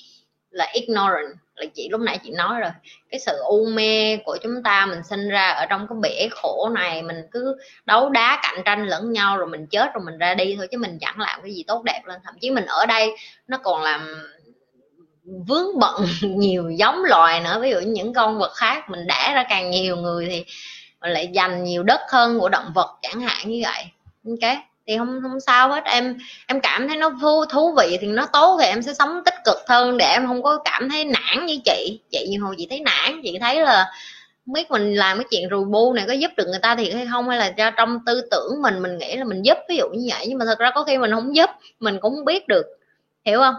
là 0.50 0.68
ignorant 0.74 1.38
là 1.56 1.66
chị, 1.74 1.90
lúc 1.90 2.02
nãy 2.02 2.20
chị 2.24 2.32
nói 2.32 2.60
rồi, 2.60 2.72
cái 3.12 3.20
sự 3.20 3.38
u 3.46 3.66
mê 3.66 4.18
của 4.18 4.38
chúng 4.44 4.64
ta 4.64 4.86
mình 4.86 5.04
sinh 5.04 5.30
ra 5.30 5.50
ở 5.50 5.66
trong 5.66 5.88
cái 5.90 5.98
bể 6.02 6.28
khổ 6.32 6.70
này, 6.74 7.04
mình 7.04 7.18
cứ 7.32 7.58
đấu 7.86 8.10
đá 8.10 8.40
cạnh 8.44 8.62
tranh 8.66 8.88
lẫn 8.88 9.12
nhau 9.12 9.38
rồi 9.38 9.48
mình 9.48 9.68
chết 9.68 9.94
rồi 9.94 10.04
mình 10.06 10.18
ra 10.18 10.34
đi 10.34 10.56
thôi, 10.58 10.68
chứ 10.72 10.78
mình 10.78 10.98
chẳng 11.02 11.20
làm 11.20 11.42
cái 11.42 11.54
gì 11.54 11.64
tốt 11.68 11.84
đẹp 11.84 12.02
lên. 12.06 12.20
Thậm 12.24 12.36
chí 12.42 12.52
mình 12.52 12.66
ở 12.66 12.86
đây, 12.86 13.16
nó 13.48 13.58
còn 13.58 13.84
làm 13.84 14.24
vướng 15.48 15.80
bận 15.80 16.06
nhiều 16.22 16.70
giống 16.70 17.04
loài 17.04 17.40
nữa. 17.40 17.60
Ví 17.62 17.72
dụ 17.72 17.80
những 17.80 18.14
con 18.14 18.38
vật 18.38 18.52
khác, 18.56 18.90
mình 18.90 19.08
đẻ 19.08 19.32
ra 19.36 19.46
càng 19.50 19.72
nhiều 19.72 19.96
người 19.96 20.28
thì 20.30 20.46
mình 21.02 21.12
lại 21.12 21.30
dành 21.34 21.64
nhiều 21.64 21.84
đất 21.84 22.02
hơn 22.10 22.40
của 22.40 22.50
động 22.50 22.72
vật 22.76 22.98
chẳng 23.02 23.22
hạn 23.22 23.50
như 23.50 23.62
vậy. 23.64 23.86
Ok? 24.28 24.58
Thì 24.88 24.98
không 24.98 25.20
không 25.22 25.40
sao 25.40 25.70
hết. 25.70 25.84
Em 25.86 26.18
em 26.48 26.60
cảm 26.62 26.88
thấy 26.88 26.98
nó 26.98 27.10
thú 27.22 27.46
thú 27.46 27.76
vị 27.78 27.98
thì 28.02 28.08
nó 28.08 28.26
tốt 28.34 28.58
thì 28.62 28.68
em 28.68 28.82
sẽ 28.82 28.94
sống 28.94 29.22
tích 29.26 29.34
cực 29.46 29.58
hơn 29.68 29.98
để 29.98 30.06
em 30.06 30.28
không 30.28 30.44
có 30.44 30.60
cảm 30.66 30.90
thấy 30.90 31.06
nản 31.06 31.46
như 31.46 31.60
chị. 31.66 32.00
Chị 32.12 32.28
nhiều 32.30 32.46
hồi 32.46 32.56
chị 32.58 32.68
thấy 32.70 32.80
nản, 32.80 33.22
chị 33.24 33.38
thấy 33.42 33.62
là 33.62 33.86
không 34.46 34.54
biết 34.54 34.72
mình 34.72 34.96
làm 34.96 35.18
cái 35.18 35.26
chuyện 35.32 35.50
rùi 35.50 35.66
bu 35.66 35.94
này 35.94 36.06
có 36.08 36.14
giúp 36.14 36.32
được 36.38 36.46
người 36.48 36.60
ta 36.62 36.76
thiệt 36.76 36.94
hay 36.94 37.08
không, 37.12 37.30
hay 37.30 37.40
là 37.40 37.52
cho 37.52 37.72
trong 37.72 38.00
tư 38.06 38.22
tưởng 38.32 38.62
mình 38.62 38.82
mình 38.82 38.98
nghĩ 38.98 39.16
là 39.16 39.24
mình 39.24 39.42
giúp, 39.46 39.58
ví 39.70 39.78
dụ 39.78 39.90
như 39.90 40.10
vậy. 40.10 40.26
Nhưng 40.30 40.38
mà 40.38 40.46
thật 40.46 40.60
ra 40.60 40.72
có 40.76 40.84
khi 40.84 40.98
mình 40.98 41.12
không 41.12 41.36
giúp, 41.36 41.50
mình 41.80 41.98
cũng 42.02 42.16
không 42.16 42.26
biết 42.26 42.48
được. 42.48 42.66
Hiểu 43.26 43.40
không? 43.40 43.56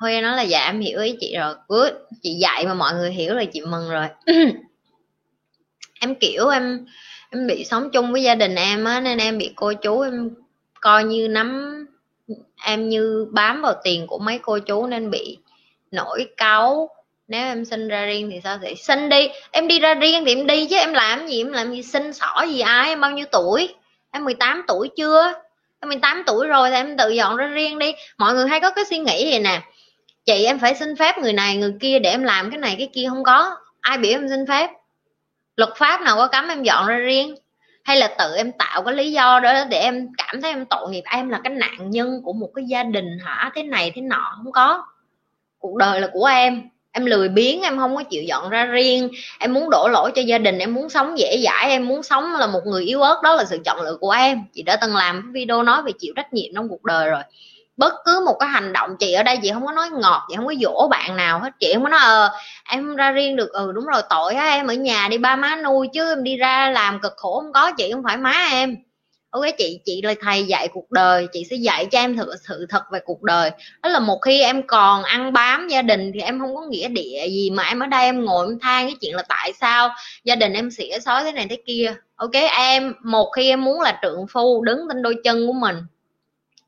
Huy 0.00 0.20
nói 0.20 0.36
là 0.36 0.42
dạ 0.42 0.64
em 0.64 0.80
hiểu 0.80 1.00
ý 1.00 1.16
chị 1.20 1.36
rồi. 1.38 1.54
Cứ 1.68 1.90
chị 2.22 2.34
dạy 2.40 2.66
mà 2.66 2.74
mọi 2.74 2.94
người 2.94 3.10
hiểu 3.10 3.34
là 3.34 3.44
chị 3.52 3.60
mừng 3.60 3.90
rồi. 3.90 4.06
Em 6.00 6.14
kiểu 6.14 6.48
em 6.48 6.86
em 7.32 7.46
bị 7.46 7.64
sống 7.64 7.90
chung 7.90 8.12
với 8.12 8.22
gia 8.22 8.34
đình 8.34 8.54
em 8.54 8.84
á, 8.84 9.00
nên 9.00 9.18
em 9.18 9.38
bị 9.38 9.52
cô 9.56 9.72
chú 9.72 10.00
em 10.00 10.30
coi 10.80 11.04
như 11.04 11.28
nắm, 11.28 11.78
em 12.64 12.88
như 12.88 13.26
bám 13.30 13.62
vào 13.62 13.74
tiền 13.84 14.06
của 14.06 14.18
mấy 14.18 14.38
cô 14.38 14.58
chú 14.58 14.86
nên 14.86 15.10
bị 15.10 15.38
nổi 15.90 16.28
cáu. 16.36 16.88
Nếu 17.28 17.46
em 17.46 17.64
sinh 17.64 17.88
ra 17.88 18.06
riêng 18.06 18.30
thì 18.32 18.40
sao 18.44 18.58
thì 18.62 18.74
sinh 18.74 19.08
đi. 19.08 19.28
Em 19.50 19.68
đi 19.68 19.80
ra 19.80 19.94
riêng 19.94 20.24
thì 20.24 20.34
em 20.34 20.46
đi 20.46 20.66
chứ, 20.66 20.76
em 20.76 20.92
làm 20.92 21.26
gì, 21.26 21.40
em 21.40 21.52
làm 21.52 21.72
gì 21.72 21.82
sinh 21.82 22.12
sỏ 22.12 22.42
gì 22.48 22.60
ai, 22.60 22.88
em 22.88 23.00
bao 23.00 23.10
nhiêu 23.10 23.26
tuổi? 23.32 23.74
Em 24.10 24.24
18 24.24 24.62
tuổi 24.68 24.90
chưa? 24.96 25.32
Em 25.80 25.88
18 25.88 26.22
tuổi 26.26 26.46
rồi 26.46 26.70
thì 26.70 26.76
em 26.76 26.96
tự 26.96 27.10
dọn 27.10 27.36
ra 27.36 27.46
riêng 27.46 27.78
đi. 27.78 27.92
Mọi 28.18 28.34
người 28.34 28.48
hay 28.48 28.60
có 28.60 28.70
cái 28.70 28.84
suy 28.84 28.98
nghĩ 28.98 29.30
vậy 29.30 29.40
nè. 29.40 29.60
Chị 30.24 30.44
em 30.44 30.58
phải 30.58 30.74
xin 30.74 30.96
phép 30.96 31.18
người 31.18 31.32
này 31.32 31.56
người 31.56 31.74
kia 31.80 31.98
để 31.98 32.10
em 32.10 32.22
làm 32.22 32.50
cái 32.50 32.58
này 32.58 32.74
cái 32.78 32.88
kia 32.92 33.06
không 33.08 33.24
có. 33.24 33.56
Ai 33.80 33.98
biểu 33.98 34.12
em 34.12 34.28
xin 34.28 34.46
phép? 34.48 34.70
Luật 35.56 35.70
pháp 35.76 36.00
nào 36.00 36.16
có 36.16 36.26
cấm 36.26 36.48
em 36.48 36.62
dọn 36.62 36.86
ra 36.86 36.96
riêng? 36.96 37.34
Hay 37.84 37.96
là 37.96 38.14
tự 38.18 38.34
em 38.36 38.52
tạo 38.52 38.82
cái 38.82 38.94
lý 38.94 39.12
do 39.12 39.40
đó 39.40 39.64
để 39.70 39.78
em 39.78 40.08
cảm 40.18 40.40
thấy 40.40 40.50
em 40.50 40.64
tội 40.70 40.90
nghiệp? 40.90 41.02
À, 41.04 41.16
em 41.16 41.28
là 41.28 41.40
cái 41.44 41.52
nạn 41.52 41.90
nhân 41.90 42.20
của 42.24 42.32
một 42.32 42.48
cái 42.54 42.64
gia 42.64 42.82
đình 42.82 43.18
hả? 43.24 43.50
Thế 43.54 43.62
này, 43.62 43.92
thế 43.94 44.02
nọ, 44.02 44.32
không 44.36 44.52
có. 44.52 44.84
Cuộc 45.58 45.76
đời 45.76 46.00
là 46.00 46.08
của 46.12 46.26
em. 46.26 46.62
Em 46.94 47.06
lười 47.06 47.28
biếng, 47.28 47.62
em 47.62 47.78
không 47.78 47.96
có 47.96 48.02
chịu 48.02 48.22
dọn 48.22 48.50
ra 48.50 48.64
riêng. 48.64 49.08
Em 49.38 49.52
muốn 49.52 49.70
đổ 49.70 49.88
lỗi 49.88 50.12
cho 50.14 50.22
gia 50.22 50.38
đình, 50.38 50.58
em 50.58 50.74
muốn 50.74 50.90
sống 50.90 51.18
dễ 51.18 51.38
dãi, 51.44 51.70
em 51.70 51.88
muốn 51.88 52.02
sống 52.02 52.32
là 52.32 52.46
một 52.46 52.60
người 52.64 52.84
yếu 52.84 53.02
ớt. 53.02 53.20
Đó 53.22 53.34
là 53.34 53.44
sự 53.44 53.58
chọn 53.64 53.80
lựa 53.80 53.96
của 54.00 54.10
em. 54.10 54.44
Chị 54.52 54.62
đã 54.62 54.76
từng 54.76 54.96
làm 54.96 55.32
video 55.32 55.62
nói 55.62 55.82
về 55.82 55.92
chịu 55.98 56.12
trách 56.16 56.32
nhiệm 56.32 56.54
trong 56.54 56.68
cuộc 56.68 56.84
đời 56.84 57.10
rồi 57.10 57.22
bất 57.76 57.94
cứ 58.04 58.22
một 58.26 58.36
cái 58.40 58.48
hành 58.48 58.72
động 58.72 58.96
chị 58.98 59.12
ở 59.12 59.22
đây, 59.22 59.38
chị 59.42 59.50
không 59.52 59.66
có 59.66 59.72
nói 59.72 59.90
ngọt, 59.90 60.26
chị 60.28 60.36
không 60.36 60.46
có 60.46 60.54
dỗ 60.62 60.88
bạn 60.88 61.16
nào 61.16 61.40
hết. 61.40 61.50
Chị 61.60 61.70
không 61.74 61.82
có 61.82 61.88
nói 61.88 62.00
ờ 62.02 62.30
em 62.68 62.96
ra 62.96 63.10
riêng 63.10 63.36
được. 63.36 63.52
Ừ 63.52 63.72
đúng 63.72 63.86
rồi, 63.86 64.02
tội 64.10 64.34
á, 64.34 64.46
em 64.50 64.66
ở 64.66 64.74
nhà 64.74 65.08
đi 65.08 65.18
ba 65.18 65.36
má 65.36 65.56
nuôi 65.64 65.88
chứ 65.92 66.12
em 66.12 66.24
đi 66.24 66.36
ra 66.36 66.70
làm 66.70 67.00
cực 67.00 67.12
khổ 67.16 67.40
không 67.40 67.52
có, 67.52 67.72
chị 67.72 67.92
không 67.92 68.02
phải 68.04 68.16
má 68.16 68.32
em. 68.50 68.76
Ok, 69.30 69.44
chị 69.58 69.80
chị 69.84 70.02
là 70.02 70.14
thầy 70.20 70.44
dạy 70.44 70.68
cuộc 70.68 70.90
đời, 70.90 71.26
chị 71.32 71.44
sẽ 71.50 71.56
dạy 71.56 71.86
cho 71.86 71.98
em 71.98 72.16
thực, 72.16 72.28
sự 72.48 72.66
thật 72.68 72.82
về 72.92 73.00
cuộc 73.04 73.22
đời. 73.22 73.50
Đó 73.82 73.88
là 73.90 73.98
một 74.00 74.18
khi 74.22 74.42
em 74.42 74.66
còn 74.66 75.02
ăn 75.02 75.32
bám 75.32 75.68
gia 75.68 75.82
đình 75.82 76.10
thì 76.14 76.20
em 76.20 76.40
không 76.40 76.56
có 76.56 76.62
nghĩa 76.62 76.88
địa 76.88 77.26
gì 77.28 77.50
mà 77.50 77.62
em 77.62 77.80
ở 77.80 77.86
đây 77.86 78.04
em 78.04 78.24
ngồi 78.24 78.46
em 78.46 78.58
than 78.58 78.86
cái 78.86 78.96
chuyện 79.00 79.16
là 79.16 79.22
tại 79.28 79.52
sao 79.60 79.88
gia 80.24 80.34
đình 80.36 80.52
em 80.52 80.70
xỉa 80.70 80.98
xói 81.04 81.24
thế 81.24 81.32
này 81.32 81.46
thế 81.50 81.56
kia. 81.66 81.94
Ok, 82.16 82.32
em, 82.56 82.94
một 83.04 83.30
khi 83.36 83.48
em 83.48 83.64
muốn 83.64 83.80
là 83.80 83.98
trượng 84.02 84.26
phu, 84.32 84.64
đứng 84.64 84.78
trên 84.88 85.02
đôi 85.02 85.16
chân 85.24 85.46
của 85.46 85.52
mình 85.52 85.76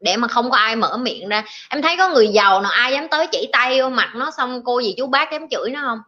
để 0.05 0.17
mà 0.17 0.29
không 0.29 0.51
có 0.51 0.57
ai 0.57 0.77
mở 0.77 0.97
miệng 0.97 1.29
ra. 1.29 1.45
Em 1.69 1.83
thấy 1.83 1.97
có 1.97 2.09
người 2.09 2.29
giàu 2.29 2.61
nào 2.61 2.73
ai 2.73 2.93
dám 2.93 3.09
tới 3.09 3.27
chỉ 3.27 3.49
tay 3.53 3.81
vô 3.81 3.89
mặt 3.89 4.11
nó 4.15 4.31
xong 4.31 4.65
cô 4.65 4.81
gì 4.81 4.95
chú 4.99 5.07
bác 5.07 5.33
dám 5.33 5.49
chửi 5.49 5.71
nó 5.71 5.81
không? 5.81 5.99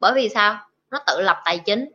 Bởi 0.00 0.12
vì 0.14 0.28
sao? 0.28 0.58
Nó 0.90 0.98
tự 1.06 1.20
lập 1.20 1.40
tài 1.44 1.58
chính. 1.58 1.88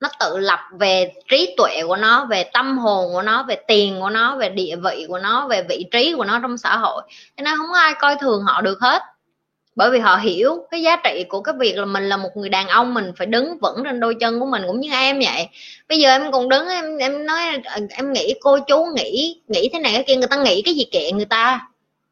Nó 0.00 0.08
tự 0.20 0.38
lập 0.38 0.60
về 0.78 1.12
trí 1.28 1.54
tuệ 1.56 1.82
của 1.86 1.96
nó, 1.96 2.24
về 2.24 2.50
tâm 2.52 2.78
hồn 2.78 3.12
của 3.12 3.22
nó, 3.22 3.42
về 3.42 3.56
tiền 3.68 4.00
của 4.00 4.10
nó, 4.10 4.36
về 4.36 4.48
địa 4.48 4.76
vị 4.76 5.06
của 5.08 5.18
nó, 5.18 5.46
về 5.46 5.62
vị 5.68 5.86
trí 5.92 6.14
của 6.16 6.24
nó 6.24 6.38
trong 6.42 6.58
xã 6.58 6.76
hội. 6.76 7.02
Cho 7.36 7.42
nên 7.42 7.56
không 7.56 7.66
có 7.72 7.78
ai 7.78 7.94
coi 8.00 8.16
thường 8.20 8.42
họ 8.42 8.60
được 8.60 8.80
hết 8.80 9.02
bởi 9.76 9.90
vì 9.90 9.98
họ 9.98 10.16
hiểu 10.16 10.66
cái 10.70 10.82
giá 10.82 10.96
trị 11.04 11.24
của 11.28 11.40
cái 11.40 11.54
việc 11.58 11.76
là 11.76 11.84
mình 11.84 12.08
là 12.08 12.16
một 12.16 12.28
người 12.34 12.48
đàn 12.48 12.68
ông 12.68 12.94
mình 12.94 13.12
phải 13.16 13.26
đứng 13.26 13.58
vững 13.58 13.82
trên 13.84 14.00
đôi 14.00 14.14
chân 14.20 14.40
của 14.40 14.46
mình 14.46 14.62
cũng 14.66 14.80
như 14.80 14.90
em 14.92 15.18
vậy. 15.24 15.48
Bây 15.88 15.98
giờ 15.98 16.10
em 16.10 16.32
còn 16.32 16.48
đứng 16.48 16.68
em 16.68 16.96
em 16.98 17.26
nói 17.26 17.40
em 17.90 18.12
nghĩ 18.12 18.34
cô 18.40 18.58
chú 18.58 18.86
nghĩ 18.96 19.40
nghĩ 19.48 19.68
thế 19.72 19.78
này 19.78 19.92
cái 19.94 20.04
kia 20.06 20.16
người 20.16 20.28
ta 20.28 20.36
nghĩ 20.36 20.62
cái 20.62 20.74
gì 20.74 20.84
kệ 20.92 21.12
người 21.12 21.24
ta? 21.24 21.60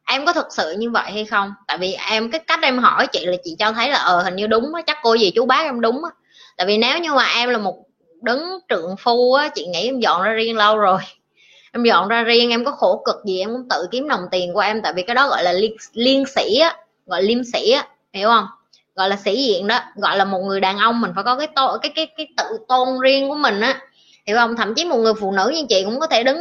Em 0.07 0.27
có 0.27 0.33
thực 0.33 0.47
sự 0.51 0.75
như 0.79 0.91
vậy 0.91 1.11
hay 1.13 1.25
không? 1.25 1.55
Tại 1.69 1.79
vì 1.79 1.97
em 2.11 2.31
cái 2.31 2.41
cách 2.47 2.61
em 2.63 2.79
hỏi 2.79 3.07
chị 3.07 3.27
là 3.27 3.37
chị 3.45 3.57
cho 3.59 3.73
thấy 3.73 3.91
là 3.91 3.99
ờ 3.99 4.23
hình 4.23 4.37
như 4.37 4.47
đúng 4.47 4.75
á 4.75 4.83
chắc 4.87 4.99
cô 5.03 5.15
gì 5.15 5.31
chú 5.31 5.47
bác 5.47 5.63
em 5.65 5.81
đúng 5.81 6.05
á. 6.05 6.11
Tại 6.57 6.67
vì 6.67 6.79
nếu 6.79 6.99
như 6.99 7.13
mà 7.13 7.27
em 7.37 7.51
là 7.51 7.59
một 7.59 7.77
đứng 8.23 8.43
trượng 8.69 8.97
phu 8.99 9.35
á 9.35 9.49
chị 9.49 9.67
nghĩ 9.67 9.85
em 9.85 10.01
dọn 10.01 10.23
ra 10.23 10.33
riêng 10.33 10.57
lâu 10.57 10.79
rồi. 10.79 10.99
Em 11.73 11.85
dọn 11.85 12.09
ra 12.09 12.23
riêng 12.23 12.51
em 12.51 12.65
có 12.65 12.71
khổ 12.71 13.03
cực 13.05 13.17
gì 13.27 13.41
em 13.41 13.49
cũng 13.49 13.69
tự 13.71 13.87
kiếm 13.91 14.09
đồng 14.09 14.21
tiền 14.31 14.55
của 14.55 14.61
em. 14.61 14.83
Tại 14.83 14.93
vì 14.97 15.03
cái 15.03 15.15
đó 15.15 15.29
gọi 15.29 15.43
là 15.43 15.53
liên, 15.53 15.77
liên 15.93 16.25
sĩ 16.27 16.59
á 16.59 16.77
gọi 17.09 17.23
liêm 17.23 17.45
sĩ 17.45 17.71
á, 17.71 17.87
hiểu 18.13 18.29
không? 18.29 18.47
Gọi 18.95 19.09
là 19.09 19.17
sĩ 19.17 19.47
diện 19.47 19.67
đó, 19.67 19.81
gọi 19.97 20.17
là 20.17 20.25
một 20.25 20.39
người 20.39 20.61
đàn 20.61 20.79
ông 20.79 21.01
mình 21.01 21.13
phải 21.15 21.25
có 21.25 21.37
cái 21.37 21.47
tô, 21.47 21.79
cái 21.83 21.93
cái 21.95 22.07
cái 22.17 22.27
tự 22.37 22.45
tôn 22.69 23.01
riêng 23.01 23.29
của 23.29 23.35
mình 23.35 23.61
á, 23.61 23.81
hiểu 24.27 24.37
không? 24.37 24.57
Thậm 24.57 24.75
chí 24.75 24.85
một 24.85 24.97
người 24.97 25.15
phụ 25.21 25.33
nữ 25.33 25.53
như 25.55 25.63
chị 25.69 25.85
cũng 25.85 26.01
có 26.01 26.07
thể 26.07 26.23
đứng 26.23 26.39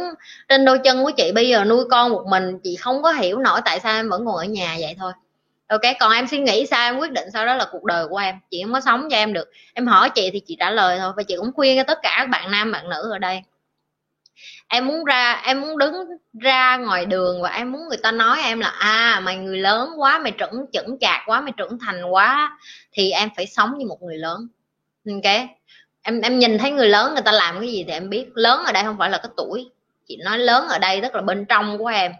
trên 0.48 0.64
đôi 0.64 0.78
chân 0.78 1.04
của 1.04 1.10
chị 1.10 1.32
bây 1.32 1.48
giờ 1.48 1.64
nuôi 1.64 1.84
con 1.90 2.12
một 2.12 2.24
mình, 2.26 2.58
chị 2.64 2.76
không 2.76 3.02
có 3.02 3.12
hiểu 3.12 3.38
nổi 3.38 3.60
tại 3.64 3.80
sao 3.80 3.94
em 3.94 4.08
vẫn 4.08 4.26
còn 4.26 4.36
ở 4.36 4.44
nhà 4.44 4.76
vậy 4.80 4.96
thôi. 4.98 5.12
Ok, 5.68 5.80
còn 6.00 6.12
em 6.12 6.26
suy 6.26 6.38
nghĩ 6.38 6.66
sao, 6.66 6.88
em 6.88 6.98
quyết 6.98 7.12
định 7.12 7.28
sau 7.32 7.46
đó 7.46 7.54
là 7.54 7.66
cuộc 7.72 7.84
đời 7.84 8.06
của 8.08 8.16
em, 8.16 8.34
chị 8.50 8.62
không 8.62 8.72
có 8.72 8.80
sống 8.80 9.08
cho 9.10 9.16
em 9.16 9.32
được. 9.32 9.50
Em 9.74 9.86
hỏi 9.86 10.10
chị 10.10 10.30
thì 10.32 10.40
chị 10.46 10.56
trả 10.60 10.70
lời 10.70 10.98
thôi, 10.98 11.12
và 11.16 11.22
chị 11.22 11.36
cũng 11.36 11.52
khuyên 11.52 11.78
cho 11.78 11.82
tất 11.82 11.98
cả 12.02 12.14
các 12.18 12.28
bạn 12.28 12.50
nam, 12.50 12.72
bạn 12.72 12.88
nữ 12.88 13.10
ở 13.12 13.18
đây 13.18 13.42
em 14.68 14.86
muốn 14.86 15.04
ra, 15.04 15.42
em 15.44 15.60
muốn 15.60 15.78
đứng 15.78 15.94
ra 16.40 16.76
ngoài 16.76 17.06
đường 17.06 17.42
và 17.42 17.50
em 17.50 17.72
muốn 17.72 17.88
người 17.88 17.98
ta 18.02 18.12
nói 18.12 18.38
em 18.42 18.60
là 18.60 18.68
à 18.68 19.20
mày 19.24 19.36
người 19.36 19.58
lớn 19.58 19.90
quá, 19.96 20.18
mày 20.18 20.32
trưởng, 20.32 20.66
chững 20.72 20.98
chạc 21.00 21.20
quá, 21.26 21.40
mày 21.40 21.52
trưởng 21.56 21.78
thành 21.78 22.04
quá, 22.10 22.58
thì 22.92 23.10
em 23.10 23.28
phải 23.36 23.46
sống 23.46 23.78
như 23.78 23.86
một 23.86 24.02
người 24.02 24.18
lớn. 24.18 24.48
Ok 25.10 25.48
em 26.08 26.20
em 26.20 26.38
nhìn 26.38 26.58
thấy 26.58 26.70
người 26.70 26.88
lớn 26.88 27.14
người 27.14 27.22
ta 27.22 27.32
làm 27.32 27.60
cái 27.60 27.72
gì 27.72 27.84
thì 27.84 27.92
em 27.92 28.10
biết. 28.10 28.26
Lớn 28.34 28.64
ở 28.64 28.72
đây 28.72 28.84
không 28.84 28.98
phải 28.98 29.10
là 29.10 29.18
cái 29.18 29.30
tuổi. 29.36 29.70
Chị 30.08 30.16
nói 30.24 30.38
lớn 30.38 30.68
ở 30.68 30.78
đây 30.78 31.00
tức 31.00 31.14
là 31.14 31.22
bên 31.22 31.44
trong 31.44 31.78
của 31.78 31.86
em. 31.86 32.12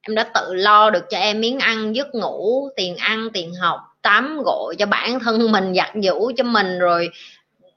Em 0.00 0.14
đã 0.14 0.24
tự 0.34 0.54
lo 0.54 0.90
được 0.90 1.04
cho 1.10 1.18
em 1.18 1.40
miếng 1.40 1.58
ăn, 1.58 1.96
giấc 1.96 2.14
ngủ, 2.14 2.68
tiền 2.76 2.96
ăn, 2.96 3.28
tiền 3.32 3.54
học, 3.54 3.80
tắm 4.02 4.42
gội 4.44 4.74
cho 4.78 4.86
bản 4.86 5.20
thân 5.20 5.52
mình, 5.52 5.74
giặt 5.74 5.90
giũ 5.94 6.30
cho 6.36 6.44
mình, 6.44 6.78
rồi 6.78 7.10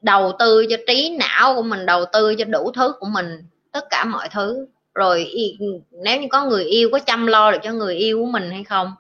đầu 0.01 0.32
tư 0.39 0.65
cho 0.69 0.77
trí 0.88 1.17
não 1.19 1.56
của 1.56 1.62
mình, 1.62 1.86
đầu 1.86 2.06
tư 2.13 2.36
cho 2.36 2.45
đủ 2.45 2.71
thứ 2.75 2.93
của 2.99 3.08
mình 3.08 3.43
tất 3.73 3.86
cả 3.89 4.05
mọi 4.05 4.29
thứ. 4.29 4.67
Rồi 4.95 5.31
nếu 5.91 6.21
như 6.21 6.27
có 6.31 6.45
người 6.45 6.63
yêu 6.63 6.89
có 6.91 6.99
chăm 6.99 7.27
lo 7.27 7.51
được 7.51 7.57
cho 7.63 7.71
người 7.71 7.95
yêu 7.95 8.19
của 8.19 8.31
mình 8.31 8.51
hay 8.51 8.63
không? 8.63 8.93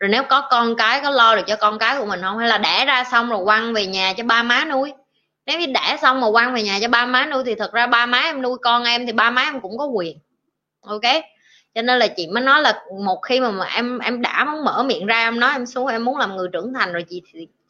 Rồi 0.00 0.08
nếu 0.08 0.22
có 0.22 0.48
con 0.50 0.76
cái 0.76 1.00
có 1.02 1.10
lo 1.10 1.36
được 1.36 1.42
cho 1.46 1.56
con 1.56 1.78
cái 1.78 1.98
của 1.98 2.06
mình 2.06 2.20
không? 2.22 2.38
Hay 2.38 2.48
là 2.48 2.58
đẻ 2.58 2.84
ra 2.84 3.04
xong 3.04 3.30
rồi 3.30 3.44
quăng 3.44 3.74
về 3.74 3.86
nhà 3.86 4.12
cho 4.16 4.24
ba 4.24 4.42
má 4.42 4.64
nuôi? 4.64 4.92
Nếu 5.46 5.60
như 5.60 5.66
đẻ 5.66 5.96
xong 6.02 6.20
mà 6.20 6.26
quăng 6.32 6.54
về 6.54 6.62
nhà 6.62 6.78
cho 6.82 6.88
ba 6.88 7.06
má 7.06 7.26
nuôi 7.26 7.42
thì 7.46 7.54
thật 7.54 7.72
ra 7.72 7.86
ba 7.86 8.06
má 8.06 8.18
em 8.18 8.42
nuôi 8.42 8.58
con 8.62 8.84
em 8.84 9.06
thì 9.06 9.12
ba 9.12 9.30
má 9.30 9.42
em 9.42 9.60
cũng 9.60 9.78
có 9.78 9.86
quyền. 9.86 10.18
Ok? 10.80 11.02
Cho 11.74 11.82
nên 11.82 11.98
là 11.98 12.06
chị 12.06 12.26
mới 12.26 12.42
nói 12.42 12.60
là 12.60 12.82
một 13.04 13.20
khi 13.22 13.40
mà, 13.40 13.50
mà 13.50 13.66
em 13.66 13.98
em 13.98 14.22
đã 14.22 14.44
muốn 14.44 14.64
mở 14.64 14.82
miệng 14.82 15.06
ra 15.06 15.24
em 15.24 15.40
nói 15.40 15.52
em 15.52 15.66
xuống 15.66 15.86
em 15.86 16.04
muốn 16.04 16.16
làm 16.16 16.36
người 16.36 16.48
trưởng 16.52 16.74
thành 16.74 16.92
rồi 16.92 17.04
chị 17.08 17.22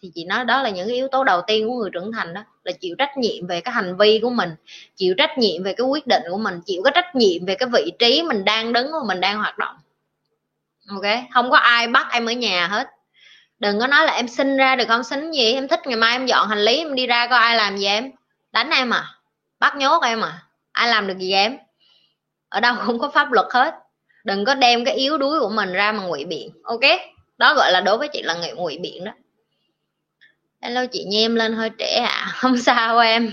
thì, 0.02 0.10
chị 0.14 0.24
nói 0.24 0.44
đó 0.44 0.62
là 0.62 0.70
những 0.70 0.88
yếu 0.88 1.08
tố 1.08 1.24
đầu 1.24 1.42
tiên 1.46 1.68
của 1.68 1.74
người 1.74 1.90
trưởng 1.92 2.12
thành 2.12 2.34
đó 2.34 2.40
là 2.64 2.72
chịu 2.72 2.96
trách 2.98 3.18
nhiệm 3.18 3.46
về 3.46 3.60
cái 3.60 3.74
hành 3.74 3.96
vi 3.96 4.18
của 4.22 4.30
mình 4.30 4.50
chịu 4.96 5.14
trách 5.18 5.38
nhiệm 5.38 5.62
về 5.62 5.72
cái 5.72 5.86
quyết 5.86 6.06
định 6.06 6.22
của 6.30 6.38
mình 6.38 6.60
chịu 6.66 6.82
cái 6.84 6.92
trách 6.94 7.14
nhiệm 7.14 7.46
về 7.46 7.54
cái 7.54 7.68
vị 7.72 7.92
trí 7.98 8.22
mình 8.22 8.44
đang 8.44 8.72
đứng 8.72 8.92
và 8.92 8.98
mình 9.06 9.20
đang 9.20 9.38
hoạt 9.38 9.58
động. 9.58 9.76
Ok? 10.88 11.04
Không 11.34 11.50
có 11.50 11.56
ai 11.56 11.86
bắt 11.86 12.06
em 12.12 12.26
ở 12.26 12.32
nhà 12.32 12.66
hết. 12.66 12.88
Đừng 13.58 13.80
có 13.80 13.86
nói 13.86 14.06
là 14.06 14.12
em 14.12 14.28
sinh 14.28 14.56
ra 14.56 14.76
được 14.76 14.84
không 14.88 15.04
sinh 15.04 15.30
gì 15.32 15.52
em 15.52 15.68
thích 15.68 15.80
ngày 15.86 15.96
mai 15.96 16.12
em 16.12 16.26
dọn 16.26 16.48
hành 16.48 16.64
lý 16.64 16.76
em 16.76 16.94
đi 16.94 17.06
ra 17.06 17.26
có 17.26 17.36
ai 17.36 17.56
làm 17.56 17.76
gì 17.76 17.86
em. 17.86 18.10
Đánh 18.52 18.70
em 18.70 18.90
à? 18.90 19.04
Bắt 19.58 19.76
nhốt 19.76 20.02
em 20.02 20.20
à? 20.20 20.42
Ai 20.72 20.88
làm 20.88 21.06
được 21.06 21.18
gì 21.18 21.32
em? 21.32 21.58
Ở 22.48 22.60
đâu 22.60 22.74
cũng 22.86 22.98
có 22.98 23.10
pháp 23.10 23.32
luật 23.32 23.46
hết. 23.50 23.74
Đừng 24.24 24.44
có 24.44 24.54
đem 24.54 24.84
cái 24.84 24.94
yếu 24.94 25.18
đuối 25.18 25.40
của 25.40 25.48
mình 25.48 25.72
ra 25.72 25.92
mà 25.92 26.02
ngụy 26.02 26.24
biện 26.24 26.50
ok? 26.64 26.80
Đó 27.38 27.54
gọi 27.54 27.72
là 27.72 27.80
đối 27.80 27.98
với 27.98 28.08
chị 28.08 28.22
là 28.22 28.34
ngụy 28.54 28.78
biện 28.78 29.04
đó 29.04 29.12
hello, 30.62 30.86
chị 30.86 31.04
nhem 31.04 31.34
lên 31.34 31.52
hơi 31.52 31.70
trễ 31.78 31.84
ạ. 31.84 32.08
À. 32.08 32.32
không 32.36 32.58
sao 32.58 32.98
em. 32.98 33.32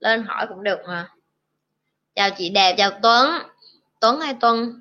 Lên 0.00 0.24
hỏi 0.28 0.46
cũng 0.48 0.62
được 0.62 0.78
mà. 0.88 1.08
Chào 2.14 2.30
chị 2.30 2.48
đẹp 2.48 2.74
chào 2.78 2.90
tuấn. 3.02 3.30
Tuấn 4.00 4.20
hay 4.20 4.34
tuân? 4.40 4.80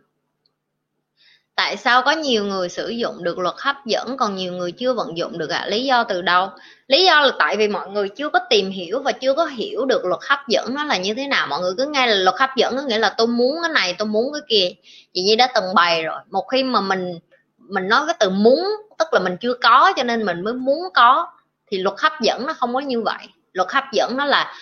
Tại 1.55 1.77
sao 1.77 2.01
có 2.01 2.11
nhiều 2.11 2.45
người 2.45 2.69
sử 2.69 2.89
dụng 2.89 3.23
được 3.23 3.39
luật 3.39 3.55
hấp 3.57 3.75
dẫn, 3.85 4.17
còn 4.17 4.35
nhiều 4.35 4.53
người 4.53 4.71
chưa 4.71 4.93
vận 4.93 5.17
dụng 5.17 5.37
được 5.37 5.49
ạ? 5.49 5.57
À? 5.57 5.67
lý 5.67 5.83
do 5.83 6.03
từ 6.03 6.21
đâu? 6.21 6.49
Lý 6.87 7.05
do 7.05 7.21
là 7.21 7.31
tại 7.39 7.57
vì 7.57 7.67
mọi 7.67 7.89
người 7.89 8.09
chưa 8.09 8.29
có 8.29 8.39
tìm 8.49 8.71
hiểu 8.71 9.01
và 9.03 9.11
chưa 9.11 9.33
có 9.33 9.45
hiểu 9.45 9.85
được 9.85 10.05
luật 10.05 10.19
hấp 10.29 10.39
dẫn 10.47 10.73
nó 10.73 10.83
là 10.83 10.97
như 10.97 11.13
thế 11.13 11.27
nào. 11.27 11.47
Mọi 11.47 11.59
người 11.59 11.73
cứ 11.77 11.85
nghe 11.85 12.07
là 12.07 12.15
luật 12.15 12.35
hấp 12.39 12.49
dẫn 12.55 12.75
có 12.75 12.81
nghĩa 12.81 12.97
là 12.97 13.13
tôi 13.17 13.27
muốn 13.27 13.55
cái 13.61 13.71
này, 13.73 13.95
tôi 13.97 14.07
muốn 14.07 14.33
cái 14.33 14.41
kia. 14.49 14.71
Chị 15.13 15.21
nhi 15.21 15.35
đã 15.35 15.47
từng 15.55 15.75
bày 15.75 16.03
rồi. 16.03 16.19
Một 16.31 16.47
khi 16.51 16.63
mà 16.63 16.81
mình 16.81 17.19
mình 17.69 17.87
nói 17.87 18.03
cái 18.07 18.15
từ 18.19 18.29
muốn 18.29 18.67
tức 18.99 19.07
là 19.11 19.19
mình 19.19 19.37
chưa 19.37 19.53
có 19.53 19.93
cho 19.95 20.03
nên 20.03 20.25
mình 20.25 20.43
mới 20.43 20.53
muốn 20.53 20.79
có 20.93 21.27
thì 21.71 21.77
luật 21.77 21.95
hấp 21.99 22.21
dẫn 22.21 22.45
nó 22.47 22.53
không 22.53 22.73
có 22.73 22.79
như 22.79 23.01
vậy. 23.01 23.27
Luật 23.53 23.69
hấp 23.71 23.83
dẫn 23.93 24.17
nó 24.17 24.25
là 24.25 24.53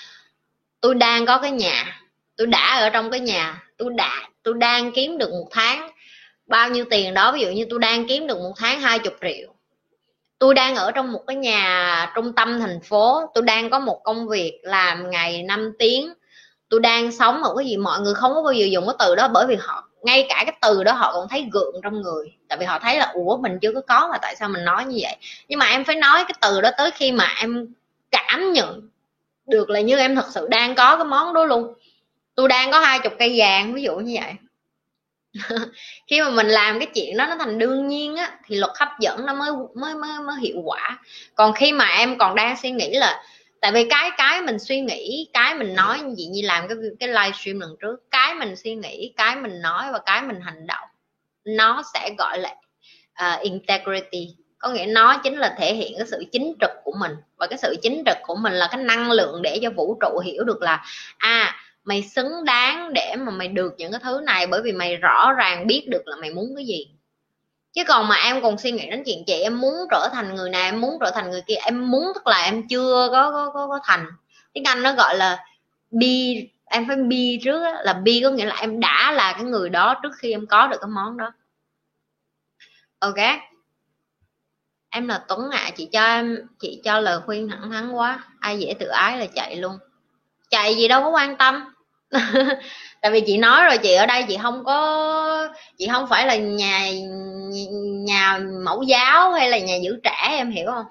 tôi 0.81 0.95
đang 0.95 1.25
có 1.25 1.37
cái 1.37 1.51
nhà, 1.51 2.01
tôi 2.37 2.47
đã 2.47 2.79
ở 2.79 2.89
trong 2.89 3.11
cái 3.11 3.19
nhà, 3.19 3.63
tôi 3.77 3.89
đã, 3.97 4.11
tôi 4.43 4.53
đang 4.53 4.91
kiếm 4.91 5.17
được 5.17 5.29
một 5.29 5.47
tháng, 5.51 5.91
bao 6.45 6.69
nhiêu 6.69 6.85
tiền 6.89 7.13
đó, 7.13 7.31
ví 7.31 7.41
dụ 7.41 7.47
như 7.47 7.65
tôi 7.69 7.79
đang 7.79 8.07
kiếm 8.07 8.27
được 8.27 8.37
một 8.37 8.53
tháng 8.57 8.81
hai 8.81 8.99
chục 8.99 9.13
triệu, 9.21 9.53
tôi 10.39 10.53
đang 10.53 10.75
ở 10.75 10.91
trong 10.91 11.11
một 11.11 11.23
cái 11.27 11.35
nhà 11.35 12.11
trung 12.15 12.33
tâm 12.33 12.59
thành 12.59 12.79
phố, 12.83 13.31
tôi 13.33 13.41
đang 13.41 13.69
có 13.69 13.79
một 13.79 14.01
công 14.03 14.27
việc 14.27 14.59
làm 14.63 15.11
ngày 15.11 15.43
5 15.43 15.71
tiếng, 15.79 16.13
tôi 16.69 16.79
đang 16.79 17.11
sống 17.11 17.43
ở 17.43 17.53
cái 17.57 17.65
gì, 17.65 17.77
mọi 17.77 17.99
người 17.99 18.13
không 18.13 18.33
có 18.33 18.43
bao 18.43 18.53
giờ 18.53 18.65
dùng 18.65 18.85
cái 18.87 18.95
từ 18.99 19.15
đó 19.15 19.27
bởi 19.27 19.47
vì 19.47 19.55
họ 19.59 19.86
ngay 20.03 20.25
cả 20.29 20.43
cái 20.45 20.55
từ 20.61 20.83
đó 20.83 20.93
họ 20.93 21.13
còn 21.13 21.27
thấy 21.29 21.47
gượng 21.51 21.75
trong 21.83 22.01
người. 22.01 22.31
Tại 22.47 22.57
vì 22.57 22.65
họ 22.65 22.79
thấy 22.79 22.97
là, 22.97 23.11
ủa, 23.13 23.37
mình 23.37 23.59
chưa 23.61 23.71
có 23.71 23.81
có 23.81 24.09
mà 24.11 24.17
tại 24.21 24.35
sao 24.35 24.49
mình 24.49 24.65
nói 24.65 24.85
như 24.85 24.97
vậy? 25.01 25.15
Nhưng 25.47 25.59
mà 25.59 25.65
em 25.65 25.83
phải 25.83 25.95
nói 25.95 26.23
cái 26.27 26.35
từ 26.41 26.61
đó 26.61 26.69
tới 26.77 26.91
khi 26.91 27.11
mà 27.11 27.35
em 27.39 27.67
cảm 28.11 28.53
nhận 28.53 28.89
được 29.47 29.69
là 29.69 29.79
như 29.79 29.97
em 29.97 30.15
thật 30.15 30.27
sự 30.31 30.47
đang 30.49 30.75
có 30.75 30.97
cái 30.97 31.05
món 31.05 31.33
đó 31.33 31.45
luôn. 31.45 31.73
Tôi 32.35 32.47
đang 32.47 32.71
có 32.71 32.79
hai 32.79 32.99
chục 32.99 33.13
cây 33.19 33.33
vàng, 33.37 33.73
ví 33.73 33.81
dụ 33.81 33.95
như 33.95 34.17
vậy. 34.21 34.33
Khi 36.07 36.21
mà 36.21 36.29
mình 36.29 36.47
làm 36.47 36.79
cái 36.79 36.87
chuyện 36.95 37.17
đó 37.17 37.27
nó 37.27 37.35
thành 37.39 37.59
đương 37.59 37.87
nhiên 37.87 38.15
á, 38.15 38.39
thì 38.45 38.55
luật 38.55 38.71
hấp 38.79 38.89
dẫn 38.99 39.25
nó 39.25 39.33
mới 39.33 39.51
mới 39.75 39.95
mới 39.95 40.19
mới 40.19 40.35
hiệu 40.39 40.61
quả. 40.65 40.99
Còn 41.35 41.53
khi 41.53 41.71
mà 41.71 41.85
em 41.85 42.17
còn 42.17 42.35
đang 42.35 42.57
suy 42.57 42.71
nghĩ 42.71 42.89
là 42.93 43.23
tại 43.61 43.71
vì 43.71 43.87
cái 43.89 44.11
cái 44.17 44.41
mình 44.41 44.59
suy 44.59 44.81
nghĩ 44.81 45.27
cái 45.33 45.55
mình 45.55 45.75
nói 45.75 45.99
như 45.99 46.13
vậy 46.17 46.25
như 46.25 46.41
làm 46.43 46.67
cái 46.67 46.77
cái 46.99 47.09
livestream 47.09 47.59
lần 47.59 47.75
trước 47.81 48.11
cái 48.11 48.35
mình 48.35 48.55
suy 48.55 48.75
nghĩ 48.75 49.13
cái 49.17 49.35
mình 49.35 49.61
nói 49.61 49.91
và 49.91 49.99
cái 50.05 50.21
mình 50.21 50.41
hành 50.41 50.67
động 50.67 50.87
nó 51.45 51.83
sẽ 51.93 52.09
gọi 52.17 52.39
là 52.39 52.55
uh, 53.23 53.41
integrity. 53.41 54.35
Có 54.57 54.69
nghĩa 54.69 54.85
nó 54.85 55.17
chính 55.23 55.37
là 55.37 55.55
thể 55.59 55.73
hiện 55.73 55.93
cái 55.97 56.07
sự 56.07 56.23
chính 56.31 56.53
trực 56.61 56.71
của 56.83 56.93
mình. 56.99 57.11
Và 57.37 57.47
cái 57.47 57.59
sự 57.61 57.75
chính 57.81 58.03
trực 58.05 58.17
của 58.23 58.35
mình 58.35 58.53
là 58.53 58.67
cái 58.71 58.83
năng 58.83 59.11
lượng 59.11 59.41
để 59.41 59.59
cho 59.61 59.69
vũ 59.69 59.97
trụ 60.01 60.19
hiểu 60.19 60.43
được 60.43 60.61
là 60.61 60.85
à 61.17 61.55
mày 61.83 62.03
xứng 62.03 62.45
đáng 62.45 62.93
để 62.93 63.15
mà 63.17 63.31
mày 63.31 63.47
được 63.47 63.73
những 63.77 63.91
cái 63.91 64.01
thứ 64.03 64.21
này 64.25 64.47
bởi 64.47 64.61
vì 64.61 64.71
mày 64.71 64.95
rõ 64.95 65.33
ràng 65.33 65.67
biết 65.67 65.85
được 65.89 66.07
là 66.07 66.15
mày 66.15 66.29
muốn 66.29 66.55
cái 66.55 66.65
gì 66.65 66.87
chứ 67.73 67.83
còn 67.87 68.07
mà 68.07 68.15
em 68.15 68.41
còn 68.41 68.57
suy 68.57 68.71
nghĩ 68.71 68.89
đến 68.89 69.03
chuyện 69.05 69.23
chị 69.27 69.41
em 69.41 69.61
muốn 69.61 69.73
trở 69.91 70.09
thành 70.13 70.35
người 70.35 70.49
này 70.49 70.63
em 70.63 70.81
muốn 70.81 70.97
trở 71.01 71.11
thành 71.11 71.31
người 71.31 71.41
kia 71.47 71.55
em 71.55 71.91
muốn 71.91 72.03
tức 72.15 72.27
là 72.27 72.43
em 72.43 72.67
chưa 72.67 73.09
có 73.11 73.31
có 73.31 73.51
có, 73.53 73.67
có 73.67 73.79
thành. 73.83 74.05
Tiếng 74.53 74.63
anh 74.63 74.83
nó 74.83 74.93
gọi 74.93 75.15
là 75.17 75.45
be 75.91 76.07
em 76.65 76.87
phải 76.87 76.95
be 76.95 77.37
trước 77.43 77.63
đó, 77.63 77.71
là 77.81 77.93
be 77.93 78.11
có 78.23 78.29
nghĩa 78.29 78.45
là 78.45 78.55
em 78.55 78.79
đã 78.79 79.11
là 79.11 79.33
cái 79.33 79.43
người 79.43 79.69
đó 79.69 79.99
trước 80.03 80.11
khi 80.17 80.31
em 80.31 80.47
có 80.47 80.67
được 80.67 80.77
cái 80.81 80.89
món 80.89 81.17
đó. 81.17 81.31
Ok. 82.99 83.17
Em 84.89 85.07
là 85.07 85.23
tuấn 85.27 85.49
ạ 85.51 85.61
à, 85.65 85.71
chị 85.75 85.89
cho 85.91 86.03
em 86.05 86.37
chị 86.59 86.81
cho 86.83 86.99
lời 86.99 87.19
khuyên 87.25 87.49
thẳng 87.49 87.71
thắn 87.71 87.91
quá 87.91 88.23
ai 88.39 88.59
dễ 88.59 88.73
tự 88.79 88.87
ái 88.87 89.17
là 89.17 89.25
chạy 89.35 89.55
luôn. 89.55 89.77
Chạy 90.49 90.75
gì 90.75 90.87
đâu 90.87 91.01
có 91.03 91.09
quan 91.09 91.37
tâm. 91.37 91.73
Tại 93.01 93.11
vì 93.11 93.23
chị 93.25 93.37
nói 93.37 93.63
rồi 93.63 93.77
chị 93.77 93.93
ở 93.93 94.05
đây 94.05 94.25
chị 94.27 94.37
không 94.41 94.63
có 94.65 95.47
chị 95.77 95.87
không 95.91 96.07
phải 96.07 96.27
là 96.27 96.35
nhà 96.35 96.89
nhà 98.05 98.39
mẫu 98.63 98.81
giáo 98.83 99.31
hay 99.31 99.49
là 99.49 99.57
nhà 99.57 99.75
giữ 99.75 99.99
trẻ 100.03 100.27
em 100.29 100.51
hiểu 100.51 100.65
không? 100.71 100.85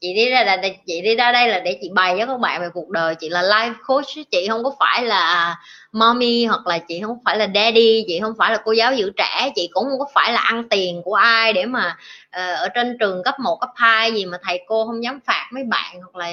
Chị 0.00 0.14
đi 0.14 0.30
ra 0.30 0.44
là 0.44 0.56
chị 0.86 1.00
đi 1.00 1.16
ra 1.16 1.32
đây 1.32 1.48
là 1.48 1.60
để 1.60 1.78
chị 1.82 1.90
bày 1.92 2.16
cho 2.18 2.26
các 2.26 2.40
bạn 2.40 2.60
về 2.60 2.68
cuộc 2.74 2.88
đời. 2.88 3.14
Chị 3.14 3.28
là 3.28 3.42
life 3.42 3.74
coach 3.86 4.06
chị 4.30 4.46
không 4.48 4.64
có 4.64 4.74
phải 4.80 5.04
là 5.04 5.56
mommy 5.92 6.44
hoặc 6.46 6.66
là 6.66 6.78
chị 6.78 7.00
không 7.00 7.18
phải 7.24 7.36
là 7.36 7.48
daddy 7.54 8.04
chị 8.06 8.20
không 8.20 8.32
phải 8.38 8.50
là 8.50 8.58
cô 8.64 8.72
giáo 8.72 8.94
giữ 8.94 9.12
trẻ. 9.16 9.50
Chị 9.54 9.68
cũng 9.72 9.84
không 9.84 9.98
có 9.98 10.06
phải 10.14 10.32
là 10.32 10.40
ăn 10.40 10.68
tiền 10.68 11.02
của 11.04 11.14
ai 11.14 11.52
để 11.52 11.66
mà 11.66 11.96
uh, 12.26 12.58
ở 12.58 12.68
trên 12.68 12.96
trường 13.00 13.22
cấp 13.24 13.34
1, 13.40 13.56
cấp 13.60 13.70
2 13.74 14.12
gì 14.12 14.26
mà 14.26 14.38
thầy 14.42 14.60
cô 14.66 14.86
không 14.86 15.02
dám 15.04 15.20
phạt 15.26 15.48
mấy 15.52 15.64
bạn 15.64 16.00
hoặc 16.00 16.16
là 16.16 16.32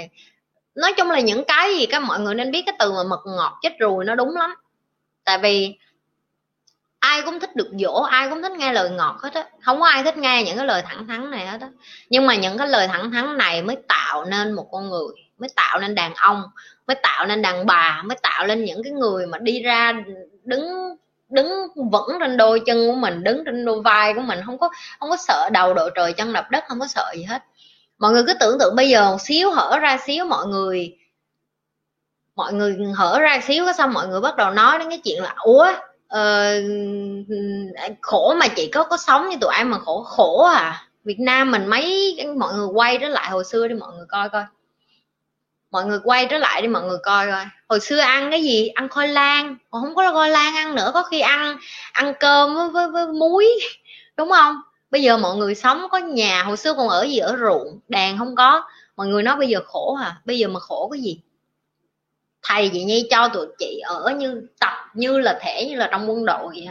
nói 0.75 0.93
chung 0.97 1.11
là 1.11 1.19
những 1.19 1.43
cái 1.43 1.75
gì 1.75 1.85
các 1.85 2.03
mọi 2.03 2.19
người 2.19 2.35
nên 2.35 2.51
biết 2.51 2.63
cái 2.65 2.75
từ 2.79 2.91
mà 2.91 3.03
mật 3.03 3.21
ngọt 3.25 3.59
chết 3.61 3.73
ruồi 3.79 4.05
nó 4.05 4.15
đúng 4.15 4.35
lắm. 4.35 4.53
Tại 5.25 5.37
vì 5.37 5.75
ai 6.99 7.21
cũng 7.21 7.39
thích 7.39 7.55
được 7.55 7.69
dỗ, 7.79 8.01
ai 8.01 8.29
cũng 8.29 8.41
thích 8.41 8.51
nghe 8.51 8.73
lời 8.73 8.89
ngọt 8.89 9.17
hết 9.21 9.33
á. 9.33 9.45
Không 9.61 9.79
có 9.79 9.87
ai 9.87 10.03
thích 10.03 10.17
nghe 10.17 10.43
những 10.43 10.57
cái 10.57 10.65
lời 10.65 10.81
thẳng 10.85 11.07
thắn 11.07 11.31
này 11.31 11.47
hết 11.47 11.61
á. 11.61 11.69
Nhưng 12.09 12.25
mà 12.27 12.35
những 12.35 12.57
cái 12.57 12.67
lời 12.67 12.87
thẳng 12.87 13.11
thắn 13.11 13.37
này 13.37 13.61
mới 13.61 13.77
tạo 13.87 14.25
nên 14.25 14.51
một 14.51 14.67
con 14.71 14.89
người, 14.89 15.13
mới 15.37 15.49
tạo 15.55 15.79
nên 15.79 15.95
đàn 15.95 16.13
ông, 16.13 16.43
mới 16.87 16.95
tạo 17.03 17.25
nên 17.25 17.41
đàn 17.41 17.65
bà, 17.65 18.01
mới 18.05 18.17
tạo 18.21 18.47
nên 18.47 18.65
những 18.65 18.83
cái 18.83 18.93
người 18.93 19.27
mà 19.27 19.37
đi 19.37 19.61
ra 19.61 19.93
đứng 20.43 20.95
đứng 21.29 21.47
vững 21.91 22.07
trên 22.19 22.37
đôi 22.37 22.61
chân 22.65 22.87
của 22.87 22.95
mình, 22.95 23.23
đứng 23.23 23.43
trên 23.45 23.65
đôi 23.65 23.81
vai 23.81 24.13
của 24.13 24.21
mình. 24.21 24.39
Không 24.45 24.57
có 24.57 24.69
không 24.99 25.09
có 25.09 25.17
sợ 25.17 25.49
đầu 25.53 25.73
đội 25.73 25.91
trời 25.95 26.13
chân 26.13 26.33
đập 26.33 26.51
đất, 26.51 26.63
không 26.67 26.79
có 26.79 26.87
sợ 26.87 27.11
gì 27.15 27.23
hết. 27.23 27.43
Mọi 27.99 28.11
người 28.11 28.23
cứ 28.27 28.33
tưởng 28.39 28.59
tượng 28.59 28.75
bây 28.75 28.89
giờ 28.89 29.11
một 29.11 29.21
xíu 29.21 29.51
hở 29.51 29.79
ra 29.79 29.97
xíu 30.05 30.25
mọi 30.25 30.45
người 30.47 30.95
mọi 32.35 32.53
người 32.53 32.77
hở 32.95 33.19
ra 33.19 33.39
xíu 33.43 33.65
có 33.65 33.73
xong 33.73 33.93
mọi 33.93 34.07
người 34.07 34.21
bắt 34.21 34.35
đầu 34.35 34.51
nói 34.51 34.79
đến 34.79 34.89
cái 34.89 35.01
chuyện 35.03 35.23
là, 35.23 35.33
ủa 35.37 35.67
uh, 36.17 37.95
khổ 38.01 38.35
mà 38.39 38.47
chị 38.47 38.69
có 38.73 38.83
có 38.83 38.97
sống 38.97 39.29
như 39.29 39.37
tụi 39.41 39.53
em 39.57 39.71
mà 39.71 39.79
khổ 39.79 40.03
khổ 40.03 40.43
à. 40.43 40.85
Việt 41.03 41.19
Nam 41.19 41.51
mình 41.51 41.65
mấy 41.65 42.17
mọi 42.37 42.53
người 42.53 42.67
quay 42.67 42.97
trở 43.01 43.07
lại 43.07 43.29
hồi 43.29 43.43
xưa 43.45 43.67
đi 43.67 43.75
mọi 43.75 43.93
người 43.95 44.05
coi 44.09 44.29
coi. 44.29 44.43
Mọi 45.71 45.85
người 45.85 45.99
quay 46.03 46.25
trở 46.25 46.37
lại 46.37 46.61
đi 46.61 46.67
mọi 46.67 46.83
người 46.83 46.97
coi 47.03 47.27
coi. 47.27 47.45
Hồi 47.69 47.79
xưa 47.79 47.97
ăn 47.97 48.31
cái 48.31 48.43
gì? 48.43 48.67
Ăn 48.67 48.89
khoai 48.89 49.07
lang. 49.07 49.55
Còn 49.69 49.81
không 49.83 49.95
có 49.95 50.11
khoai 50.13 50.29
lang 50.29 50.55
ăn 50.55 50.75
nữa 50.75 50.91
có 50.93 51.03
khi 51.03 51.19
ăn 51.19 51.57
ăn 51.91 52.13
cơm 52.19 52.55
với, 52.55 52.69
với, 52.69 52.87
với 52.91 53.07
muối 53.07 53.47
đúng 54.17 54.29
không? 54.29 54.61
Bây 54.91 55.01
giờ 55.01 55.17
mọi 55.17 55.35
người 55.35 55.55
sống 55.55 55.87
có 55.91 55.97
nhà 55.97 56.43
hồi 56.43 56.57
xưa 56.57 56.73
còn 56.73 56.89
ở 56.89 57.03
gì? 57.03 57.17
Ở 57.17 57.37
ruộng 57.39 57.79
đàn 57.87 58.17
không 58.17 58.35
có. 58.35 58.63
Mọi 58.95 59.07
người 59.07 59.23
nói 59.23 59.35
bây 59.35 59.47
giờ 59.47 59.59
khổ 59.65 59.97
à 60.01 60.21
bây 60.25 60.37
giờ 60.37 60.47
mà 60.47 60.59
khổ 60.59 60.89
cái 60.91 61.01
gì? 61.01 61.19
Thầy 62.43 62.69
chị 62.73 62.83
nhi 62.83 63.07
cho 63.09 63.27
tụi 63.27 63.47
chị 63.59 63.79
ở 63.85 64.13
như 64.17 64.41
tập 64.59 64.73
như 64.93 65.19
là 65.19 65.39
thể 65.41 65.65
như 65.69 65.75
là 65.75 65.87
trong 65.91 66.09
quân 66.09 66.25
đội 66.25 66.47
vậy 66.47 66.67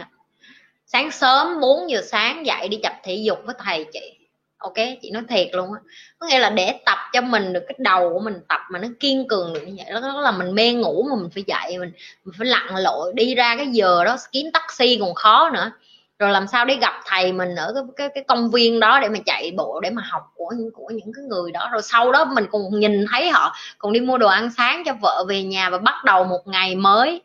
sáng 0.85 1.11
sớm 1.11 1.59
4 1.61 1.89
giờ 1.89 2.01
sáng 2.01 2.45
dậy 2.45 2.67
đi 2.67 2.79
tập 2.83 2.93
thể 3.03 3.15
dục 3.15 3.39
với 3.45 3.55
thầy 3.59 3.85
chị. 3.93 4.15
Ok 4.57 4.73
chị 5.01 5.11
nói 5.11 5.23
thiệt 5.29 5.47
luôn 5.53 5.73
á. 5.73 5.79
Có 6.19 6.27
nghĩa 6.27 6.39
là 6.39 6.49
để 6.49 6.79
tập 6.85 6.97
cho 7.13 7.21
mình 7.21 7.53
được 7.53 7.63
cái 7.67 7.75
đầu 7.77 8.09
của 8.13 8.19
mình 8.19 8.39
tập 8.47 8.61
mà 8.71 8.79
nó 8.79 8.87
kiên 8.99 9.27
cường 9.27 9.53
được 9.53 9.61
như 9.67 9.73
vậy 9.77 10.01
đó 10.01 10.21
là 10.21 10.31
mình 10.31 10.55
mê 10.55 10.73
ngủ 10.73 11.05
mà 11.09 11.15
mình 11.21 11.29
phải 11.33 11.43
dậy 11.47 11.77
mình, 11.77 11.91
mình 12.25 12.35
phải 12.37 12.47
lặn 12.47 12.75
lội 12.75 13.13
đi 13.15 13.35
ra 13.35 13.55
cái 13.57 13.67
giờ 13.67 14.03
đó 14.03 14.17
kiếm 14.31 14.51
taxi 14.53 14.97
còn 14.99 15.13
khó 15.13 15.49
nữa 15.53 15.71
rồi 16.19 16.31
làm 16.31 16.47
sao 16.47 16.65
để 16.65 16.75
gặp 16.75 16.93
thầy 17.05 17.31
mình 17.31 17.55
ở 17.55 17.73
cái 17.73 17.83
cái, 17.97 18.09
cái 18.15 18.23
công 18.27 18.51
viên 18.51 18.79
đó 18.79 18.99
để 18.99 19.09
mà 19.09 19.19
chạy 19.25 19.51
bộ 19.57 19.79
để 19.79 19.89
mà 19.89 20.03
học 20.05 20.23
của 20.35 20.53
những 20.57 20.71
của 20.73 20.89
những 20.89 21.13
cái 21.15 21.23
người 21.23 21.51
đó. 21.51 21.69
Rồi 21.71 21.81
sau 21.81 22.11
đó 22.11 22.25
mình 22.25 22.45
còn 22.51 22.61
nhìn 22.71 23.05
thấy 23.11 23.29
họ 23.29 23.55
còn 23.77 23.93
đi 23.93 23.99
mua 23.99 24.17
đồ 24.17 24.27
ăn 24.27 24.49
sáng 24.57 24.83
cho 24.85 24.93
vợ 25.01 25.25
về 25.29 25.43
nhà 25.43 25.69
và 25.69 25.77
bắt 25.77 26.03
đầu 26.05 26.23
một 26.23 26.47
ngày 26.47 26.75
mới 26.75 27.21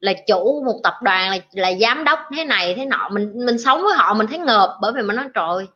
là 0.00 0.12
chủ 0.26 0.62
một 0.66 0.80
tập 0.82 0.94
đoàn 1.02 1.30
là 1.30 1.38
là 1.52 1.72
giám 1.80 2.04
đốc 2.04 2.18
thế 2.36 2.44
này 2.44 2.74
thế 2.74 2.84
nọ. 2.84 3.08
Mình 3.12 3.46
mình 3.46 3.58
sống 3.58 3.82
với 3.82 3.94
họ 3.94 4.14
mình 4.14 4.26
thấy 4.26 4.38
ngợp 4.38 4.78
bởi 4.80 4.92
vì 4.92 5.02
mình 5.02 5.16
nói 5.16 5.26
trời 5.34 5.66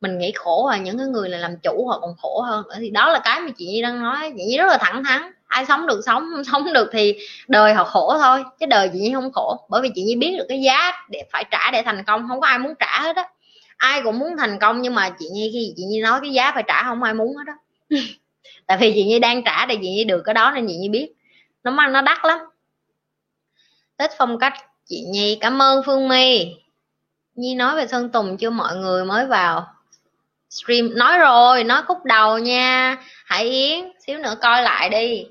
mình 0.00 0.18
nghĩ 0.18 0.32
khổ 0.34 0.66
à 0.66 0.78
những 0.78 0.98
cái 0.98 1.06
người 1.06 1.28
là 1.28 1.38
làm 1.38 1.56
chủ 1.62 1.86
họ 1.88 1.98
còn 2.00 2.14
khổ 2.22 2.40
hơn. 2.40 2.64
Thì 2.78 2.90
đó 2.90 3.12
là 3.12 3.20
cái 3.24 3.40
mà 3.40 3.50
chị 3.56 3.66
Nhi 3.66 3.82
đang 3.82 4.02
nói. 4.02 4.32
Chị 4.36 4.44
Nhi 4.44 4.58
rất 4.58 4.66
là 4.66 4.78
thẳng 4.80 5.04
thắn 5.04 5.32
ai 5.54 5.66
sống 5.66 5.86
được 5.86 6.00
sống, 6.06 6.28
không 6.32 6.44
sống 6.44 6.72
được 6.72 6.88
thì 6.92 7.14
đời 7.48 7.74
họ 7.74 7.84
khổ 7.84 8.18
thôi, 8.18 8.44
chứ 8.60 8.66
đời 8.66 8.90
chị 8.92 8.98
Nhi 8.98 9.14
không 9.14 9.32
khổ. 9.32 9.66
Bởi 9.68 9.82
vì 9.82 9.90
chị 9.94 10.02
Nhi 10.02 10.16
biết 10.16 10.34
được 10.38 10.44
cái 10.48 10.62
giá 10.62 10.92
để 11.10 11.22
phải 11.32 11.44
trả 11.50 11.70
để 11.70 11.82
thành 11.82 12.04
công, 12.04 12.28
không 12.28 12.40
có 12.40 12.46
ai 12.46 12.58
muốn 12.58 12.74
trả 12.78 13.00
hết 13.00 13.16
á. 13.16 13.28
Ai 13.76 14.02
cũng 14.02 14.18
muốn 14.18 14.36
thành 14.38 14.58
công 14.58 14.82
nhưng 14.82 14.94
mà 14.94 15.10
chị 15.18 15.26
Nhi, 15.32 15.50
khi 15.52 15.72
chị 15.76 15.84
Nhi 15.84 16.00
nói 16.00 16.20
cái 16.22 16.32
giá 16.32 16.52
phải 16.54 16.62
trả 16.66 16.82
không 16.82 17.02
ai 17.02 17.14
muốn 17.14 17.36
hết 17.36 17.44
đó 17.46 17.52
tại 18.66 18.78
vì 18.80 18.92
chị 18.94 19.04
Nhi 19.04 19.18
đang 19.18 19.44
trả 19.44 19.66
để 19.66 19.76
chị 19.82 19.90
Nhi 19.90 20.04
được 20.04 20.22
cái 20.24 20.34
đó 20.34 20.52
nên 20.54 20.66
chị 20.68 20.76
Nhi 20.76 20.88
biết. 20.88 21.12
Nó 21.64 21.70
mang 21.70 21.92
nó 21.92 22.02
đắt 22.02 22.18
lắm. 22.24 22.38
Tết 23.96 24.10
phong 24.18 24.38
cách 24.38 24.54
chị 24.86 25.04
Nhi, 25.08 25.38
cảm 25.40 25.62
ơn 25.62 25.82
Phương 25.86 26.08
My. 26.08 26.54
Nhi 27.34 27.54
nói 27.54 27.76
về 27.76 27.86
Sơn 27.86 28.08
Tùng 28.08 28.36
chưa? 28.36 28.50
Mọi 28.50 28.76
người 28.76 29.04
mới 29.04 29.26
vào 29.26 29.66
stream. 30.50 30.90
Nói 30.94 31.18
rồi, 31.18 31.64
nói 31.64 31.82
khúc 31.82 32.04
đầu 32.04 32.38
nha. 32.38 32.96
Hải 33.24 33.44
Yến, 33.44 33.84
xíu 34.06 34.18
nữa 34.18 34.34
coi 34.42 34.62
lại 34.62 34.88
đi 34.88 35.26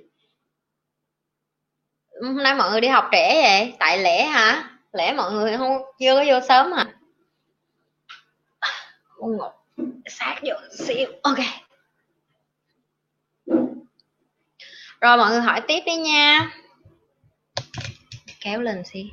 hôm 2.27 2.43
nay 2.43 2.55
mọi 2.55 2.71
người 2.71 2.81
đi 2.81 2.87
học 2.87 3.09
trễ 3.11 3.41
vậy? 3.41 3.73
Tại 3.79 3.97
lễ 3.97 4.23
hả? 4.23 4.69
Lễ 4.93 5.13
mọi 5.13 5.31
người 5.31 5.57
không, 5.57 5.81
chưa 5.99 6.15
có 6.15 6.25
vô 6.27 6.39
sớm 6.47 6.71
hả? 6.71 6.85
Con 9.17 9.37
ngủ 9.37 9.49
sát 10.05 10.35
vô 10.43 10.55
xíu. 10.77 11.07
Ok. 11.21 11.37
Rồi 15.01 15.17
mọi 15.17 15.31
người 15.31 15.41
hỏi 15.41 15.61
tiếp 15.67 15.79
đi 15.85 15.95
nha. 15.95 16.51
Kéo 18.39 18.61
lên 18.61 18.83
xí. 18.85 19.11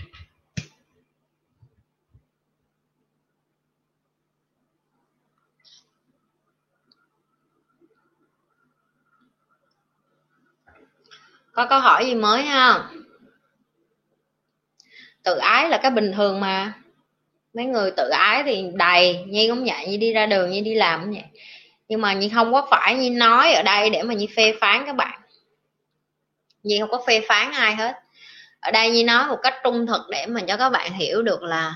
Có 11.53 11.66
câu 11.66 11.80
hỏi 11.80 12.07
gì 12.07 12.14
mới 12.14 12.46
không 12.53 13.01
tự 15.22 15.36
ái 15.36 15.68
là 15.68 15.78
cái 15.78 15.90
bình 15.90 16.12
thường 16.12 16.40
mà. 16.40 16.72
Mấy 17.55 17.64
người 17.64 17.90
tự 17.90 18.09
ái 18.09 18.42
thì 18.46 18.64
đầy, 18.74 19.24
nhi 19.26 19.48
cũng 19.48 19.64
vậy 19.64 19.86
như 19.88 19.96
đi 19.96 20.12
ra 20.12 20.26
đường 20.26 20.51
như 20.51 20.61
đi 20.61 20.74
làm 20.74 21.01
cũng 21.01 21.12
vậy. 21.12 21.24
Nhưng 21.88 22.01
mà 22.01 22.12
nhi 22.12 22.30
không 22.34 22.53
có 22.53 22.68
phải 22.70 22.94
như 22.94 23.11
nói 23.11 23.53
ở 23.53 23.62
đây 23.62 23.90
để 23.90 24.03
mà 24.03 24.14
như 24.14 24.26
phê 24.36 24.55
phán 24.61 24.86
các 24.86 24.96
bạn. 24.96 25.20
Nhi 26.62 26.80
không 26.80 26.90
có 26.90 27.03
phê 27.07 27.20
phán 27.28 27.53
ai 27.53 27.74
hết. 27.74 27.92
Ở 28.61 28.70
đây 28.70 28.90
nhi 28.90 29.05
nói 29.05 29.26
một 29.28 29.38
cách 29.42 29.55
trung 29.64 29.86
thực 29.86 30.03
để 30.11 30.26
mà 30.26 30.40
cho 30.48 30.57
các 30.57 30.70
bạn 30.70 30.92
hiểu 30.92 31.22
được 31.22 31.42
là 31.42 31.74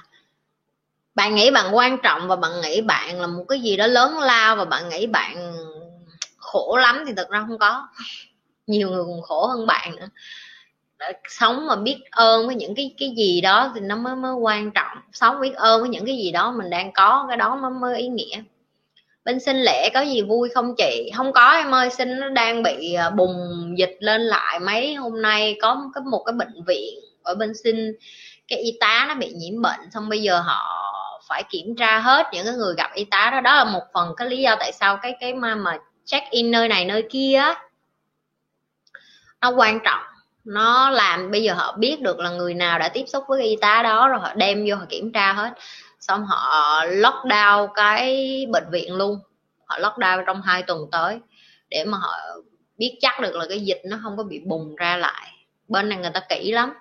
bạn 1.14 1.34
nghĩ 1.34 1.50
bạn 1.50 1.76
quan 1.76 1.98
trọng 2.02 2.28
và 2.28 2.36
bạn 2.36 2.60
nghĩ 2.60 2.80
bạn 2.80 3.20
là 3.20 3.26
một 3.26 3.44
cái 3.48 3.60
gì 3.60 3.76
đó 3.76 3.86
lớn 3.86 4.18
lao 4.18 4.56
và 4.56 4.64
bạn 4.64 4.88
nghĩ 4.88 5.06
bạn 5.06 5.54
khổ 6.36 6.76
lắm 6.76 7.04
thì 7.06 7.12
thật 7.16 7.28
ra 7.30 7.44
không 7.48 7.58
có 7.58 7.88
nhiều 8.66 8.90
người 8.90 9.04
còn 9.04 9.22
khổ 9.22 9.46
hơn 9.46 9.66
bạn 9.66 9.96
nữa. 9.96 10.08
Ờ, 10.98 11.12
sống 11.28 11.66
mà 11.66 11.76
biết 11.76 11.96
ơn 12.10 12.46
với 12.46 12.54
những 12.56 12.74
cái 12.74 12.94
cái 12.98 13.14
gì 13.16 13.40
đó 13.40 13.72
thì 13.74 13.80
nó 13.80 13.96
mới 13.96 14.16
mới 14.16 14.34
quan 14.34 14.70
trọng. 14.70 14.98
Sống 15.12 15.40
biết 15.40 15.54
ơn 15.54 15.80
với 15.80 15.90
những 15.90 16.06
cái 16.06 16.16
gì 16.16 16.32
đó 16.32 16.52
mình 16.52 16.70
đang 16.70 16.92
có, 16.92 17.26
cái 17.28 17.36
đó 17.36 17.56
mới 17.56 17.70
mới 17.70 17.98
ý 17.98 18.08
nghĩa. 18.08 18.42
Bên 19.24 19.40
sinh 19.40 19.56
lễ 19.56 19.90
có 19.94 20.00
gì 20.00 20.22
vui 20.22 20.48
không 20.48 20.74
chị? 20.78 21.10
Không 21.16 21.32
có 21.32 21.52
em 21.52 21.74
ơi, 21.74 21.90
sinh 21.90 22.20
nó 22.20 22.28
đang 22.28 22.62
bị 22.62 22.94
ờ, 22.94 23.10
bùng 23.10 23.34
dịch 23.78 23.96
lên 24.00 24.20
lại 24.20 24.58
mấy 24.60 24.94
hôm 24.94 25.22
nay. 25.22 25.56
Có 25.62 25.90
cái, 25.94 26.04
một 26.10 26.22
cái 26.26 26.32
bệnh 26.32 26.64
viện 26.66 26.94
ở 27.22 27.34
bên 27.34 27.52
sinh, 27.64 27.92
cái 28.48 28.58
y 28.58 28.76
tá 28.80 29.04
nó 29.08 29.14
bị 29.14 29.32
nhiễm 29.36 29.62
bệnh, 29.62 29.80
xong 29.94 30.08
bây 30.08 30.22
giờ 30.22 30.40
họ 30.40 30.80
phải 31.28 31.42
kiểm 31.50 31.76
tra 31.76 31.98
hết 31.98 32.26
những 32.32 32.46
cái 32.46 32.54
người 32.54 32.74
gặp 32.76 32.90
y 32.94 33.04
tá 33.04 33.30
đó. 33.32 33.40
Đó 33.40 33.54
là 33.56 33.64
một 33.64 33.82
phần 33.94 34.14
cái 34.16 34.28
lý 34.28 34.42
do 34.42 34.56
tại 34.60 34.72
sao 34.72 34.98
cái 35.02 35.16
cái 35.20 35.34
mà 35.34 35.54
mà 35.54 35.78
check 36.04 36.30
in 36.30 36.50
nơi 36.50 36.68
này, 36.68 36.84
nơi 36.84 37.04
kia 37.10 37.34
á 37.36 37.54
nó 39.44 39.50
quan 39.50 39.80
trọng. 39.84 40.02
Nó 40.44 40.90
làm 40.90 41.30
bây 41.30 41.42
giờ 41.42 41.54
họ 41.54 41.76
biết 41.78 42.00
được 42.00 42.18
là 42.18 42.30
người 42.30 42.54
nào 42.54 42.78
đã 42.78 42.88
tiếp 42.88 43.04
xúc 43.06 43.24
với 43.28 43.42
y 43.42 43.56
tá 43.60 43.82
đó 43.82 44.08
rồi 44.08 44.20
họ 44.20 44.34
đem 44.34 44.64
vô 44.68 44.76
họ 44.76 44.84
kiểm 44.88 45.12
tra 45.12 45.32
hết. 45.32 45.52
Xong 46.00 46.24
họ 46.26 46.84
lockdown 46.86 47.68
cái 47.74 48.46
bệnh 48.50 48.70
viện 48.70 48.94
luôn. 48.94 49.18
Họ 49.64 49.78
lockdown 49.78 50.24
trong 50.26 50.42
hai 50.42 50.62
tuần 50.62 50.80
tới 50.92 51.20
để 51.68 51.84
mà 51.84 51.98
họ 51.98 52.12
biết 52.76 52.98
chắc 53.00 53.20
được 53.20 53.34
là 53.34 53.46
cái 53.48 53.60
dịch 53.60 53.82
nó 53.84 53.98
không 54.02 54.16
có 54.16 54.22
bị 54.22 54.38
bùng 54.44 54.76
ra 54.76 54.96
lại. 54.96 55.30
Bên 55.68 55.88
này 55.88 55.98
người 55.98 56.10
ta 56.14 56.20
kỹ 56.28 56.52
lắm. 56.52 56.74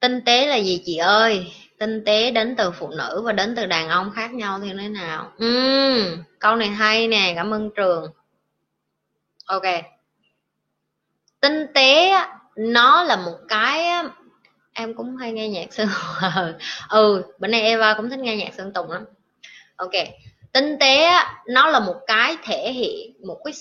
Tinh 0.00 0.20
tế 0.24 0.46
là 0.46 0.56
gì 0.56 0.82
chị 0.84 0.96
ơi? 0.96 1.52
Tinh 1.78 2.04
tế 2.04 2.30
đến 2.30 2.54
từ 2.56 2.70
phụ 2.70 2.88
nữ 2.88 3.22
và 3.24 3.32
đến 3.32 3.54
từ 3.56 3.66
đàn 3.66 3.88
ông 3.88 4.10
khác 4.14 4.32
nhau 4.32 4.60
thì 4.62 4.72
thế 4.78 4.88
nào? 4.88 5.32
Uhm, 5.44 6.22
câu 6.38 6.56
này 6.56 6.68
hay 6.68 7.08
nè 7.08 7.32
cảm 7.36 7.54
ơn 7.54 7.70
trường. 7.76 8.12
Ok 9.46 9.64
tinh 11.40 11.66
tế 11.74 12.12
nó 12.56 13.02
là 13.02 13.16
một 13.16 13.36
cái 13.48 14.04
em 14.72 14.94
cũng 14.94 15.16
hay 15.16 15.32
nghe 15.32 15.48
nhạc 15.48 15.72
sơn 15.72 15.88
ừ 16.88 17.22
bữa 17.38 17.48
nay 17.48 17.62
Eva 17.62 17.94
cũng 17.94 18.10
thích 18.10 18.18
nghe 18.18 18.36
nhạc 18.36 18.54
sơn 18.54 18.72
tùng 18.72 18.90
lắm. 18.90 19.04
Ok, 19.76 19.92
tinh 20.52 20.76
tế 20.80 21.10
nó 21.46 21.70
là 21.70 21.80
một 21.80 21.96
cái 22.06 22.36
thể 22.44 22.72
hiện, 22.72 23.26
một 23.26 23.40
cái 23.44 23.54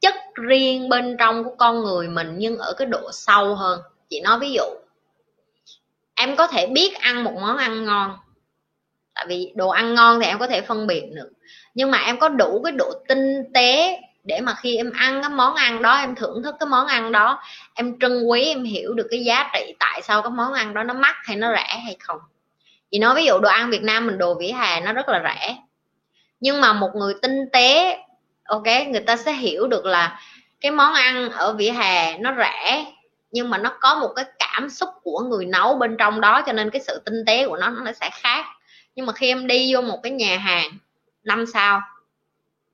chất 0.00 0.14
riêng 0.34 0.88
bên 0.88 1.16
trong 1.18 1.44
của 1.44 1.54
con 1.58 1.82
người 1.82 2.08
mình 2.08 2.34
nhưng 2.38 2.58
ở 2.58 2.72
cái 2.72 2.86
độ 2.86 3.10
sâu 3.12 3.54
hơn. 3.54 3.80
Chị 4.10 4.20
nói 4.20 4.38
ví 4.38 4.52
dụ, 4.52 4.64
em 6.14 6.36
có 6.36 6.46
thể 6.46 6.66
biết 6.66 6.94
ăn 6.94 7.24
một 7.24 7.34
món 7.40 7.56
ăn 7.56 7.84
ngon, 7.84 8.16
tại 9.14 9.26
vì 9.28 9.52
đồ 9.56 9.68
ăn 9.68 9.94
ngon 9.94 10.20
thì 10.20 10.26
em 10.26 10.38
có 10.38 10.46
thể 10.46 10.60
phân 10.60 10.86
biệt 10.86 11.04
được. 11.14 11.30
Nhưng 11.74 11.90
mà 11.90 11.98
em 11.98 12.18
có 12.18 12.28
đủ 12.28 12.62
cái 12.64 12.72
độ 12.72 12.92
tinh 13.08 13.42
tế 13.54 14.00
để 14.28 14.40
mà 14.40 14.54
khi 14.54 14.76
em 14.76 14.92
ăn 14.92 15.22
cái 15.22 15.30
món 15.30 15.54
ăn 15.54 15.82
đó, 15.82 15.96
em 15.96 16.14
thưởng 16.14 16.42
thức 16.42 16.54
cái 16.60 16.66
món 16.66 16.86
ăn 16.86 17.12
đó, 17.12 17.42
em 17.74 17.98
trân 18.00 18.22
quý, 18.22 18.44
em 18.44 18.64
hiểu 18.64 18.94
được 18.94 19.06
cái 19.10 19.24
giá 19.24 19.50
trị 19.54 19.74
tại 19.78 20.02
sao 20.02 20.22
cái 20.22 20.30
món 20.30 20.52
ăn 20.52 20.74
đó 20.74 20.82
nó 20.82 20.94
mắc 20.94 21.16
hay 21.24 21.36
nó 21.36 21.52
rẻ 21.52 21.80
hay 21.84 21.96
không. 22.00 22.18
Chị 22.90 22.98
nói 22.98 23.14
ví 23.14 23.24
dụ 23.26 23.38
đồ 23.38 23.48
ăn 23.48 23.70
Việt 23.70 23.82
Nam 23.82 24.06
mình, 24.06 24.18
đồ 24.18 24.34
vỉa 24.34 24.52
hè 24.52 24.80
nó 24.80 24.92
rất 24.92 25.08
là 25.08 25.22
rẻ. 25.24 25.56
Nhưng 26.40 26.60
mà 26.60 26.72
một 26.72 26.90
người 26.94 27.14
tinh 27.22 27.48
tế, 27.52 27.98
ok, 28.44 28.66
người 28.88 29.00
ta 29.06 29.16
sẽ 29.16 29.32
hiểu 29.32 29.66
được 29.66 29.84
là 29.84 30.20
cái 30.60 30.72
món 30.72 30.94
ăn 30.94 31.30
ở 31.30 31.52
vỉa 31.52 31.70
hè 31.70 32.18
nó 32.18 32.34
rẻ, 32.38 32.84
nhưng 33.30 33.50
mà 33.50 33.58
nó 33.58 33.72
có 33.80 33.94
một 33.94 34.12
cái 34.16 34.24
cảm 34.38 34.70
xúc 34.70 34.88
của 35.02 35.20
người 35.20 35.46
nấu 35.46 35.74
bên 35.74 35.96
trong 35.96 36.20
đó, 36.20 36.42
cho 36.46 36.52
nên 36.52 36.70
cái 36.70 36.80
sự 36.86 37.02
tinh 37.04 37.24
tế 37.26 37.46
của 37.46 37.56
nó 37.56 37.68
nó 37.68 37.92
sẽ 37.92 38.10
khác. 38.12 38.44
Nhưng 38.94 39.06
mà 39.06 39.12
khi 39.12 39.28
em 39.28 39.46
đi 39.46 39.74
vô 39.74 39.80
một 39.80 40.00
cái 40.02 40.12
nhà 40.12 40.38
hàng 40.38 40.70
năm 41.24 41.46
sao 41.46 41.82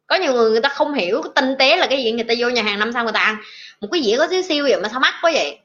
có 0.06 0.16
nhiều 0.16 0.32
người 0.32 0.50
người 0.50 0.60
ta 0.60 0.68
không 0.68 0.94
hiểu 0.94 1.22
tinh 1.34 1.54
tế 1.58 1.76
là 1.76 1.86
cái 1.86 2.04
gì, 2.04 2.12
người 2.12 2.24
ta 2.24 2.34
vô 2.38 2.48
nhà 2.48 2.62
hàng 2.62 2.78
năm 2.78 2.92
sao 2.92 3.04
người 3.04 3.12
ta 3.12 3.20
ăn. 3.20 3.36
Một 3.80 3.88
cái 3.92 4.02
dĩa 4.02 4.18
có 4.18 4.28
xíu 4.30 4.42
siêu 4.42 4.64
vậy 4.64 4.80
mà 4.82 4.88
sao 4.88 5.00
mắc 5.00 5.14
quá 5.22 5.30
vậy? 5.34 5.58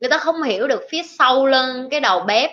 Người 0.00 0.10
ta 0.10 0.18
không 0.18 0.42
hiểu 0.42 0.68
được 0.68 0.82
phía 0.90 1.02
sau 1.02 1.46
lưng 1.46 1.88
cái 1.90 2.00
đầu 2.00 2.20
bếp. 2.20 2.50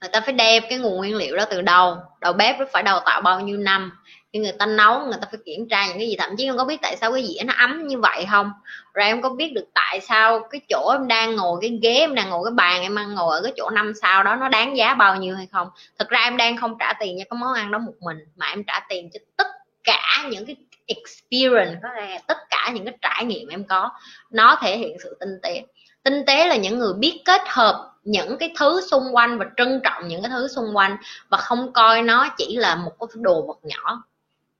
Người 0.00 0.10
ta 0.12 0.20
phải 0.20 0.32
đem 0.32 0.62
cái 0.68 0.78
nguồn 0.78 0.96
nguyên 0.96 1.16
liệu 1.16 1.36
đó 1.36 1.44
từ 1.44 1.62
đầu 1.62 1.96
đầu 2.20 2.32
bếp 2.32 2.58
nó 2.58 2.66
phải 2.72 2.82
đào 2.82 3.00
tạo 3.04 3.20
bao 3.20 3.40
nhiêu 3.40 3.56
năm? 3.56 3.92
Khi 4.32 4.38
người 4.38 4.52
ta 4.58 4.66
nấu, 4.66 5.00
người 5.00 5.18
ta 5.20 5.28
phải 5.30 5.40
kiểm 5.44 5.68
tra 5.68 5.86
những 5.86 5.98
cái 5.98 6.08
gì? 6.08 6.16
Thậm 6.18 6.36
chí 6.36 6.48
không 6.48 6.56
có 6.56 6.64
biết 6.64 6.78
tại 6.82 6.96
sao 6.96 7.12
cái 7.12 7.26
dĩa 7.26 7.44
nó 7.44 7.54
ấm 7.58 7.86
như 7.86 7.98
vậy 7.98 8.26
không? 8.30 8.50
Rồi 8.94 9.06
em 9.06 9.22
có 9.22 9.28
biết 9.28 9.52
được 9.54 9.64
tại 9.74 10.00
sao 10.00 10.40
cái 10.50 10.60
chỗ 10.68 10.90
em 10.92 11.08
đang 11.08 11.36
ngồi, 11.36 11.58
cái 11.60 11.78
ghế 11.82 11.94
em 11.94 12.14
đang 12.14 12.30
ngồi, 12.30 12.44
cái 12.44 12.54
bàn 12.54 12.82
em 12.82 12.96
đang 12.96 13.14
ngồi 13.14 13.36
ở 13.36 13.42
cái 13.42 13.52
chỗ 13.56 13.70
năm 13.70 13.92
sao 14.02 14.22
đó 14.22 14.36
nó 14.36 14.48
đáng 14.48 14.76
giá 14.76 14.94
bao 14.94 15.16
nhiêu 15.16 15.36
hay 15.36 15.48
không? 15.52 15.68
Thực 15.98 16.08
ra 16.08 16.20
em 16.20 16.36
đang 16.36 16.56
không 16.56 16.76
trả 16.78 16.92
tiền 16.92 17.16
cho 17.18 17.24
cái 17.30 17.38
món 17.40 17.54
ăn 17.54 17.70
đó 17.70 17.78
một 17.78 17.94
mình, 18.00 18.18
mà 18.36 18.46
em 18.46 18.64
trả 18.64 18.80
tiền 18.88 19.10
cho 19.12 19.20
tất 19.36 19.46
cả 19.84 20.28
những 20.30 20.46
cái 20.46 20.56
experience, 20.86 21.80
có 21.82 21.88
là 21.96 22.18
tất 22.26 22.36
cả 22.50 22.70
những 22.74 22.84
cái 22.84 22.94
trải 23.02 23.24
nghiệm 23.24 23.48
em 23.48 23.64
có, 23.64 23.90
nó 24.30 24.58
thể 24.62 24.78
hiện 24.78 24.96
sự 25.02 25.16
tinh 25.20 25.38
tế. 25.42 25.62
Tinh 26.02 26.24
tế 26.26 26.46
là 26.46 26.56
những 26.56 26.78
người 26.78 26.92
biết 26.94 27.22
kết 27.24 27.40
hợp 27.46 27.92
những 28.04 28.38
cái 28.38 28.52
thứ 28.58 28.80
xung 28.90 29.04
quanh 29.12 29.38
và 29.38 29.46
trân 29.56 29.80
trọng 29.84 30.08
những 30.08 30.22
cái 30.22 30.30
thứ 30.30 30.48
xung 30.48 30.76
quanh 30.76 30.96
và 31.28 31.38
không 31.38 31.72
coi 31.72 32.02
nó 32.02 32.28
chỉ 32.36 32.56
là 32.56 32.76
một 32.76 32.92
cái 33.00 33.08
đồ 33.14 33.42
vật 33.42 33.58
nhỏ. 33.62 34.02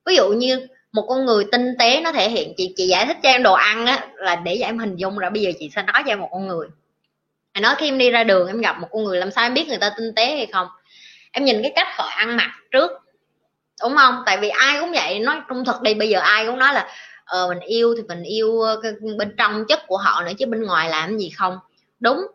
Ví 0.06 0.16
dụ 0.16 0.28
như 0.28 0.66
một 0.92 1.06
con 1.08 1.24
người 1.24 1.44
tinh 1.52 1.74
tế 1.78 2.00
nó 2.00 2.12
thể 2.12 2.30
hiện, 2.30 2.54
chị 2.56 2.74
chị 2.76 2.86
giải 2.86 3.06
thích 3.06 3.16
cho 3.22 3.28
em 3.28 3.42
đồ 3.42 3.52
ăn 3.52 3.86
á, 3.86 4.06
là 4.16 4.36
để 4.36 4.56
cho 4.60 4.66
em 4.66 4.78
hình 4.78 4.96
dung 4.96 5.18
ra 5.18 5.30
bây 5.30 5.42
giờ 5.42 5.50
chị 5.58 5.70
sẽ 5.74 5.82
nói 5.82 6.02
cho 6.06 6.12
em 6.12 6.20
một 6.20 6.28
con 6.32 6.48
người. 6.48 6.68
Em 7.52 7.62
nói 7.62 7.74
khi 7.78 7.88
em 7.88 7.98
đi 7.98 8.10
ra 8.10 8.24
đường 8.24 8.46
em 8.46 8.60
gặp 8.60 8.80
một 8.80 8.88
con 8.90 9.04
người, 9.04 9.18
làm 9.18 9.30
sao 9.30 9.46
em 9.46 9.54
biết 9.54 9.68
người 9.68 9.78
ta 9.78 9.92
tinh 9.96 10.14
tế 10.16 10.26
hay 10.36 10.46
không? 10.46 10.68
Em 11.32 11.44
nhìn 11.44 11.62
cái 11.62 11.72
cách 11.76 11.88
họ 11.90 12.04
ăn 12.04 12.36
mặc 12.36 12.50
trước 12.70 12.90
đúng 13.82 13.96
không? 13.96 14.22
Tại 14.26 14.38
vì 14.38 14.48
ai 14.48 14.80
cũng 14.80 14.92
vậy. 14.92 15.18
Nói 15.18 15.36
trung 15.48 15.64
thực 15.64 15.82
đi, 15.82 15.94
bây 15.94 16.08
giờ 16.08 16.18
ai 16.18 16.46
cũng 16.46 16.58
nói 16.58 16.74
là 16.74 16.88
ờ 17.24 17.48
mình 17.48 17.60
yêu 17.60 17.94
thì 17.96 18.02
mình 18.02 18.22
yêu 18.22 18.60
ờ, 18.60 18.82
bên 19.18 19.34
trong 19.38 19.64
chất 19.68 19.86
của 19.86 19.96
họ 19.96 20.22
nữa 20.22 20.32
chứ 20.38 20.46
bên 20.46 20.62
ngoài 20.62 20.88
làm 20.88 21.18
gì 21.18 21.30
không? 21.36 21.58
Đúng. 22.00 22.26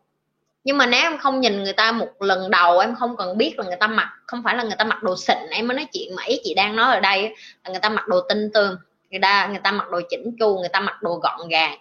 Nhưng 0.64 0.78
mà 0.78 0.86
nếu 0.86 1.02
em 1.02 1.18
không 1.18 1.42
nhìn 1.42 1.64
người 1.64 1.74
ta 1.74 1.92
một 1.92 2.10
lần 2.20 2.52
đầu, 2.52 2.80
em 2.80 2.96
không 2.96 3.18
cần 3.18 3.38
biết 3.38 3.54
là 3.58 3.66
người 3.66 3.78
ta 3.80 3.88
mặc, 3.88 4.10
không 4.28 4.44
phải 4.44 4.56
là 4.56 4.64
người 4.64 4.76
ta 4.78 4.86
mặc 4.86 5.04
đồ 5.04 5.16
xịn. 5.18 5.38
Em 5.52 5.68
mới 5.68 5.76
nói 5.78 5.88
chuyện 5.94 6.16
mà 6.16 6.24
ý 6.24 6.40
chị 6.44 6.54
đang 6.54 6.76
nói 6.76 6.94
ở 6.94 7.00
đây 7.00 7.36
là 7.64 7.72
người 7.72 7.80
ta 7.80 7.90
mặc 7.90 8.08
đồ 8.08 8.22
tinh 8.30 8.50
tươm 8.54 8.78
người 9.10 9.20
ta 9.22 9.48
người 9.48 9.60
ta 9.64 9.72
mặc 9.72 9.90
đồ 9.92 10.00
chỉnh 10.10 10.36
chu, 10.40 10.60
người 10.60 10.70
ta 10.70 10.80
mặc 10.80 11.02
đồ 11.02 11.16
gọn 11.16 11.50
gàng. 11.50 11.78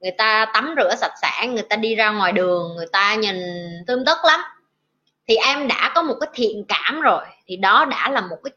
Người 0.00 0.10
ta 0.10 0.46
tắm 0.54 0.74
rửa 0.76 0.94
sạch 0.96 1.12
sẽ, 1.22 1.46
người 1.46 1.62
ta 1.62 1.76
đi 1.76 1.94
ra 1.94 2.10
ngoài 2.10 2.32
đường, 2.32 2.74
người 2.76 2.86
ta 2.92 3.14
nhìn 3.14 3.36
tươm 3.86 4.04
tất 4.04 4.18
lắm. 4.24 4.40
Thì 5.28 5.36
em 5.36 5.68
đã 5.68 5.92
có 5.94 6.02
một 6.02 6.14
cái 6.20 6.28
thiện 6.34 6.64
cảm 6.68 7.00
rồi. 7.00 7.24
Thì 7.46 7.56
đó 7.56 7.84
đã 7.84 8.10
là 8.10 8.20
một 8.20 8.36
cái 8.44 8.52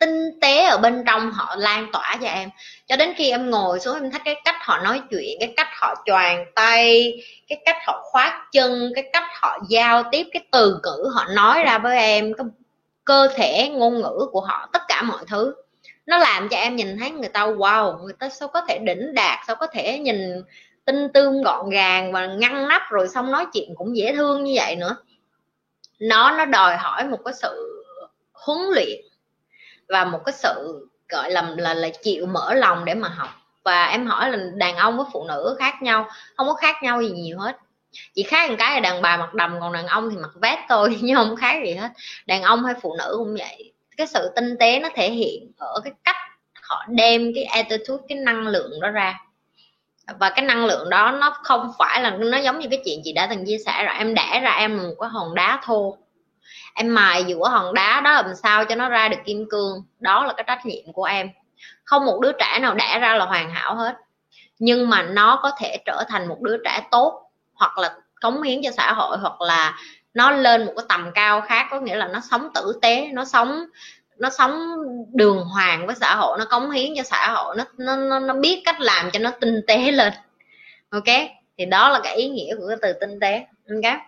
tinh 0.00 0.30
tế 0.40 0.64
ở 0.64 0.78
bên 0.78 1.04
trong 1.06 1.30
họ 1.32 1.54
lan 1.58 1.86
tỏa 1.92 2.18
cho 2.22 2.28
em. 2.28 2.50
Cho 2.86 2.96
đến 2.96 3.12
khi 3.16 3.30
em 3.30 3.50
ngồi 3.50 3.80
xuống, 3.80 3.94
em 3.94 4.10
thấy 4.10 4.20
cái 4.24 4.34
cách 4.44 4.56
họ 4.60 4.78
nói 4.78 5.02
chuyện, 5.10 5.36
cái 5.40 5.54
cách 5.56 5.68
họ 5.72 5.94
choàng 6.04 6.44
tay, 6.54 7.12
cái 7.48 7.58
cách 7.64 7.76
họ 7.86 8.02
khoát 8.04 8.32
chân, 8.52 8.92
cái 8.94 9.04
cách 9.12 9.24
họ 9.40 9.58
giao 9.68 10.02
tiếp, 10.12 10.26
cái 10.32 10.42
từ 10.50 10.78
ngữ 10.82 11.10
họ 11.14 11.24
nói 11.34 11.62
ra 11.64 11.78
với 11.78 11.98
em, 11.98 12.34
cái 12.34 12.46
cơ 13.04 13.28
thể, 13.34 13.68
ngôn 13.68 14.00
ngữ 14.00 14.28
của 14.32 14.40
họ, 14.40 14.68
tất 14.72 14.82
cả 14.88 15.02
mọi 15.02 15.24
thứ. 15.26 15.54
Nó 16.06 16.18
làm 16.18 16.48
cho 16.48 16.56
em 16.56 16.76
nhìn 16.76 16.98
thấy 16.98 17.10
người 17.10 17.28
ta, 17.28 17.46
wow, 17.46 18.02
người 18.02 18.14
ta 18.18 18.28
sao 18.28 18.48
có 18.48 18.60
thể 18.60 18.78
đỉnh 18.78 19.14
đạt, 19.14 19.38
sao 19.46 19.56
có 19.56 19.66
thể 19.66 19.98
nhìn 19.98 20.42
tinh 20.84 21.08
tương 21.14 21.42
gọn 21.42 21.70
gàng 21.70 22.12
và 22.12 22.26
ngăn 22.26 22.68
nắp 22.68 22.82
rồi 22.90 23.08
xong 23.08 23.32
nói 23.32 23.46
chuyện 23.52 23.74
cũng 23.76 23.96
dễ 23.96 24.12
thương 24.12 24.44
như 24.44 24.52
vậy 24.56 24.76
nữa. 24.76 24.96
Nó 25.98 26.30
nó 26.30 26.44
đòi 26.44 26.76
hỏi 26.76 27.04
một 27.04 27.18
cái 27.24 27.34
sự 27.34 27.84
huấn 28.32 28.58
luyện 28.74 29.00
và 29.90 30.04
một 30.04 30.20
cái 30.26 30.32
sự, 30.32 30.88
gọi 31.08 31.30
là 31.30 31.54
là 31.56 31.74
là 31.74 31.88
chịu 32.02 32.26
mở 32.26 32.54
lòng 32.54 32.84
để 32.84 32.94
mà 32.94 33.08
học. 33.08 33.28
Và 33.64 33.86
em 33.86 34.06
hỏi 34.06 34.30
là 34.30 34.38
đàn 34.54 34.76
ông 34.76 34.96
với 34.96 35.06
phụ 35.12 35.24
nữ 35.28 35.56
khác 35.58 35.82
nhau, 35.82 36.08
không 36.36 36.46
có 36.46 36.54
khác 36.54 36.76
nhau 36.82 37.02
gì 37.02 37.10
nhiều 37.10 37.38
hết. 37.38 37.56
Chỉ 38.14 38.22
khác 38.22 38.50
một 38.50 38.56
cái 38.58 38.74
là 38.74 38.80
đàn 38.80 39.02
bà 39.02 39.16
mặc 39.16 39.34
đầm, 39.34 39.60
còn 39.60 39.72
đàn 39.72 39.86
ông 39.86 40.10
thì 40.10 40.16
mặc 40.16 40.30
vest 40.34 40.60
thôi, 40.68 40.98
nhưng 41.02 41.16
không 41.16 41.36
khác 41.36 41.62
gì 41.64 41.74
hết. 41.74 41.88
Đàn 42.26 42.42
ông 42.42 42.64
hay 42.64 42.74
phụ 42.82 42.96
nữ 42.98 43.14
cũng 43.18 43.36
vậy. 43.38 43.72
Cái 43.96 44.06
sự 44.06 44.30
tinh 44.36 44.56
tế 44.60 44.78
nó 44.80 44.88
thể 44.94 45.10
hiện 45.10 45.52
ở 45.58 45.80
cái 45.84 45.92
cách 46.04 46.16
họ 46.62 46.84
đem 46.88 47.32
cái 47.34 47.44
attitude, 47.44 48.02
cái 48.08 48.18
năng 48.18 48.46
lượng 48.46 48.80
đó 48.80 48.90
ra. 48.90 49.20
Và 50.18 50.30
cái 50.30 50.44
năng 50.44 50.66
lượng 50.66 50.90
đó 50.90 51.10
nó 51.10 51.36
không 51.42 51.72
phải 51.78 52.02
là, 52.02 52.10
nó 52.10 52.38
giống 52.38 52.58
như 52.58 52.68
cái 52.70 52.82
chuyện 52.84 53.00
chị 53.04 53.12
đã 53.12 53.26
từng 53.30 53.46
chia 53.46 53.58
sẻ 53.66 53.84
rồi, 53.84 53.94
em 53.98 54.14
đẻ 54.14 54.40
ra 54.42 54.50
em 54.50 54.78
là 54.78 54.82
một 54.82 54.94
cái 55.00 55.10
hòn 55.10 55.34
đá 55.34 55.60
thô 55.64 55.96
em 56.74 56.94
mài 56.94 57.24
giữa 57.24 57.48
hòn 57.48 57.74
đá 57.74 58.00
đó 58.00 58.12
làm 58.12 58.34
sao 58.42 58.64
cho 58.64 58.74
nó 58.74 58.88
ra 58.88 59.08
được 59.08 59.16
kim 59.24 59.48
cương. 59.50 59.84
Đó 60.00 60.24
là 60.24 60.32
cái 60.32 60.44
trách 60.46 60.66
nhiệm 60.66 60.92
của 60.92 61.04
em. 61.04 61.30
Không 61.84 62.06
một 62.06 62.20
đứa 62.20 62.32
trẻ 62.32 62.58
nào 62.60 62.74
đẻ 62.74 62.98
ra 63.00 63.14
là 63.14 63.24
hoàn 63.24 63.50
hảo 63.50 63.74
hết. 63.74 63.96
Nhưng 64.58 64.90
mà 64.90 65.02
nó 65.02 65.40
có 65.42 65.52
thể 65.58 65.76
trở 65.86 66.04
thành 66.08 66.28
một 66.28 66.40
đứa 66.40 66.56
trẻ 66.64 66.82
tốt 66.90 67.30
hoặc 67.54 67.78
là 67.78 67.94
cống 68.20 68.42
hiến 68.42 68.60
cho 68.64 68.70
xã 68.70 68.92
hội 68.92 69.18
hoặc 69.18 69.40
là 69.40 69.78
nó 70.14 70.30
lên 70.30 70.66
một 70.66 70.72
cái 70.76 70.86
tầm 70.88 71.10
cao 71.14 71.40
khác. 71.40 71.66
Có 71.70 71.80
nghĩa 71.80 71.96
là 71.96 72.08
nó 72.08 72.20
sống 72.30 72.48
tử 72.54 72.78
tế 72.82 73.08
nó 73.12 73.24
sống 73.24 73.64
nó 74.18 74.30
sống 74.30 74.76
đường 75.12 75.44
hoàng 75.44 75.86
với 75.86 75.96
xã 76.00 76.14
hội 76.14 76.38
nó 76.38 76.44
cống 76.44 76.70
hiến 76.70 76.90
cho 76.96 77.02
xã 77.02 77.28
hội 77.28 77.56
nó 77.56 77.64
nó 77.78 77.96
nó, 77.96 78.18
nó 78.18 78.34
biết 78.34 78.62
cách 78.64 78.80
làm 78.80 79.10
cho 79.10 79.18
nó 79.18 79.30
tinh 79.40 79.60
tế 79.66 79.92
lên. 79.92 80.12
Ok? 80.90 81.04
Thì 81.58 81.66
đó 81.66 81.88
là 81.88 82.00
cái 82.04 82.16
ý 82.16 82.28
nghĩa 82.28 82.54
của 82.58 82.66
cái 82.68 82.76
từ 82.82 82.92
tinh 83.00 83.20
tế. 83.20 83.46
Ok? 83.68 84.00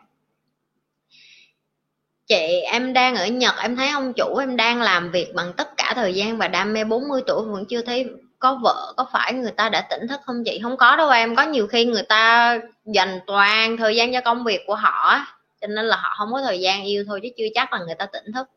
Chị 2.27 2.61
em 2.61 2.93
đang 2.93 3.17
ở 3.17 3.27
Nhật, 3.27 3.55
em 3.63 3.77
thấy 3.77 3.89
ông 3.89 4.13
chủ 4.13 4.37
em 4.37 4.57
đang 4.57 4.83
làm 4.83 5.11
việc 5.11 5.35
bằng 5.35 5.53
tất 5.53 5.77
cả 5.77 5.93
thời 5.95 6.15
gian 6.15 6.39
và 6.39 6.49
đam 6.49 6.73
mê 6.73 6.85
40 6.85 7.23
tuổi 7.27 7.43
vẫn 7.45 7.65
chưa 7.69 7.83
thấy 7.83 8.07
có 8.39 8.59
vợ, 8.63 8.93
có 8.97 9.07
phải 9.13 9.33
người 9.33 9.51
ta 9.51 9.69
đã 9.69 9.81
tỉnh 9.81 10.09
thức 10.09 10.21
không 10.25 10.45
chị? 10.45 10.61
Không 10.63 10.77
có 10.77 10.97
đâu 10.97 11.11
em, 11.11 11.37
có 11.37 11.43
nhiều 11.43 11.67
khi 11.67 11.85
người 11.85 12.03
ta 12.03 12.59
dành 12.85 13.21
toàn 13.27 13.77
thời 13.77 13.97
gian 13.97 14.13
cho 14.13 14.21
công 14.21 14.45
việc 14.45 14.61
của 14.67 14.75
họ 14.75 15.27
cho 15.61 15.67
nên 15.67 15.87
là 15.87 15.97
họ 15.97 16.15
không 16.19 16.33
có 16.33 16.43
thời 16.43 16.61
gian 16.61 16.85
yêu 16.85 17.05
thôi 17.07 17.21
chứ 17.23 17.29
chưa 17.37 17.45
chắc 17.55 17.73
là 17.73 17.79
người 17.79 17.95
ta 17.95 18.07
tỉnh 18.07 18.33
thức. 18.35 18.49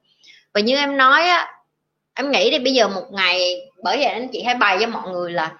Và 0.54 0.62
như 0.62 0.76
em 0.76 0.98
nói 0.98 1.28
á, 1.28 1.48
em 2.14 2.32
nghĩ 2.32 2.52
đi, 2.52 2.60
bây 2.60 2.74
giờ 2.74 2.88
một 2.88 3.06
ngày, 3.12 3.62
bởi 3.84 3.98
vậy 3.98 4.06
anh 4.06 4.28
chị 4.28 4.44
hãy 4.44 4.56
bày 4.56 4.78
cho 4.82 4.88
mọi 4.88 5.10
người 5.12 5.32
là 5.32 5.54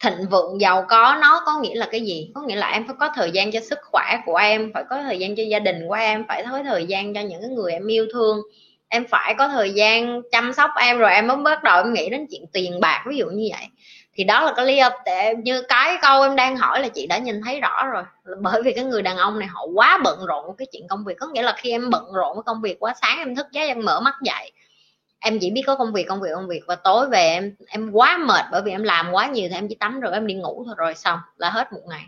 thịnh 0.00 0.28
vượng 0.30 0.60
giàu 0.60 0.84
có, 0.88 1.18
nó 1.22 1.42
có 1.46 1.60
nghĩa 1.60 1.74
là 1.74 1.88
cái 1.90 2.00
gì? 2.00 2.30
Có 2.34 2.40
nghĩa 2.40 2.56
là 2.56 2.70
em 2.70 2.86
phải 2.86 2.96
có 3.00 3.08
thời 3.14 3.30
gian 3.30 3.52
cho 3.52 3.60
sức 3.60 3.78
khỏe 3.82 4.18
của 4.26 4.36
em, 4.36 4.70
phải 4.74 4.84
có 4.90 5.02
thời 5.02 5.18
gian 5.18 5.36
cho 5.36 5.42
gia 5.42 5.58
đình 5.58 5.88
của 5.88 5.94
em, 5.94 6.24
phải 6.28 6.44
có 6.50 6.62
thời 6.62 6.86
gian 6.86 7.14
cho 7.14 7.20
những 7.20 7.54
người 7.54 7.72
em 7.72 7.86
yêu 7.86 8.06
thương. 8.12 8.38
Em 8.88 9.06
phải 9.10 9.34
có 9.38 9.48
thời 9.48 9.70
gian 9.70 10.22
chăm 10.32 10.52
sóc 10.52 10.70
em 10.80 10.98
rồi 10.98 11.12
em 11.12 11.26
mới 11.26 11.36
bắt 11.36 11.62
đầu 11.62 11.82
em 11.82 11.92
nghĩ 11.92 12.08
đến 12.10 12.26
chuyện 12.30 12.44
tiền 12.52 12.80
bạc, 12.80 13.04
ví 13.08 13.16
dụ 13.16 13.26
như 13.26 13.48
vậy. 13.52 13.66
Thì 14.14 14.24
đó 14.24 14.40
là 14.40 14.52
cái 14.56 14.66
lý 14.66 14.76
do 14.76 14.90
để 15.04 15.34
như 15.44 15.62
cái 15.68 15.96
câu 16.02 16.22
em 16.22 16.36
đang 16.36 16.56
hỏi 16.56 16.80
là 16.80 16.88
chị 16.88 17.06
đã 17.06 17.18
nhìn 17.18 17.40
thấy 17.44 17.60
rõ 17.60 17.86
rồi. 17.86 18.02
Bởi 18.40 18.62
vì 18.62 18.72
cái 18.72 18.84
người 18.84 19.02
đàn 19.02 19.16
ông 19.16 19.38
này 19.38 19.48
họ 19.48 19.66
quá 19.74 20.00
bận 20.04 20.18
rộn 20.26 20.44
với 20.46 20.54
cái 20.58 20.66
chuyện 20.72 20.88
công 20.88 21.04
việc. 21.04 21.14
Có 21.20 21.26
nghĩa 21.26 21.42
là 21.42 21.54
khi 21.56 21.70
em 21.70 21.90
bận 21.90 22.12
rộn 22.12 22.36
với 22.36 22.42
công 22.46 22.60
việc, 22.62 22.76
quá 22.80 22.94
sáng 23.02 23.18
em 23.18 23.36
thức 23.36 23.46
giấc 23.52 23.62
em 23.62 23.84
mở 23.84 24.00
mắt 24.00 24.14
dậy 24.22 24.52
em 25.20 25.38
chỉ 25.40 25.50
biết 25.50 25.62
có 25.66 25.74
công 25.74 25.92
việc 25.92 26.08
công 26.08 26.20
việc 26.20 26.30
công 26.34 26.48
việc 26.48 26.60
và 26.66 26.74
tối 26.74 27.08
về 27.08 27.28
em 27.28 27.54
em 27.66 27.90
quá 27.92 28.18
mệt 28.18 28.44
bởi 28.52 28.62
vì 28.62 28.72
em 28.72 28.82
làm 28.82 29.12
quá 29.12 29.26
nhiều 29.26 29.48
thì 29.48 29.54
em 29.54 29.68
chỉ 29.68 29.74
tắm 29.74 30.00
rồi 30.00 30.12
em 30.12 30.26
đi 30.26 30.34
ngủ 30.34 30.62
thôi 30.66 30.74
rồi 30.78 30.94
xong 30.94 31.18
là 31.36 31.50
hết 31.50 31.72
một 31.72 31.82
ngày 31.86 32.06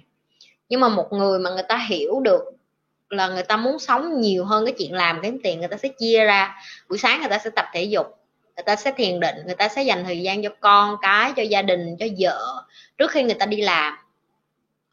nhưng 0.69 0.81
mà 0.81 0.89
một 0.89 1.13
người 1.13 1.39
mà 1.39 1.51
người 1.51 1.63
ta 1.63 1.77
hiểu 1.89 2.21
được 2.21 2.43
là 3.11 3.29
người 3.29 3.43
ta 3.43 3.57
muốn 3.57 3.79
sống 3.79 4.21
nhiều 4.21 4.45
hơn 4.45 4.65
cái 4.65 4.75
chuyện 4.79 4.95
làm 4.95 5.21
kiếm 5.23 5.39
tiền 5.43 5.59
người 5.59 5.69
ta 5.69 5.77
sẽ 5.77 5.89
chia 5.89 6.25
ra 6.25 6.57
buổi 6.89 6.99
sáng 6.99 7.21
người 7.21 7.31
ta 7.31 7.39
sẽ 7.39 7.51
tập 7.51 7.67
thể 7.73 7.85
dục 7.85 8.07
người 8.57 8.65
ta 8.65 8.77
sẽ 8.77 8.93
thiền 8.97 9.21
định 9.21 9.37
người 9.47 9.55
ta 9.55 9.69
sẽ 9.69 9.83
dành 9.83 10.05
thời 10.05 10.21
gian 10.21 10.43
cho 10.43 10.51
con 10.61 10.97
cái 11.03 11.33
cho 11.37 11.43
gia 11.43 11.63
đình 11.63 11.97
cho 11.99 12.07
vợ 12.19 12.65
trước 12.99 13.11
khi 13.11 13.23
người 13.23 13.35
ta 13.35 13.47
đi 13.47 13.61
làm 13.61 13.95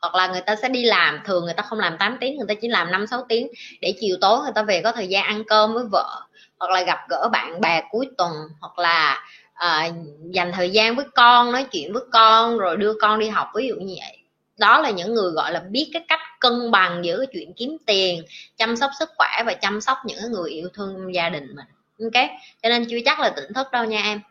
hoặc 0.02 0.16
là 0.16 0.28
người 0.28 0.42
ta 0.42 0.56
sẽ 0.56 0.70
đi 0.70 0.84
làm 0.84 1.20
thường 1.26 1.46
người 1.46 1.54
ta 1.54 1.64
không 1.64 1.80
làm 1.80 1.98
8 1.98 2.18
tiếng 2.20 2.38
người 2.38 2.46
ta 2.48 2.54
chỉ 2.62 2.68
làm 2.68 2.92
5 2.92 3.08
6 3.08 3.26
tiếng 3.30 3.48
để 3.82 3.94
chiều 4.00 4.18
tối 4.22 4.40
người 4.44 4.52
ta 4.56 4.64
về 4.64 4.82
có 4.82 4.92
thời 4.92 5.08
gian 5.08 5.26
ăn 5.26 5.44
cơm 5.48 5.74
với 5.74 5.84
vợ 5.92 6.27
hoặc 6.60 6.72
là 6.72 6.84
gặp 6.84 7.00
gỡ 7.10 7.30
bạn 7.32 7.62
bè 7.62 7.82
cuối 7.92 8.10
tuần 8.18 8.34
hoặc 8.62 8.80
là 8.80 9.24
à, 9.54 9.90
dành 10.32 10.52
thời 10.52 10.70
gian 10.70 10.96
với 10.96 11.06
con 11.16 11.52
nói 11.52 11.64
chuyện 11.72 11.94
với 11.94 12.04
con 12.12 12.58
rồi 12.58 12.78
đưa 12.78 12.94
con 13.02 13.20
đi 13.20 13.30
học 13.30 13.48
ví 13.56 13.68
dụ 13.68 13.76
như 13.76 13.96
vậy. 14.00 14.18
Đó 14.58 14.80
là 14.82 14.90
những 14.90 15.14
người 15.14 15.32
gọi 15.32 15.52
là 15.52 15.60
biết 15.60 15.90
cái 15.94 16.04
cách 16.08 16.20
cân 16.40 16.72
bằng 16.72 17.06
giữa 17.06 17.18
cái 17.18 17.28
chuyện 17.34 17.54
kiếm 17.54 17.78
tiền 17.86 18.24
chăm 18.58 18.76
sóc 18.76 18.92
sức 19.00 19.10
khỏe 19.18 19.44
và 19.46 19.54
chăm 19.54 19.82
sóc 19.82 19.98
những 20.06 20.32
người 20.32 20.52
yêu 20.52 20.70
thương 20.74 21.14
gia 21.16 21.30
đình 21.30 21.56
mình. 21.56 21.66
Ok? 22.04 22.30
Cho 22.64 22.70
nên 22.70 22.86
chưa 22.90 22.98
chắc 23.06 23.20
là 23.20 23.30
tỉnh 23.30 23.54
thức 23.54 23.68
đâu 23.72 23.86
nha 23.86 24.02
em. 24.04 24.22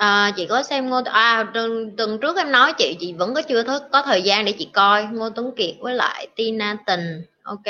À, 0.00 0.32
chị 0.36 0.46
có 0.46 0.62
xem 0.62 0.90
ngô 0.90 1.00
à 1.04 1.50
tuần, 1.54 1.96
tuần 1.96 2.18
trước 2.20 2.36
em 2.36 2.52
nói 2.52 2.72
chị 2.72 2.96
chị 3.00 3.12
vẫn 3.12 3.34
có 3.34 3.42
chưa 3.42 3.62
thức 3.62 3.82
có 3.92 4.02
thời 4.02 4.22
gian 4.22 4.44
để 4.44 4.52
chị 4.52 4.68
coi. 4.72 5.04
Ngô 5.04 5.30
tuấn 5.30 5.52
kiệt 5.56 5.74
với 5.80 5.94
lại 5.94 6.28
tina 6.36 6.76
tình 6.86 7.22
ok. 7.42 7.64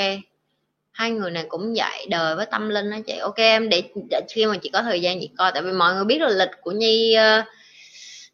Hai 0.92 1.10
người 1.10 1.30
này 1.30 1.44
cũng 1.48 1.76
dạy 1.76 2.06
đời 2.10 2.36
với 2.36 2.46
tâm 2.46 2.68
linh 2.68 2.90
đó 2.90 2.96
chị 3.06 3.16
ok 3.16 3.36
em 3.36 3.68
để, 3.68 3.82
để 4.10 4.20
khi 4.28 4.46
mà 4.46 4.56
chị 4.62 4.70
có 4.72 4.82
thời 4.82 5.00
gian 5.00 5.20
chị 5.20 5.30
coi 5.38 5.52
tại 5.52 5.62
vì 5.62 5.72
mọi 5.72 5.94
người 5.94 6.04
biết 6.04 6.20
là 6.20 6.28
lịch 6.28 6.50
của 6.60 6.70
nhi 6.70 7.16
uh, 7.18 7.44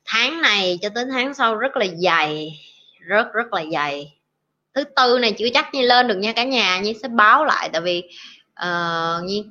tháng 0.05 0.43
này 0.43 0.79
cho 0.83 0.89
tới 0.89 1.05
tháng 1.11 1.35
sau 1.35 1.55
rất 1.55 1.77
là 1.77 1.87
dày 2.03 2.61
rất 3.01 3.33
rất 3.33 3.53
là 3.53 3.65
dày. 3.73 4.13
Thứ 4.75 4.85
tư 4.85 5.19
này 5.19 5.33
chưa 5.33 5.49
chắc 5.55 5.75
như 5.75 5.83
lên 5.83 6.09
được 6.09 6.17
nha 6.17 6.33
cả 6.33 6.45
nhà 6.45 6.81
như 6.81 6.93
sẽ 7.03 7.09
báo 7.09 7.45
lại 7.45 7.69
tại 7.73 7.81
vì 7.81 8.03
Ờ, 8.57 9.19
uh, 9.19 9.25
như 9.25 9.43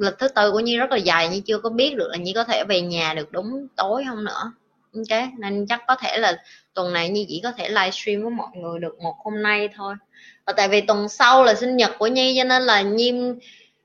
lịch 0.00 0.14
thứ 0.18 0.28
tư 0.28 0.52
của 0.52 0.60
nhi 0.60 0.76
rất 0.76 0.90
là 0.90 0.96
dài 0.96 1.28
như 1.28 1.40
chưa 1.46 1.58
có 1.58 1.70
biết 1.70 1.96
được 1.96 2.08
là 2.10 2.16
nhi 2.16 2.32
có 2.34 2.44
thể 2.44 2.64
về 2.64 2.80
nhà 2.80 3.14
được 3.14 3.32
đúng 3.32 3.66
tối 3.76 4.04
không 4.08 4.24
nữa. 4.24 4.52
Ok 4.94 5.20
nên 5.38 5.66
chắc 5.66 5.82
có 5.86 5.96
thể 5.96 6.18
là 6.18 6.42
tuần 6.74 6.92
này 6.92 7.08
nhi 7.08 7.26
chỉ 7.28 7.40
có 7.42 7.52
thể 7.52 7.68
livestream 7.68 8.22
với 8.22 8.30
mọi 8.30 8.48
người 8.54 8.80
được 8.80 9.00
một 9.02 9.14
hôm 9.24 9.42
nay 9.42 9.68
thôi. 9.76 9.94
Và 10.46 10.52
tại 10.52 10.68
vì 10.68 10.80
tuần 10.80 11.08
sau 11.08 11.44
là 11.44 11.54
sinh 11.54 11.76
nhật 11.76 11.90
của 11.98 12.06
nhi 12.06 12.34
cho 12.38 12.44
nên 12.44 12.62
là 12.62 12.82
nhi 12.82 13.12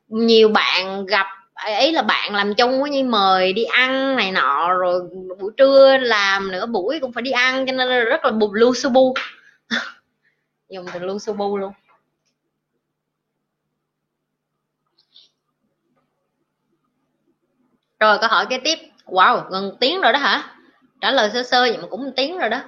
nhiều 0.07 0.49
bạn 0.49 1.05
gặp 1.05 1.25
ấy 1.53 1.91
là 1.93 2.01
bạn 2.01 2.35
làm 2.35 2.53
chung 2.55 2.81
với 2.81 2.89
nhi 2.89 3.03
mời 3.03 3.53
đi 3.53 3.63
ăn 3.63 4.15
này 4.15 4.31
nọ 4.31 4.73
rồi 4.73 5.01
buổi 5.39 5.51
trưa 5.57 5.97
làm 5.97 6.51
nữa 6.51 6.65
buổi 6.65 6.99
cũng 6.99 7.13
phải 7.13 7.21
đi 7.21 7.31
ăn 7.31 7.65
cho 7.65 7.71
nên 7.71 7.87
là 7.87 7.99
rất 7.99 8.25
là 8.25 8.31
bù 8.31 8.53
lu 8.53 8.73
su 8.73 8.89
bu. 8.89 9.13
Dùng 10.69 10.85
từ 10.93 10.99
lu 10.99 11.19
su 11.19 11.33
bu 11.33 11.57
luôn. 11.57 11.73
Rồi, 17.99 18.17
câu 18.21 18.29
hỏi 18.29 18.45
kế 18.49 18.57
tiếp. 18.63 18.79
Wow, 19.05 19.49
gần 19.49 19.77
tiếng 19.79 20.01
rồi 20.01 20.13
đó 20.13 20.19
hả? 20.19 20.55
Trả 21.01 21.11
lời 21.11 21.29
sơ 21.33 21.43
sơ 21.43 21.61
vậy 21.61 21.77
mà 21.81 21.87
cũng 21.89 22.03
một 22.05 22.11
tiếng 22.15 22.37
rồi 22.37 22.49
đó. 22.49 22.61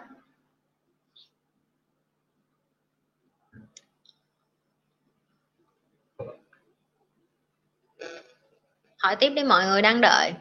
Hỏi 8.98 9.16
tiếp 9.16 9.30
đi 9.30 9.44
mọi 9.44 9.66
người 9.66 9.82
đang 9.82 10.02
đợi. 10.02 10.34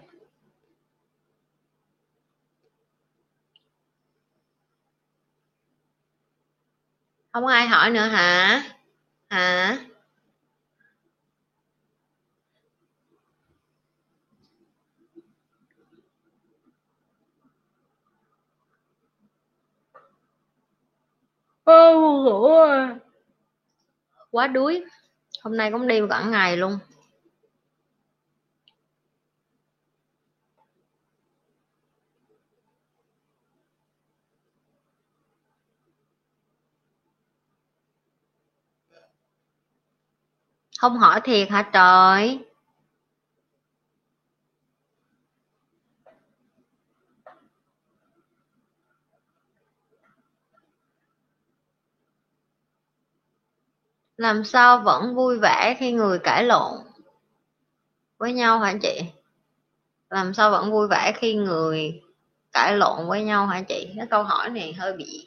Không 7.32 7.46
ai 7.46 7.66
hỏi 7.66 7.90
nữa 7.90 8.06
hả? 8.06 8.62
Hả? 9.30 9.78
Ô 22.10 22.22
ngủ 22.22 22.56
quá 24.30 24.46
đuối. 24.46 24.84
Hôm 25.42 25.56
nay 25.56 25.72
cũng 25.72 25.86
đi 25.88 26.00
cả 26.10 26.24
ngày 26.24 26.56
luôn. 26.56 26.78
Không 40.78 40.98
hỏi 40.98 41.20
thiệt 41.24 41.50
hả 41.50 41.62
trời? 41.72 42.49
Làm 54.20 54.44
sao 54.44 54.78
vẫn 54.78 55.14
vui 55.14 55.38
vẻ 55.38 55.76
khi 55.78 55.92
người 55.92 56.18
cãi 56.18 56.44
lộn 56.44 56.72
với 58.18 58.32
nhau 58.32 58.58
hả 58.58 58.74
chị? 58.82 59.00
Làm 60.10 60.34
sao 60.34 60.50
vẫn 60.50 60.72
vui 60.72 60.88
vẻ 60.88 61.12
khi 61.16 61.34
người 61.34 62.00
cãi 62.52 62.76
lộn 62.76 63.08
với 63.08 63.22
nhau 63.22 63.46
hả 63.46 63.62
chị? 63.62 63.88
Cái 63.96 64.06
câu 64.10 64.22
hỏi 64.22 64.50
này 64.50 64.72
hơi 64.72 64.92
bị 64.92 65.26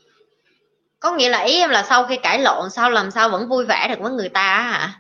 có 0.99 1.15
nghĩa 1.15 1.29
là 1.29 1.39
ý 1.39 1.59
em 1.59 1.69
là 1.69 1.83
sau 1.83 2.05
khi 2.07 2.17
cãi 2.23 2.39
lộn, 2.39 2.69
sao 2.69 2.89
làm 2.89 3.11
sao 3.11 3.29
vẫn 3.29 3.49
vui 3.49 3.65
vẻ 3.65 3.87
được 3.89 3.99
với 3.99 4.11
người 4.11 4.29
ta 4.29 4.59
hả? 4.61 4.99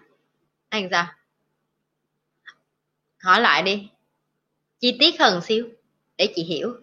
Anh 0.69 0.87
sao? 0.91 1.05
Hỏi 3.23 3.41
lại 3.41 3.63
đi. 3.63 3.89
Chi 4.79 4.97
tiết 4.99 5.19
hơn 5.19 5.41
xíu, 5.41 5.67
để 6.17 6.33
chị 6.35 6.43
hiểu. 6.43 6.73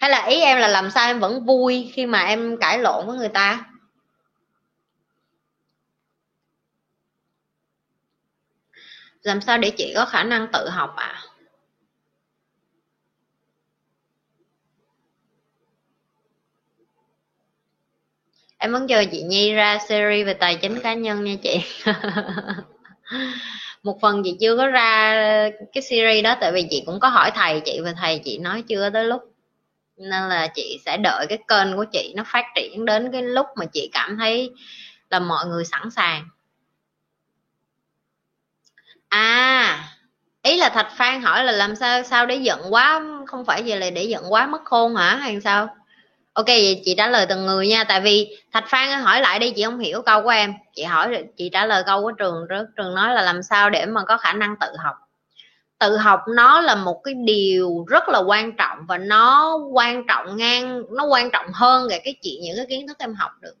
Hay 0.00 0.10
là 0.10 0.24
ý 0.26 0.40
em 0.40 0.58
là 0.58 0.68
làm 0.68 0.90
sao 0.90 1.06
em 1.06 1.20
vẫn 1.20 1.44
vui 1.44 1.90
khi 1.94 2.06
mà 2.06 2.24
em 2.24 2.56
cãi 2.60 2.78
lộn 2.78 3.06
với 3.06 3.16
người 3.16 3.28
ta? 3.28 3.64
Làm 9.28 9.40
sao 9.40 9.58
để 9.58 9.70
chị 9.70 9.92
có 9.94 10.04
khả 10.04 10.24
năng 10.24 10.46
tự 10.52 10.68
học 10.68 10.96
ạ? 10.96 11.06
À? 11.06 11.22
Em 18.58 18.72
muốn 18.72 18.86
chờ 18.88 19.04
chị 19.12 19.22
Nhi 19.22 19.52
ra 19.52 19.78
series 19.88 20.26
về 20.26 20.34
tài 20.34 20.56
chính 20.56 20.80
cá 20.80 20.94
nhân 20.94 21.24
nha 21.24 21.34
chị. 21.42 21.60
Một 23.82 23.98
phần 24.02 24.22
chị 24.24 24.36
chưa 24.40 24.56
có 24.56 24.66
ra 24.66 25.50
cái 25.72 25.82
series 25.82 26.24
đó, 26.24 26.36
tại 26.40 26.52
vì 26.52 26.66
chị 26.70 26.82
cũng 26.86 27.00
có 27.00 27.08
hỏi 27.08 27.30
thầy 27.34 27.60
chị 27.60 27.80
và 27.84 27.92
thầy 27.92 28.18
chị 28.24 28.38
nói 28.38 28.62
chưa 28.68 28.90
tới 28.90 29.04
lúc. 29.04 29.22
Nên 29.96 30.28
là 30.28 30.46
chị 30.54 30.78
sẽ 30.84 30.96
đợi 30.96 31.26
cái 31.28 31.38
kênh 31.48 31.76
của 31.76 31.84
chị 31.92 32.12
nó 32.16 32.24
phát 32.26 32.44
triển 32.56 32.84
đến 32.84 33.12
cái 33.12 33.22
lúc 33.22 33.46
mà 33.56 33.66
chị 33.66 33.90
cảm 33.92 34.16
thấy 34.18 34.50
là 35.10 35.18
mọi 35.18 35.46
người 35.46 35.64
sẵn 35.64 35.90
sàng 35.90 36.28
à 39.08 39.84
ý 40.42 40.56
là 40.56 40.68
thạch 40.68 40.92
phan 40.96 41.22
hỏi 41.22 41.44
là 41.44 41.52
làm 41.52 41.76
sao 41.76 42.02
sao 42.02 42.26
để 42.26 42.36
giận 42.36 42.60
quá, 42.70 43.02
không 43.26 43.44
phải 43.44 43.64
gì 43.64 43.74
là 43.74 43.90
để 43.90 44.04
giận 44.04 44.32
quá 44.32 44.46
mất 44.46 44.64
khôn 44.64 44.96
hả, 44.96 45.16
hay 45.16 45.40
sao? 45.40 45.68
Ok, 46.32 46.46
vậy 46.46 46.82
chị 46.84 46.94
trả 46.96 47.08
lời 47.08 47.26
từng 47.28 47.46
người 47.46 47.68
nha, 47.68 47.84
tại 47.84 48.00
vì 48.00 48.36
thạch 48.52 48.64
phan 48.68 49.00
hỏi 49.00 49.20
lại 49.20 49.38
đi, 49.38 49.50
chị 49.56 49.64
không 49.64 49.78
hiểu 49.78 50.02
câu 50.02 50.22
của 50.22 50.28
em. 50.28 50.54
Chị 50.74 50.82
hỏi, 50.82 51.24
chị 51.36 51.50
trả 51.52 51.66
lời 51.66 51.82
câu 51.86 52.02
của 52.02 52.12
trường 52.12 52.46
trước 52.50 52.66
trường 52.76 52.94
nói 52.94 53.14
là 53.14 53.22
làm 53.22 53.42
sao 53.42 53.70
để 53.70 53.86
mà 53.86 54.04
có 54.04 54.16
khả 54.16 54.32
năng 54.32 54.56
tự 54.60 54.66
học. 54.84 54.96
Tự 55.78 55.96
học 55.96 56.20
nó 56.36 56.60
là 56.60 56.74
một 56.74 57.00
cái 57.04 57.14
điều 57.14 57.84
rất 57.88 58.08
là 58.08 58.18
quan 58.18 58.56
trọng 58.56 58.78
và 58.88 58.98
nó 58.98 59.58
quan 59.72 60.06
trọng 60.06 60.36
ngang, 60.36 60.82
nó 60.96 61.04
quan 61.04 61.30
trọng 61.30 61.46
hơn 61.52 61.88
về 61.90 62.00
cái 62.04 62.14
chuyện, 62.22 62.34
những 62.42 62.56
cái 62.56 62.66
kiến 62.68 62.88
thức 62.88 62.98
em 62.98 63.14
học 63.14 63.30
được. 63.40 63.54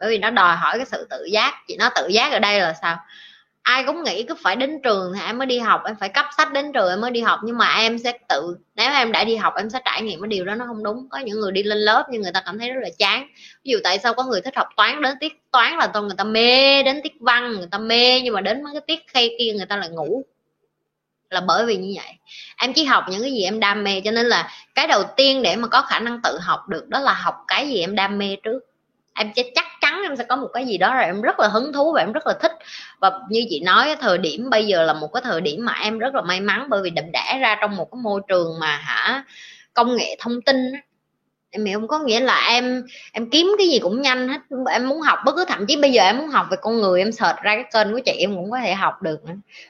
Bởi 0.00 0.10
vì 0.10 0.18
nó 0.18 0.30
đòi 0.30 0.56
hỏi 0.56 0.76
cái 0.76 0.86
sự 0.86 1.06
tự 1.10 1.24
giác. 1.32 1.54
Chị 1.68 1.76
nói 1.76 1.90
tự 1.94 2.06
giác 2.06 2.32
ở 2.32 2.38
đây 2.38 2.60
là 2.60 2.74
sao? 2.82 2.98
Ai 3.62 3.84
cũng 3.84 4.02
nghĩ 4.02 4.22
cứ 4.22 4.34
phải 4.42 4.56
đến 4.56 4.80
trường 4.82 5.12
thì 5.14 5.20
em 5.26 5.38
mới 5.38 5.46
đi 5.46 5.58
học, 5.58 5.82
em 5.86 5.96
phải 6.00 6.08
cấp 6.08 6.26
sách 6.36 6.52
đến 6.52 6.72
trường 6.72 6.88
em 6.88 7.00
mới 7.00 7.10
đi 7.10 7.20
học. 7.20 7.40
Nhưng 7.44 7.58
mà 7.58 7.74
em 7.76 7.98
sẽ 7.98 8.18
tự, 8.28 8.56
nếu 8.74 8.90
em 8.92 9.12
đã 9.12 9.24
đi 9.24 9.36
học, 9.36 9.54
em 9.56 9.70
sẽ 9.70 9.78
trải 9.84 10.02
nghiệm 10.02 10.20
cái 10.20 10.28
điều 10.28 10.44
đó, 10.44 10.54
nó 10.54 10.64
không 10.66 10.82
đúng. 10.84 11.08
Có 11.10 11.18
những 11.18 11.40
người 11.40 11.52
đi 11.52 11.62
lên 11.62 11.78
lớp 11.78 12.06
nhưng 12.10 12.22
người 12.22 12.32
ta 12.32 12.42
cảm 12.46 12.58
thấy 12.58 12.70
rất 12.70 12.80
là 12.82 12.88
chán. 12.98 13.26
Ví 13.64 13.72
dụ 13.72 13.78
tại 13.84 13.98
sao 13.98 14.14
có 14.14 14.24
người 14.24 14.40
thích 14.40 14.56
học 14.56 14.68
toán, 14.76 15.02
đến 15.02 15.16
tiết 15.20 15.32
toán 15.50 15.76
là 15.76 15.86
tôi 15.86 16.02
người 16.02 16.16
ta 16.18 16.24
mê 16.24 16.82
đến 16.82 17.00
tiết 17.02 17.12
văn, 17.20 17.52
người 17.52 17.68
ta 17.70 17.78
mê 17.78 18.20
nhưng 18.20 18.34
mà 18.34 18.40
đến 18.40 18.62
mấy 18.62 18.72
cái 18.72 18.82
tiết 18.86 19.06
khay 19.08 19.36
kia 19.38 19.52
người 19.52 19.66
ta 19.66 19.76
lại 19.76 19.88
ngủ. 19.88 20.22
Là 21.30 21.40
bởi 21.40 21.66
vì 21.66 21.76
như 21.76 21.92
vậy. 21.96 22.14
Em 22.56 22.72
chỉ 22.72 22.84
học 22.84 23.04
những 23.10 23.22
cái 23.22 23.32
gì 23.32 23.42
em 23.44 23.60
đam 23.60 23.84
mê, 23.84 24.00
cho 24.04 24.10
nên 24.10 24.26
là 24.26 24.50
cái 24.74 24.86
đầu 24.86 25.02
tiên 25.16 25.42
để 25.42 25.56
mà 25.56 25.68
có 25.68 25.82
khả 25.82 25.98
năng 25.98 26.22
tự 26.22 26.38
học 26.38 26.68
được 26.68 26.88
đó 26.88 27.00
là 27.00 27.12
học 27.12 27.34
cái 27.48 27.68
gì 27.68 27.80
em 27.80 27.94
đam 27.94 28.18
mê 28.18 28.36
trước 28.42 28.60
em 29.14 29.30
sẽ 29.36 29.42
chắc 29.54 29.64
chắn 29.80 30.02
em 30.02 30.16
sẽ 30.16 30.24
có 30.24 30.36
một 30.36 30.48
cái 30.54 30.66
gì 30.66 30.78
đó 30.78 30.94
rồi 30.94 31.04
em 31.04 31.22
rất 31.22 31.40
là 31.40 31.48
hứng 31.48 31.72
thú 31.72 31.92
và 31.92 32.00
em 32.00 32.12
rất 32.12 32.26
là 32.26 32.34
thích. 32.42 32.52
Và 33.00 33.10
như 33.30 33.44
chị 33.50 33.60
nói 33.60 33.96
thời 34.00 34.18
điểm 34.18 34.50
bây 34.50 34.66
giờ 34.66 34.82
là 34.82 34.92
một 34.92 35.08
cái 35.12 35.22
thời 35.24 35.40
điểm 35.40 35.64
mà 35.64 35.72
em 35.72 35.98
rất 35.98 36.14
là 36.14 36.22
may 36.22 36.40
mắn 36.40 36.66
bởi 36.68 36.82
vì 36.82 36.90
đậm 36.90 37.04
đẻ 37.12 37.38
ra 37.40 37.56
trong 37.60 37.76
một 37.76 37.88
cái 37.92 37.98
môi 38.02 38.20
trường 38.28 38.60
mà 38.60 38.76
hả 38.76 39.24
công 39.74 39.96
nghệ 39.96 40.16
thông 40.20 40.42
tin 40.42 40.72
em 41.54 41.64
hiểu 41.64 41.78
không 41.78 41.88
có 41.88 41.98
nghĩa 41.98 42.20
là 42.20 42.46
em 42.48 42.82
em 43.12 43.30
kiếm 43.30 43.54
cái 43.58 43.68
gì 43.68 43.78
cũng 43.78 44.02
nhanh 44.02 44.28
hết. 44.28 44.38
Em 44.70 44.88
muốn 44.88 45.00
học 45.00 45.18
bất 45.24 45.32
cứ 45.36 45.44
thậm 45.48 45.66
chí 45.66 45.76
bây 45.76 45.92
giờ 45.92 46.02
em 46.02 46.18
muốn 46.18 46.28
học 46.28 46.46
về 46.50 46.56
con 46.60 46.80
người 46.80 47.00
em 47.00 47.12
search 47.12 47.38
ra 47.42 47.54
cái 47.54 47.64
kênh 47.72 47.92
của 47.92 48.00
chị 48.04 48.12
em 48.12 48.36
cũng 48.36 48.50
có 48.50 48.58
thể 48.60 48.74
học 48.74 49.02
được 49.02 49.20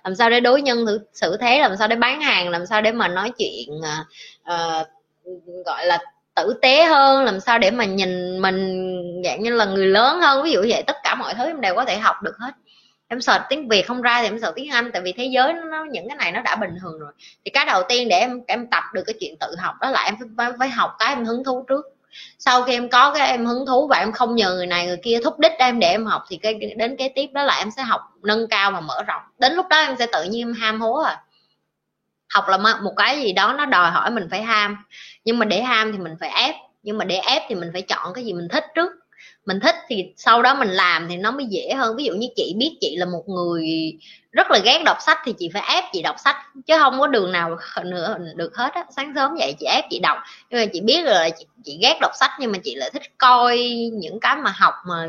làm 0.04 0.14
sao 0.14 0.30
để 0.30 0.40
đối 0.40 0.62
nhân 0.62 0.86
thử 0.86 1.00
xử 1.12 1.36
thế 1.40 1.58
làm 1.60 1.76
sao 1.76 1.88
để 1.88 1.96
bán 1.96 2.20
hàng 2.20 2.48
làm 2.48 2.66
sao 2.66 2.82
để 2.82 2.92
mà 2.92 3.08
nói 3.08 3.32
chuyện 3.38 3.68
uh, 4.40 4.86
gọi 5.66 5.86
là 5.86 5.98
tử 6.34 6.58
tế 6.62 6.84
hơn 6.84 7.24
làm 7.24 7.40
sao 7.40 7.58
để 7.58 7.70
mà 7.70 7.84
nhìn 7.84 8.42
mình 8.42 8.88
dạng 9.24 9.42
như 9.42 9.50
là 9.50 9.64
người 9.64 9.86
lớn 9.86 10.20
hơn 10.20 10.42
ví 10.42 10.52
dụ 10.52 10.64
vậy 10.68 10.82
tất 10.86 10.96
cả 11.02 11.14
mọi 11.14 11.34
thứ 11.34 11.44
em 11.44 11.60
đều 11.60 11.74
có 11.74 11.84
thể 11.84 11.98
học 11.98 12.22
được 12.22 12.34
hết. 12.38 12.50
Em 13.08 13.20
sợ 13.20 13.40
tiếng 13.48 13.68
việt 13.68 13.86
không 13.86 14.02
ra 14.02 14.22
thì 14.22 14.28
em 14.28 14.40
sợ 14.40 14.52
tiếng 14.56 14.70
anh 14.70 14.90
tại 14.92 15.02
vì 15.02 15.12
thế 15.12 15.24
giới 15.24 15.52
nó 15.52 15.84
những 15.90 16.08
cái 16.08 16.16
này 16.16 16.32
nó 16.32 16.40
đã 16.40 16.56
bình 16.56 16.70
thường 16.82 16.98
rồi. 16.98 17.12
Thì 17.44 17.50
cái 17.50 17.66
đầu 17.66 17.82
tiên 17.88 18.08
để 18.08 18.18
em 18.18 18.40
em 18.46 18.66
tập 18.66 18.84
được 18.94 19.02
cái 19.06 19.14
chuyện 19.20 19.36
tự 19.40 19.56
học 19.58 19.74
đó 19.80 19.90
là 19.90 20.04
em 20.04 20.14
phải, 20.36 20.50
phải 20.58 20.68
học 20.68 20.96
cái 20.98 21.08
em 21.08 21.24
hứng 21.24 21.44
thú 21.44 21.64
trước. 21.68 21.84
Sau 22.38 22.62
khi 22.62 22.72
em 22.72 22.88
có 22.88 23.14
cái 23.14 23.28
em 23.28 23.46
hứng 23.46 23.66
thú 23.66 23.86
và 23.86 23.98
em 23.98 24.12
không 24.12 24.34
nhờ 24.34 24.54
người 24.54 24.66
này 24.66 24.86
người 24.86 24.98
kia 25.02 25.18
thúc 25.24 25.38
đích 25.38 25.52
em 25.58 25.78
để 25.78 25.88
em 25.88 26.06
học 26.06 26.24
thì 26.28 26.36
cái 26.36 26.54
đến 26.76 26.96
cái 26.96 27.12
tiếp 27.14 27.26
đó 27.32 27.42
là 27.42 27.58
em 27.58 27.70
sẽ 27.76 27.82
học 27.82 28.00
nâng 28.22 28.48
cao 28.48 28.70
và 28.70 28.80
mở 28.80 29.02
rộng. 29.02 29.22
Đến 29.38 29.52
lúc 29.52 29.66
đó 29.70 29.80
em 29.80 29.96
sẽ 29.98 30.06
tự 30.12 30.24
nhiên 30.24 30.48
em 30.48 30.54
ham 30.54 30.80
hố 30.80 31.02
à. 31.02 31.22
Học 32.34 32.48
là 32.48 32.56
một 32.56 32.92
cái 32.96 33.20
gì 33.20 33.32
đó 33.32 33.54
nó 33.58 33.66
đòi 33.66 33.90
hỏi 33.90 34.10
mình 34.10 34.28
phải 34.30 34.42
ham 34.42 34.76
nhưng 35.24 35.38
mà 35.38 35.44
để 35.44 35.62
ham 35.62 35.92
thì 35.92 35.98
mình 35.98 36.14
phải 36.20 36.30
ép. 36.30 36.54
Nhưng 36.82 36.98
mà 36.98 37.04
để 37.04 37.16
ép 37.16 37.42
thì 37.48 37.54
mình 37.54 37.70
phải 37.72 37.82
chọn 37.82 38.14
cái 38.14 38.24
gì 38.24 38.32
mình 38.32 38.48
thích 38.48 38.64
trước. 38.74 38.90
Mình 39.46 39.60
thích 39.60 39.74
thì 39.88 40.12
sau 40.16 40.42
đó 40.42 40.54
mình 40.54 40.68
làm 40.68 41.08
thì 41.08 41.16
nó 41.16 41.30
mới 41.30 41.46
dễ 41.46 41.74
hơn. 41.74 41.96
Ví 41.96 42.04
dụ 42.04 42.12
như 42.12 42.26
chị 42.36 42.54
biết 42.58 42.76
chị 42.80 42.96
là 42.96 43.06
một 43.06 43.22
người 43.28 43.66
rất 44.32 44.50
là 44.50 44.58
ghét 44.58 44.82
đọc 44.84 44.96
sách 45.00 45.18
thì 45.24 45.34
chị 45.38 45.50
phải 45.54 45.62
ép 45.74 45.84
chị 45.92 46.02
đọc 46.02 46.16
sách. 46.24 46.36
Chứ 46.66 46.78
không 46.78 47.00
có 47.00 47.06
đường 47.06 47.32
nào 47.32 47.56
nữa 47.84 48.16
được 48.36 48.56
hết 48.56 48.74
á. 48.74 48.84
Sáng 48.96 49.12
sớm 49.14 49.36
dậy 49.38 49.54
chị 49.60 49.66
ép 49.66 49.84
chị 49.90 49.98
đọc. 49.98 50.18
Nhưng 50.50 50.60
mà 50.60 50.66
chị 50.72 50.80
biết 50.80 51.04
rồi 51.04 51.14
là 51.14 51.30
chị, 51.38 51.46
chị 51.64 51.78
ghét 51.82 51.98
đọc 52.00 52.10
sách 52.20 52.30
nhưng 52.38 52.52
mà 52.52 52.58
chị 52.64 52.74
lại 52.74 52.90
thích 52.90 53.02
coi 53.18 53.58
những 53.92 54.20
cái 54.20 54.36
mà 54.36 54.52
học 54.56 54.74
mà 54.86 55.08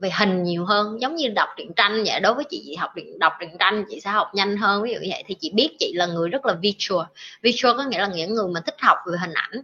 về 0.00 0.10
hình 0.18 0.42
nhiều 0.42 0.64
hơn. 0.64 1.00
Giống 1.00 1.16
như 1.16 1.28
đọc 1.28 1.48
truyện 1.56 1.72
tranh 1.76 2.02
vậy 2.06 2.20
đối 2.20 2.34
với 2.34 2.44
chị 2.50 2.62
chị 2.66 2.74
học 2.74 2.90
đọc 3.18 3.32
truyện 3.40 3.58
tranh 3.58 3.84
chị 3.90 4.00
sẽ 4.00 4.10
học 4.10 4.30
nhanh 4.34 4.56
hơn 4.56 4.82
ví 4.82 4.92
dụ 4.92 5.00
như 5.00 5.08
vậy. 5.10 5.24
Thì 5.26 5.36
chị 5.40 5.50
biết 5.54 5.76
chị 5.78 5.92
là 5.94 6.06
người 6.06 6.28
rất 6.28 6.46
là 6.46 6.54
visual. 6.54 7.04
Visual 7.42 7.76
có 7.76 7.84
nghĩa 7.84 7.98
là 7.98 8.08
những 8.08 8.34
người 8.34 8.48
mà 8.54 8.60
thích 8.60 8.76
học 8.80 8.98
về 9.06 9.18
hình 9.20 9.34
ảnh. 9.34 9.62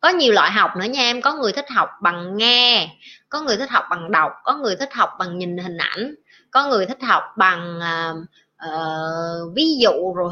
Có 0.00 0.08
nhiều 0.08 0.32
loại 0.32 0.50
học 0.50 0.70
nữa 0.76 0.84
nha 0.84 1.00
em. 1.00 1.20
Có 1.20 1.34
người 1.34 1.52
thích 1.52 1.70
học 1.70 1.88
bằng 2.02 2.36
nghe 2.36 2.88
có 3.28 3.42
người 3.42 3.56
thích 3.56 3.70
học 3.70 3.84
bằng 3.90 4.10
đọc 4.10 4.32
có 4.44 4.56
người 4.56 4.76
thích 4.76 4.94
học 4.94 5.10
bằng 5.18 5.38
nhìn 5.38 5.58
hình 5.58 5.76
ảnh 5.76 6.14
có 6.50 6.68
người 6.68 6.86
thích 6.86 7.02
học 7.02 7.22
bằng 7.36 7.78
uh, 7.78 8.24
uh, 8.66 9.54
ví 9.54 9.76
dụ 9.80 10.14
rồi 10.14 10.30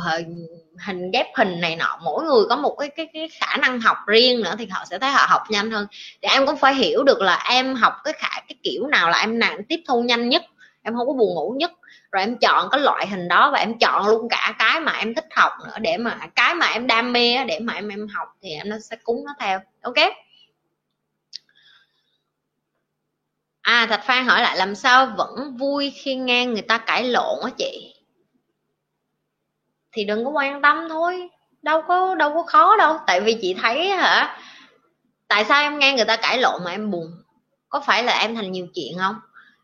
hình 0.87 1.11
ghép 1.11 1.27
hình 1.37 1.61
này 1.61 1.77
nọ 1.77 1.99
mỗi 2.03 2.25
người 2.25 2.45
có 2.49 2.57
một 2.57 2.77
cái 2.79 2.89
cái 2.89 3.07
cái 3.13 3.29
khả 3.41 3.57
năng 3.57 3.81
học 3.81 3.97
riêng 4.07 4.43
nữa 4.43 4.55
thì 4.59 4.67
họ 4.67 4.85
sẽ 4.91 4.99
thấy 4.99 5.11
họ 5.11 5.27
học 5.29 5.43
nhanh 5.49 5.71
hơn. 5.71 5.87
Thì 6.23 6.29
em 6.29 6.47
cũng 6.47 6.57
phải 6.57 6.75
hiểu 6.75 7.05
được 7.05 7.21
là 7.21 7.45
em 7.51 7.75
học 7.75 7.93
cái 8.05 8.13
khả 8.13 8.41
cái 8.49 8.57
kiểu 8.63 8.87
nào 8.87 9.11
là 9.11 9.19
em 9.19 9.39
nặng 9.39 9.65
tiếp 9.69 9.81
thu 9.89 10.03
nhanh 10.03 10.29
nhất 10.29 10.43
em 10.83 10.95
không 10.95 11.07
có 11.07 11.13
buồn 11.13 11.35
ngủ 11.35 11.55
nhất. 11.59 11.71
Rồi 12.13 12.23
em 12.23 12.37
chọn 12.39 12.69
cái 12.71 12.81
loại 12.81 13.07
hình 13.07 13.29
đó 13.29 13.51
và 13.53 13.59
em 13.59 13.79
chọn 13.79 14.07
luôn 14.07 14.29
cả 14.29 14.55
cái 14.59 14.81
mà 14.81 14.93
em 14.93 15.15
thích 15.15 15.27
học 15.37 15.53
nữa 15.67 15.75
để 15.81 15.97
mà 15.97 16.19
cái 16.35 16.55
mà 16.55 16.67
em 16.67 16.87
đam 16.87 17.13
mê 17.13 17.45
để 17.45 17.59
mà 17.59 17.73
em 17.73 17.89
em 17.89 18.09
học 18.09 18.29
thì 18.43 18.51
em 18.51 18.69
nó 18.69 18.77
sẽ 18.91 18.97
cúng 19.05 19.25
nó 19.27 19.33
theo. 19.41 19.61
Ok? 19.83 19.95
À 23.63 23.87
thạch 23.87 24.05
phan 24.07 24.27
hỏi 24.27 24.43
lại 24.43 24.57
làm 24.57 24.75
sao 24.75 25.07
vẫn 25.17 25.57
vui 25.57 25.93
khi 25.97 26.15
nghe 26.15 26.47
người 26.47 26.63
ta 26.63 26.79
cãi 26.79 27.05
lộn 27.05 27.39
á 27.45 27.51
chị? 27.59 27.96
Thì 29.97 30.05
đừng 30.05 30.25
có 30.25 30.31
quan 30.31 30.63
tâm 30.63 30.89
thôi. 30.89 31.29
Đâu 31.63 31.83
có 31.83 32.15
đâu 32.15 32.35
có 32.35 32.43
khó 32.43 32.77
đâu. 32.77 32.97
Tại 33.07 33.21
vì 33.21 33.35
chị 33.43 33.55
thấy 33.63 33.89
hả, 33.89 34.39
tại 35.29 35.45
sao 35.45 35.63
em 35.63 35.79
nghe 35.79 35.93
người 35.93 36.05
ta 36.05 36.17
cãi 36.17 36.39
lộn 36.39 36.65
mà 36.65 36.71
em 36.71 36.91
buồn? 36.91 37.07
Có 37.69 37.81
phải 37.87 38.05
là 38.05 38.19
em 38.19 38.35
thành 38.35 38.53
nhiều 38.53 38.67
chuyện 38.75 38.99
không? 38.99 39.15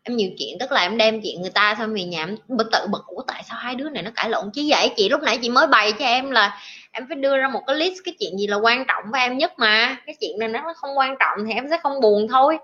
Em 0.03 0.17
nhiều 0.17 0.29
chuyện, 0.39 0.57
tức 0.59 0.71
là 0.71 0.81
em 0.81 0.97
đem 0.97 1.21
chuyện 1.21 1.41
người 1.41 1.49
ta 1.49 1.75
xong 1.79 1.93
về 1.93 2.03
nhà 2.03 2.23
em 2.23 2.37
bực 2.47 2.71
tự 2.71 2.87
bực 2.87 3.01
của 3.05 3.23
tại 3.27 3.43
sao 3.49 3.57
hai 3.59 3.75
đứa 3.75 3.89
này 3.89 4.03
nó 4.03 4.11
cãi 4.15 4.29
lộn 4.29 4.51
chứ 4.53 4.61
vậy? 4.67 4.89
Chị 4.95 5.09
lúc 5.09 5.21
nãy 5.21 5.39
chị 5.41 5.49
mới 5.49 5.67
bày 5.67 5.91
cho 5.91 6.05
em 6.05 6.31
là 6.31 6.57
em 6.91 7.05
phải 7.07 7.15
đưa 7.15 7.37
ra 7.37 7.47
một 7.47 7.61
cái 7.67 7.75
list 7.75 7.93
cái 8.05 8.13
chuyện 8.19 8.37
gì 8.37 8.47
là 8.47 8.57
quan 8.57 8.85
trọng 8.87 9.03
với 9.11 9.21
em 9.21 9.37
nhất 9.37 9.59
mà. 9.59 9.97
Cái 10.05 10.15
chuyện 10.21 10.39
này 10.39 10.49
nó 10.49 10.73
không 10.75 10.97
quan 10.97 11.15
trọng 11.19 11.45
thì 11.47 11.53
em 11.53 11.67
sẽ 11.69 11.77
không 11.83 12.01
buồn 12.01 12.27
thôi. 12.27 12.57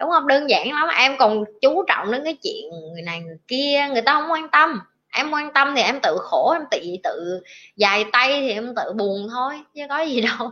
Đúng 0.00 0.10
không? 0.10 0.26
Đơn 0.26 0.50
giản 0.50 0.72
lắm. 0.72 0.88
Em 0.96 1.16
còn 1.18 1.44
chú 1.60 1.84
trọng 1.88 2.12
đến 2.12 2.24
cái 2.24 2.36
chuyện 2.42 2.70
người 2.92 3.02
này 3.02 3.20
người 3.20 3.38
kia, 3.48 3.88
người 3.92 4.02
ta 4.02 4.14
không 4.14 4.30
quan 4.30 4.48
tâm 4.48 4.80
em 5.12 5.30
quan 5.30 5.52
tâm 5.52 5.74
thì 5.76 5.82
em 5.82 6.00
tự 6.02 6.18
khổ, 6.20 6.52
em 6.52 6.62
tự 6.70 6.78
tự 7.02 7.40
dài 7.76 8.04
tay 8.12 8.40
thì 8.40 8.50
em 8.50 8.74
tự 8.76 8.92
buồn 8.92 9.28
thôi, 9.30 9.62
chứ 9.74 9.82
có 9.88 10.00
gì 10.00 10.20
đâu. 10.20 10.50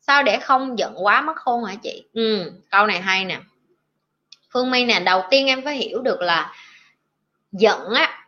Sao 0.00 0.22
để 0.22 0.38
không 0.38 0.78
giận 0.78 0.94
quá 0.96 1.20
mất 1.20 1.36
khôn 1.36 1.64
hả 1.64 1.74
chị? 1.82 2.04
Ừ 2.12 2.52
câu 2.70 2.86
này 2.86 3.00
hay 3.00 3.24
nè. 3.24 3.38
Phương 4.52 4.70
my 4.70 4.84
nè, 4.84 5.00
đầu 5.00 5.22
tiên 5.30 5.46
em 5.46 5.64
phải 5.64 5.76
hiểu 5.76 6.02
được 6.02 6.20
là 6.20 6.54
giận 7.52 7.94
á 7.94 8.24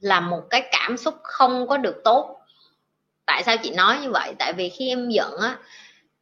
là 0.00 0.20
một 0.20 0.42
cái 0.50 0.68
cảm 0.72 0.96
xúc 0.96 1.14
không 1.22 1.66
có 1.66 1.76
được 1.76 2.00
tốt. 2.04 2.40
Tại 3.26 3.42
sao 3.42 3.56
chị 3.56 3.70
nói 3.70 3.98
như 4.02 4.10
vậy? 4.10 4.34
Tại 4.38 4.52
vì 4.52 4.68
khi 4.68 4.88
em 4.88 5.08
giận 5.08 5.32
á, 5.40 5.58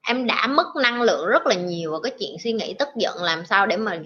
em 0.03 0.26
đã 0.26 0.47
mất 0.47 0.66
năng 0.82 1.03
lượng 1.03 1.26
rất 1.26 1.47
là 1.47 1.55
nhiều 1.55 1.90
vào 1.92 2.01
cái 2.01 2.12
chuyện 2.18 2.36
suy 2.44 2.53
nghĩ 2.53 2.74
tức 2.78 2.88
giận, 2.97 3.22
làm 3.22 3.47
sao 3.47 3.66
để 3.66 3.76
mà 3.76 3.99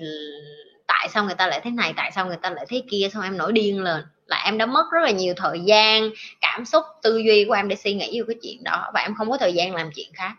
tại 0.86 1.08
sao 1.08 1.24
người 1.24 1.34
ta 1.34 1.46
lại 1.46 1.60
thế 1.64 1.70
này, 1.70 1.92
tại 1.96 2.12
sao 2.14 2.26
người 2.26 2.38
ta 2.42 2.50
lại 2.50 2.66
thế 2.68 2.82
kia, 2.90 3.08
xong 3.12 3.22
em 3.22 3.36
nổi 3.36 3.52
điên 3.52 3.82
lên 3.82 4.04
là 4.30 4.42
em 4.44 4.58
đã 4.58 4.66
mất 4.66 4.84
rất 4.92 5.00
là 5.02 5.10
nhiều 5.10 5.34
thời 5.36 5.60
gian 5.60 6.10
cảm 6.40 6.64
xúc 6.64 6.84
tư 7.02 7.18
duy 7.18 7.44
của 7.44 7.52
em 7.52 7.68
để 7.68 7.76
suy 7.76 7.94
nghĩ 7.94 8.20
về 8.20 8.24
cái 8.28 8.36
chuyện 8.42 8.64
đó 8.64 8.90
và 8.94 9.00
em 9.00 9.14
không 9.14 9.30
có 9.30 9.36
thời 9.36 9.52
gian 9.52 9.74
làm 9.74 9.90
chuyện 9.94 10.08
khác. 10.14 10.32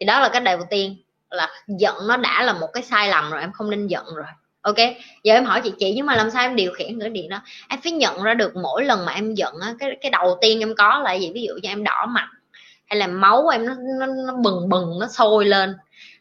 Thì 0.00 0.06
đó 0.06 0.20
là 0.20 0.28
cái 0.28 0.40
đầu 0.40 0.58
tiên 0.70 0.96
là 1.30 1.48
giận 1.66 1.94
nó 2.08 2.16
đã 2.16 2.42
là 2.42 2.52
một 2.52 2.68
cái 2.72 2.82
sai 2.82 3.08
lầm 3.08 3.30
rồi 3.30 3.40
em 3.40 3.52
không 3.52 3.70
nên 3.70 3.86
giận 3.86 4.04
rồi. 4.16 4.26
Ok 4.60 4.76
giờ 5.22 5.34
em 5.34 5.44
hỏi 5.44 5.60
chị 5.64 5.72
chị 5.78 5.92
nhưng 5.96 6.06
mà 6.06 6.16
làm 6.16 6.30
sao 6.30 6.42
em 6.42 6.56
điều 6.56 6.72
khiển 6.72 7.00
cái 7.00 7.10
điện 7.10 7.28
đó? 7.28 7.40
Em 7.68 7.80
phải 7.80 7.92
nhận 7.92 8.22
ra 8.22 8.34
được 8.34 8.56
mỗi 8.56 8.84
lần 8.84 9.04
mà 9.04 9.12
em 9.12 9.34
giận 9.34 9.54
á 9.62 9.74
cái 9.78 9.90
cái 10.00 10.10
đầu 10.10 10.38
tiên 10.40 10.60
em 10.60 10.74
có 10.74 10.98
là 11.04 11.12
gì? 11.12 11.30
Ví 11.34 11.42
dụ 11.42 11.54
như 11.62 11.68
em 11.68 11.84
đỏ 11.84 12.06
mặt 12.08 12.28
hay 12.86 12.98
là 12.98 13.06
máu 13.06 13.48
em 13.48 13.66
nó, 13.66 13.74
nó, 14.00 14.06
nó 14.06 14.34
bừng 14.34 14.68
bừng 14.68 14.98
nó 15.00 15.08
sôi 15.08 15.44
lên 15.44 15.74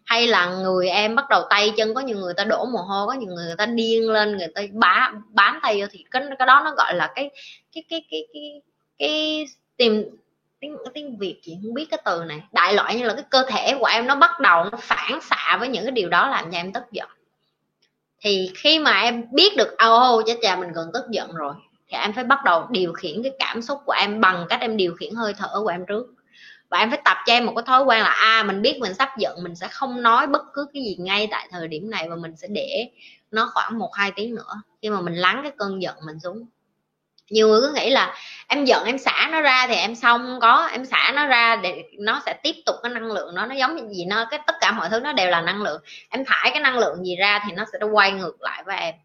hay 0.06 0.28
là 0.28 0.46
người 0.46 0.90
em 0.90 1.16
bắt 1.16 1.26
đầu 1.30 1.44
tay 1.50 1.72
chân 1.78 1.94
có 1.94 2.02
nhiều 2.02 2.18
người 2.18 2.34
ta 2.34 2.44
đổ 2.44 2.66
mồ 2.66 2.80
hôi 2.80 3.08
có 3.08 3.14
nhiều 3.14 3.30
người, 3.30 3.46
người 3.46 3.56
ta 3.58 3.66
điên 3.66 4.10
lên 4.10 4.38
người 4.38 4.48
ta 4.56 4.62
bá 4.72 5.12
bám 5.30 5.60
tay 5.64 5.82
vô 5.82 5.88
thì 5.92 6.06
cái 6.12 6.24
cái 6.40 6.48
đó 6.48 6.62
nó 6.66 6.72
gọi 6.78 6.96
là 6.96 7.12
cái 7.16 7.30
cái 7.74 7.84
cái 7.90 8.06
cái 8.12 8.28
cái 8.34 8.62
cái 9.00 9.46
tìm 9.78 10.04
tiếng 10.60 10.78
tiếng 10.94 11.18
việt 11.18 11.40
chị 11.44 11.58
không 11.64 11.74
biết 11.74 11.86
cái 11.92 12.00
từ 12.06 12.24
này. 12.24 12.42
Đại 12.52 12.74
loại 12.74 12.96
như 12.96 13.06
là 13.06 13.14
cái 13.14 13.24
cơ 13.30 13.46
thể 13.48 13.76
của 13.80 13.86
em 13.86 14.08
nó 14.08 14.16
bắt 14.16 14.40
đầu 14.40 14.64
nó 14.64 14.78
phản 14.82 15.20
xạ 15.22 15.58
với 15.60 15.70
những 15.70 15.84
cái 15.84 15.92
điều 15.92 16.10
đó 16.10 16.30
làm 16.30 16.52
cho 16.52 16.58
em 16.58 16.74
tức 16.74 16.84
giận. 16.92 17.10
Thì 18.20 18.52
khi 18.56 18.80
mà 18.80 19.02
em 19.02 19.24
biết 19.32 19.58
được 19.58 19.78
ô 19.78 20.18
oh, 20.18 20.26
chết 20.28 20.38
cha 20.42 20.56
mình 20.56 20.72
gần 20.72 20.90
tức 20.94 21.04
giận 21.10 21.36
rồi 21.36 21.54
thì 21.88 21.98
em 21.98 22.14
phải 22.14 22.24
bắt 22.24 22.40
đầu 22.46 22.68
điều 22.70 22.94
khiển 22.94 23.24
cái 23.24 23.32
cảm 23.40 23.62
xúc 23.62 23.80
của 23.86 23.94
em 23.94 24.22
bằng 24.22 24.46
cách 24.50 24.62
em 24.62 24.78
điều 24.78 24.94
khiển 24.94 25.16
hơi 25.16 25.34
thở 25.38 25.50
của 25.54 25.68
em 25.68 25.86
trước 25.86 26.06
và 26.70 26.80
em 26.80 26.90
phải 26.90 27.02
tập 27.06 27.18
cho 27.26 27.34
em 27.34 27.46
một 27.46 27.54
cái 27.56 27.64
thói 27.68 27.84
quen 27.84 28.04
là 28.04 28.10
a 28.10 28.40
à, 28.40 28.44
mình 28.44 28.62
biết 28.62 28.78
mình 28.80 28.94
sắp 28.94 29.18
giận 29.18 29.44
mình 29.44 29.56
sẽ 29.56 29.68
không 29.68 30.02
nói 30.02 30.28
bất 30.28 30.42
cứ 30.54 30.68
cái 30.74 30.84
gì 30.84 30.96
ngay 31.00 31.28
tại 31.32 31.48
thời 31.52 31.68
điểm 31.68 31.90
này 31.90 32.10
và 32.10 32.16
mình 32.16 32.36
sẽ 32.36 32.48
để 32.48 32.90
nó 33.32 33.52
khoảng 33.54 33.80
một 33.80 33.96
hai 33.96 34.12
tiếng 34.12 34.36
nữa 34.36 34.62
khi 34.82 34.90
mà 34.90 35.02
mình 35.02 35.16
lắng 35.16 35.40
cái 35.44 35.52
cơn 35.58 35.82
giận 35.82 35.96
mình 36.06 36.20
xuống. 36.20 36.46
Nhiều 37.30 37.48
người 37.48 37.62
cứ 37.62 37.74
nghĩ 37.74 37.90
là 37.90 38.16
em 38.48 38.66
giận 38.66 38.86
em 38.86 38.98
xả 38.98 39.30
nó 39.32 39.42
ra 39.42 39.68
thì 39.68 39.76
em 39.76 39.96
xong 39.96 40.40
có 40.42 40.68
em 40.72 40.86
xả 40.86 41.12
nó 41.16 41.26
ra 41.26 41.56
để 41.56 41.84
nó 42.00 42.22
sẽ 42.26 42.34
tiếp 42.44 42.56
tục 42.66 42.76
cái 42.84 42.92
năng 42.94 43.12
lượng 43.12 43.36
nó 43.36 43.46
nó 43.46 43.56
giống 43.56 43.76
như 43.76 43.94
gì 43.96 44.06
nó 44.06 44.26
cái 44.32 44.40
tất 44.48 44.56
cả 44.62 44.72
mọi 44.72 44.90
thứ 44.90 45.00
nó 45.00 45.14
đều 45.14 45.30
là 45.30 45.42
năng 45.42 45.62
lượng. 45.62 45.82
Em 46.10 46.26
thải 46.26 46.52
cái 46.52 46.60
năng 46.60 46.78
lượng 46.80 47.06
gì 47.06 47.16
ra 47.16 47.44
thì 47.46 47.52
nó 47.56 47.66
sẽ 47.74 47.80
quay 47.92 48.12
ngược 48.12 48.42
lại 48.42 48.64
với 48.66 48.78
em. 48.78 48.96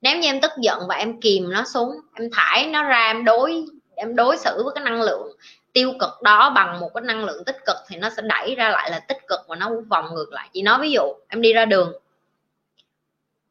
Nếu 0.00 0.18
như 0.18 0.28
em 0.28 0.40
tức 0.40 0.50
giận 0.58 0.78
và 0.88 0.94
em 0.94 1.20
kìm 1.20 1.50
nó 1.50 1.64
xuống 1.64 1.90
em 2.14 2.30
thải 2.32 2.66
nó 2.66 2.82
ra 2.82 3.06
em 3.06 3.24
đối 3.24 3.64
em 3.96 4.16
đối 4.16 4.36
xử 4.36 4.62
với 4.64 4.72
cái 4.74 4.84
năng 4.84 5.02
lượng 5.02 5.36
tiêu 5.72 5.92
cực 6.00 6.22
đó 6.22 6.50
bằng 6.50 6.80
một 6.80 6.90
cái 6.94 7.02
năng 7.02 7.24
lượng 7.24 7.44
tích 7.44 7.56
cực 7.66 7.76
thì 7.88 7.96
nó 7.96 8.10
sẽ 8.10 8.22
đẩy 8.22 8.54
ra 8.54 8.70
lại 8.70 8.90
là 8.90 8.98
tích 8.98 9.26
cực 9.28 9.40
và 9.48 9.56
nó 9.56 9.70
vòng 9.88 10.14
ngược 10.14 10.32
lại. 10.32 10.48
Chị 10.52 10.62
nói 10.62 10.78
ví 10.80 10.90
dụ, 10.90 11.02
em 11.28 11.42
đi 11.42 11.52
ra 11.52 11.64
đường. 11.64 11.92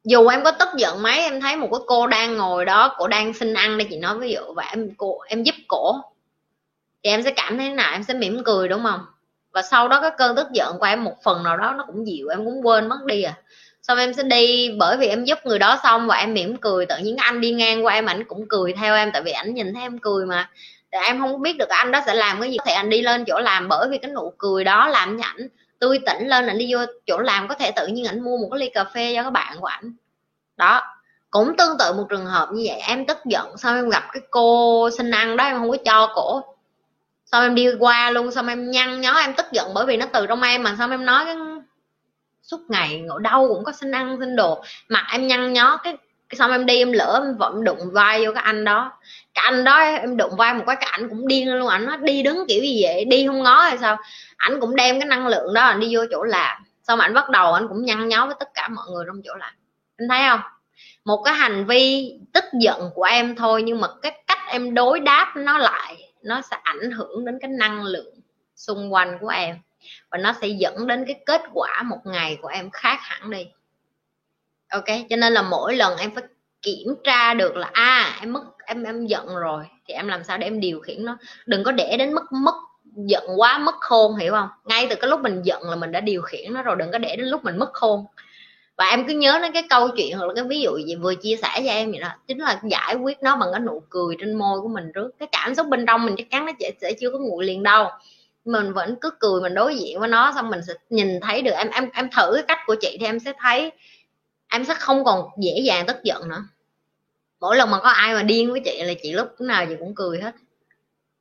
Dù 0.03 0.27
em 0.27 0.43
có 0.43 0.51
tức 0.51 0.69
giận 0.77 1.03
mấy, 1.03 1.19
em 1.19 1.41
thấy 1.41 1.55
một 1.55 1.67
cái 1.71 1.79
cô 1.87 2.07
đang 2.07 2.37
ngồi 2.37 2.65
đó 2.65 2.95
cổ 2.97 3.07
đang 3.07 3.33
xin 3.33 3.53
ăn 3.53 3.77
đây, 3.77 3.87
chị 3.89 3.97
nói 3.97 4.17
ví 4.17 4.31
dụ, 4.31 4.53
và 4.55 4.63
em, 4.63 4.89
cô, 4.97 5.19
em 5.19 5.43
giúp 5.43 5.55
cổ, 5.67 5.95
thì 7.03 7.09
em 7.09 7.23
sẽ 7.23 7.31
cảm 7.31 7.57
thấy 7.57 7.69
nào? 7.69 7.91
Em 7.91 8.03
sẽ 8.03 8.13
mỉm 8.13 8.43
cười, 8.43 8.67
đúng 8.67 8.83
không? 8.83 9.05
Và 9.51 9.61
sau 9.61 9.87
đó 9.87 10.01
cái 10.01 10.11
cơn 10.17 10.35
tức 10.35 10.47
giận 10.51 10.79
của 10.79 10.85
em 10.85 11.03
một 11.03 11.15
phần 11.23 11.43
nào 11.43 11.57
đó 11.57 11.73
nó 11.77 11.85
cũng 11.87 12.07
dịu, 12.07 12.27
em 12.27 12.45
cũng 12.45 12.67
quên 12.67 12.89
mất 12.89 12.99
đi 13.05 13.23
à. 13.23 13.33
Xong 13.81 13.97
em 13.97 14.13
sẽ 14.13 14.23
đi, 14.23 14.75
bởi 14.79 14.97
vì 14.97 15.07
em 15.07 15.25
giúp 15.25 15.37
người 15.43 15.59
đó 15.59 15.79
xong 15.83 16.07
và 16.07 16.15
em 16.15 16.33
mỉm 16.33 16.57
cười, 16.57 16.85
tự 16.85 16.95
nhiên 16.97 17.17
anh 17.17 17.41
đi 17.41 17.51
ngang 17.51 17.85
qua 17.85 17.93
em 17.93 18.05
ảnh 18.05 18.23
cũng 18.23 18.45
cười 18.49 18.73
theo 18.73 18.95
em, 18.95 19.11
tại 19.13 19.21
vì 19.21 19.31
ảnh 19.31 19.53
nhìn 19.53 19.73
thấy 19.73 19.83
em 19.83 19.97
cười 19.99 20.25
mà 20.25 20.49
thì 20.91 20.99
em 21.05 21.19
không 21.19 21.41
biết 21.41 21.57
được 21.57 21.69
anh 21.69 21.91
đó 21.91 22.01
sẽ 22.05 22.13
làm 22.13 22.41
cái 22.41 22.51
gì. 22.51 22.57
Có 22.57 22.65
thể 22.65 22.73
anh 22.73 22.89
đi 22.89 23.01
lên 23.01 23.23
chỗ 23.27 23.39
làm 23.39 23.67
bởi 23.67 23.87
vì 23.89 23.97
cái 23.97 24.11
nụ 24.11 24.33
cười 24.37 24.63
đó 24.63 24.87
làm 24.87 25.17
cho 25.17 25.23
ảnh 25.25 25.47
tươi 25.79 25.99
tỉnh 26.05 26.27
lên 26.27 26.47
ảnh 26.47 26.57
đi 26.57 26.73
vô 26.73 26.79
chỗ 27.05 27.17
làm 27.17 27.47
có 27.47 27.55
thể 27.55 27.71
tự 27.71 27.87
nhiên 27.87 28.07
ảnh 28.07 28.23
mua 28.23 28.37
một 28.37 28.47
cái 28.51 28.59
ly 28.59 28.69
cà 28.69 28.83
phê 28.83 29.13
cho 29.15 29.23
các 29.23 29.29
bạn 29.29 29.57
của 29.59 29.67
ảnh. 29.67 29.93
Đó. 30.57 30.81
Cũng 31.31 31.57
tương 31.57 31.77
tự 31.77 31.93
một 31.93 32.05
trường 32.09 32.25
hợp 32.25 32.49
như 32.51 32.65
vậy. 32.67 32.79
Em 32.79 33.05
tức 33.05 33.17
giận, 33.25 33.57
xong 33.57 33.75
em 33.75 33.89
gặp 33.89 34.03
cái 34.13 34.21
cô 34.31 34.89
xin 34.97 35.11
ăn 35.11 35.37
đó, 35.37 35.43
em 35.43 35.57
không 35.57 35.71
có 35.71 35.77
cho 35.85 36.11
cổ. 36.15 36.43
Xong 37.25 37.43
em 37.43 37.55
đi 37.55 37.67
qua 37.79 38.11
luôn, 38.11 38.31
xong 38.31 38.47
em 38.47 38.71
nhăn 38.71 39.01
nhó, 39.01 39.13
em 39.13 39.33
tức 39.33 39.45
giận 39.51 39.71
bởi 39.73 39.85
vì 39.85 39.97
nó 39.97 40.05
từ 40.13 40.27
trong 40.27 40.41
em 40.41 40.63
mà. 40.63 40.75
Xong 40.79 40.91
em 40.91 41.05
nói 41.05 41.25
cái 41.25 41.35
suốt 42.41 42.59
ngày 42.69 42.99
ngồi 42.99 43.21
đâu 43.21 43.47
cũng 43.47 43.63
có 43.63 43.71
xin 43.71 43.91
ăn 43.91 44.17
xin 44.19 44.35
đồ. 44.35 44.63
Mặt 44.87 45.07
em 45.11 45.27
nhăn 45.27 45.53
nhó 45.53 45.77
cái 45.77 45.97
xong 46.31 46.51
em 46.51 46.65
đi, 46.65 46.77
em 46.77 46.91
lỡ 46.91 47.19
em 47.23 47.37
vẫn 47.37 47.63
đụng 47.63 47.79
vai 47.91 48.25
vô 48.25 48.31
cái 48.33 48.43
anh 48.43 48.63
đó 48.63 48.91
cái 49.39 49.51
anh 49.51 49.63
đó 49.63 49.79
em 49.79 50.17
đụng 50.17 50.35
vai 50.37 50.53
một 50.53 50.63
cái 50.67 50.75
cái 50.75 50.89
ảnh 50.91 51.09
cũng 51.09 51.27
điên 51.27 51.53
luôn. 51.53 51.69
Ảnh 51.69 51.85
nó 51.85 51.97
đi 51.97 52.23
đứng 52.23 52.45
kiểu 52.47 52.63
gì 52.63 52.83
vậy? 52.83 53.05
Đi 53.05 53.27
không 53.27 53.43
ngó 53.43 53.61
hay 53.61 53.77
sao? 53.77 53.97
Ảnh 54.37 54.59
cũng 54.59 54.75
đem 54.75 54.99
cái 54.99 55.07
năng 55.07 55.27
lượng 55.27 55.53
đó 55.53 55.61
anh 55.61 55.79
đi 55.79 55.95
vô 55.95 56.01
chỗ 56.11 56.23
làm. 56.23 56.63
Xong 56.83 56.99
ảnh 56.99 57.13
bắt 57.13 57.29
đầu 57.29 57.53
anh 57.53 57.67
cũng 57.67 57.85
nhăn 57.85 58.07
nhó 58.07 58.25
với 58.25 58.35
tất 58.39 58.49
cả 58.53 58.67
mọi 58.67 58.85
người 58.91 59.05
trong 59.07 59.21
chỗ 59.25 59.35
làm. 59.35 59.53
Anh 59.97 60.09
thấy 60.09 60.19
không? 60.29 60.39
Một 61.05 61.21
cái 61.25 61.33
hành 61.33 61.65
vi 61.65 62.13
tức 62.33 62.43
giận 62.53 62.89
của 62.95 63.03
em 63.03 63.35
thôi 63.35 63.63
nhưng 63.63 63.81
mà 63.81 63.87
cái 64.01 64.23
cách 64.27 64.39
em 64.47 64.73
đối 64.73 64.99
đáp 64.99 65.33
nó 65.35 65.57
lại 65.57 66.13
nó 66.21 66.41
sẽ 66.51 66.57
ảnh 66.63 66.91
hưởng 66.91 67.25
đến 67.25 67.37
cái 67.41 67.49
năng 67.49 67.83
lượng 67.83 68.15
xung 68.55 68.93
quanh 68.93 69.17
của 69.21 69.27
em. 69.29 69.57
Và 70.11 70.17
nó 70.17 70.33
sẽ 70.41 70.47
dẫn 70.47 70.87
đến 70.87 71.05
cái 71.07 71.19
kết 71.25 71.41
quả 71.53 71.83
một 71.83 71.99
ngày 72.05 72.37
của 72.41 72.47
em 72.47 72.69
khác 72.69 72.99
hẳn 73.01 73.29
đi. 73.29 73.47
Ok? 74.71 74.85
Cho 75.09 75.15
nên 75.15 75.33
là 75.33 75.41
mỗi 75.41 75.75
lần 75.75 75.97
em 75.97 76.15
phải 76.15 76.23
kiểm 76.61 76.95
tra 77.03 77.33
được 77.33 77.55
là 77.55 77.69
a 77.73 77.83
à, 77.83 78.17
em 78.19 78.33
mất 78.33 78.43
em 78.69 78.83
em 78.83 79.05
giận 79.05 79.35
rồi. 79.35 79.63
Thì 79.87 79.93
em 79.93 80.07
làm 80.07 80.23
sao 80.23 80.37
để 80.37 80.47
em 80.47 80.59
điều 80.59 80.79
khiển 80.79 81.05
nó? 81.05 81.17
Đừng 81.45 81.63
có 81.63 81.71
để 81.71 81.97
đến 81.97 82.13
mức 82.13 82.31
mất 82.31 82.55
giận 82.95 83.23
quá 83.37 83.57
mất 83.57 83.75
khôn 83.79 84.15
hiểu 84.15 84.31
không? 84.33 84.49
Ngay 84.65 84.87
từ 84.89 84.95
cái 84.95 85.09
lúc 85.09 85.21
mình 85.21 85.41
giận 85.43 85.63
là 85.69 85.75
mình 85.75 85.91
đã 85.91 85.99
điều 85.99 86.21
khiển 86.21 86.53
nó 86.53 86.61
rồi 86.61 86.75
đừng 86.75 86.91
có 86.91 86.97
để 86.97 87.15
đến 87.15 87.27
lúc 87.27 87.43
mình 87.43 87.57
mất 87.57 87.73
khôn. 87.73 88.05
Và 88.77 88.85
em 88.85 89.07
cứ 89.07 89.13
nhớ 89.13 89.39
đến 89.41 89.51
cái 89.51 89.63
câu 89.69 89.89
chuyện 89.97 90.17
hoặc 90.17 90.25
là 90.27 90.33
cái 90.33 90.43
ví 90.43 90.61
dụ 90.61 90.77
gì 90.77 90.95
vừa 90.95 91.15
chia 91.15 91.35
sẻ 91.35 91.49
cho 91.55 91.71
em 91.71 91.91
vậy 91.91 91.99
đó. 91.99 92.09
Chính 92.27 92.39
là 92.39 92.59
giải 92.63 92.95
quyết 92.95 93.17
nó 93.23 93.35
bằng 93.35 93.49
cái 93.51 93.59
nụ 93.59 93.83
cười 93.89 94.15
trên 94.19 94.33
môi 94.33 94.61
của 94.61 94.67
mình 94.67 94.91
trước. 94.95 95.11
Cái 95.19 95.27
cảm 95.31 95.55
xúc 95.55 95.67
bên 95.67 95.85
trong 95.85 96.05
mình 96.05 96.15
chắc 96.17 96.29
chắn 96.29 96.45
nó 96.45 96.51
sẽ, 96.59 96.71
sẽ 96.81 96.93
chưa 96.99 97.11
có 97.11 97.19
nguội 97.19 97.45
liền 97.45 97.63
đâu. 97.63 97.87
Mình 98.45 98.73
vẫn 98.73 98.95
cứ 99.01 99.09
cười 99.19 99.41
mình 99.41 99.53
đối 99.53 99.77
diện 99.77 99.99
với 99.99 100.09
nó 100.09 100.31
xong 100.35 100.49
mình 100.49 100.61
sẽ 100.67 100.73
nhìn 100.89 101.19
thấy 101.21 101.41
được. 101.41 101.51
Em 101.51 101.69
em 101.69 101.89
em 101.93 102.09
thử 102.17 102.31
cái 102.33 102.43
cách 102.47 102.59
của 102.67 102.75
chị 102.81 102.97
thì 102.99 103.05
em 103.05 103.19
sẽ 103.19 103.33
thấy 103.41 103.71
em 104.51 104.65
sẽ 104.65 104.73
không 104.73 105.03
còn 105.03 105.29
dễ 105.39 105.59
dàng 105.63 105.85
tức 105.87 105.97
giận 106.03 106.29
nữa 106.29 106.43
mỗi 107.39 107.57
lần 107.57 107.71
mà 107.71 107.79
có 107.79 107.89
ai 107.89 108.13
mà 108.13 108.23
điên 108.23 108.51
với 108.51 108.61
chị 108.65 108.83
là 108.83 108.93
chị 109.03 109.13
lúc 109.13 109.41
nào 109.41 109.65
chị 109.69 109.75
cũng 109.79 109.95
cười 109.95 110.21
hết. 110.21 110.35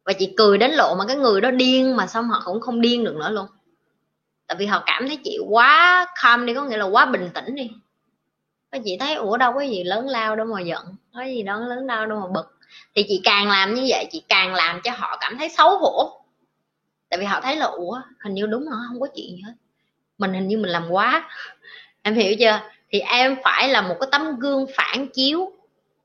Và 0.05 0.13
chị 0.13 0.35
cười 0.37 0.59
đến 0.59 0.71
lộ 0.71 0.95
mà 0.95 1.07
cái 1.07 1.17
người 1.17 1.41
đó 1.41 1.51
điên 1.51 1.97
mà 1.97 2.07
xong 2.07 2.29
họ 2.29 2.43
cũng 2.45 2.61
không 2.61 2.81
điên 2.81 3.05
được 3.05 3.17
nữa 3.17 3.31
luôn. 3.31 3.47
Tại 4.47 4.57
vì 4.57 4.67
họ 4.67 4.83
cảm 4.87 5.09
thấy 5.09 5.19
chị 5.25 5.39
quá 5.49 6.07
calm 6.23 6.47
đi, 6.47 6.55
có 6.55 6.65
nghĩa 6.65 6.77
là 6.77 6.85
quá 6.85 7.07
bình 7.07 7.31
tĩnh 7.35 7.55
đi. 7.55 7.71
Và 8.73 8.79
chị 8.85 8.97
thấy, 9.01 9.15
ủa, 9.15 9.37
đâu 9.37 9.53
có 9.53 9.61
gì 9.61 9.85
lớn 9.85 10.09
lao 10.09 10.37
đâu 10.37 10.47
mà 10.47 10.61
giận, 10.61 10.85
có 11.15 11.23
gì 11.23 11.43
đó 11.43 11.59
lớn 11.59 11.87
lao 11.87 12.07
đâu 12.07 12.21
mà 12.21 12.27
bực. 12.35 12.59
Thì 12.95 13.05
chị 13.09 13.21
càng 13.25 13.49
làm 13.49 13.75
như 13.75 13.87
vậy, 13.89 14.09
chị 14.13 14.23
càng 14.29 14.55
làm 14.55 14.81
cho 14.85 14.91
họ 14.97 15.17
cảm 15.21 15.39
thấy 15.39 15.49
xấu 15.49 15.79
hổ. 15.79 16.21
Tại 17.09 17.19
vì 17.19 17.25
họ 17.25 17.41
thấy 17.41 17.57
là, 17.57 17.67
ủa, 17.67 18.01
hình 18.25 18.35
như 18.35 18.47
đúng 18.47 18.65
rồi, 18.65 18.79
không 18.89 19.01
có 19.01 19.07
chuyện 19.07 19.27
gì 19.37 19.43
hết. 19.47 19.53
Mình 20.19 20.33
hình 20.33 20.49
như 20.49 20.59
mình 20.59 20.71
làm 20.71 20.91
quá. 20.91 21.31
Em 22.03 22.15
hiểu 22.15 22.37
chưa? 22.39 22.61
Thì 22.91 23.01
em 23.01 23.37
phải 23.45 23.69
là 23.69 23.83
một 23.83 23.97
cái 24.01 24.09
tấm 24.13 24.39
gương 24.39 24.67
phản 24.77 25.09
chiếu 25.09 25.53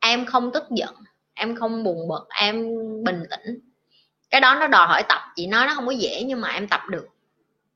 em 0.06 0.26
không 0.26 0.52
tức 0.54 0.64
giận, 0.72 0.96
em 1.34 1.56
không 1.56 1.84
buồn 1.84 2.08
bực, 2.08 2.28
em 2.30 2.64
bình 3.04 3.24
tĩnh. 3.30 3.60
Cái 4.30 4.42
đó 4.42 4.56
nó 4.56 4.68
đòi 4.68 4.88
hỏi 4.88 5.04
tập, 5.10 5.22
chị 5.36 5.48
nói 5.48 5.68
nó 5.68 5.74
không 5.76 5.86
có 5.86 5.92
dễ 5.92 6.24
nhưng 6.24 6.42
mà 6.42 6.50
em 6.50 6.68
tập 6.68 6.82
được. 6.90 7.08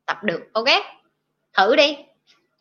Tập 0.06 0.24
được, 0.24 0.42
ok? 0.54 0.68
Thử 1.54 1.76
đi. 1.76 1.98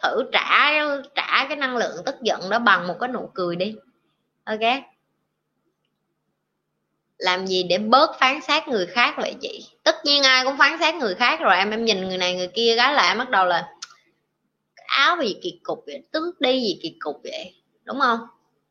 Thử 0.03 0.23
trả 0.33 0.73
trả 1.15 1.47
cái 1.49 1.57
năng 1.57 1.77
lượng 1.77 1.97
tức 2.07 2.15
giận 2.23 2.51
đó 2.51 2.59
bằng 2.59 2.87
một 2.87 2.95
cái 3.01 3.09
nụ 3.09 3.31
cười 3.35 3.57
đi, 3.57 3.75
ok? 4.45 4.83
Làm 7.19 7.47
gì 7.47 7.63
để 7.63 7.79
bớt 7.79 8.19
phán 8.19 8.41
xét 8.41 8.69
người 8.69 8.87
khác 8.87 9.15
vậy 9.17 9.35
chị? 9.41 9.69
Tất 9.83 9.97
nhiên 10.05 10.23
ai 10.23 10.45
cũng 10.45 10.59
phán 10.59 10.79
xét 10.81 10.95
người 10.95 11.15
khác 11.15 11.41
rồi, 11.41 11.57
em 11.57 11.71
em 11.71 11.85
nhìn 11.85 12.09
người 12.09 12.19
này 12.19 12.35
người 12.35 12.49
kia 12.49 12.75
gái 12.75 12.95
lại 12.95 13.17
bắt 13.17 13.31
đầu 13.31 13.47
là 13.47 13.69
áo 14.87 15.17
gì 15.23 15.37
kỳ 15.43 15.61
cục 15.63 15.83
vậy, 15.87 16.03
tước 16.13 16.41
đi 16.41 16.61
gì 16.61 16.79
kỳ 16.83 16.97
cục 17.01 17.21
vậy, 17.25 17.55
đúng 17.85 18.01
không? 18.01 18.19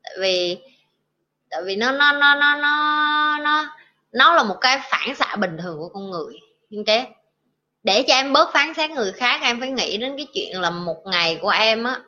Tại 0.03 0.13
vì 0.19 0.57
tại 1.49 1.61
vì 1.65 1.75
nó 1.75 1.91
nó 1.91 2.11
nó 2.11 2.35
nó 2.35 2.55
nó 2.55 3.37
nó 3.37 3.75
nó 4.11 4.33
là 4.33 4.43
một 4.43 4.57
cái 4.61 4.79
phản 4.89 5.15
xạ 5.15 5.35
bình 5.35 5.57
thường 5.61 5.77
của 5.77 5.89
con 5.89 6.11
người. 6.11 6.39
Ok 6.77 7.07
để 7.85 8.03
cho 8.07 8.13
em 8.13 8.33
bớt 8.33 8.53
phán 8.53 8.73
xét 8.73 8.91
người 8.91 9.11
khác, 9.11 9.39
em 9.43 9.59
phải 9.59 9.71
nghĩ 9.71 9.97
đến 9.97 10.13
cái 10.17 10.27
chuyện 10.33 10.61
là 10.61 10.69
một 10.69 11.01
ngày 11.05 11.39
của 11.41 11.49
em 11.49 11.83
á, 11.83 11.99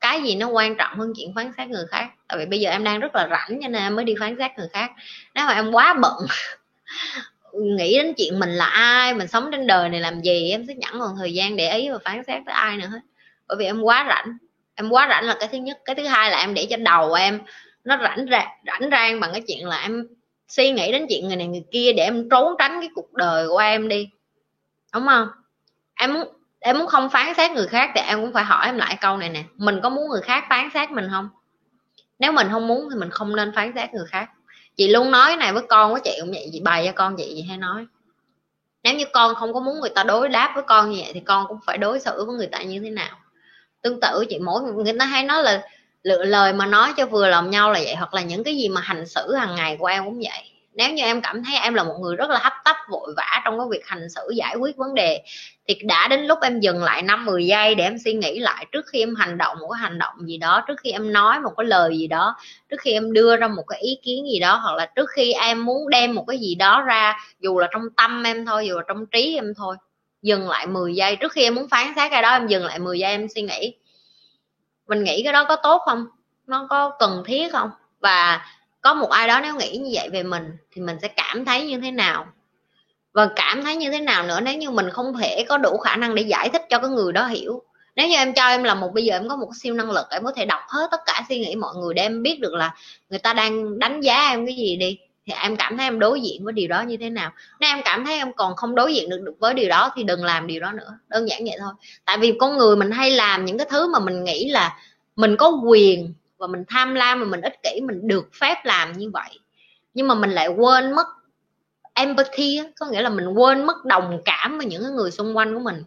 cái 0.00 0.22
gì 0.22 0.34
nó 0.34 0.48
quan 0.48 0.76
trọng 0.76 0.98
hơn 0.98 1.12
chuyện 1.16 1.32
phán 1.36 1.52
xét 1.56 1.68
người 1.68 1.84
khác. 1.90 2.06
Tại 2.28 2.38
vì 2.38 2.46
bây 2.46 2.60
giờ 2.60 2.70
em 2.70 2.84
đang 2.84 3.00
rất 3.00 3.14
là 3.14 3.28
rảnh 3.30 3.58
cho 3.62 3.68
nên 3.68 3.82
em 3.82 3.96
mới 3.96 4.04
đi 4.04 4.14
phán 4.20 4.36
xét 4.38 4.50
người 4.58 4.68
khác. 4.72 4.90
Nếu 5.34 5.46
mà 5.46 5.52
em 5.52 5.72
quá 5.72 5.94
bận, 6.02 6.26
nghĩ 7.52 7.98
đến 7.98 8.14
chuyện 8.16 8.38
mình 8.40 8.50
là 8.50 8.64
ai, 8.64 9.14
mình 9.14 9.28
sống 9.28 9.48
trên 9.52 9.66
đời 9.66 9.88
này 9.88 10.00
làm 10.00 10.20
gì, 10.20 10.50
em 10.50 10.64
sẽ 10.68 10.74
chẳng 10.80 11.00
còn 11.00 11.16
thời 11.18 11.34
gian 11.34 11.56
để 11.56 11.72
ý 11.72 11.90
và 11.90 11.98
phán 12.04 12.22
xét 12.26 12.42
tới 12.46 12.54
ai 12.54 12.76
nữa 12.76 12.86
hết. 12.86 13.00
Bởi 13.48 13.56
vì 13.58 13.64
em 13.64 13.82
quá 13.82 14.06
rảnh. 14.08 14.36
Em 14.74 14.90
quá 14.90 15.06
rảnh 15.10 15.24
là 15.24 15.36
cái 15.40 15.48
thứ 15.52 15.58
nhất. 15.58 15.78
Cái 15.84 15.96
thứ 15.96 16.06
hai 16.06 16.30
là 16.30 16.38
em 16.38 16.54
để 16.54 16.66
cho 16.70 16.76
đầu 16.76 17.12
em 17.12 17.40
nó 17.84 17.98
rảnh 18.02 18.26
ra, 18.26 18.46
rảnh 18.66 18.90
rang 18.90 19.20
bằng 19.20 19.30
cái 19.32 19.42
chuyện 19.46 19.66
là 19.66 19.80
em 19.82 20.06
suy 20.48 20.70
nghĩ 20.70 20.92
đến 20.92 21.06
chuyện 21.08 21.28
người 21.28 21.36
này 21.36 21.46
người 21.46 21.64
kia 21.72 21.92
để 21.96 22.02
em 22.02 22.28
trốn 22.30 22.54
tránh 22.58 22.80
cái 22.80 22.90
cuộc 22.94 23.12
đời 23.12 23.48
của 23.48 23.58
em 23.58 23.88
đi. 23.88 24.08
Đúng 24.94 25.06
không? 25.06 25.28
Em 25.94 26.14
muốn 26.14 26.28
em 26.60 26.78
muốn 26.78 26.86
không 26.86 27.10
phán 27.10 27.34
xét 27.34 27.50
người 27.50 27.66
khác 27.66 27.90
thì 27.94 28.00
em 28.00 28.20
cũng 28.20 28.32
phải 28.32 28.44
hỏi 28.44 28.66
em 28.66 28.76
lại 28.76 28.98
câu 29.00 29.16
này 29.16 29.28
nè. 29.28 29.44
Mình 29.56 29.80
có 29.82 29.88
muốn 29.88 30.08
người 30.08 30.22
khác 30.22 30.44
phán 30.48 30.68
xét 30.74 30.90
mình 30.90 31.08
không? 31.10 31.28
Nếu 32.18 32.32
mình 32.32 32.48
không 32.50 32.68
muốn 32.68 32.88
thì 32.90 32.98
mình 32.98 33.10
không 33.10 33.36
nên 33.36 33.52
phán 33.54 33.72
xét 33.74 33.94
người 33.94 34.06
khác. 34.06 34.30
Chị 34.76 34.88
luôn 34.88 35.10
nói 35.10 35.36
này 35.36 35.52
với 35.52 35.62
con 35.68 35.92
với 35.92 36.00
chị 36.04 36.16
cũng 36.20 36.30
vậy, 36.30 36.50
chị 36.52 36.60
bày 36.60 36.86
cho 36.86 36.92
con 36.92 37.16
chị 37.16 37.34
gì 37.34 37.42
hay 37.42 37.56
nói. 37.56 37.86
Nếu 38.82 38.94
như 38.94 39.04
con 39.12 39.34
không 39.34 39.54
có 39.54 39.60
muốn 39.60 39.80
người 39.80 39.90
ta 39.90 40.02
đối 40.02 40.28
đáp 40.28 40.52
với 40.54 40.64
con 40.66 40.90
như 40.90 40.98
vậy 41.02 41.10
thì 41.14 41.20
con 41.20 41.46
cũng 41.48 41.58
phải 41.66 41.78
đối 41.78 42.00
xử 42.00 42.24
với 42.24 42.36
người 42.36 42.46
ta 42.46 42.62
như 42.62 42.80
thế 42.80 42.90
nào? 42.90 43.18
Tương 43.82 44.00
tự 44.00 44.24
chị 44.28 44.38
mỗi 44.38 44.62
người 44.62 44.92
ta 44.98 45.04
hay 45.04 45.22
nói 45.22 45.42
là 45.42 45.62
lựa 46.02 46.24
lời 46.24 46.52
mà 46.52 46.66
nói 46.66 46.92
cho 46.96 47.06
vừa 47.06 47.28
lòng 47.28 47.50
nhau 47.50 47.72
là 47.72 47.80
vậy, 47.84 47.94
hoặc 47.94 48.14
là 48.14 48.22
những 48.22 48.44
cái 48.44 48.56
gì 48.56 48.68
mà 48.68 48.80
hành 48.80 49.06
xử 49.06 49.34
hàng 49.34 49.54
ngày 49.54 49.76
của 49.78 49.86
em 49.86 50.04
cũng 50.04 50.18
vậy. 50.18 50.50
Nếu 50.74 50.92
như 50.92 51.02
em 51.02 51.20
cảm 51.20 51.44
thấy 51.44 51.54
em 51.62 51.74
là 51.74 51.84
một 51.84 51.94
người 52.00 52.16
rất 52.16 52.30
là 52.30 52.38
hấp 52.42 52.52
tấp, 52.64 52.76
vội 52.90 53.14
vã 53.16 53.40
trong 53.44 53.58
cái 53.58 53.66
việc 53.70 53.86
hành 53.86 54.08
xử, 54.14 54.20
giải 54.36 54.56
quyết 54.56 54.76
vấn 54.76 54.94
đề, 54.94 55.22
thì 55.68 55.74
đã 55.84 56.08
đến 56.08 56.20
lúc 56.20 56.38
em 56.42 56.60
dừng 56.60 56.84
lại 56.84 57.02
năm 57.02 57.24
10 57.26 57.46
giây 57.46 57.74
để 57.74 57.84
em 57.84 57.96
suy 58.04 58.12
nghĩ 58.12 58.38
lại 58.38 58.66
trước 58.72 58.84
khi 58.92 59.00
em 59.00 59.14
hành 59.14 59.38
động 59.38 59.56
một 59.60 59.68
cái 59.72 59.80
hành 59.82 59.98
động 59.98 60.14
gì 60.26 60.38
đó, 60.38 60.64
trước 60.68 60.74
khi 60.82 60.90
em 60.90 61.12
nói 61.12 61.40
một 61.40 61.50
cái 61.56 61.66
lời 61.66 61.98
gì 61.98 62.06
đó, 62.06 62.36
trước 62.70 62.76
khi 62.80 62.92
em 62.92 63.12
đưa 63.12 63.36
ra 63.36 63.48
một 63.48 63.62
cái 63.68 63.80
ý 63.80 63.98
kiến 64.02 64.24
gì 64.32 64.38
đó, 64.40 64.54
hoặc 64.56 64.74
là 64.76 64.86
trước 64.86 65.10
khi 65.16 65.32
em 65.32 65.64
muốn 65.64 65.90
đem 65.90 66.14
một 66.14 66.24
cái 66.28 66.38
gì 66.38 66.54
đó 66.54 66.82
ra, 66.82 67.16
dù 67.40 67.58
là 67.58 67.68
trong 67.72 67.82
tâm 67.96 68.22
em 68.26 68.46
thôi, 68.46 68.66
dù 68.66 68.76
là 68.76 68.82
trong 68.88 69.06
trí 69.06 69.34
em 69.34 69.54
thôi. 69.56 69.76
Dừng 70.22 70.48
lại 70.48 70.66
10 70.66 70.94
giây, 70.94 71.16
trước 71.16 71.32
khi 71.32 71.42
em 71.42 71.54
muốn 71.54 71.68
phán 71.68 71.92
xét 71.96 72.10
cái 72.10 72.22
đó, 72.22 72.32
em 72.32 72.46
dừng 72.46 72.64
lại 72.64 72.78
10 72.78 72.98
giây 72.98 73.10
em 73.10 73.26
suy 73.34 73.42
nghĩ 73.42 73.74
mình 74.90 75.04
nghĩ 75.04 75.22
cái 75.24 75.32
đó 75.32 75.44
có 75.44 75.56
tốt 75.56 75.82
không? 75.84 76.06
Nó 76.46 76.66
có 76.70 76.90
cần 76.98 77.22
thiết 77.26 77.52
không? 77.52 77.70
Và 78.00 78.46
có 78.80 78.94
một 78.94 79.10
ai 79.10 79.28
đó 79.28 79.40
nếu 79.40 79.54
nghĩ 79.54 79.76
như 79.76 79.90
vậy 79.94 80.08
về 80.08 80.22
mình, 80.22 80.56
thì 80.72 80.82
mình 80.82 80.96
sẽ 81.02 81.08
cảm 81.08 81.44
thấy 81.44 81.66
như 81.66 81.80
thế 81.80 81.90
nào? 81.90 82.26
Và 83.12 83.28
cảm 83.36 83.62
thấy 83.62 83.76
như 83.76 83.90
thế 83.90 84.00
nào 84.00 84.22
nữa 84.22 84.40
nếu 84.40 84.54
như 84.54 84.70
mình 84.70 84.90
không 84.90 85.12
thể 85.20 85.44
có 85.48 85.58
đủ 85.58 85.78
khả 85.78 85.96
năng 85.96 86.14
để 86.14 86.22
giải 86.22 86.48
thích 86.48 86.62
cho 86.70 86.78
cái 86.78 86.90
người 86.90 87.12
đó 87.12 87.26
hiểu? 87.26 87.62
Nếu 87.96 88.08
như 88.08 88.16
em 88.16 88.34
cho 88.34 88.48
em 88.48 88.64
là 88.64 88.74
một, 88.74 88.90
bây 88.94 89.04
giờ 89.04 89.16
em 89.16 89.28
có 89.28 89.36
một 89.36 89.50
siêu 89.62 89.74
năng 89.74 89.90
lực, 89.90 90.06
em 90.10 90.24
có 90.24 90.32
thể 90.36 90.44
đọc 90.44 90.60
hết 90.68 90.88
tất 90.90 91.00
cả 91.06 91.22
suy 91.28 91.38
nghĩ 91.38 91.56
mọi 91.56 91.74
người 91.76 91.94
để 91.94 92.02
em 92.02 92.22
biết 92.22 92.40
được 92.40 92.54
là 92.54 92.74
người 93.10 93.18
ta 93.18 93.32
đang 93.34 93.78
đánh 93.78 94.00
giá 94.00 94.28
em 94.30 94.46
cái 94.46 94.56
gì 94.56 94.76
đi 94.76 94.98
thì 95.26 95.32
em 95.42 95.56
cảm 95.56 95.76
thấy 95.76 95.86
em 95.86 95.98
đối 95.98 96.20
diện 96.20 96.44
với 96.44 96.52
điều 96.52 96.68
đó 96.68 96.82
như 96.82 96.96
thế 96.96 97.10
nào? 97.10 97.32
Nếu 97.60 97.70
em 97.70 97.80
cảm 97.84 98.04
thấy 98.04 98.14
em 98.14 98.32
còn 98.32 98.56
không 98.56 98.74
đối 98.74 98.94
diện 98.94 99.10
được, 99.10 99.20
được 99.24 99.34
với 99.38 99.54
điều 99.54 99.68
đó 99.68 99.92
thì 99.96 100.02
đừng 100.02 100.24
làm 100.24 100.46
điều 100.46 100.60
đó 100.60 100.72
nữa. 100.72 100.98
Đơn 101.08 101.28
giản 101.28 101.44
vậy 101.44 101.56
thôi. 101.60 101.72
Tại 102.04 102.18
vì 102.18 102.36
con 102.40 102.58
người 102.58 102.76
mình 102.76 102.90
hay 102.90 103.10
làm 103.10 103.44
những 103.44 103.58
cái 103.58 103.66
thứ 103.70 103.88
mà 103.88 103.98
mình 103.98 104.24
nghĩ 104.24 104.50
là 104.50 104.76
mình 105.16 105.36
có 105.36 105.48
quyền 105.66 106.14
và 106.38 106.46
mình 106.46 106.64
tham 106.68 106.94
lam 106.94 107.20
và 107.20 107.26
mình 107.26 107.40
ích 107.40 107.62
kỷ 107.62 107.80
mình 107.80 108.08
được 108.08 108.28
phép 108.40 108.56
làm 108.64 108.92
như 108.92 109.10
vậy. 109.10 109.38
Nhưng 109.94 110.08
mà 110.08 110.14
mình 110.14 110.30
lại 110.30 110.48
quên 110.48 110.92
mất 110.92 111.06
empathy 111.94 112.60
có 112.78 112.86
nghĩa 112.86 113.02
là 113.02 113.10
mình 113.10 113.28
quên 113.28 113.66
mất 113.66 113.84
đồng 113.84 114.22
cảm 114.24 114.58
với 114.58 114.66
những 114.66 114.96
người 114.96 115.10
xung 115.10 115.36
quanh 115.36 115.54
của 115.54 115.60
mình. 115.60 115.84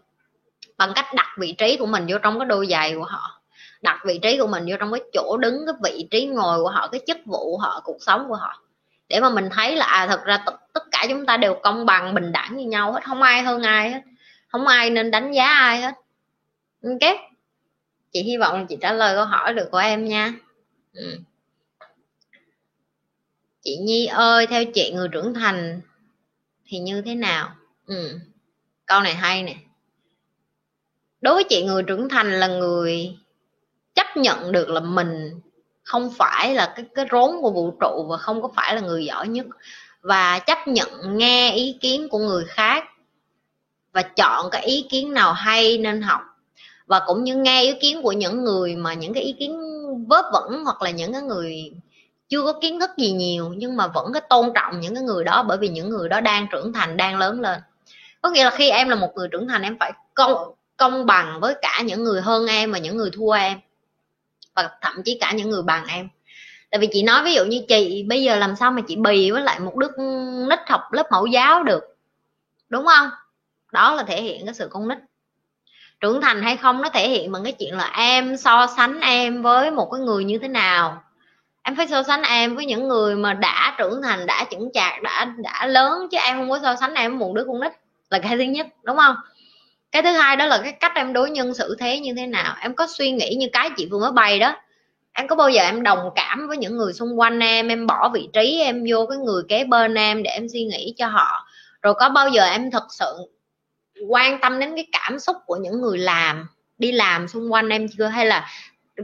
Bằng 0.77 0.91
cách 0.95 1.05
đặt 1.15 1.35
vị 1.37 1.51
trí 1.57 1.77
của 1.77 1.85
mình 1.85 2.05
vô 2.09 2.17
trong 2.23 2.39
cái 2.39 2.45
đôi 2.45 2.67
giày 2.67 2.95
của 2.95 3.03
họ. 3.03 3.41
Đặt 3.81 3.99
vị 4.05 4.19
trí 4.21 4.37
của 4.37 4.47
mình 4.47 4.65
vô 4.69 4.75
trong 4.79 4.91
cái 4.91 5.01
chỗ 5.13 5.37
đứng 5.37 5.65
cái 5.65 5.75
vị 5.83 6.07
trí 6.11 6.25
ngồi 6.25 6.63
của 6.63 6.69
họ 6.69 6.87
cái 6.87 7.01
chức 7.07 7.17
vụ 7.25 7.51
của 7.51 7.57
họ 7.57 7.81
cuộc 7.83 7.97
sống 7.99 8.25
của 8.29 8.35
họ 8.35 8.61
để 9.09 9.19
mà 9.19 9.29
mình 9.29 9.49
thấy 9.51 9.75
là 9.75 9.85
à 9.85 10.07
thật 10.07 10.23
ra 10.25 10.43
t- 10.45 10.57
tất 10.73 10.83
cả 10.91 11.05
chúng 11.09 11.25
ta 11.25 11.37
đều 11.37 11.59
công 11.63 11.85
bằng 11.85 12.13
bình 12.13 12.31
đẳng 12.31 12.57
như 12.57 12.65
nhau 12.65 12.91
hết 12.93 13.03
không 13.05 13.21
ai 13.21 13.43
hơn 13.43 13.61
ai 13.63 13.91
hết 13.91 14.01
không 14.47 14.67
ai 14.67 14.89
nên 14.89 15.11
đánh 15.11 15.31
giá 15.31 15.45
ai 15.45 15.81
hết 15.81 15.93
ok 16.83 17.15
chị 18.11 18.23
hy 18.23 18.37
vọng 18.37 18.59
là 18.59 18.65
chị 18.69 18.77
trả 18.81 18.93
lời 18.93 19.15
câu 19.15 19.25
hỏi 19.25 19.53
được 19.53 19.67
của 19.71 19.77
em 19.77 20.05
nha 20.05 20.33
ừ. 20.93 21.19
chị 23.61 23.77
nhi 23.77 24.05
ơi 24.05 24.47
theo 24.47 24.63
chị 24.73 24.91
người 24.95 25.07
trưởng 25.11 25.33
thành 25.33 25.81
thì 26.65 26.79
như 26.79 27.01
thế 27.01 27.15
nào 27.15 27.55
ừ. 27.85 28.19
câu 28.85 29.01
này 29.01 29.15
hay 29.15 29.43
nè 29.43 29.55
đối 31.21 31.33
với 31.33 31.43
chị 31.49 31.63
người 31.63 31.83
trưởng 31.83 32.09
thành 32.09 32.31
là 32.31 32.47
người 32.47 33.17
chấp 33.95 34.17
nhận 34.17 34.51
được 34.51 34.69
là 34.69 34.79
mình 34.79 35.39
không 35.83 36.09
phải 36.17 36.55
là 36.55 36.73
cái 36.75 36.85
cái 36.95 37.05
rốn 37.11 37.31
của 37.41 37.51
vũ 37.51 37.73
trụ 37.81 38.05
và 38.09 38.17
không 38.17 38.41
có 38.41 38.49
phải 38.55 38.75
là 38.75 38.81
người 38.81 39.05
giỏi 39.05 39.27
nhất. 39.27 39.45
Và 40.01 40.39
chấp 40.39 40.67
nhận 40.67 41.17
nghe 41.17 41.53
ý 41.53 41.77
kiến 41.81 42.09
của 42.09 42.19
người 42.19 42.45
khác 42.47 42.83
và 43.93 44.01
chọn 44.01 44.49
cái 44.51 44.65
ý 44.65 44.85
kiến 44.89 45.13
nào 45.13 45.33
hay 45.33 45.77
nên 45.77 46.01
học. 46.01 46.21
Và 46.85 47.01
cũng 47.07 47.23
như 47.23 47.35
nghe 47.35 47.63
ý 47.63 47.73
kiến 47.81 48.01
của 48.01 48.11
những 48.11 48.43
người 48.43 48.75
mà 48.75 48.93
những 48.93 49.13
cái 49.13 49.23
ý 49.23 49.33
kiến 49.39 49.59
vớ 50.07 50.21
vẩn 50.33 50.63
hoặc 50.63 50.81
là 50.81 50.89
những 50.89 51.13
cái 51.13 51.21
người 51.21 51.71
chưa 52.29 52.43
có 52.43 52.53
kiến 52.61 52.79
thức 52.79 52.89
gì 52.97 53.11
nhiều, 53.11 53.53
nhưng 53.57 53.77
mà 53.77 53.87
vẫn 53.87 54.13
cái 54.13 54.21
tôn 54.29 54.51
trọng 54.55 54.79
những 54.79 54.95
cái 54.95 55.03
người 55.03 55.23
đó 55.23 55.43
bởi 55.47 55.57
vì 55.57 55.67
những 55.67 55.89
người 55.89 56.09
đó 56.09 56.21
đang 56.21 56.47
trưởng 56.51 56.73
thành, 56.73 56.97
đang 56.97 57.17
lớn 57.17 57.41
lên. 57.41 57.59
Có 58.21 58.29
nghĩa 58.29 58.43
là 58.43 58.49
khi 58.49 58.69
em 58.69 58.89
là 58.89 58.95
một 58.95 59.09
người 59.15 59.27
trưởng 59.31 59.47
thành, 59.47 59.61
em 59.61 59.77
phải 59.79 59.91
công 60.13 60.53
công 60.77 61.05
bằng 61.05 61.39
với 61.41 61.55
cả 61.61 61.81
những 61.85 62.03
người 62.03 62.21
hơn 62.21 62.47
em 62.47 62.71
và 62.71 62.77
những 62.77 62.97
người 62.97 63.09
thua 63.13 63.31
em 63.31 63.59
và 64.55 64.69
thậm 64.81 65.03
chí 65.05 65.17
cả 65.21 65.31
những 65.31 65.49
người 65.49 65.63
bằng 65.63 65.85
em. 65.87 66.09
Tại 66.71 66.79
vì 66.79 66.89
chị 66.91 67.03
nói 67.03 67.23
ví 67.23 67.33
dụ 67.33 67.45
như 67.45 67.61
chị 67.67 68.05
bây 68.07 68.23
giờ 68.23 68.35
làm 68.35 68.55
sao 68.55 68.71
mà 68.71 68.81
chị 68.87 68.95
bì 68.95 69.31
với 69.31 69.41
lại 69.41 69.59
một 69.59 69.75
đứa 69.75 69.87
nít 70.49 70.59
học 70.67 70.81
lớp 70.91 71.07
mẫu 71.11 71.25
giáo 71.25 71.63
được, 71.63 71.83
đúng 72.69 72.85
không? 72.85 73.09
Đó 73.71 73.95
là 73.95 74.03
thể 74.03 74.21
hiện 74.21 74.45
cái 74.45 74.53
sự 74.53 74.67
con 74.71 74.87
nít. 74.87 74.97
Trưởng 75.99 76.21
thành 76.21 76.41
hay 76.41 76.57
không 76.57 76.81
nó 76.81 76.89
thể 76.89 77.09
hiện 77.09 77.31
bằng 77.31 77.43
cái 77.43 77.53
chuyện 77.53 77.77
là 77.77 77.91
em 77.97 78.37
so 78.37 78.67
sánh 78.77 78.99
em 78.99 79.41
với 79.41 79.71
một 79.71 79.89
cái 79.91 80.01
người 80.01 80.23
như 80.23 80.37
thế 80.37 80.47
nào. 80.47 81.03
Em 81.63 81.75
phải 81.75 81.87
so 81.87 82.03
sánh 82.03 82.21
em 82.23 82.55
với 82.55 82.65
những 82.65 82.87
người 82.87 83.15
mà 83.15 83.33
đã 83.33 83.75
trưởng 83.77 84.01
thành, 84.01 84.25
đã 84.25 84.45
chững 84.51 84.69
chạc, 84.73 85.01
đã 85.03 85.33
đã 85.37 85.67
lớn 85.67 86.07
chứ 86.11 86.17
em 86.17 86.37
không 86.37 86.49
có 86.49 86.59
so 86.61 86.75
sánh 86.75 86.93
em 86.93 87.11
với 87.11 87.19
một 87.19 87.33
đứa 87.35 87.43
con 87.47 87.59
nít 87.59 87.71
là 88.09 88.19
cái 88.19 88.37
thứ 88.37 88.43
nhất, 88.43 88.67
đúng 88.83 88.97
không? 88.97 89.15
Cái 89.93 90.01
thứ 90.01 90.11
hai 90.11 90.35
đó 90.35 90.45
là 90.45 90.59
cái 90.63 90.71
cách 90.71 90.91
em 90.95 91.13
đối 91.13 91.29
nhân 91.29 91.53
xử 91.53 91.75
thế 91.79 91.99
như 91.99 92.13
thế 92.17 92.27
nào. 92.27 92.55
Em 92.61 92.75
có 92.75 92.87
suy 92.87 93.11
nghĩ 93.11 93.35
như 93.35 93.47
cái 93.53 93.69
chị 93.77 93.87
vừa 93.91 93.99
mới 93.99 94.11
bày 94.11 94.39
đó. 94.39 94.55
Em 95.13 95.27
có 95.27 95.35
bao 95.35 95.49
giờ 95.49 95.63
em 95.63 95.83
đồng 95.83 96.09
cảm 96.15 96.47
với 96.47 96.57
những 96.57 96.77
người 96.77 96.93
xung 96.93 97.19
quanh 97.19 97.39
em 97.39 97.67
em 97.67 97.87
bỏ 97.87 98.09
vị 98.13 98.29
trí, 98.33 98.59
em 98.61 98.83
vô 98.89 99.05
cái 99.05 99.17
người 99.17 99.43
kế 99.49 99.63
bên 99.63 99.95
em 99.95 100.23
để 100.23 100.31
em 100.31 100.47
suy 100.53 100.63
nghĩ 100.63 100.93
cho 100.97 101.07
họ? 101.07 101.47
Rồi 101.81 101.93
có 101.93 102.09
bao 102.09 102.29
giờ 102.29 102.43
em 102.43 102.71
thật 102.71 102.83
sự 102.89 103.15
quan 104.09 104.39
tâm 104.41 104.59
đến 104.59 104.75
cái 104.75 104.87
cảm 104.91 105.19
xúc 105.19 105.37
của 105.45 105.55
những 105.55 105.81
người 105.81 105.97
làm, 105.97 106.47
đi 106.77 106.91
làm 106.91 107.27
xung 107.27 107.53
quanh 107.53 107.69
em 107.69 107.87
chưa? 107.97 108.05
Hay 108.05 108.25
là, 108.25 108.47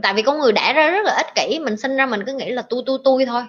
tại 0.02 0.14
vì 0.14 0.22
con 0.22 0.38
người 0.38 0.52
đẻ 0.52 0.72
ra 0.72 0.90
rất 0.90 1.04
là 1.04 1.14
ích 1.16 1.34
kỷ, 1.34 1.58
mình 1.58 1.76
sinh 1.76 1.96
ra 1.96 2.06
mình 2.06 2.22
cứ 2.26 2.32
nghĩ 2.32 2.50
là 2.50 2.62
tôi 2.62 2.82
tôi 2.86 2.98
tôi 3.04 3.26
thôi. 3.26 3.42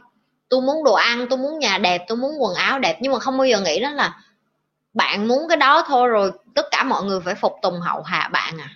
Tôi 0.50 0.62
muốn 0.62 0.84
đồ 0.84 0.94
ăn, 0.94 1.28
tôi 1.30 1.39
muốn 1.39 1.60
nhà 1.60 1.78
đẹp, 1.78 2.06
tôi 2.08 2.18
muốn 2.18 2.32
quần 2.39 2.56
áo 2.56 2.80
đẹp, 2.80 2.98
nhưng 3.02 3.12
mà 3.12 3.20
không 3.20 3.38
bao 3.38 3.48
giờ 3.48 3.60
nghĩ 3.62 3.80
đó 3.80 3.92
là 3.92 4.14
bạn 4.94 5.28
muốn 5.28 5.48
cái 5.50 5.58
đó 5.58 5.84
thôi 5.88 6.10
rồi 6.10 6.32
tất 6.56 6.66
cả 6.72 6.84
mọi 6.84 7.04
người 7.04 7.20
phải 7.20 7.36
phục 7.36 7.54
tùng 7.62 7.80
hậu 7.82 8.02
hạ 8.02 8.30
bạn 8.34 8.58
à. 8.58 8.70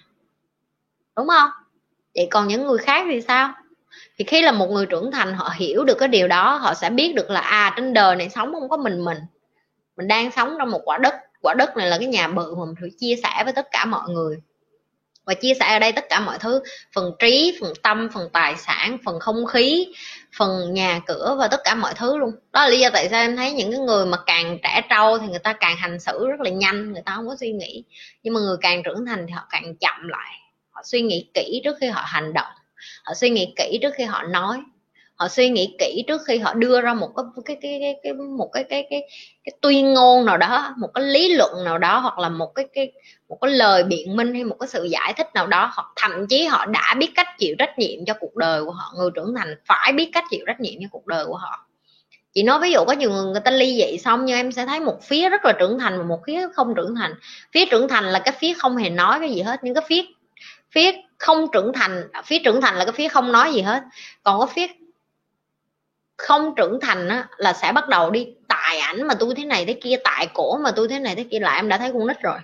Đúng 1.18 1.28
không? 1.28 1.50
Vậy 2.16 2.28
còn 2.32 2.48
những 2.48 2.68
người 2.68 2.78
khác 2.78 3.06
thì 3.10 3.22
sao? 3.22 3.54
Thì 4.18 4.26
khi 4.26 4.42
là 4.42 4.52
một 4.52 4.68
người 4.70 4.86
trưởng 4.86 5.12
thành, 5.12 5.34
họ 5.34 5.54
hiểu 5.56 5.84
được 5.84 5.96
cái 6.00 6.08
điều 6.08 6.28
đó, 6.28 6.56
họ 6.56 6.74
sẽ 6.74 6.90
biết 6.90 7.16
được 7.16 7.30
là 7.30 7.40
à 7.40 7.74
trên 7.76 7.94
đời 7.94 8.16
này 8.16 8.30
sống 8.30 8.54
không 8.54 8.70
có 8.70 8.78
mình 8.78 9.06
mình. 9.06 9.18
Mình 9.98 10.08
đang 10.08 10.32
sống 10.32 10.56
trong 10.60 10.72
một 10.72 10.82
quả 10.86 10.98
đất 10.98 11.16
quả 11.42 11.54
đất 11.54 11.78
này 11.78 11.88
là 11.88 11.98
cái 11.98 12.08
nhà 12.08 12.28
bự 12.28 12.56
mà 12.56 12.66
mình 12.66 12.76
phải 12.82 12.90
chia 13.00 13.16
sẻ 13.24 13.44
với 13.44 13.54
tất 13.54 13.68
cả 13.72 13.86
mọi 13.86 14.10
người. 14.10 14.38
Và 15.26 15.34
chia 15.34 15.54
sẻ 15.60 15.74
ở 15.74 15.80
đây 15.80 15.92
tất 15.92 16.06
cả 16.10 16.20
mọi 16.20 16.38
thứ, 16.40 16.62
phần 16.94 17.12
trí, 17.20 17.58
phần 17.62 17.74
tâm, 17.84 18.10
phần 18.14 18.30
tài 18.34 18.56
sản, 18.58 18.98
phần 19.06 19.20
không 19.20 19.46
khí 19.46 19.94
phần 20.38 20.74
nhà 20.74 21.00
cửa 21.08 21.36
và 21.40 21.48
tất 21.48 21.62
cả 21.64 21.76
mọi 21.76 21.94
thứ 21.94 22.18
luôn. 22.18 22.32
Đó 22.54 22.64
là 22.64 22.70
lý 22.70 22.80
do 22.80 22.90
tại 22.94 23.10
sao 23.10 23.22
em 23.22 23.36
thấy 23.36 23.52
những 23.52 23.72
cái 23.72 23.80
người 23.80 24.06
mà 24.06 24.18
càng 24.26 24.58
trẻ 24.64 24.82
trâu 24.90 25.18
thì 25.18 25.28
người 25.28 25.40
ta 25.40 25.54
càng 25.54 25.78
hành 25.78 26.00
xử 26.00 26.28
rất 26.28 26.40
là 26.40 26.50
nhanh, 26.50 26.94
người 26.94 27.02
ta 27.06 27.16
không 27.16 27.28
có 27.28 27.36
suy 27.40 27.52
nghĩ. 27.52 27.84
Nhưng 28.24 28.34
mà 28.34 28.40
người 28.40 28.58
càng 28.62 28.84
trưởng 28.84 29.06
thành 29.06 29.26
thì 29.28 29.32
họ 29.34 29.48
càng 29.50 29.76
chậm 29.76 30.08
lại. 30.08 30.32
Họ 30.72 30.82
suy 30.86 31.02
nghĩ 31.02 31.30
kỹ 31.34 31.62
trước 31.64 31.78
khi 31.82 31.88
họ 31.88 32.02
hành 32.06 32.34
động. 32.34 32.54
Họ 33.04 33.14
suy 33.14 33.30
nghĩ 33.30 33.54
kỹ 33.56 33.80
trước 33.82 33.94
khi 33.98 34.04
họ 34.04 34.24
nói 34.24 34.58
họ 35.16 35.28
suy 35.28 35.50
nghĩ 35.50 35.76
kỹ 35.80 36.04
trước 36.08 36.22
khi 36.28 36.38
họ 36.38 36.54
đưa 36.54 36.82
ra 36.82 36.94
một 36.94 37.10
cái 37.16 37.26
cái 37.46 37.58
cái 37.62 37.80
cái, 37.82 37.96
cái 38.04 38.14
một 38.14 38.50
cái 38.54 38.64
cái 38.64 38.88
cái 38.90 39.02
cái 39.44 39.54
tuyên 39.62 39.94
ngôn 39.94 40.26
nào 40.26 40.38
đó 40.38 40.74
một 40.78 40.90
cái 40.94 41.04
lý 41.04 41.36
luận 41.36 41.66
nào 41.66 41.78
đó 41.78 42.00
hoặc 42.00 42.20
là 42.20 42.30
một 42.30 42.56
cái 42.56 42.66
cái 42.74 42.92
một 43.30 43.38
cái 43.42 43.52
lời 43.52 43.84
biện 43.84 44.16
minh 44.16 44.34
hay 44.34 44.44
một 44.44 44.56
cái 44.60 44.68
sự 44.68 44.84
giải 44.84 45.14
thích 45.18 45.28
nào 45.34 45.48
đó 45.48 45.72
hoặc 45.76 45.88
thậm 45.96 46.28
chí 46.28 46.46
họ 46.46 46.66
đã 46.66 46.96
biết 47.00 47.12
cách 47.16 47.28
chịu 47.40 47.56
trách 47.60 47.80
nhiệm 47.80 48.06
cho 48.06 48.14
cuộc 48.20 48.36
đời 48.36 48.66
của 48.66 48.72
họ 48.72 48.94
người 48.98 49.10
trưởng 49.16 49.36
thành 49.38 49.56
phải 49.66 49.92
biết 49.92 50.10
cách 50.14 50.24
chịu 50.30 50.44
trách 50.48 50.60
nhiệm 50.60 50.74
cho 50.82 50.88
cuộc 50.92 51.08
đời 51.08 51.26
của 51.26 51.38
họ. 51.38 51.68
Chị 52.34 52.44
nói 52.44 52.60
ví 52.60 52.72
dụ 52.72 52.86
có 52.86 52.94
nhiều 52.94 53.10
người 53.10 53.24
người 53.24 53.42
ta 53.42 53.52
ly 53.52 53.76
dị 53.76 53.98
xong 53.98 54.26
nhưng 54.26 54.38
em 54.38 54.52
sẽ 54.52 54.66
thấy 54.66 54.80
một 54.80 55.04
phía 55.04 55.30
rất 55.30 55.46
là 55.46 55.54
trưởng 55.60 55.80
thành 55.80 55.98
và 55.98 56.04
một 56.04 56.20
phía 56.28 56.48
không 56.54 56.76
trưởng 56.76 56.96
thành. 56.96 57.14
Phía 57.52 57.66
trưởng 57.66 57.88
thành 57.88 58.04
là 58.04 58.20
cái 58.20 58.34
phía 58.40 58.54
không 58.54 58.78
hề 58.78 58.90
nói 58.90 59.20
cái 59.20 59.32
gì 59.32 59.42
hết 59.42 59.60
nhưng 59.64 59.74
cái 59.74 59.84
phía 59.88 60.02
phía 60.72 60.92
không 61.18 61.48
trưởng 61.54 61.74
thành 61.74 62.08
phía 62.26 62.40
trưởng 62.40 62.62
thành 62.62 62.76
là 62.76 62.86
cái 62.86 62.92
phía 62.92 63.08
không 63.08 63.32
nói 63.32 63.54
gì 63.54 63.62
hết. 63.62 63.84
Còn 64.24 64.40
có 64.40 64.46
phía 64.46 64.68
không 66.18 66.54
trưởng 66.56 66.80
thành 66.82 67.08
á, 67.08 67.28
là 67.38 67.54
sẽ 67.54 67.72
bắt 67.72 67.90
đầu 67.90 68.12
đi 68.12 68.28
tài 68.48 68.78
ảnh 68.80 69.08
mà 69.08 69.14
tôi 69.20 69.34
thế 69.38 69.46
này 69.46 69.66
thế 69.66 69.74
kia 69.74 69.96
tại 70.04 70.28
cổ 70.34 70.58
mà 70.58 70.72
tôi 70.72 70.88
thế 70.88 71.00
này 71.00 71.16
thế 71.16 71.24
kia 71.32 71.40
là 71.40 71.56
em 71.56 71.70
đã 71.70 71.78
thấy 71.78 71.92
con 71.94 72.08
nít 72.08 72.22
rồi. 72.22 72.38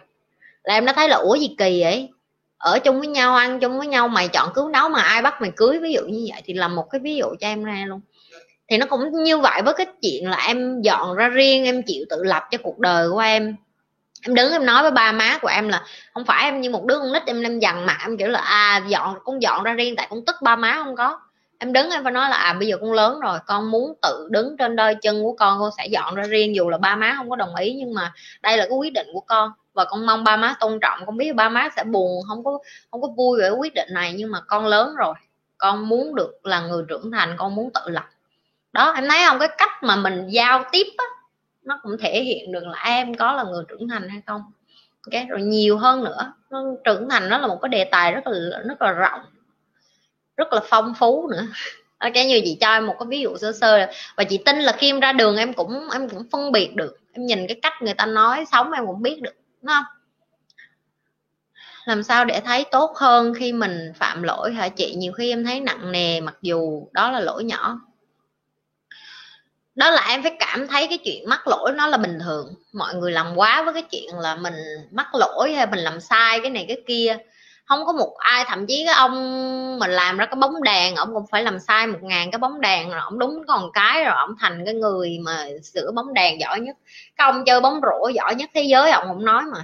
Là 0.63 0.73
em 0.73 0.85
đã 0.85 0.93
thấy 0.93 1.09
là 1.09 1.15
ủa 1.15 1.35
gì 1.35 1.55
kỳ 1.57 1.81
vậy? 1.83 2.09
Ở 2.57 2.79
chung 2.79 2.99
với 2.99 3.07
nhau 3.07 3.35
ăn 3.35 3.59
chung 3.59 3.77
với 3.77 3.87
nhau 3.87 4.07
mày 4.07 4.27
chọn 4.27 4.49
cứu 4.53 4.69
nấu 4.69 4.89
mà 4.89 5.01
ai 5.01 5.21
bắt 5.21 5.41
mày 5.41 5.51
cưới? 5.55 5.79
Ví 5.79 5.93
dụ 5.93 6.01
như 6.01 6.27
vậy 6.31 6.41
thì 6.45 6.53
làm 6.53 6.75
một 6.75 6.87
cái 6.91 7.01
ví 7.03 7.15
dụ 7.15 7.25
cho 7.39 7.47
em 7.47 7.63
ra 7.63 7.83
luôn. 7.87 8.01
Thì 8.67 8.77
nó 8.77 8.85
cũng 8.85 9.23
như 9.23 9.37
vậy 9.37 9.61
với 9.61 9.73
cái 9.73 9.85
chuyện 10.01 10.29
là 10.29 10.37
em 10.47 10.81
dọn 10.81 11.15
ra 11.15 11.27
riêng 11.27 11.65
em 11.65 11.83
chịu 11.83 12.05
tự 12.09 12.23
lập 12.23 12.43
cho 12.51 12.57
cuộc 12.63 12.79
đời 12.79 13.09
của 13.09 13.19
em. 13.19 13.55
Em 14.27 14.35
đứng 14.35 14.51
em 14.51 14.65
nói 14.65 14.81
với 14.81 14.91
ba 14.91 15.11
má 15.11 15.37
của 15.41 15.47
em 15.47 15.67
là 15.67 15.83
không 16.13 16.25
phải 16.25 16.43
em 16.43 16.61
như 16.61 16.69
một 16.69 16.85
đứa 16.85 16.99
con 16.99 17.13
nít 17.13 17.23
em 17.25 17.43
em 17.43 17.59
dằn 17.59 17.85
mặt 17.85 17.97
em 18.03 18.17
kiểu 18.17 18.27
là 18.27 18.39
à 18.39 18.81
dọn 18.87 19.15
con 19.23 19.41
dọn 19.41 19.63
ra 19.63 19.73
riêng 19.73 19.95
tại 19.95 20.07
con 20.09 20.25
tức 20.25 20.35
ba 20.41 20.55
má 20.55 20.81
không 20.83 20.95
có 20.95 21.19
em 21.61 21.73
đứng 21.73 21.89
em 21.89 22.03
phải 22.03 22.11
nói 22.11 22.29
là 22.29 22.35
à 22.35 22.53
bây 22.53 22.67
giờ 22.67 22.77
con 22.81 22.93
lớn 22.93 23.19
rồi, 23.19 23.39
con 23.47 23.71
muốn 23.71 23.93
tự 24.01 24.27
đứng 24.31 24.57
trên 24.57 24.75
đôi 24.75 24.95
chân 24.95 25.23
của 25.23 25.33
con 25.33 25.59
con 25.59 25.71
sẽ 25.77 25.85
dọn 25.87 26.15
ra 26.15 26.23
riêng, 26.23 26.55
dù 26.55 26.69
là 26.69 26.77
ba 26.77 26.95
má 26.95 27.13
không 27.17 27.29
có 27.29 27.35
đồng 27.35 27.55
ý, 27.55 27.73
nhưng 27.73 27.93
mà 27.93 28.13
đây 28.41 28.57
là 28.57 28.65
cái 28.69 28.77
quyết 28.77 28.93
định 28.93 29.07
của 29.13 29.19
con. 29.19 29.51
Và 29.73 29.85
con 29.85 30.05
mong 30.05 30.23
ba 30.23 30.37
má 30.37 30.55
tôn 30.59 30.79
trọng, 30.81 30.99
con 31.05 31.17
biết 31.17 31.35
ba 31.35 31.49
má 31.49 31.69
sẽ 31.75 31.83
buồn, 31.83 32.21
không 32.27 32.43
có 32.43 32.59
không 32.91 33.01
có 33.01 33.07
vui 33.07 33.39
về 33.39 33.49
quyết 33.49 33.73
định 33.73 33.87
này, 33.93 34.13
nhưng 34.17 34.31
mà 34.31 34.39
con 34.47 34.65
lớn 34.65 34.95
rồi, 34.95 35.13
con 35.57 35.89
muốn 35.89 36.15
được 36.15 36.31
là 36.43 36.61
người 36.61 36.83
trưởng 36.89 37.11
thành, 37.11 37.35
con 37.37 37.55
muốn 37.55 37.69
tự 37.73 37.81
lập. 37.85 38.05
Đó, 38.73 38.91
em 38.91 39.07
thấy 39.09 39.19
không? 39.27 39.39
Cái 39.39 39.49
cách 39.57 39.83
mà 39.83 39.95
mình 39.95 40.27
giao 40.27 40.63
tiếp 40.71 40.87
á, 40.97 41.05
nó 41.63 41.79
cũng 41.83 41.97
thể 42.01 42.23
hiện 42.23 42.51
được 42.51 42.63
là 42.63 42.83
em 42.83 43.15
có 43.15 43.33
là 43.33 43.43
người 43.43 43.63
trưởng 43.69 43.87
thành 43.87 44.09
hay 44.09 44.21
không. 44.27 44.41
Ok, 45.05 45.23
rồi 45.29 45.41
nhiều 45.41 45.77
hơn 45.77 46.03
nữa 46.03 46.33
trưởng 46.83 47.09
thành 47.09 47.29
nó 47.29 47.37
là 47.37 47.47
một 47.47 47.57
cái 47.61 47.69
đề 47.69 47.83
tài 47.83 48.11
rất 48.11 48.27
là 48.27 48.59
rất 48.67 48.81
là 48.81 48.91
rộng 48.91 49.21
rất 50.41 50.53
là 50.53 50.61
phong 50.69 50.93
phú 50.99 51.29
nữa. 51.31 51.45
Ok 51.97 52.13
như 52.15 52.41
chị 52.43 52.57
cho 52.61 52.73
em 52.73 52.87
một 52.87 52.95
cái 52.99 53.07
ví 53.09 53.19
dụ 53.21 53.37
sơ 53.37 53.51
sơ 53.51 53.87
và 54.17 54.23
chị 54.23 54.39
tin 54.45 54.59
là 54.59 54.71
khi 54.71 54.89
em 54.89 54.99
ra 54.99 55.13
đường 55.13 55.37
em 55.37 55.53
cũng 55.53 55.89
em 55.93 56.09
cũng 56.09 56.29
phân 56.31 56.51
biệt 56.51 56.75
được. 56.75 56.97
Em 57.13 57.25
nhìn 57.25 57.47
cái 57.47 57.59
cách 57.61 57.73
người 57.81 57.93
ta 57.93 58.05
nói 58.05 58.45
sống 58.51 58.71
em 58.71 58.85
cũng 58.85 59.01
biết 59.01 59.21
được, 59.21 59.33
đúng 59.61 59.67
không? 59.67 59.83
Làm 61.85 62.03
sao 62.03 62.25
để 62.25 62.41
thấy 62.45 62.65
tốt 62.71 62.93
hơn 62.95 63.33
khi 63.33 63.53
mình 63.53 63.91
phạm 63.95 64.23
lỗi 64.23 64.53
hả 64.53 64.69
chị? 64.69 64.93
Nhiều 64.95 65.13
khi 65.13 65.29
em 65.29 65.45
thấy 65.45 65.59
nặng 65.59 65.91
nề, 65.91 66.21
mặc 66.21 66.35
dù 66.41 66.87
đó 66.91 67.11
là 67.11 67.19
lỗi 67.19 67.43
nhỏ. 67.43 67.79
Đó 69.75 69.89
là 69.91 70.05
em 70.09 70.23
phải 70.23 70.35
cảm 70.39 70.67
thấy 70.67 70.87
cái 70.87 70.97
chuyện 70.97 71.29
mắc 71.29 71.47
lỗi 71.47 71.71
nó 71.75 71.87
là 71.87 71.97
bình 71.97 72.19
thường. 72.23 72.53
Mọi 72.73 72.95
người 72.95 73.11
làm 73.11 73.35
quá 73.35 73.63
với 73.63 73.73
cái 73.73 73.83
chuyện 73.83 74.19
là 74.19 74.35
mình 74.35 74.53
mắc 74.91 75.15
lỗi 75.15 75.53
hay 75.53 75.67
mình 75.67 75.79
làm 75.79 75.99
sai 75.99 76.39
cái 76.39 76.49
này 76.49 76.65
cái 76.67 76.77
kia 76.87 77.17
không 77.65 77.85
có 77.85 77.91
một 77.91 78.15
ai, 78.17 78.45
thậm 78.47 78.65
chí 78.67 78.83
cái 78.85 78.95
ông 78.95 79.11
mình 79.79 79.91
làm 79.91 80.17
ra 80.17 80.25
cái 80.25 80.35
bóng 80.35 80.63
đèn 80.63 80.95
ông 80.95 81.13
cũng 81.13 81.25
phải 81.31 81.43
làm 81.43 81.59
sai 81.59 81.87
một 81.87 81.99
ngàn 82.01 82.31
cái 82.31 82.39
bóng 82.39 82.61
đèn 82.61 82.89
rồi 82.89 82.99
ông 83.03 83.19
đúng 83.19 83.43
còn 83.47 83.71
cái 83.73 84.03
rồi 84.03 84.13
ông 84.17 84.35
thành 84.39 84.65
cái 84.65 84.73
người 84.73 85.17
mà 85.25 85.45
sửa 85.63 85.91
bóng 85.95 86.13
đèn 86.13 86.39
giỏi 86.39 86.59
nhất. 86.59 86.75
Cái 87.17 87.25
ông 87.25 87.45
chơi 87.45 87.61
bóng 87.61 87.79
rổ 87.81 88.07
giỏi 88.07 88.35
nhất 88.35 88.49
thế 88.53 88.63
giới 88.63 88.91
ông 88.91 89.05
cũng 89.07 89.25
nói 89.25 89.43
mà. 89.53 89.59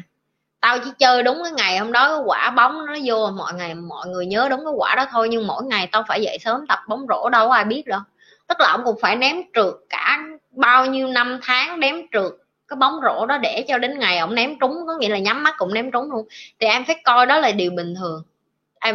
Tao 0.59 0.79
chỉ 0.79 0.91
chơi 0.99 1.23
đúng 1.23 1.37
cái 1.43 1.51
ngày 1.51 1.77
hôm 1.77 1.91
đó 1.91 2.07
cái 2.07 2.23
quả 2.25 2.49
bóng 2.49 2.85
nó 2.85 2.93
vô, 3.05 3.31
mọi 3.37 3.53
ngày 3.53 3.75
mọi 3.75 4.07
người 4.07 4.25
nhớ 4.25 4.47
đúng 4.49 4.59
cái 4.65 4.73
quả 4.77 4.95
đó 4.95 5.05
thôi, 5.11 5.27
nhưng 5.31 5.47
mỗi 5.47 5.63
ngày 5.63 5.87
tao 5.91 6.03
phải 6.07 6.21
dậy 6.21 6.37
sớm 6.41 6.67
tập 6.67 6.79
bóng 6.87 7.05
rổ, 7.09 7.29
đâu 7.29 7.47
có 7.47 7.53
ai 7.53 7.65
biết 7.65 7.83
đâu. 7.85 7.99
Tức 8.47 8.59
là 8.59 8.71
ông 8.71 8.81
cũng 8.85 8.99
phải 9.01 9.15
ném 9.15 9.37
trượt 9.55 9.73
cả 9.89 10.19
bao 10.51 10.85
nhiêu 10.85 11.07
năm 11.07 11.39
tháng 11.43 11.79
ném 11.79 11.95
trượt 12.11 12.31
cái 12.67 12.77
bóng 12.77 12.99
rổ 13.03 13.25
đó 13.25 13.37
để 13.37 13.65
cho 13.67 13.77
đến 13.77 13.99
ngày 13.99 14.17
ông 14.17 14.35
ném 14.35 14.59
trúng, 14.59 14.77
có 14.87 14.97
nghĩa 14.97 15.09
là 15.09 15.17
nhắm 15.17 15.43
mắt 15.43 15.55
cũng 15.57 15.73
ném 15.73 15.91
trúng 15.91 16.11
luôn. 16.11 16.27
Thì 16.59 16.67
em 16.67 16.85
phải 16.85 16.95
coi 17.03 17.25
đó 17.25 17.39
là 17.39 17.51
điều 17.51 17.71
bình 17.71 17.95
thường. 17.95 18.23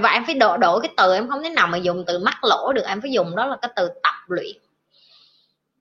Và 0.01 0.11
em 0.11 0.25
phải 0.25 0.35
đổi 0.35 0.59
đổi 0.59 0.81
cái 0.81 0.91
từ 0.97 1.15
em 1.15 1.29
không 1.29 1.43
thể 1.43 1.51
nào 1.51 1.67
mà 1.67 1.79
dùng 1.79 2.05
từ 2.07 2.19
mắc 2.19 2.45
lỗ 2.45 2.73
được, 2.73 2.85
em 2.87 3.01
phải 3.01 3.13
dùng 3.13 3.37
đó 3.37 3.47
là 3.47 3.57
cái 3.63 3.71
từ 3.77 3.89
tập 4.03 4.15
luyện. 4.27 4.57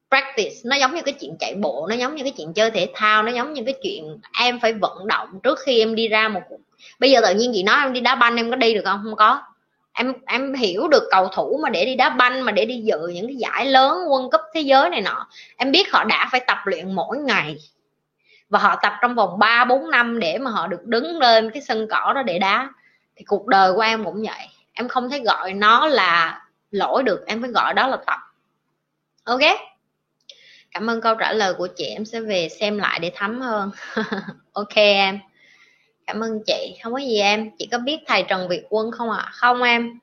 Practice, 0.09 0.55
nó 0.63 0.75
giống 0.75 0.95
như 0.95 1.01
cái 1.01 1.13
chuyện 1.13 1.35
chạy 1.39 1.55
bộ, 1.55 1.87
nó 1.89 1.95
giống 1.95 2.15
như 2.15 2.23
cái 2.23 2.33
chuyện 2.37 2.53
chơi 2.53 2.71
thể 2.71 2.89
thao, 2.93 3.23
nó 3.23 3.31
giống 3.31 3.53
như 3.53 3.61
cái 3.65 3.75
chuyện 3.83 4.17
em 4.39 4.59
phải 4.59 4.73
vận 4.73 5.07
động 5.07 5.39
trước 5.43 5.59
khi 5.59 5.79
em 5.79 5.95
đi 5.95 6.07
ra 6.07 6.27
một 6.27 6.41
bây 6.99 7.11
giờ 7.11 7.21
tự 7.21 7.33
nhiên 7.33 7.51
chị 7.53 7.63
nói 7.63 7.77
em 7.83 7.93
đi 7.93 8.01
đá 8.01 8.15
banh 8.15 8.35
em 8.35 8.49
có 8.49 8.55
đi 8.55 8.73
được 8.73 8.81
không? 8.85 9.01
Không 9.03 9.15
có. 9.15 9.41
Em 9.93 10.13
em 10.27 10.53
hiểu 10.53 10.87
được 10.87 11.03
cầu 11.11 11.27
thủ 11.27 11.59
mà 11.63 11.69
để 11.69 11.85
đi 11.85 11.95
đá 11.95 12.09
banh, 12.09 12.41
mà 12.41 12.51
để 12.51 12.65
đi 12.65 12.75
dự 12.75 13.07
những 13.07 13.27
cái 13.27 13.35
giải 13.35 13.65
lớn 13.65 13.97
quân 14.09 14.29
cấp 14.29 14.41
thế 14.53 14.61
giới 14.61 14.89
này 14.89 15.01
nọ. 15.01 15.27
Em 15.57 15.71
biết 15.71 15.91
họ 15.91 16.03
đã 16.03 16.29
phải 16.31 16.41
tập 16.47 16.57
luyện 16.65 16.95
mỗi 16.95 17.17
ngày 17.17 17.57
và 18.51 18.59
họ 18.59 18.75
tập 18.81 18.93
trong 19.01 19.15
vòng 19.15 19.39
3 19.39 19.65
4 19.65 19.91
năm 19.91 20.19
để 20.19 20.37
mà 20.37 20.51
họ 20.51 20.67
được 20.67 20.85
đứng 20.85 21.17
lên 21.17 21.51
cái 21.51 21.61
sân 21.61 21.87
cỏ 21.89 22.13
đó 22.15 22.23
để 22.23 22.39
đá. 22.39 22.69
Thì 23.15 23.25
cuộc 23.25 23.47
đời 23.47 23.73
của 23.73 23.81
em 23.81 24.05
cũng 24.05 24.21
vậy. 24.21 24.47
Em 24.73 24.87
không 24.87 25.09
thể 25.09 25.19
gọi 25.19 25.53
nó 25.53 25.87
là 25.87 26.41
lỗi 26.71 27.03
được, 27.03 27.23
em 27.27 27.41
phải 27.41 27.51
gọi 27.51 27.73
đó 27.73 27.87
là 27.87 27.97
tập. 28.07 28.19
Ok? 29.23 29.41
Cảm 30.71 30.89
ơn 30.89 31.01
câu 31.01 31.15
trả 31.15 31.33
lời 31.33 31.53
của 31.53 31.67
chị. 31.67 31.85
Em 31.85 32.05
sẽ 32.05 32.19
về 32.19 32.49
xem 32.49 32.77
lại 32.77 32.99
để 32.99 33.11
thấm 33.15 33.41
hơn. 33.41 33.71
Ok 34.53 34.75
em. 34.75 35.19
Cảm 36.07 36.23
ơn 36.23 36.39
chị. 36.45 36.77
Không 36.83 36.93
có 36.93 36.99
gì 36.99 37.19
em. 37.19 37.49
Chị 37.59 37.67
có 37.71 37.77
biết 37.77 37.97
thầy 38.07 38.23
trần 38.23 38.49
việt 38.49 38.63
quân 38.69 38.91
không 38.91 39.09
ạ? 39.09 39.17
À? 39.17 39.31
không 39.33 39.63
em. 39.63 39.99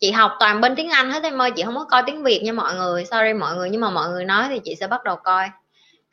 Chị 0.00 0.10
học 0.10 0.32
toàn 0.40 0.60
bên 0.60 0.76
tiếng 0.76 0.90
anh 0.90 1.10
hết 1.10 1.22
em 1.22 1.42
ơi. 1.42 1.50
Chị 1.56 1.62
không 1.62 1.74
có 1.74 1.84
coi 1.84 2.02
tiếng 2.06 2.22
việt 2.22 2.42
nha 2.42 2.52
mọi 2.52 2.74
người. 2.74 3.04
Sorry 3.04 3.32
mọi 3.32 3.56
người, 3.56 3.70
nhưng 3.70 3.80
mà 3.80 3.90
mọi 3.90 4.08
người 4.08 4.24
nói 4.24 4.46
thì 4.48 4.60
chị 4.64 4.74
sẽ 4.74 4.86
bắt 4.86 5.04
đầu 5.04 5.16
coi 5.16 5.48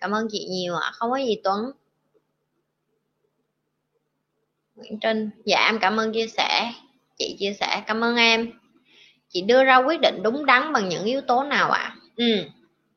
cảm 0.04 0.12
ơn 0.12 0.28
chị 0.32 0.48
nhiều 0.50 0.76
ạ 0.76 0.82
à. 0.84 0.92
không 0.92 1.12
có 1.12 1.18
gì 1.18 1.38
tuấn. 1.44 1.72
Nguyễn 4.76 5.00
trinh. 5.00 5.30
Dạ 5.46 5.66
em 5.66 5.80
cảm 5.80 5.98
ơn 5.98 6.14
chia 6.14 6.28
sẻ. 6.28 6.72
Chị 7.18 7.36
chia 7.40 7.54
sẻ, 7.60 7.84
cảm 7.88 8.04
ơn 8.04 8.16
em. 8.16 8.52
Chị 9.30 9.42
đưa 9.42 9.64
ra 9.64 9.78
quyết 9.78 10.00
định 10.02 10.24
đúng 10.24 10.46
đắn 10.46 10.74
bằng 10.74 10.90
những 10.90 11.06
yếu 11.06 11.22
tố 11.22 11.44
nào 11.44 11.72
ạ? 11.72 11.82
À? 11.82 11.96
ừ 12.18 12.26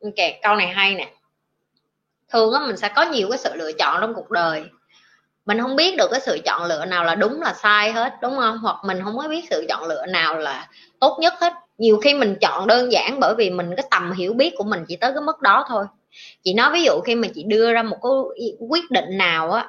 ok, 0.02 0.26
câu 0.42 0.56
này 0.56 0.68
hay 0.68 0.94
nè. 0.94 1.12
Thường 2.32 2.52
á, 2.52 2.60
mình 2.66 2.76
sẽ 2.76 2.88
có 2.88 3.02
nhiều 3.02 3.28
cái 3.30 3.38
sự 3.38 3.54
lựa 3.54 3.72
chọn 3.72 4.00
trong 4.00 4.14
cuộc 4.14 4.30
đời. 4.30 4.64
Mình 5.44 5.60
không 5.60 5.76
biết 5.76 5.96
được 5.98 6.08
cái 6.10 6.20
sự 6.20 6.38
chọn 6.44 6.64
lựa 6.64 6.84
nào 6.84 7.04
là 7.04 7.14
đúng, 7.14 7.42
là 7.42 7.54
sai 7.54 7.92
hết, 7.92 8.12
đúng 8.22 8.36
không? 8.36 8.58
Hoặc 8.58 8.76
mình 8.84 9.00
không 9.04 9.18
có 9.18 9.28
biết 9.28 9.44
sự 9.50 9.66
chọn 9.68 9.88
lựa 9.88 10.06
nào 10.06 10.38
là 10.38 10.68
tốt 11.00 11.18
nhất 11.20 11.34
hết. 11.40 11.52
Nhiều 11.78 12.00
khi 12.04 12.14
mình 12.14 12.36
chọn 12.40 12.66
đơn 12.66 12.92
giản 12.92 13.20
bởi 13.20 13.34
vì 13.38 13.50
mình 13.50 13.70
cái 13.76 13.86
tầm 13.90 14.12
hiểu 14.12 14.32
biết 14.32 14.54
của 14.56 14.64
mình 14.64 14.84
chỉ 14.88 14.96
tới 14.96 15.12
cái 15.12 15.22
mức 15.22 15.40
đó 15.40 15.64
thôi 15.68 15.86
chị 16.42 16.54
nói 16.54 16.70
ví 16.72 16.82
dụ 16.82 17.00
khi 17.00 17.14
mà 17.14 17.28
chị 17.34 17.42
đưa 17.42 17.72
ra 17.72 17.82
một 17.82 17.96
cái 18.02 18.52
quyết 18.68 18.90
định 18.90 19.18
nào 19.18 19.52
á 19.52 19.68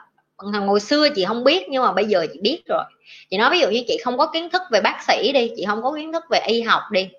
hồi 0.68 0.80
xưa 0.80 1.10
chị 1.10 1.26
không 1.26 1.44
biết 1.44 1.70
nhưng 1.70 1.84
mà 1.84 1.92
bây 1.92 2.06
giờ 2.06 2.28
chị 2.34 2.40
biết 2.42 2.62
rồi. 2.68 2.84
Chị 3.30 3.38
nói 3.38 3.50
ví 3.52 3.60
dụ 3.60 3.70
như 3.70 3.84
chị 3.88 3.98
không 4.04 4.18
có 4.18 4.28
kiến 4.34 4.50
thức 4.50 4.62
về 4.72 4.82
bác 4.82 5.04
sĩ 5.08 5.32
đi 5.32 5.52
chị 5.56 5.66
không 5.68 5.84
có 5.84 5.94
kiến 5.96 6.14
thức 6.14 6.24
về 6.30 6.40
y 6.48 6.62
học 6.62 6.82
đi. 6.92 7.10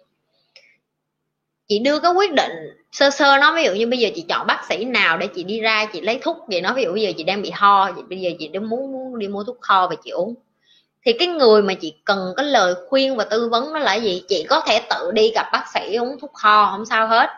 Chị 1.69 1.79
đưa 1.79 1.99
cái 1.99 2.13
quyết 2.13 2.33
định 2.33 2.53
sơ 2.93 3.11
sơ 3.11 3.39
nó 3.39 3.55
ví 3.55 3.65
dụ 3.65 3.73
như 3.73 3.87
bây 3.87 3.99
giờ 3.99 4.09
chị 4.15 4.25
chọn 4.29 4.47
bác 4.47 4.65
sĩ 4.69 4.85
nào 4.85 5.19
để 5.19 5.27
chị 5.27 5.45
đi 5.45 5.61
ra 5.61 5.87
chị 5.93 6.01
lấy 6.01 6.19
thuốc 6.23 6.37
vậy 6.49 6.61
nó 6.61 6.75
ví 6.75 6.83
dụ 6.83 6.93
bây 6.93 7.03
giờ 7.03 7.13
chị 7.17 7.23
đang 7.23 7.43
bị 7.43 7.51
ho 7.51 7.93
vậy 7.93 8.05
bây 8.09 8.21
giờ 8.21 8.31
chị 8.39 8.49
đang 8.49 8.69
muốn, 8.69 8.93
muốn 8.93 9.19
đi 9.19 9.29
mua 9.29 9.45
thuốc 9.45 9.59
ho 9.63 9.89
và 9.89 9.97
chị 10.05 10.11
uống. 10.11 10.35
Thì 11.05 11.13
cái 11.13 11.29
người 11.29 11.63
mà 11.63 11.75
chị 11.75 11.95
cần 12.05 12.33
cái 12.37 12.47
lời 12.47 12.75
khuyên 12.89 13.17
và 13.17 13.25
tư 13.25 13.49
vấn 13.49 13.73
nó 13.73 13.79
là 13.79 13.95
gì? 13.95 14.23
Chị 14.29 14.47
có 14.49 14.61
thể 14.67 14.81
tự 14.91 15.11
đi 15.13 15.31
gặp 15.35 15.47
bác 15.53 15.65
sĩ 15.75 15.97
uống 15.97 16.21
thuốc 16.21 16.31
ho 16.35 16.71
không 16.71 16.87
sao 16.87 17.09
hết 17.09 17.29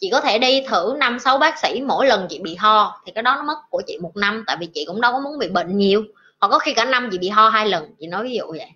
chị 0.00 0.08
có 0.12 0.20
thể 0.20 0.38
đi 0.38 0.64
thử 0.68 0.94
năm, 0.98 1.18
sáu 1.18 1.38
bác 1.38 1.58
sĩ 1.58 1.82
mỗi 1.86 2.06
lần 2.06 2.26
chị 2.30 2.38
bị 2.38 2.54
ho, 2.54 3.02
thì 3.06 3.12
cái 3.12 3.22
đó 3.22 3.36
nó 3.36 3.42
mất 3.42 3.58
của 3.70 3.82
chị 3.86 3.98
một 4.02 4.16
năm, 4.16 4.44
tại 4.46 4.56
vì 4.60 4.66
chị 4.74 4.84
cũng 4.86 5.00
đâu 5.00 5.12
có 5.12 5.18
muốn 5.18 5.38
bị 5.38 5.48
bệnh 5.48 5.78
nhiều. 5.78 6.04
Hoặc 6.40 6.48
có 6.48 6.58
khi 6.58 6.72
cả 6.72 6.84
năm 6.84 7.08
chị 7.12 7.18
bị 7.18 7.28
ho 7.28 7.48
hai 7.48 7.68
lần, 7.68 7.94
chị 8.00 8.06
nói 8.06 8.24
ví 8.24 8.34
dụ 8.34 8.44
vậy. 8.48 8.70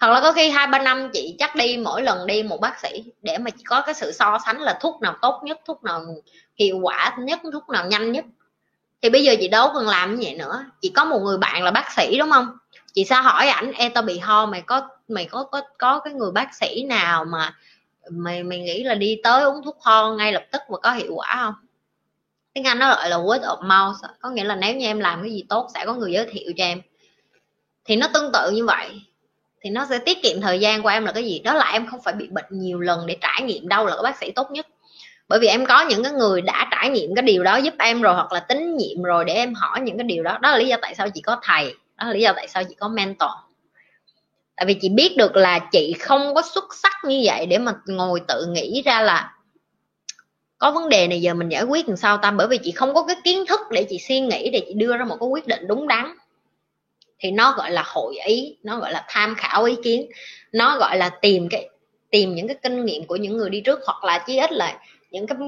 Hoặc 0.00 0.08
là 0.08 0.20
có 0.20 0.32
khi 0.32 0.50
hai, 0.50 0.66
ba 0.66 0.78
năm 0.78 1.10
chị 1.12 1.36
chắc 1.38 1.56
đi 1.56 1.76
mỗi 1.76 2.02
lần 2.02 2.26
đi 2.26 2.42
một 2.42 2.60
bác 2.60 2.80
sĩ 2.80 3.04
để 3.22 3.38
mà 3.38 3.50
chị 3.50 3.62
có 3.66 3.80
cái 3.80 3.94
sự 3.94 4.12
so 4.12 4.38
sánh 4.46 4.60
là 4.60 4.78
thuốc 4.80 5.02
nào 5.02 5.16
tốt 5.22 5.40
nhất, 5.44 5.60
thuốc 5.66 5.84
nào 5.84 6.02
hiệu 6.58 6.78
quả 6.78 7.16
nhất, 7.18 7.40
thuốc 7.52 7.68
nào 7.68 7.86
nhanh 7.86 8.12
nhất. 8.12 8.24
Thì 9.02 9.10
bây 9.10 9.24
giờ 9.24 9.34
chị 9.40 9.48
đâu 9.48 9.70
cần 9.74 9.88
làm 9.88 10.14
như 10.14 10.26
vậy 10.26 10.34
nữa. 10.34 10.64
Chị 10.80 10.92
có 10.96 11.04
một 11.04 11.18
người 11.18 11.38
bạn 11.38 11.62
là 11.62 11.70
bác 11.70 11.92
sĩ, 11.96 12.18
đúng 12.18 12.30
không? 12.30 12.58
Chị 12.92 13.04
sẽ 13.04 13.16
hỏi 13.16 13.48
ảnh 13.48 13.72
e 13.72 13.88
tao 13.88 14.02
bị 14.02 14.18
ho, 14.18 14.46
mày 14.46 14.60
có 14.60 14.88
mày 15.08 15.24
có 15.24 15.44
có 15.44 15.60
có 15.78 15.98
cái 15.98 16.12
người 16.12 16.30
bác 16.30 16.54
sĩ 16.54 16.84
nào 16.88 17.24
mà 17.24 17.54
mày 18.10 18.42
mày 18.42 18.58
nghĩ 18.58 18.82
là 18.84 18.94
đi 18.94 19.20
tới 19.22 19.44
uống 19.44 19.62
thuốc 19.64 19.78
ho 19.80 20.14
ngay 20.14 20.32
lập 20.32 20.44
tức 20.52 20.62
mà 20.68 20.78
có 20.78 20.92
hiệu 20.92 21.14
quả 21.14 21.36
không? 21.42 21.54
Tiếng 22.54 22.64
anh 22.64 22.78
nó 22.78 22.94
gọi 22.94 23.10
là 23.10 23.16
word 23.16 23.40
of 23.40 23.62
mouth 23.62 23.96
có 24.20 24.30
nghĩa 24.30 24.44
là 24.44 24.56
nếu 24.56 24.74
như 24.74 24.86
em 24.86 25.00
làm 25.00 25.22
cái 25.22 25.30
gì 25.30 25.44
tốt 25.48 25.68
sẽ 25.74 25.84
có 25.86 25.94
người 25.94 26.12
giới 26.12 26.26
thiệu 26.32 26.52
cho 26.56 26.64
em. 26.64 26.80
Thì 27.84 27.96
nó 27.96 28.08
tương 28.14 28.32
tự 28.32 28.50
như 28.50 28.66
vậy. 28.66 29.02
Thì 29.60 29.70
nó 29.70 29.86
sẽ 29.90 29.98
tiết 29.98 30.22
kiệm 30.22 30.40
thời 30.40 30.60
gian 30.60 30.82
của 30.82 30.88
em 30.88 31.04
là 31.04 31.12
cái 31.12 31.24
gì? 31.24 31.38
Đó 31.38 31.54
là 31.54 31.72
em 31.72 31.86
không 31.86 32.00
phải 32.02 32.14
bị 32.14 32.28
bệnh 32.30 32.44
nhiều 32.50 32.80
lần 32.80 33.06
để 33.06 33.16
trải 33.20 33.42
nghiệm 33.42 33.68
đâu 33.68 33.86
là 33.86 33.92
cái 33.92 34.02
bác 34.02 34.18
sĩ 34.18 34.30
tốt 34.30 34.50
nhất. 34.50 34.66
Bởi 35.28 35.38
vì 35.40 35.48
em 35.48 35.66
có 35.66 35.80
những 35.80 36.02
cái 36.02 36.12
người 36.12 36.40
đã 36.40 36.68
trải 36.70 36.90
nghiệm 36.90 37.14
cái 37.14 37.22
điều 37.22 37.44
đó 37.44 37.56
giúp 37.56 37.74
em 37.78 38.02
rồi 38.02 38.14
hoặc 38.14 38.32
là 38.32 38.40
tín 38.40 38.76
nhiệm 38.76 39.02
rồi 39.02 39.24
để 39.24 39.34
em 39.34 39.54
hỏi 39.54 39.80
những 39.80 39.98
cái 39.98 40.04
điều 40.04 40.22
đó. 40.22 40.38
Đó 40.38 40.50
là 40.50 40.58
lý 40.58 40.68
do 40.68 40.76
tại 40.82 40.94
sao 40.94 41.10
chị 41.10 41.20
có 41.20 41.40
thầy. 41.42 41.74
Đó 41.96 42.06
là 42.06 42.12
lý 42.12 42.20
do 42.20 42.32
tại 42.36 42.48
sao 42.48 42.64
chị 42.64 42.74
có 42.74 42.88
mentor 42.88 43.30
tại 44.56 44.66
vì 44.66 44.74
chị 44.80 44.88
biết 44.88 45.16
được 45.16 45.36
là 45.36 45.58
chị 45.58 45.94
không 46.00 46.34
có 46.34 46.42
xuất 46.54 46.64
sắc 46.82 46.92
như 47.04 47.22
vậy 47.24 47.46
để 47.46 47.58
mà 47.58 47.74
ngồi 47.86 48.20
tự 48.28 48.46
nghĩ 48.46 48.82
ra 48.84 49.02
là 49.02 49.32
có 50.58 50.70
vấn 50.70 50.88
đề 50.88 51.06
này 51.06 51.20
giờ 51.20 51.34
mình 51.34 51.48
giải 51.48 51.62
quyết 51.62 51.88
làm 51.88 51.96
sao 51.96 52.16
ta? 52.16 52.30
Bởi 52.30 52.48
vì 52.48 52.58
chị 52.58 52.70
không 52.70 52.94
có 52.94 53.04
cái 53.06 53.16
kiến 53.24 53.46
thức 53.46 53.60
để 53.70 53.86
chị 53.90 53.98
suy 53.98 54.20
nghĩ, 54.20 54.50
để 54.50 54.62
chị 54.66 54.74
đưa 54.74 54.96
ra 54.96 55.04
một 55.04 55.16
cái 55.20 55.28
quyết 55.28 55.46
định 55.46 55.66
đúng 55.66 55.88
đắn. 55.88 56.14
Thì 57.18 57.30
nó 57.30 57.54
gọi 57.56 57.70
là 57.70 57.82
hội 57.86 58.18
ý, 58.26 58.56
nó 58.62 58.78
gọi 58.78 58.92
là 58.92 59.04
tham 59.08 59.34
khảo 59.38 59.64
ý 59.64 59.76
kiến. 59.84 60.06
Nó 60.52 60.78
gọi 60.78 60.96
là 60.96 61.08
tìm 61.08 61.48
cái, 61.50 61.68
tìm 62.10 62.34
những 62.34 62.48
cái 62.48 62.56
kinh 62.62 62.84
nghiệm 62.84 63.06
của 63.06 63.16
những 63.16 63.36
người 63.36 63.50
đi 63.50 63.60
trước, 63.60 63.80
hoặc 63.86 64.04
là 64.04 64.24
chí 64.26 64.38
ít 64.38 64.52
là 64.52 64.78
những 65.12 65.26
cái 65.26 65.38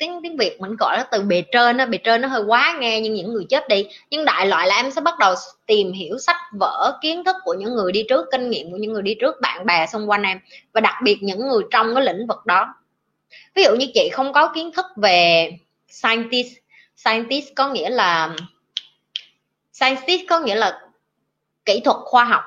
tiếng 0.00 0.20
tiếng 0.22 0.36
việt 0.36 0.60
mình 0.60 0.76
gọi 0.78 0.96
nó 0.96 1.04
từ 1.10 1.22
bề 1.22 1.42
trên 1.52 1.76
nó 1.76 1.86
bề 1.86 1.98
trên 1.98 2.20
nó 2.20 2.28
hơi 2.28 2.42
quá 2.42 2.76
nghe 2.80 3.00
nhưng 3.00 3.14
những 3.14 3.32
người 3.32 3.44
chết 3.48 3.68
đi. 3.68 3.86
Nhưng 4.10 4.24
đại 4.24 4.46
loại 4.46 4.66
là 4.66 4.76
em 4.76 4.90
sẽ 4.90 5.00
bắt 5.00 5.14
đầu 5.18 5.34
tìm 5.66 5.92
hiểu 5.92 6.18
sách 6.18 6.36
vở, 6.60 6.98
kiến 7.02 7.24
thức 7.24 7.36
của 7.44 7.54
những 7.54 7.74
người 7.74 7.92
đi 7.92 8.04
trước, 8.08 8.26
kinh 8.32 8.50
nghiệm 8.50 8.70
của 8.70 8.76
những 8.76 8.92
người 8.92 9.02
đi 9.02 9.14
trước, 9.20 9.40
bạn 9.40 9.66
bè 9.66 9.86
xung 9.86 10.10
quanh 10.10 10.22
em, 10.22 10.38
và 10.72 10.80
đặc 10.80 10.94
biệt 11.02 11.18
những 11.20 11.48
người 11.48 11.62
trong 11.70 11.94
cái 11.94 12.04
lĩnh 12.04 12.26
vực 12.26 12.46
đó. 12.46 12.74
Ví 13.54 13.62
dụ 13.62 13.74
như 13.76 13.86
chị 13.94 14.08
không 14.12 14.32
có 14.32 14.48
kiến 14.54 14.72
thức 14.72 14.86
về 14.96 15.50
scientist 15.88 16.56
scientist 16.96 17.48
có 17.56 17.68
nghĩa 17.68 17.90
là, 17.90 18.36
scientist 19.72 20.22
có 20.28 20.40
nghĩa 20.40 20.54
là 20.54 20.80
kỹ 21.64 21.80
thuật 21.84 21.96
khoa 22.04 22.24
học. 22.24 22.42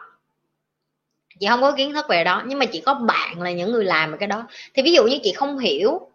Chị 1.40 1.48
không 1.50 1.62
có 1.62 1.72
kiến 1.72 1.94
thức 1.94 2.06
về 2.10 2.24
đó, 2.24 2.44
nhưng 2.46 2.60
mà 2.60 2.66
chị 2.66 2.82
có 2.86 2.94
bạn 2.94 3.42
là 3.42 3.52
những 3.52 3.72
người 3.72 3.86
làm 3.86 4.18
cái 4.18 4.28
đó. 4.28 4.48
Thì 4.74 4.82
ví 4.82 4.94
dụ 4.94 5.04
như 5.04 5.18
chị 5.24 5.34
không 5.34 5.58
hiểu 5.58 6.09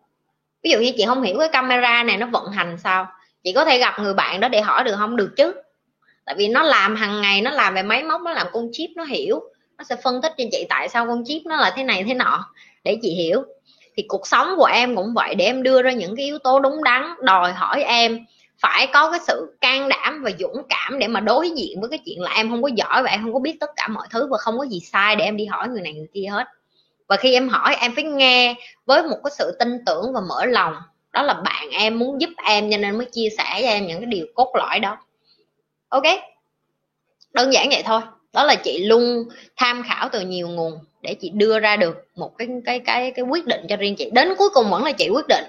ví 0.65 0.71
dụ 0.71 0.79
như 0.79 0.93
chị 0.97 1.05
không 1.07 1.23
hiểu 1.23 1.39
cái 1.39 1.49
camera 1.49 2.03
này 2.03 2.17
nó 2.17 2.27
vận 2.27 2.53
hành 2.53 2.77
sao, 2.79 3.07
chị 3.45 3.53
có 3.53 3.65
thể 3.65 3.79
gặp 3.79 3.99
người 3.99 4.15
bạn 4.15 4.41
đó 4.41 4.49
để 4.49 4.61
hỏi 4.61 4.85
được 4.85 4.95
không? 4.99 5.17
Được 5.17 5.31
chứ. 5.37 5.55
Tại 6.25 6.35
vì 6.39 6.49
nó 6.49 6.63
làm 6.63 6.97
hàng 6.97 7.21
ngày, 7.21 7.41
nó 7.41 7.51
làm 7.51 7.75
về 7.75 7.83
máy 7.83 8.03
móc, 8.03 8.21
nó 8.23 8.33
làm 8.33 8.47
con 8.53 8.69
chip, 8.73 8.91
nó 8.97 9.05
hiểu. 9.05 9.41
Nó 9.79 9.85
sẽ 9.85 9.97
phân 10.05 10.23
tích 10.23 10.33
cho 10.39 10.45
chị 10.53 10.67
tại 10.69 10.89
sao 10.89 11.07
con 11.07 11.23
chip 11.27 11.43
nó 11.45 11.57
là 11.57 11.73
thế 11.77 11.83
này, 11.83 12.05
thế 12.05 12.15
nọ, 12.15 12.45
để 12.85 12.99
chị 13.03 13.11
hiểu. 13.11 13.43
Thì 13.97 14.05
cuộc 14.09 14.27
sống 14.27 14.55
của 14.57 14.65
em 14.65 14.97
cũng 14.97 15.15
vậy, 15.15 15.35
để 15.35 15.45
em 15.45 15.63
đưa 15.63 15.83
ra 15.83 15.93
những 15.93 16.17
cái 16.17 16.25
yếu 16.25 16.39
tố 16.39 16.61
đúng 16.61 16.85
đắn, 16.85 17.15
đòi 17.21 17.53
hỏi 17.53 17.83
em 17.83 18.19
phải 18.59 18.87
có 18.93 19.11
cái 19.11 19.21
sự 19.27 19.57
can 19.61 19.89
đảm 19.89 20.23
và 20.25 20.31
dũng 20.39 20.63
cảm 20.69 20.99
để 20.99 21.09
mà 21.09 21.21
đối 21.21 21.51
diện 21.51 21.81
với 21.81 21.91
cái 21.91 21.99
chuyện 22.05 22.21
là 22.21 22.31
em 22.31 22.51
không 22.51 22.63
có 22.63 22.69
giỏi 22.77 23.03
và 23.03 23.11
em 23.11 23.23
không 23.23 23.33
có 23.33 23.39
biết 23.39 23.57
tất 23.61 23.71
cả 23.77 23.89
mọi 23.89 24.07
thứ 24.11 24.29
và 24.31 24.39
không 24.39 24.59
có 24.59 24.65
gì 24.65 24.81
sai 24.81 25.17
để 25.17 25.25
em 25.25 25.37
đi 25.37 25.47
hỏi 25.47 25.69
người 25.69 25.83
này 25.83 25.93
người 25.93 26.09
kia 26.13 26.27
hết 26.31 26.47
và 27.15 27.19
khi 27.19 27.33
em 27.33 27.49
hỏi, 27.49 27.77
em 27.81 27.95
phải 27.95 28.05
nghe 28.05 28.55
với 28.87 29.03
một 29.03 29.17
cái 29.25 29.31
sự 29.39 29.57
tin 29.59 29.85
tưởng 29.87 30.13
và 30.15 30.21
mở 30.29 30.45
lòng. 30.45 30.75
Đó 31.13 31.23
là 31.23 31.35
bạn 31.35 31.71
em 31.71 31.99
muốn 31.99 32.21
giúp 32.21 32.31
em 32.45 32.71
cho 32.71 32.77
nên 32.77 32.99
mới 32.99 33.07
chia 33.13 33.29
sẻ 33.39 33.45
cho 33.63 33.69
em 33.69 33.87
những 33.87 34.01
cái 34.01 34.07
điều 34.07 34.27
cốt 34.35 34.53
lõi 34.55 34.81
đó. 34.81 34.99
Ok? 35.89 36.03
Đơn 37.33 37.53
giản 37.53 37.69
vậy 37.71 37.83
thôi. 37.87 38.01
Đó 38.33 38.45
là 38.45 38.55
chị 38.55 38.85
luôn 38.85 39.25
tham 39.57 39.83
khảo 39.89 40.09
từ 40.13 40.21
nhiều 40.21 40.49
nguồn 40.49 40.79
để 41.03 41.15
chị 41.15 41.29
đưa 41.29 41.59
ra 41.59 41.77
được 41.77 41.97
một 42.17 42.39
cái 42.39 42.49
cái 42.65 42.81
cái 42.81 43.11
cái 43.11 43.25
quyết 43.25 43.47
định 43.47 43.67
cho 43.69 43.77
riêng 43.77 43.97
chị. 43.97 44.11
Đến 44.13 44.35
cuối 44.39 44.49
cùng 44.55 44.71
vẫn 44.71 44.85
là 44.85 44.93
chị 44.93 45.09
quyết 45.09 45.27
định. 45.29 45.45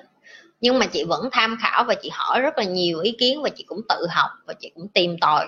Nhưng 0.61 0.79
mà 0.79 0.85
chị 0.85 1.03
vẫn 1.03 1.29
tham 1.31 1.57
khảo 1.61 1.83
và 1.83 1.95
chị 1.95 2.09
hỏi 2.13 2.41
rất 2.41 2.57
là 2.57 2.63
nhiều 2.63 2.99
ý 2.99 3.15
kiến 3.19 3.41
và 3.41 3.49
chị 3.49 3.63
cũng 3.67 3.81
tự 3.89 4.07
học 4.09 4.29
và 4.45 4.53
chị 4.53 4.71
cũng 4.75 4.87
tìm 4.87 5.17
tòi 5.21 5.47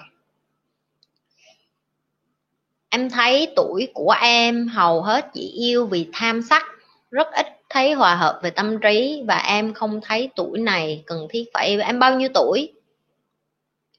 em 2.90 3.10
thấy 3.10 3.54
tuổi 3.56 3.88
của 3.94 4.16
em 4.22 4.68
hầu 4.68 5.02
hết 5.02 5.26
chỉ 5.34 5.52
yêu 5.56 5.86
vì 5.86 6.08
tham 6.14 6.42
sắc, 6.42 6.66
rất 7.12 7.28
ít 7.32 7.48
thấy 7.70 7.94
hòa 7.94 8.16
hợp 8.16 8.40
về 8.44 8.50
tâm 8.50 8.80
trí 8.80 9.24
và 9.28 9.38
em 9.38 9.74
không 9.74 10.02
thấy 10.02 10.30
tuổi 10.36 10.60
này 10.60 11.04
cần 11.06 11.28
thiết 11.30 11.44
phải 11.54 11.68
yêu. 11.68 11.80
Em 11.82 12.00
bao 12.00 12.16
nhiêu 12.16 12.30
tuổi? 12.34 12.74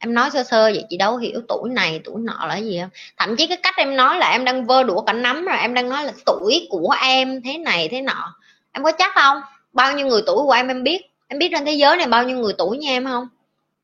Em 0.01 0.15
nói 0.15 0.31
sơ 0.31 0.45
sơ 0.45 0.63
vậy 0.63 0.85
chị 0.91 0.97
đâu 0.97 1.17
hiểu 1.17 1.41
tuổi 1.49 1.71
này, 1.71 2.01
tuổi 2.05 2.15
nọ 2.19 2.47
là 2.47 2.57
gì 2.57 2.81
không? 2.81 2.91
Thậm 3.17 3.37
chí 3.37 3.47
cái 3.47 3.57
cách 3.63 3.75
em 3.77 3.97
nói 3.97 4.19
là 4.19 4.31
em 4.31 4.45
đang 4.45 4.67
vơ 4.67 4.83
đũa 4.83 5.01
cả 5.01 5.13
nắm 5.13 5.45
rồi, 5.45 5.57
em 5.59 5.75
đang 5.75 5.89
nói 5.89 6.05
là 6.05 6.13
tuổi 6.27 6.67
của 6.71 6.95
em 7.03 7.43
thế 7.43 7.59
này, 7.59 7.89
thế 7.89 8.01
nọ. 8.01 8.35
Em 8.73 8.85
có 8.85 8.93
chắc 8.93 9.13
không? 9.15 9.41
Bao 9.73 9.93
nhiêu 9.93 10.07
người 10.07 10.23
tuổi 10.27 10.37
của 10.37 10.53
em 10.53 10.69
em 10.69 10.83
biết? 10.83 11.03
Em 11.29 11.39
biết 11.39 11.49
trên 11.53 11.65
thế 11.65 11.73
giới 11.73 11.97
này 11.97 12.07
bao 12.07 12.25
nhiêu 12.25 12.39
người 12.39 12.53
tuổi 12.59 12.79
như 12.79 12.89
em 12.89 13.05
không? 13.05 13.29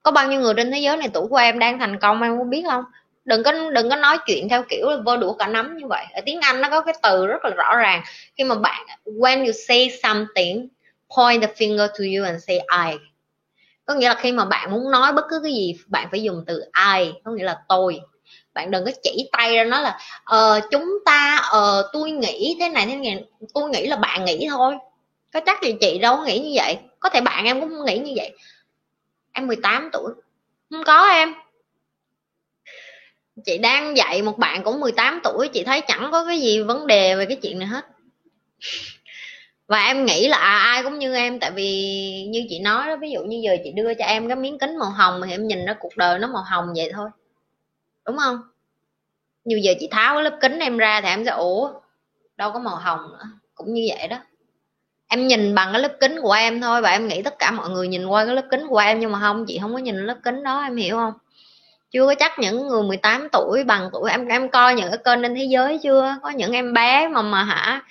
Có 0.03 0.11
bao 0.11 0.29
nhiêu 0.29 0.41
người 0.41 0.55
trên 0.57 0.73
thế 0.73 0.79
giới 0.79 0.97
này 0.97 1.09
tuổi 1.15 1.27
của 1.29 1.37
em 1.37 1.59
đang 1.59 1.79
thành 1.79 1.99
công 1.99 2.23
em 2.23 2.39
có 2.39 2.45
biết 2.45 2.63
không? 2.71 2.85
Đừng 3.25 3.43
có 3.43 3.53
đừng 3.53 3.91
có 3.91 3.97
nói 3.97 4.19
chuyện 4.27 4.49
theo 4.49 4.63
kiểu 4.69 4.91
là 4.91 4.97
vơ 5.05 5.17
đũa 5.17 5.33
cả 5.33 5.47
nắm 5.47 5.77
như 5.77 5.87
vậy. 5.87 6.05
Ở 6.15 6.21
tiếng 6.27 6.41
anh 6.41 6.61
nó 6.61 6.71
có 6.71 6.81
cái 6.81 6.95
từ 7.03 7.27
rất 7.27 7.45
là 7.45 7.51
rõ 7.51 7.77
ràng. 7.77 8.03
Khi 8.37 8.45
mà 8.45 8.55
bạn, 8.55 8.87
when 9.05 9.45
you 9.45 9.53
say 9.69 9.91
something, 10.03 10.69
point 11.17 11.43
the 11.43 11.49
finger 11.57 11.87
to 11.87 12.05
you 12.17 12.25
and 12.25 12.45
say 12.47 12.59
I. 12.59 12.99
Có 13.87 13.95
nghĩa 13.95 14.09
là 14.09 14.15
khi 14.15 14.33
mà 14.33 14.45
bạn 14.45 14.71
muốn 14.71 14.91
nói 14.91 15.13
bất 15.13 15.25
cứ 15.31 15.41
cái 15.43 15.53
gì, 15.53 15.79
bạn 15.87 16.09
phải 16.11 16.23
dùng 16.23 16.45
từ 16.47 16.65
I, 16.97 17.13
có 17.25 17.31
nghĩa 17.31 17.45
là 17.45 17.59
tôi. 17.69 18.01
Bạn 18.55 18.71
đừng 18.71 18.85
có 18.85 18.91
chỉ 19.03 19.29
tay 19.33 19.57
ra 19.57 19.65
nói 19.65 19.83
là 19.83 19.99
ờ 20.25 20.61
chúng 20.71 20.99
ta 21.05 21.41
ờ 21.51 21.91
tôi 21.93 22.11
nghĩ 22.11 22.57
thế 22.61 22.69
này 22.69 22.87
thế 22.87 22.97
này 22.97 23.25
tôi 23.55 23.69
nghĩ 23.71 23.87
là 23.87 23.97
bạn 23.97 24.25
nghĩ 24.25 24.49
thôi. 24.51 24.75
Có 25.33 25.41
chắc 25.47 25.63
gì 25.63 25.77
chị 25.81 25.99
đâu 25.99 26.17
có 26.17 26.25
nghĩ 26.25 26.39
như 26.39 26.53
vậy. 26.55 26.79
Có 27.01 27.09
thể 27.09 27.21
bạn 27.21 27.45
em 27.45 27.61
cũng 27.61 27.85
nghĩ 27.85 27.99
như 27.99 28.13
vậy. 28.17 28.31
Em 29.33 29.47
18 29.47 29.91
tuổi. 29.93 30.13
Không 30.71 30.85
có 30.85 31.09
em 31.09 31.35
chị 33.45 33.59
đang 33.59 33.97
dạy 33.97 34.23
một 34.23 34.39
bạn 34.39 34.63
cũng 34.65 34.81
18 34.81 35.21
tuổi 35.25 35.49
chị 35.49 35.65
thấy 35.65 35.81
chẳng 35.81 36.09
có 36.13 36.25
cái 36.25 36.41
gì 36.41 36.63
vấn 36.63 36.87
đề 36.87 37.17
về 37.17 37.27
cái 37.27 37.37
chuyện 37.43 37.59
này 37.59 37.69
hết. 37.69 37.87
Và 39.67 39.85
em 39.85 40.05
nghĩ 40.05 40.29
là 40.29 40.37
à, 40.37 40.59
ai 40.59 40.83
cũng 40.83 40.99
như 40.99 41.15
em 41.15 41.41
tại 41.41 41.51
vì 41.51 41.71
như 42.31 42.47
chị 42.49 42.59
nói 42.59 42.87
đó 42.87 42.97
ví 42.97 43.11
dụ 43.11 43.21
như 43.25 43.41
giờ 43.45 43.57
chị 43.65 43.73
đưa 43.73 43.95
cho 43.95 44.05
em 44.05 44.29
cái 44.29 44.37
miếng 44.37 44.59
kính 44.59 44.79
màu 44.79 44.91
hồng 44.91 45.21
thì 45.25 45.31
em 45.31 45.47
nhìn 45.47 45.65
ra 45.65 45.77
cuộc 45.81 45.97
đời 45.97 46.19
nó 46.19 46.29
màu 46.29 46.43
hồng 46.43 46.73
vậy 46.77 46.91
thôi. 46.95 47.09
Đúng 48.07 48.17
không? 48.17 48.39
Như 49.45 49.61
giờ 49.63 49.73
chị 49.81 49.89
tháo 49.91 50.15
cái 50.15 50.23
lớp 50.25 50.39
kính 50.41 50.59
em 50.59 50.79
ra 50.79 51.01
thì 51.01 51.09
em 51.09 51.25
sẽ 51.25 51.31
ủa 51.31 51.73
đâu 52.37 52.53
có 52.53 52.59
màu 52.59 52.77
hồng 52.77 53.01
nữa. 53.13 53.25
Cũng 53.55 53.75
như 53.75 53.87
vậy 53.89 54.09
đó. 54.09 54.19
Em 55.09 55.27
nhìn 55.27 55.55
bằng 55.55 55.69
cái 55.73 55.81
lớp 55.81 55.97
kính 56.01 56.21
của 56.23 56.33
em 56.33 56.61
thôi 56.61 56.83
và 56.83 56.91
em 56.91 57.09
nghĩ 57.09 57.23
tất 57.23 57.39
cả 57.39 57.51
mọi 57.51 57.71
người 57.71 57.89
nhìn 57.89 58.07
qua 58.07 58.27
cái 58.27 58.35
lớp 58.35 58.47
kính 58.51 58.67
của 58.69 58.79
em 58.79 59.01
nhưng 59.01 59.13
mà 59.13 59.21
không 59.21 59.45
chị 59.49 59.59
không 59.63 59.73
có 59.73 59.79
nhìn 59.79 59.97
lớp 60.07 60.17
kính 60.25 60.43
đó 60.43 60.63
em 60.63 60.77
hiểu 60.77 60.97
không? 60.97 61.13
Chưa 61.95 62.07
có 62.07 62.15
chắc 62.15 62.39
những 62.39 62.69
người 62.69 62.83
18 62.83 63.29
tuổi 63.33 63.65
bằng 63.65 63.91
tuổi 63.93 64.11
em 64.11 64.29
em 64.29 64.49
coi 64.49 64.75
những 64.75 64.91
cái 64.91 64.99
kênh 65.05 65.23
trên 65.23 65.35
thế 65.35 65.45
giới 65.45 65.79
chưa? 65.83 66.17
Có 66.23 66.31
những 66.31 66.53
em 66.53 66.73
bé 66.73 67.09
mà 67.09 67.23
mà 67.23 67.43
hả, 67.43 67.83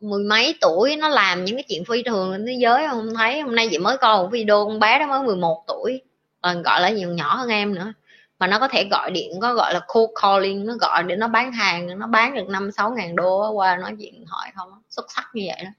mười 0.00 0.24
mấy 0.24 0.54
tuổi 0.60 0.96
nó 0.96 1.08
làm 1.08 1.44
những 1.44 1.56
cái 1.56 1.64
chuyện 1.68 1.84
phi 1.84 2.02
thường 2.02 2.32
trên 2.32 2.46
thế 2.46 2.56
giới 2.58 2.88
không? 2.88 3.14
Thấy. 3.14 3.40
Hôm 3.40 3.54
nay 3.54 3.68
chị 3.70 3.78
mới 3.78 3.96
coi 3.96 4.16
một 4.18 4.28
video 4.32 4.66
con 4.66 4.78
bé 4.78 4.98
đó 4.98 5.06
mới 5.06 5.22
11 5.22 5.64
tuổi. 5.66 6.02
Còn 6.42 6.62
gọi 6.62 6.80
là 6.80 6.90
nhiều 6.90 7.08
nhỏ 7.08 7.36
hơn 7.36 7.48
em 7.48 7.74
nữa. 7.74 7.92
Mà 8.38 8.46
nó 8.46 8.58
có 8.58 8.68
thể 8.68 8.88
gọi 8.90 9.10
điện, 9.10 9.40
có 9.40 9.54
gọi 9.54 9.74
là 9.74 9.80
cold 9.88 10.10
calling, 10.22 10.66
nó 10.66 10.74
gọi 10.80 11.02
để 11.02 11.16
nó 11.16 11.28
bán 11.28 11.52
hàng, 11.52 11.98
nó 11.98 12.06
bán 12.06 12.34
được 12.34 12.48
năm 12.48 12.72
sáu 12.72 12.90
ngàn 12.90 13.16
đô 13.16 13.50
qua 13.50 13.76
nói 13.76 13.96
chuyện 14.00 14.24
hỏi 14.26 14.48
không 14.56 14.68
xuất 14.90 15.12
sắc 15.12 15.24
như 15.34 15.42
vậy 15.46 15.64
đó. 15.64 15.70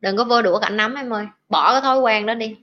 Đừng 0.00 0.16
có 0.16 0.24
vô 0.24 0.42
đũa 0.42 0.58
cảnh 0.58 0.76
nắm 0.76 0.94
em 0.94 1.12
ơi. 1.12 1.26
Bỏ 1.48 1.72
cái 1.72 1.80
thói 1.80 1.98
quen 1.98 2.26
đó 2.26 2.34
đi 2.34 2.56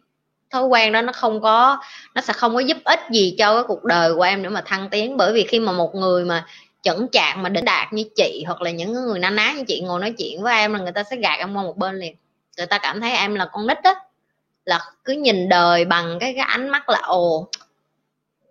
thói 0.51 0.63
quen 0.63 0.91
đó 0.93 1.01
nó 1.01 1.13
không 1.13 1.41
có, 1.41 1.77
nó 2.15 2.21
sẽ 2.21 2.33
không 2.33 2.53
có 2.53 2.59
giúp 2.59 2.77
ích 2.83 2.99
gì 3.11 3.35
cho 3.37 3.55
cái 3.55 3.63
cuộc 3.67 3.83
đời 3.83 4.15
của 4.15 4.21
em 4.21 4.41
nữa 4.41 4.49
mà 4.49 4.61
thăng 4.65 4.89
tiến. 4.89 5.17
Bởi 5.17 5.33
vì 5.33 5.43
khi 5.43 5.59
mà 5.59 5.71
một 5.71 5.95
người 5.95 6.25
mà 6.25 6.45
chững 6.81 7.07
chạc, 7.11 7.37
mà 7.37 7.49
đỉnh 7.49 7.65
đạt 7.65 7.93
như 7.93 8.03
chị, 8.15 8.43
hoặc 8.47 8.61
là 8.61 8.71
những 8.71 8.93
người 8.93 9.19
na 9.19 9.29
ná 9.29 9.53
như 9.57 9.63
chị 9.67 9.81
ngồi 9.81 9.99
nói 9.99 10.13
chuyện 10.17 10.43
với 10.43 10.55
em 10.55 10.73
là 10.73 10.79
người 10.79 10.91
ta 10.91 11.03
sẽ 11.03 11.15
gạt 11.15 11.35
em 11.39 11.53
qua 11.53 11.63
một 11.63 11.77
bên 11.77 11.95
liền. 11.99 12.15
Người 12.57 12.67
ta 12.67 12.77
cảm 12.77 13.01
thấy 13.01 13.11
em 13.11 13.35
là 13.35 13.45
con 13.51 13.67
nít 13.67 13.77
á, 13.83 13.93
là 14.65 14.79
cứ 15.05 15.13
nhìn 15.13 15.49
đời 15.49 15.85
bằng 15.85 16.17
cái 16.19 16.33
cái 16.33 16.45
ánh 16.47 16.69
mắt 16.69 16.89
là, 16.89 16.99
ồ, 17.03 17.47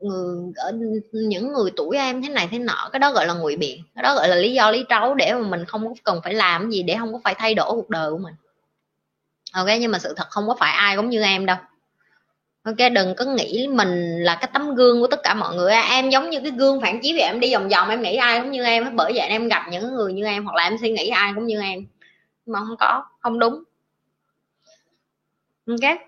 người, 0.01 0.53
ở 0.57 0.73
những 1.13 1.53
người 1.53 1.71
tuổi 1.77 1.97
em 1.97 2.23
thế 2.23 2.29
này 2.29 2.49
thế 2.51 2.59
nọ, 2.59 2.89
cái 2.93 2.99
đó 3.01 3.13
gọi 3.13 3.27
là 3.27 3.35
ngụy 3.35 3.57
biện, 3.57 3.83
cái 3.95 4.03
đó 4.03 4.15
gọi 4.15 4.29
là 4.29 4.37
lý 4.37 4.55
do 4.55 4.71
lý 4.71 4.85
trấu 4.89 5.15
để 5.15 5.35
mà 5.35 5.49
mình 5.49 5.65
không 5.65 5.89
có 5.89 5.95
cần 6.05 6.21
phải 6.25 6.35
làm 6.35 6.71
gì 6.71 6.83
để 6.83 6.97
không 6.99 7.13
có 7.13 7.21
phải 7.25 7.35
thay 7.39 7.55
đổi 7.55 7.71
cuộc 7.71 7.91
đời 7.91 8.11
của 8.11 8.19
mình. 8.19 8.35
Ok, 9.53 9.67
nhưng 9.81 9.93
mà 9.93 9.99
sự 9.99 10.15
thật 10.17 10.27
không 10.31 10.49
có 10.49 10.55
phải 10.61 10.73
ai 10.73 10.97
cũng 10.97 11.11
như 11.11 11.23
em 11.23 11.47
đâu 11.47 11.57
ok, 12.63 12.77
đừng 12.95 13.15
có 13.15 13.25
nghĩ 13.25 13.67
mình 13.71 14.23
là 14.23 14.35
cái 14.35 14.51
tấm 14.53 14.75
gương 14.75 15.01
của 15.01 15.07
tất 15.07 15.21
cả 15.23 15.35
mọi 15.35 15.55
người 15.57 15.73
em 15.73 16.11
giống 16.11 16.31
như 16.31 16.41
cái 16.41 16.51
gương 16.51 16.81
phản 16.81 17.01
chiếu 17.01 17.17
vậy, 17.17 17.25
em 17.25 17.41
đi 17.41 17.55
vòng 17.55 17.69
vòng 17.69 17.89
em 17.89 18.03
nghĩ 18.03 18.17
ai 18.17 18.41
cũng 18.41 18.51
như 18.51 18.65
em 18.65 18.97
bởi 18.97 19.13
vậy 19.15 19.29
em 19.29 19.49
gặp 19.49 19.67
những 19.71 19.95
người 19.95 20.13
như 20.13 20.25
em, 20.25 20.45
hoặc 20.45 20.57
là 20.57 20.63
em 20.63 20.77
suy 20.81 20.91
nghĩ 20.91 21.09
ai 21.09 21.33
cũng 21.35 21.47
như 21.47 21.61
em. 21.61 21.87
Mà 22.47 22.59
không 22.59 22.77
có, 22.79 23.05
không 23.21 23.39
đúng. 23.39 23.63
Ok. 25.67 25.99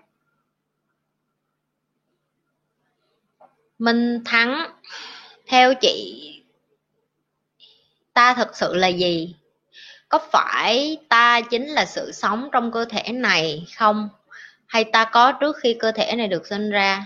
Mình 3.79 4.23
thắng, 4.25 4.71
theo 5.47 5.73
chị, 5.73 6.27
ta 8.13 8.33
thực 8.33 8.55
sự 8.55 8.75
là 8.75 8.87
gì? 8.87 9.35
Có 10.09 10.19
phải 10.31 10.97
ta 11.09 11.41
chính 11.41 11.67
là 11.67 11.85
sự 11.85 12.11
sống 12.11 12.49
trong 12.51 12.71
cơ 12.71 12.85
thể 12.85 13.11
này 13.11 13.65
không? 13.75 14.09
Hay 14.71 14.83
ta 14.83 15.05
có 15.05 15.31
trước 15.31 15.57
khi 15.61 15.73
cơ 15.79 15.91
thể 15.91 16.15
này 16.15 16.27
được 16.27 16.47
sinh 16.47 16.69
ra? 16.69 17.05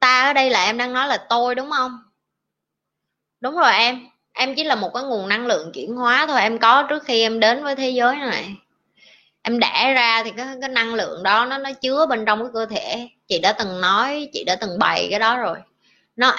Ta 0.00 0.24
ở 0.24 0.32
đây 0.32 0.50
là 0.50 0.64
em 0.64 0.78
đang 0.78 0.92
nói 0.92 1.08
là 1.08 1.16
tôi 1.28 1.54
đúng 1.54 1.70
không? 1.70 1.98
Đúng 3.40 3.56
rồi 3.56 3.72
em. 3.72 4.06
Em 4.32 4.54
chỉ 4.54 4.64
là 4.64 4.74
một 4.74 4.90
cái 4.94 5.02
nguồn 5.02 5.28
năng 5.28 5.46
lượng 5.46 5.72
chuyển 5.74 5.96
hóa 5.96 6.26
thôi. 6.26 6.40
Em 6.40 6.58
có 6.58 6.82
trước 6.82 7.04
khi 7.04 7.22
em 7.22 7.40
đến 7.40 7.64
với 7.64 7.76
thế 7.76 7.90
giới 7.90 8.16
này. 8.16 8.56
Em 9.42 9.58
đẻ 9.58 9.92
ra 9.94 10.22
thì 10.24 10.30
cái, 10.36 10.46
cái 10.60 10.68
năng 10.68 10.94
lượng 10.94 11.22
đó 11.22 11.44
nó 11.44 11.58
nó 11.58 11.72
chứa 11.72 12.06
bên 12.06 12.24
trong 12.24 12.38
cái 12.42 12.50
cơ 12.54 12.66
thể. 12.66 13.08
Chị 13.28 13.38
đã 13.38 13.52
từng 13.52 13.80
nói 13.80 14.28
chị 14.32 14.44
đã 14.44 14.56
từng 14.60 14.78
bày 14.78 15.06
cái 15.10 15.18
đó 15.18 15.36
rồi. 15.36 15.58
Nó 16.16 16.36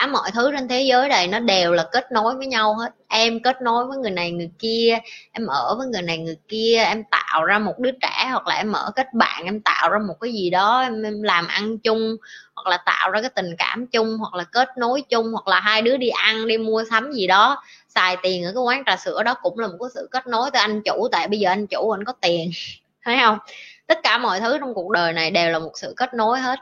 cả 0.00 0.06
mọi 0.06 0.30
thứ 0.34 0.52
trên 0.52 0.68
thế 0.68 0.82
giới 0.82 1.08
này 1.08 1.26
nó 1.26 1.38
đều 1.38 1.72
là 1.72 1.84
kết 1.92 2.12
nối 2.12 2.34
với 2.36 2.46
nhau 2.46 2.74
hết. 2.74 2.94
Em 3.08 3.42
kết 3.42 3.62
nối 3.62 3.86
với 3.86 3.98
người 3.98 4.10
này 4.10 4.30
người 4.30 4.50
kia 4.58 4.98
em 5.32 5.46
ở 5.46 5.74
với 5.78 5.86
người 5.86 6.02
này 6.02 6.18
người 6.18 6.36
kia 6.48 6.84
em 6.86 7.04
tạo 7.10 7.44
ra 7.44 7.58
một 7.58 7.78
đứa 7.78 7.90
trẻ 7.90 8.28
hoặc 8.30 8.46
là 8.46 8.54
em 8.54 8.72
mở 8.72 8.90
kết 8.96 9.14
bạn 9.14 9.44
em 9.44 9.60
tạo 9.60 9.90
ra 9.90 9.98
một 9.98 10.14
cái 10.20 10.32
gì 10.32 10.50
đó 10.50 10.80
em, 10.80 11.02
em 11.02 11.22
làm 11.22 11.46
ăn 11.46 11.78
chung 11.78 12.16
hoặc 12.54 12.70
là 12.70 12.76
tạo 12.86 13.10
ra 13.10 13.20
cái 13.20 13.30
tình 13.30 13.56
cảm 13.58 13.86
chung 13.86 14.16
hoặc 14.18 14.34
là 14.34 14.44
kết 14.44 14.68
nối 14.78 15.02
chung 15.02 15.32
hoặc 15.32 15.48
là 15.48 15.60
hai 15.60 15.82
đứa 15.82 15.96
đi 15.96 16.08
ăn 16.08 16.46
đi 16.46 16.58
mua 16.58 16.84
sắm 16.90 17.12
gì 17.12 17.26
đó 17.26 17.62
xài 17.88 18.16
tiền 18.22 18.44
ở 18.44 18.52
cái 18.54 18.62
quán 18.62 18.82
trà 18.86 18.96
sữa 18.96 19.22
đó 19.22 19.34
cũng 19.42 19.58
là 19.58 19.66
một 19.66 19.76
cái 19.80 19.88
sự 19.94 20.08
kết 20.10 20.26
nối 20.26 20.50
tới 20.50 20.60
anh 20.60 20.82
chủ. 20.84 21.08
Tại 21.12 21.28
bây 21.28 21.38
giờ 21.38 21.50
anh 21.50 21.66
chủ 21.66 21.90
anh 21.90 22.04
có 22.04 22.12
tiền 22.20 22.50
thấy 23.04 23.16
không? 23.20 23.38
Tất 23.86 23.98
cả 24.02 24.18
mọi 24.18 24.40
thứ 24.40 24.58
trong 24.58 24.74
cuộc 24.74 24.90
đời 24.90 25.12
này 25.12 25.30
đều 25.30 25.50
là 25.50 25.58
một 25.58 25.72
sự 25.74 25.94
kết 25.96 26.14
nối 26.14 26.40
hết 26.40 26.58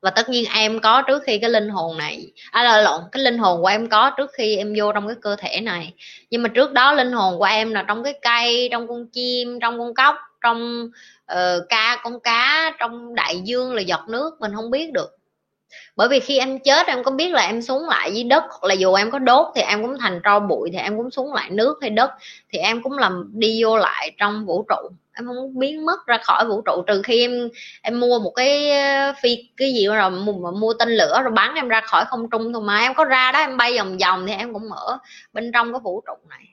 và 0.00 0.10
tất 0.10 0.28
nhiên 0.28 0.44
em 0.54 0.80
có 0.80 1.02
trước 1.02 1.22
khi 1.26 1.38
cái 1.38 1.50
linh 1.50 1.68
hồn 1.68 1.98
này 1.98 2.32
à 2.50 2.62
là 2.62 2.80
lộn 2.80 3.00
cái 3.12 3.22
linh 3.22 3.38
hồn 3.38 3.62
của 3.62 3.66
em 3.66 3.88
có 3.88 4.10
trước 4.16 4.30
khi 4.32 4.56
em 4.56 4.74
vô 4.76 4.92
trong 4.92 5.06
cái 5.06 5.16
cơ 5.22 5.36
thể 5.36 5.60
này. 5.60 5.94
Nhưng 6.30 6.42
mà 6.42 6.48
trước 6.48 6.72
đó 6.72 6.92
linh 6.92 7.12
hồn 7.12 7.38
của 7.38 7.44
em 7.44 7.72
là 7.72 7.82
trong 7.82 8.04
cái 8.04 8.14
cây 8.22 8.68
trong 8.72 8.88
con 8.88 9.06
chim 9.06 9.58
trong 9.60 9.78
con 9.78 9.94
cóc 9.94 10.14
trong 10.42 10.90
uh, 11.32 11.68
ca 11.68 12.00
con 12.02 12.20
cá 12.20 12.72
trong 12.78 13.14
đại 13.14 13.40
dương 13.44 13.74
là 13.74 13.82
giọt 13.82 14.08
nước 14.08 14.40
mình 14.40 14.52
không 14.54 14.70
biết 14.70 14.92
được. 14.92 15.16
Bởi 15.96 16.08
vì 16.08 16.20
khi 16.20 16.38
em 16.38 16.58
chết 16.58 16.86
em 16.86 17.04
có 17.04 17.10
biết 17.10 17.32
là 17.32 17.42
em 17.42 17.62
xuống 17.62 17.88
lại 17.88 18.12
dưới 18.14 18.24
đất 18.24 18.44
hoặc 18.48 18.64
là 18.68 18.74
dù 18.74 18.94
em 18.94 19.10
có 19.10 19.18
đốt 19.18 19.46
thì 19.54 19.62
em 19.62 19.82
cũng 19.82 19.98
thành 20.00 20.20
tro 20.24 20.40
bụi 20.40 20.70
thì 20.72 20.78
em 20.78 20.96
cũng 20.96 21.10
xuống 21.10 21.34
lại 21.34 21.50
nước 21.50 21.78
hay 21.80 21.90
đất 21.90 22.10
thì 22.52 22.58
em 22.58 22.82
cũng 22.82 22.98
làm 22.98 23.30
đi 23.34 23.64
vô 23.64 23.76
lại 23.76 24.10
trong 24.18 24.46
vũ 24.46 24.64
trụ 24.68 24.90
em 25.12 25.26
không 25.26 25.58
biến 25.58 25.86
mất 25.86 26.06
ra 26.06 26.18
khỏi 26.22 26.44
vũ 26.44 26.62
trụ 26.62 26.82
trừ 26.86 27.02
khi 27.02 27.20
em 27.20 27.48
em 27.82 28.00
mua 28.00 28.18
một 28.18 28.30
cái 28.30 28.70
ờ, 28.80 29.12
phi 29.22 29.48
cái 29.56 29.72
gì 29.72 29.86
rồi 29.86 30.10
mua, 30.10 30.50
mua 30.50 30.74
tên 30.78 30.88
lửa 30.88 31.20
rồi 31.22 31.32
bắn 31.32 31.54
em 31.54 31.68
ra 31.68 31.80
khỏi 31.80 32.04
không 32.04 32.30
trung 32.30 32.52
thôi 32.52 32.62
mà. 32.62 32.80
Em 32.80 32.94
có 32.94 33.04
ra 33.04 33.32
đó 33.32 33.38
em 33.38 33.56
bay 33.56 33.78
vòng 33.78 33.98
vòng 33.98 34.26
thì 34.26 34.32
em 34.32 34.52
cũng 34.52 34.72
ở 34.72 34.98
bên 35.32 35.52
trong 35.52 35.72
cái 35.72 35.80
vũ 35.80 36.02
trụ 36.06 36.14
này. 36.28 36.44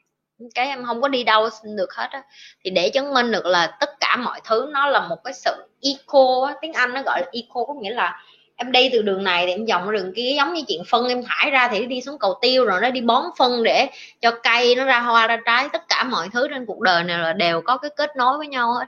Cái 0.55 0.67
em 0.67 0.85
không 0.85 1.01
có 1.01 1.07
đi 1.07 1.23
đâu 1.23 1.49
được 1.63 1.93
hết 1.93 2.07
á. 2.11 2.23
Thì 2.63 2.71
để 2.71 2.89
chứng 2.89 3.13
minh 3.13 3.31
được 3.31 3.45
là 3.45 3.77
tất 3.79 3.89
cả 3.99 4.15
mọi 4.15 4.41
thứ 4.43 4.69
nó 4.73 4.87
là 4.87 5.07
một 5.07 5.23
cái 5.23 5.33
sự 5.33 5.51
eco 5.81 6.45
á 6.47 6.55
tiếng 6.61 6.73
anh 6.73 6.93
nó 6.93 7.01
gọi 7.01 7.21
là 7.21 7.27
eco 7.31 7.65
có 7.67 7.73
nghĩa 7.73 7.93
là 7.93 8.21
em 8.59 8.71
đi 8.71 8.89
từ 8.93 9.01
đường 9.01 9.23
này 9.23 9.45
thì 9.45 9.51
em 9.51 9.65
vòng 9.65 9.91
đường 9.91 10.13
kia, 10.15 10.33
giống 10.37 10.53
như 10.53 10.61
chuyện 10.67 10.81
phân, 10.89 11.07
em 11.07 11.23
thải 11.27 11.51
ra 11.51 11.67
thì 11.67 11.85
đi 11.85 12.01
xuống 12.01 12.19
cầu 12.19 12.37
tiêu 12.41 12.65
rồi 12.65 12.81
nó 12.81 12.89
đi 12.89 13.01
bón 13.01 13.23
phân 13.37 13.63
để 13.63 13.89
cho 14.21 14.31
cây 14.43 14.75
nó 14.75 14.85
ra 14.85 14.99
hoa, 14.99 15.27
ra 15.27 15.37
trái, 15.45 15.69
tất 15.73 15.89
cả 15.89 16.03
mọi 16.03 16.29
thứ 16.33 16.47
trên 16.47 16.65
cuộc 16.65 16.79
đời 16.81 17.03
này 17.03 17.19
là 17.19 17.33
đều 17.33 17.61
có 17.61 17.77
cái 17.77 17.91
kết 17.97 18.15
nối 18.17 18.37
với 18.37 18.47
nhau 18.47 18.73
hết. 18.73 18.85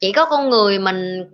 Chỉ 0.00 0.12
có 0.12 0.24
con 0.24 0.50
người 0.50 0.78
mình 0.78 1.24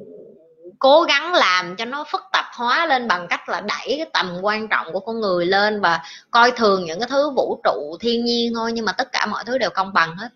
cố 0.79 1.03
gắng 1.03 1.35
làm 1.35 1.77
cho 1.77 1.85
nó 1.85 2.05
phức 2.05 2.23
tạp 2.33 2.45
hóa 2.55 2.87
lên 2.87 3.09
bằng 3.09 3.27
cách 3.29 3.49
là 3.49 3.61
đẩy 3.61 3.95
cái 3.97 4.07
tầm 4.13 4.39
quan 4.43 4.69
trọng 4.69 4.93
của 4.93 5.01
con 5.01 5.21
người 5.21 5.47
lên 5.47 5.81
và 5.81 6.01
coi 6.31 6.51
thường 6.51 6.85
những 6.85 7.01
cái 7.01 7.09
thứ 7.09 7.31
vũ 7.31 7.61
trụ, 7.65 7.97
thiên 8.01 8.25
nhiên 8.25 8.53
thôi, 8.55 8.73
nhưng 8.73 8.85
mà 8.85 8.93
tất 8.93 9.13
cả 9.13 9.27
mọi 9.27 9.45
thứ 9.47 9.59
đều 9.59 9.71
công 9.71 9.93
bằng 9.93 10.17
hết. 10.17 10.29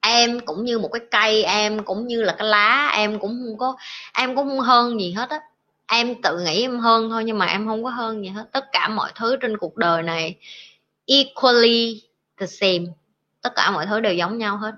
Em 0.00 0.40
cũng 0.40 0.64
như 0.64 0.78
một 0.78 0.88
cái 0.92 1.00
cây, 1.10 1.44
em 1.44 1.84
cũng 1.84 2.06
như 2.06 2.22
là 2.22 2.34
cái 2.38 2.48
lá, 2.48 2.92
em 2.96 3.18
cũng 3.18 3.30
không 3.30 3.58
có, 3.58 3.76
em 4.14 4.36
cũng 4.36 4.48
không 4.48 4.60
hơn 4.60 5.00
gì 5.00 5.12
hết 5.12 5.30
á 5.30 5.40
em 5.86 6.22
tự 6.22 6.38
nghĩ 6.38 6.62
em 6.62 6.78
hơn 6.78 7.10
thôi 7.10 7.24
nhưng 7.24 7.38
mà 7.38 7.46
em 7.46 7.66
không 7.66 7.84
có 7.84 7.90
hơn 7.90 8.24
gì 8.24 8.28
hết. 8.28 8.44
Tất 8.52 8.64
cả 8.72 8.88
mọi 8.88 9.12
thứ 9.14 9.36
trên 9.36 9.56
cuộc 9.56 9.76
đời 9.76 10.02
này 10.02 10.36
equally 11.06 12.02
the 12.40 12.46
same. 12.46 12.84
Tất 13.42 13.52
cả 13.56 13.70
mọi 13.70 13.86
thứ 13.86 14.00
đều 14.00 14.14
giống 14.14 14.38
nhau 14.38 14.56
hết. 14.56 14.72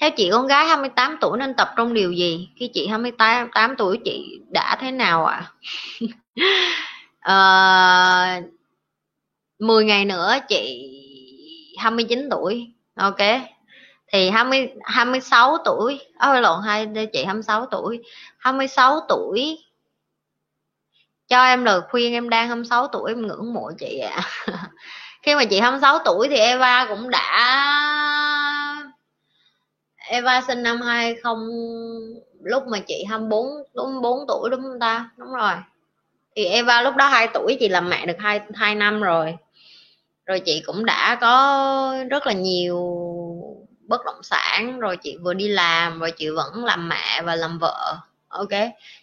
Theo 0.00 0.10
chị 0.10 0.30
con 0.32 0.46
gái 0.46 0.66
28 0.66 1.16
tuổi 1.20 1.38
nên 1.38 1.54
tập 1.54 1.70
trung 1.76 1.94
điều 1.94 2.12
gì? 2.12 2.48
Khi 2.56 2.70
chị 2.74 2.86
28 2.86 3.48
8 3.54 3.74
tuổi 3.78 3.98
chị 4.04 4.40
đã 4.48 4.76
thế 4.80 4.90
nào 4.90 5.26
ạ? 5.26 5.52
À? 7.20 8.38
uh, 8.38 8.44
10 9.58 9.84
ngày 9.84 10.04
nữa 10.04 10.34
chị 10.48 10.86
29 11.78 12.28
tuổi. 12.30 12.72
Ok. 12.94 13.18
Thì 14.12 14.30
20 14.30 14.68
26 14.84 15.56
tuổi 15.64 16.00
ôi 16.18 16.42
lộn 16.42 16.62
hai 16.64 16.88
chị 17.12 17.24
26 17.24 17.66
tuổi. 17.66 18.00
26 18.38 19.00
tuổi 19.08 19.58
cho 21.30 21.44
em 21.44 21.64
lời 21.64 21.80
khuyên, 21.90 22.12
em 22.12 22.28
đang 22.28 22.48
26 22.48 22.88
tuổi, 22.88 23.10
em 23.10 23.26
ngưỡng 23.26 23.54
mộ 23.54 23.70
chị 23.78 23.98
ạ. 23.98 24.20
À. 24.46 24.70
khi 25.22 25.34
mà 25.34 25.44
chị 25.44 25.60
26 25.60 25.98
tuổi 26.04 26.28
thì 26.28 26.36
Eva 26.36 26.86
cũng 26.88 27.10
đã, 27.10 27.56
Eva 29.96 30.40
sinh 30.46 30.62
năm 30.62 30.80
20 30.80 31.34
lúc 32.42 32.66
mà 32.66 32.78
chị 32.78 33.04
24 33.08 33.46
đúng 33.74 34.02
4 34.02 34.24
tuổi 34.28 34.50
đúng 34.50 34.62
không 34.62 34.78
ta? 34.80 35.10
Đúng 35.16 35.32
rồi. 35.32 35.52
Thì 36.36 36.44
Eva 36.44 36.82
lúc 36.82 36.96
đó 36.96 37.08
2 37.08 37.28
tuổi, 37.34 37.56
chị 37.60 37.68
làm 37.68 37.88
mẹ 37.88 38.06
được 38.06 38.16
2 38.18 38.40
2 38.54 38.74
năm 38.74 39.00
rồi. 39.00 39.36
Rồi 40.26 40.40
chị 40.40 40.62
cũng 40.66 40.84
đã 40.84 41.18
có 41.20 41.94
rất 42.10 42.26
là 42.26 42.32
nhiều 42.32 42.78
bất 43.80 44.04
động 44.04 44.22
sản, 44.22 44.80
rồi 44.80 44.96
chị 44.96 45.16
vừa 45.22 45.34
đi 45.34 45.48
làm, 45.48 46.00
rồi 46.00 46.10
chị 46.10 46.28
vẫn 46.30 46.64
làm 46.64 46.88
mẹ 46.88 47.22
và 47.22 47.36
làm 47.36 47.58
vợ. 47.58 47.96
Ok? 48.28 48.50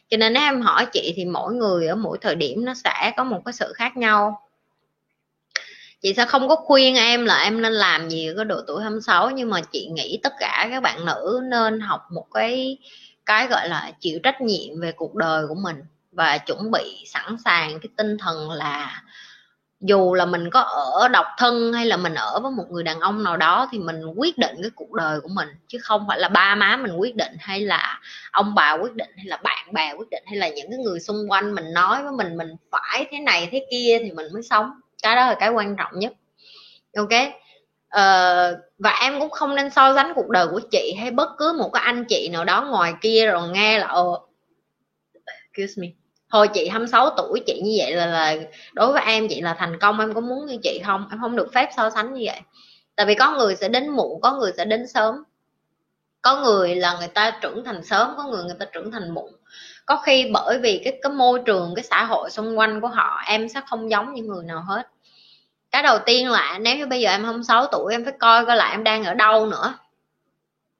Cho 0.09 0.17
nên 0.17 0.33
nếu 0.33 0.43
em 0.43 0.61
hỏi 0.61 0.85
chị 0.93 1.13
thì 1.15 1.25
mỗi 1.25 1.53
người 1.53 1.87
ở 1.87 1.95
mỗi 1.95 2.17
thời 2.21 2.35
điểm 2.35 2.65
nó 2.65 2.73
sẽ 2.73 3.13
có 3.17 3.23
một 3.23 3.41
cái 3.45 3.53
sự 3.53 3.73
khác 3.75 3.97
nhau. 3.97 4.41
Chị 6.01 6.13
sẽ 6.13 6.25
không 6.25 6.47
có 6.47 6.55
khuyên 6.55 6.95
em 6.95 7.25
là 7.25 7.43
em 7.43 7.61
nên 7.61 7.73
làm 7.73 8.09
gì 8.09 8.27
ở 8.27 8.43
độ 8.43 8.61
tuổi 8.67 8.81
26 8.83 9.29
nhưng 9.29 9.49
mà 9.49 9.61
chị 9.61 9.89
nghĩ 9.93 10.19
tất 10.23 10.33
cả 10.39 10.67
các 10.71 10.83
bạn 10.83 11.05
nữ 11.05 11.41
nên 11.43 11.79
học 11.79 12.01
một 12.11 12.25
cái 12.33 12.77
cái 13.25 13.47
gọi 13.47 13.69
là 13.69 13.91
chịu 13.99 14.19
trách 14.23 14.41
nhiệm 14.41 14.81
về 14.81 14.91
cuộc 14.91 15.15
đời 15.15 15.47
của 15.47 15.55
mình 15.55 15.83
và 16.11 16.37
chuẩn 16.37 16.71
bị 16.71 17.03
sẵn 17.05 17.37
sàng 17.45 17.79
cái 17.79 17.89
tinh 17.97 18.17
thần 18.17 18.51
là 18.51 19.03
dù 19.79 20.13
là 20.13 20.25
mình 20.25 20.49
có 20.49 20.59
ở 20.59 21.07
độc 21.07 21.25
thân 21.37 21.73
hay 21.73 21.85
là 21.85 21.97
mình 21.97 22.13
ở 22.13 22.39
với 22.39 22.51
một 22.51 22.63
người 22.69 22.83
đàn 22.83 22.99
ông 22.99 23.23
nào 23.23 23.37
đó 23.37 23.69
thì 23.71 23.79
mình 23.79 24.01
quyết 24.15 24.37
định 24.37 24.55
cái 24.61 24.71
cuộc 24.75 24.93
đời 24.93 25.21
của 25.21 25.29
mình 25.29 25.47
chứ 25.67 25.77
không 25.81 26.05
phải 26.07 26.19
là 26.19 26.29
ba 26.29 26.55
má 26.55 26.77
mình 26.77 26.95
quyết 26.97 27.15
định 27.15 27.33
hay 27.39 27.59
là 27.59 27.99
ông 28.31 28.55
bà 28.55 28.73
quyết 28.73 28.93
định 28.93 29.09
hay 29.17 29.25
là 29.25 29.37
bạn 29.37 29.73
bè 29.73 29.93
quyết 29.97 30.09
định 30.09 30.23
hay 30.25 30.35
là 30.35 30.49
những 30.49 30.71
cái 30.71 30.79
người 30.79 30.99
xung 30.99 31.31
quanh 31.31 31.55
mình 31.55 31.73
nói 31.73 32.03
với 32.03 32.11
mình 32.11 32.37
mình 32.37 32.55
phải 32.71 33.07
thế 33.11 33.19
này 33.19 33.49
thế 33.51 33.65
kia 33.71 33.99
thì 34.03 34.11
mình 34.11 34.25
mới 34.33 34.43
sống. 34.43 34.71
Cái 35.03 35.15
đó 35.15 35.27
là 35.27 35.35
cái 35.39 35.49
quan 35.49 35.75
trọng 35.75 35.99
nhất. 35.99 36.13
Ok? 36.95 37.13
Uh, 37.87 38.59
và 38.77 38.91
em 39.01 39.19
cũng 39.19 39.29
không 39.29 39.55
nên 39.55 39.69
so 39.69 39.95
sánh 39.95 40.13
cuộc 40.15 40.29
đời 40.29 40.47
của 40.47 40.61
chị 40.71 40.95
hay 40.99 41.11
bất 41.11 41.29
cứ 41.37 41.55
một 41.57 41.69
cái 41.73 41.83
anh 41.83 42.05
chị 42.09 42.29
nào 42.31 42.45
đó 42.45 42.61
ngoài 42.61 42.93
kia 43.01 43.25
rồi 43.25 43.49
nghe 43.49 43.79
là 43.79 43.87
ờ, 43.87 44.03
excuse 45.53 45.81
me 45.81 45.87
thôi 46.31 46.47
chị 46.53 46.67
26 46.67 47.09
tuổi, 47.09 47.43
chị 47.47 47.61
như 47.63 47.75
vậy 47.77 47.91
là 47.91 48.05
là 48.05 48.35
đối 48.73 48.93
với 48.93 49.01
em 49.05 49.27
chị 49.27 49.41
là 49.41 49.53
thành 49.53 49.79
công, 49.79 49.99
em 49.99 50.13
có 50.13 50.21
muốn 50.21 50.45
như 50.45 50.57
chị 50.63 50.81
không? 50.85 51.07
Em 51.11 51.19
không 51.21 51.35
được 51.35 51.53
phép 51.53 51.69
so 51.77 51.89
sánh 51.89 52.13
như 52.13 52.23
vậy. 52.25 52.39
Tại 52.95 53.05
vì 53.05 53.15
có 53.15 53.31
người 53.31 53.55
sẽ 53.55 53.69
đến 53.69 53.89
muộn, 53.89 54.21
có 54.21 54.33
người 54.33 54.51
sẽ 54.57 54.65
đến 54.65 54.87
sớm. 54.87 55.23
Có 56.21 56.41
người 56.41 56.75
là 56.75 56.97
người 56.99 57.07
ta 57.07 57.31
trưởng 57.41 57.63
thành 57.63 57.83
sớm, 57.83 58.13
có 58.17 58.23
người 58.23 58.43
người 58.43 58.55
ta 58.59 58.65
trưởng 58.65 58.91
thành 58.91 59.11
muộn. 59.13 59.31
Có 59.85 59.97
khi 59.97 60.29
bởi 60.33 60.59
vì 60.59 60.81
cái 60.83 60.99
cái 61.01 61.11
môi 61.11 61.39
trường, 61.45 61.73
cái 61.75 61.83
xã 61.83 62.03
hội 62.03 62.29
xung 62.29 62.59
quanh 62.59 62.81
của 62.81 62.87
họ, 62.87 63.21
em 63.25 63.49
sẽ 63.49 63.61
không 63.69 63.91
giống 63.91 64.13
như 64.13 64.23
người 64.23 64.43
nào 64.45 64.63
hết. 64.67 64.87
Cái 65.71 65.83
đầu 65.83 65.99
tiên 66.05 66.31
là 66.31 66.59
nếu 66.61 66.77
như 66.77 66.87
bây 66.87 67.01
giờ 67.01 67.09
em 67.11 67.25
không 67.25 67.43
6 67.43 67.67
tuổi, 67.67 67.93
em 67.93 68.03
phải 68.03 68.13
coi 68.19 68.45
coi 68.45 68.55
lại 68.55 68.71
em 68.71 68.83
đang 68.83 69.03
ở 69.03 69.13
đâu 69.13 69.45
nữa. 69.45 69.73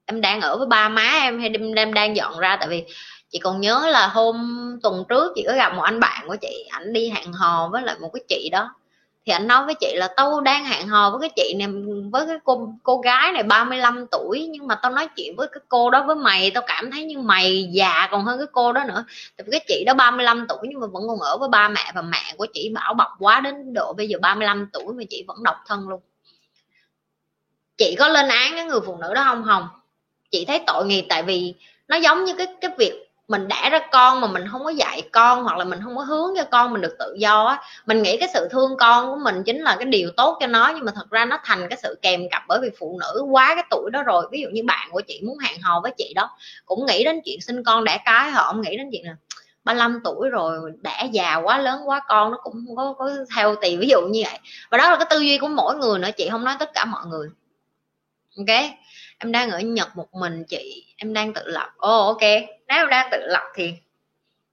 Em 0.06 0.22
đang 0.22 0.42
ở 0.42 0.58
với 0.58 0.68
ba 0.68 0.90
má 0.90 1.20
em 1.22 1.40
hay 1.40 1.52
em 1.76 1.94
đang 1.94 2.16
dọn 2.16 2.40
ra, 2.40 2.58
tại 2.60 2.70
vì 2.70 2.86
chị 3.30 3.40
còn 3.40 3.62
nhớ 3.62 3.88
là 3.92 4.08
hôm 4.08 4.36
tuần 4.84 5.04
trước 5.10 5.32
chị 5.36 5.44
có 5.48 5.54
gặp 5.54 5.74
một 5.76 5.82
anh 5.82 6.00
bạn 6.00 6.28
của 6.28 6.36
chị, 6.42 6.66
ảnh 6.70 6.94
đi 6.94 7.10
hẹn 7.10 7.34
hò 7.34 7.70
với 7.72 7.82
lại 7.82 7.96
một 8.02 8.10
cái 8.14 8.24
chị 8.28 8.50
đó. 8.52 8.74
Thì 9.26 9.34
anh 9.34 9.48
nói 9.48 9.66
với 9.66 9.76
chị 9.76 9.96
là 9.96 10.08
tao 10.16 10.42
đang 10.42 10.66
hẹn 10.66 10.88
hò 10.88 11.10
với 11.10 11.20
cái 11.20 11.30
chị 11.36 11.54
này, 11.60 11.68
với 12.12 12.26
cái 12.28 12.38
cô 12.44 12.74
cô 12.84 12.98
gái 12.98 13.32
này 13.32 13.44
35 13.44 14.06
tuổi, 14.12 14.48
nhưng 14.50 14.68
mà 14.68 14.76
tao 14.76 14.92
nói 14.92 15.08
chuyện 15.16 15.36
với 15.36 15.48
cái 15.52 15.62
cô 15.70 15.90
đó 15.90 16.04
với 16.08 16.16
mày, 16.16 16.52
tao 16.52 16.64
cảm 16.68 16.92
thấy 16.92 17.04
như 17.04 17.20
mày 17.20 17.70
già 17.72 18.08
còn 18.12 18.26
hơn 18.26 18.38
cái 18.38 18.48
cô 18.52 18.74
đó 18.74 18.84
nữa. 18.88 19.06
Tại 19.38 19.46
vì 19.46 19.52
cái 19.52 19.66
chị 19.68 19.84
đó 19.86 19.94
35 19.94 20.46
tuổi 20.50 20.58
nhưng 20.70 20.80
mà 20.80 20.88
vẫn 20.88 21.04
còn 21.08 21.20
ở 21.20 21.38
với 21.38 21.50
ba 21.50 21.70
mẹ 21.70 21.92
và 21.96 22.02
mẹ 22.02 22.34
của 22.38 22.48
chị 22.54 22.72
bảo 22.74 22.94
bọc 22.94 23.12
quá 23.20 23.40
đến 23.40 23.74
độ 23.74 23.94
bây 23.94 24.08
giờ 24.08 24.18
35 24.22 24.70
tuổi 24.74 24.94
mà 24.94 25.04
chị 25.10 25.24
vẫn 25.28 25.44
độc 25.44 25.56
thân 25.66 25.90
luôn. 25.90 26.02
Chị 27.78 27.96
có 28.00 28.08
lên 28.08 28.28
án 28.28 28.56
cái 28.56 28.66
người 28.66 28.80
phụ 28.86 28.98
nữ 28.98 29.14
đó 29.14 29.24
không 29.24 29.44
không? 29.48 29.68
Chị 30.32 30.46
thấy 30.46 30.64
tội 30.68 30.86
nghiệp 30.86 31.06
tại 31.10 31.24
vì 31.24 31.54
nó 31.88 31.98
giống 31.98 32.26
như 32.26 32.36
cái 32.36 32.48
cái 32.62 32.72
việc 32.78 33.07
mình 33.28 33.48
đẻ 33.48 33.70
ra 33.70 33.80
con 33.92 34.22
mà 34.22 34.28
mình 34.28 34.44
không 34.52 34.64
có 34.64 34.70
dạy 34.70 35.02
con 35.12 35.44
hoặc 35.44 35.58
là 35.58 35.66
mình 35.66 35.80
không 35.84 35.96
có 35.98 36.04
hướng 36.04 36.34
cho 36.38 36.44
con 36.44 36.74
mình 36.74 36.82
được 36.82 36.96
tự 37.00 37.16
do 37.18 37.44
á 37.44 37.62
mình 37.86 38.04
nghĩ 38.04 38.18
cái 38.18 38.30
sự 38.34 38.48
thương 38.52 38.78
con 38.78 39.10
của 39.10 39.20
mình 39.24 39.44
chính 39.44 39.62
là 39.62 39.76
cái 39.76 39.86
điều 39.86 40.12
tốt 40.18 40.38
cho 40.40 40.48
nó 40.48 40.72
nhưng 40.76 40.86
mà 40.86 40.92
thật 40.96 41.10
ra 41.10 41.26
nó 41.26 41.40
thành 41.44 41.68
cái 41.70 41.80
sự 41.84 42.00
kèm 42.02 42.22
cặp 42.32 42.44
bởi 42.48 42.60
vì 42.62 42.70
phụ 42.80 43.00
nữ 43.00 43.24
quá 43.32 43.56
cái 43.56 43.64
tuổi 43.70 43.92
đó 43.92 44.04
rồi. 44.04 44.28
Ví 44.32 44.42
dụ 44.42 44.48
như 44.54 44.64
bạn 44.64 44.90
của 44.92 45.02
chị 45.08 45.22
muốn 45.26 45.38
hẹn 45.38 45.62
hò 45.62 45.80
với 45.82 45.92
chị 45.98 46.14
đó 46.16 46.30
cũng 46.66 46.86
nghĩ 46.86 47.04
đến 47.04 47.22
chuyện 47.26 47.42
sinh 47.42 47.64
con 47.64 47.84
đẻ 47.84 48.00
cái 48.06 48.32
họ 48.32 48.44
không 48.44 48.62
nghĩ 48.62 48.78
đến 48.78 48.90
chuyện 48.92 49.06
là 49.06 49.16
35 49.64 50.00
tuổi 50.04 50.30
rồi 50.30 50.72
đẻ 50.82 51.10
già 51.12 51.36
quá 51.36 51.58
lớn 51.58 51.80
quá 51.86 52.02
con 52.08 52.32
nó 52.32 52.38
cũng 52.44 52.54
không 52.54 52.76
có, 52.76 52.94
có 52.98 53.12
theo 53.36 53.56
tùy 53.56 53.78
ví 53.78 53.88
dụ 53.88 54.02
như 54.02 54.22
vậy. 54.26 54.40
Và 54.72 54.78
đó 54.78 54.90
là 54.90 54.96
cái 54.98 55.08
tư 55.10 55.20
duy 55.20 55.38
của 55.38 55.48
mỗi 55.48 55.76
người 55.76 56.00
nữa 56.00 56.10
chị 56.18 56.30
không 56.30 56.44
nói 56.44 56.56
tất 56.60 56.70
cả 56.74 56.86
mọi 56.86 57.06
người. 57.06 57.30
Ok? 58.38 58.58
Em 59.18 59.32
đang 59.32 59.52
ở 59.52 59.60
nhật 59.60 59.98
một 59.98 60.08
mình 60.14 60.44
chị 60.48 60.87
em 60.98 61.14
đang 61.14 61.34
tự 61.34 61.42
lập. 61.46 61.70
Ồ 61.78 62.02
oh, 62.02 62.06
ok. 62.08 62.30
Nếu 62.68 62.78
em 62.78 62.90
đang 62.90 63.08
tự 63.12 63.18
lập 63.28 63.44
thì 63.56 63.74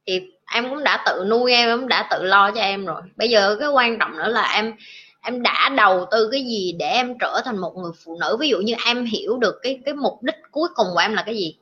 thì 0.07 0.21
em 0.53 0.71
cũng 0.71 0.85
đã 0.85 1.03
tự 1.07 1.25
nuôi 1.29 1.53
em 1.53 1.69
em 1.69 1.81
cũng 1.81 1.89
đã 1.89 2.09
tự 2.11 2.23
lo 2.23 2.51
cho 2.51 2.61
em 2.61 2.87
rồi. 2.87 3.03
Bây 3.17 3.31
giờ 3.31 3.57
cái 3.61 3.69
quan 3.69 3.99
trọng 3.99 4.17
nữa 4.17 4.29
là 4.29 4.53
em 4.55 4.75
em 5.23 5.43
đã 5.43 5.69
đầu 5.77 6.07
tư 6.11 6.29
cái 6.33 6.45
gì 6.45 6.73
để 6.79 6.87
em 6.87 7.19
trở 7.19 7.41
thành 7.45 7.57
một 7.57 7.73
người 7.77 7.93
phụ 8.05 8.19
nữ? 8.21 8.37
Ví 8.41 8.49
dụ 8.49 8.59
như 8.59 8.75
em 8.85 9.05
hiểu 9.05 9.39
được 9.39 9.55
cái 9.63 9.81
cái 9.85 9.95
mục 9.95 10.23
đích 10.23 10.37
cuối 10.51 10.69
cùng 10.75 10.87
của 10.93 10.99
em 10.99 11.15
là 11.15 11.23
cái 11.23 11.37
gì? 11.37 11.57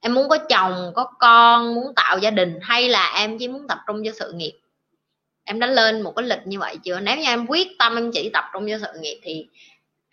Em 0.00 0.14
muốn 0.14 0.28
có 0.28 0.38
chồng 0.38 0.92
có 0.94 1.04
con 1.18 1.74
muốn 1.74 1.94
tạo 1.96 2.18
gia 2.18 2.30
đình 2.30 2.58
hay 2.62 2.88
là 2.88 3.12
em 3.16 3.38
chỉ 3.38 3.48
muốn 3.48 3.68
tập 3.68 3.78
trung 3.86 4.02
cho 4.04 4.12
sự 4.18 4.32
nghiệp? 4.32 4.52
Em 5.44 5.60
đã 5.60 5.66
lên 5.66 6.02
một 6.02 6.12
cái 6.16 6.26
lịch 6.26 6.46
như 6.46 6.58
vậy 6.58 6.76
chưa? 6.84 7.00
Nếu 7.00 7.16
như 7.16 7.24
em 7.24 7.46
quyết 7.46 7.68
tâm 7.78 7.96
em 7.96 8.12
chỉ 8.12 8.30
tập 8.32 8.44
trung 8.52 8.66
cho 8.70 8.78
sự 8.78 9.00
nghiệp 9.00 9.20
thì 9.22 9.46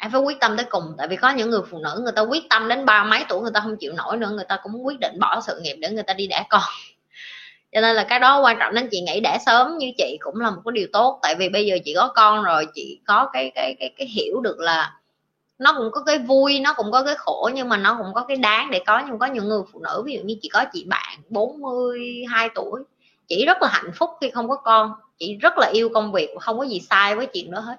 em 0.01 0.11
phải 0.11 0.21
quyết 0.21 0.39
tâm 0.39 0.57
tới 0.57 0.65
cùng, 0.69 0.83
tại 0.97 1.07
vì 1.07 1.15
có 1.15 1.29
những 1.29 1.49
người 1.49 1.61
phụ 1.69 1.77
nữ 1.77 1.99
người 2.03 2.11
ta 2.15 2.21
quyết 2.21 2.49
tâm 2.49 2.67
đến 2.67 2.85
ba 2.85 3.03
mấy 3.03 3.25
tuổi 3.29 3.41
người 3.41 3.51
ta 3.53 3.59
không 3.59 3.77
chịu 3.77 3.93
nổi 3.93 4.17
nữa, 4.17 4.29
người 4.29 4.45
ta 4.49 4.59
cũng 4.63 4.85
quyết 4.85 4.99
định 4.99 5.19
bỏ 5.19 5.41
sự 5.41 5.59
nghiệp 5.63 5.75
để 5.79 5.89
người 5.89 6.03
ta 6.03 6.13
đi 6.13 6.27
đẻ 6.27 6.45
con. 6.49 6.61
Cho 7.71 7.81
nên 7.81 7.95
là 7.95 8.03
cái 8.03 8.19
đó 8.19 8.41
quan 8.41 8.57
trọng 8.59 8.73
nên 8.73 8.87
chị 8.91 9.01
nghĩ 9.01 9.19
đẻ 9.19 9.37
sớm 9.45 9.77
như 9.77 9.91
chị 9.97 10.17
cũng 10.19 10.39
là 10.39 10.49
một 10.49 10.61
cái 10.65 10.71
điều 10.71 10.87
tốt, 10.93 11.19
tại 11.21 11.35
vì 11.35 11.49
bây 11.49 11.65
giờ 11.65 11.77
chị 11.85 11.93
có 11.95 12.11
con 12.15 12.43
rồi, 12.43 12.67
chị 12.73 12.99
có 13.05 13.29
cái 13.33 13.51
cái 13.55 13.75
cái 13.79 13.93
cái 13.97 14.07
hiểu 14.07 14.41
được 14.41 14.59
là 14.59 14.93
nó 15.59 15.73
cũng 15.77 15.91
có 15.91 16.03
cái 16.03 16.17
vui, 16.19 16.59
nó 16.59 16.73
cũng 16.73 16.91
có 16.91 17.03
cái 17.03 17.15
khổ, 17.17 17.49
nhưng 17.53 17.69
mà 17.69 17.77
nó 17.77 17.97
cũng 17.97 18.13
có 18.13 18.25
cái 18.27 18.37
đáng 18.37 18.71
để 18.71 18.81
có. 18.85 19.03
Nhưng 19.07 19.19
có 19.19 19.25
những 19.25 19.49
người 19.49 19.61
phụ 19.73 19.79
nữ, 19.79 20.03
ví 20.05 20.13
dụ 20.13 20.19
như 20.23 20.35
chị 20.41 20.49
có 20.53 20.65
chị 20.73 20.85
bạn 20.87 21.19
42 21.29 22.49
tuổi, 22.55 22.83
chị 23.27 23.45
rất 23.45 23.61
là 23.61 23.67
hạnh 23.71 23.91
phúc 23.95 24.09
khi 24.21 24.29
không 24.29 24.49
có 24.49 24.55
con, 24.55 24.91
chị 25.17 25.37
rất 25.41 25.57
là 25.57 25.67
yêu 25.73 25.89
công 25.93 26.11
việc, 26.11 26.29
không 26.39 26.57
có 26.59 26.63
gì 26.63 26.79
sai 26.79 27.15
với 27.15 27.25
chuyện 27.25 27.51
đó 27.51 27.59
hết 27.59 27.75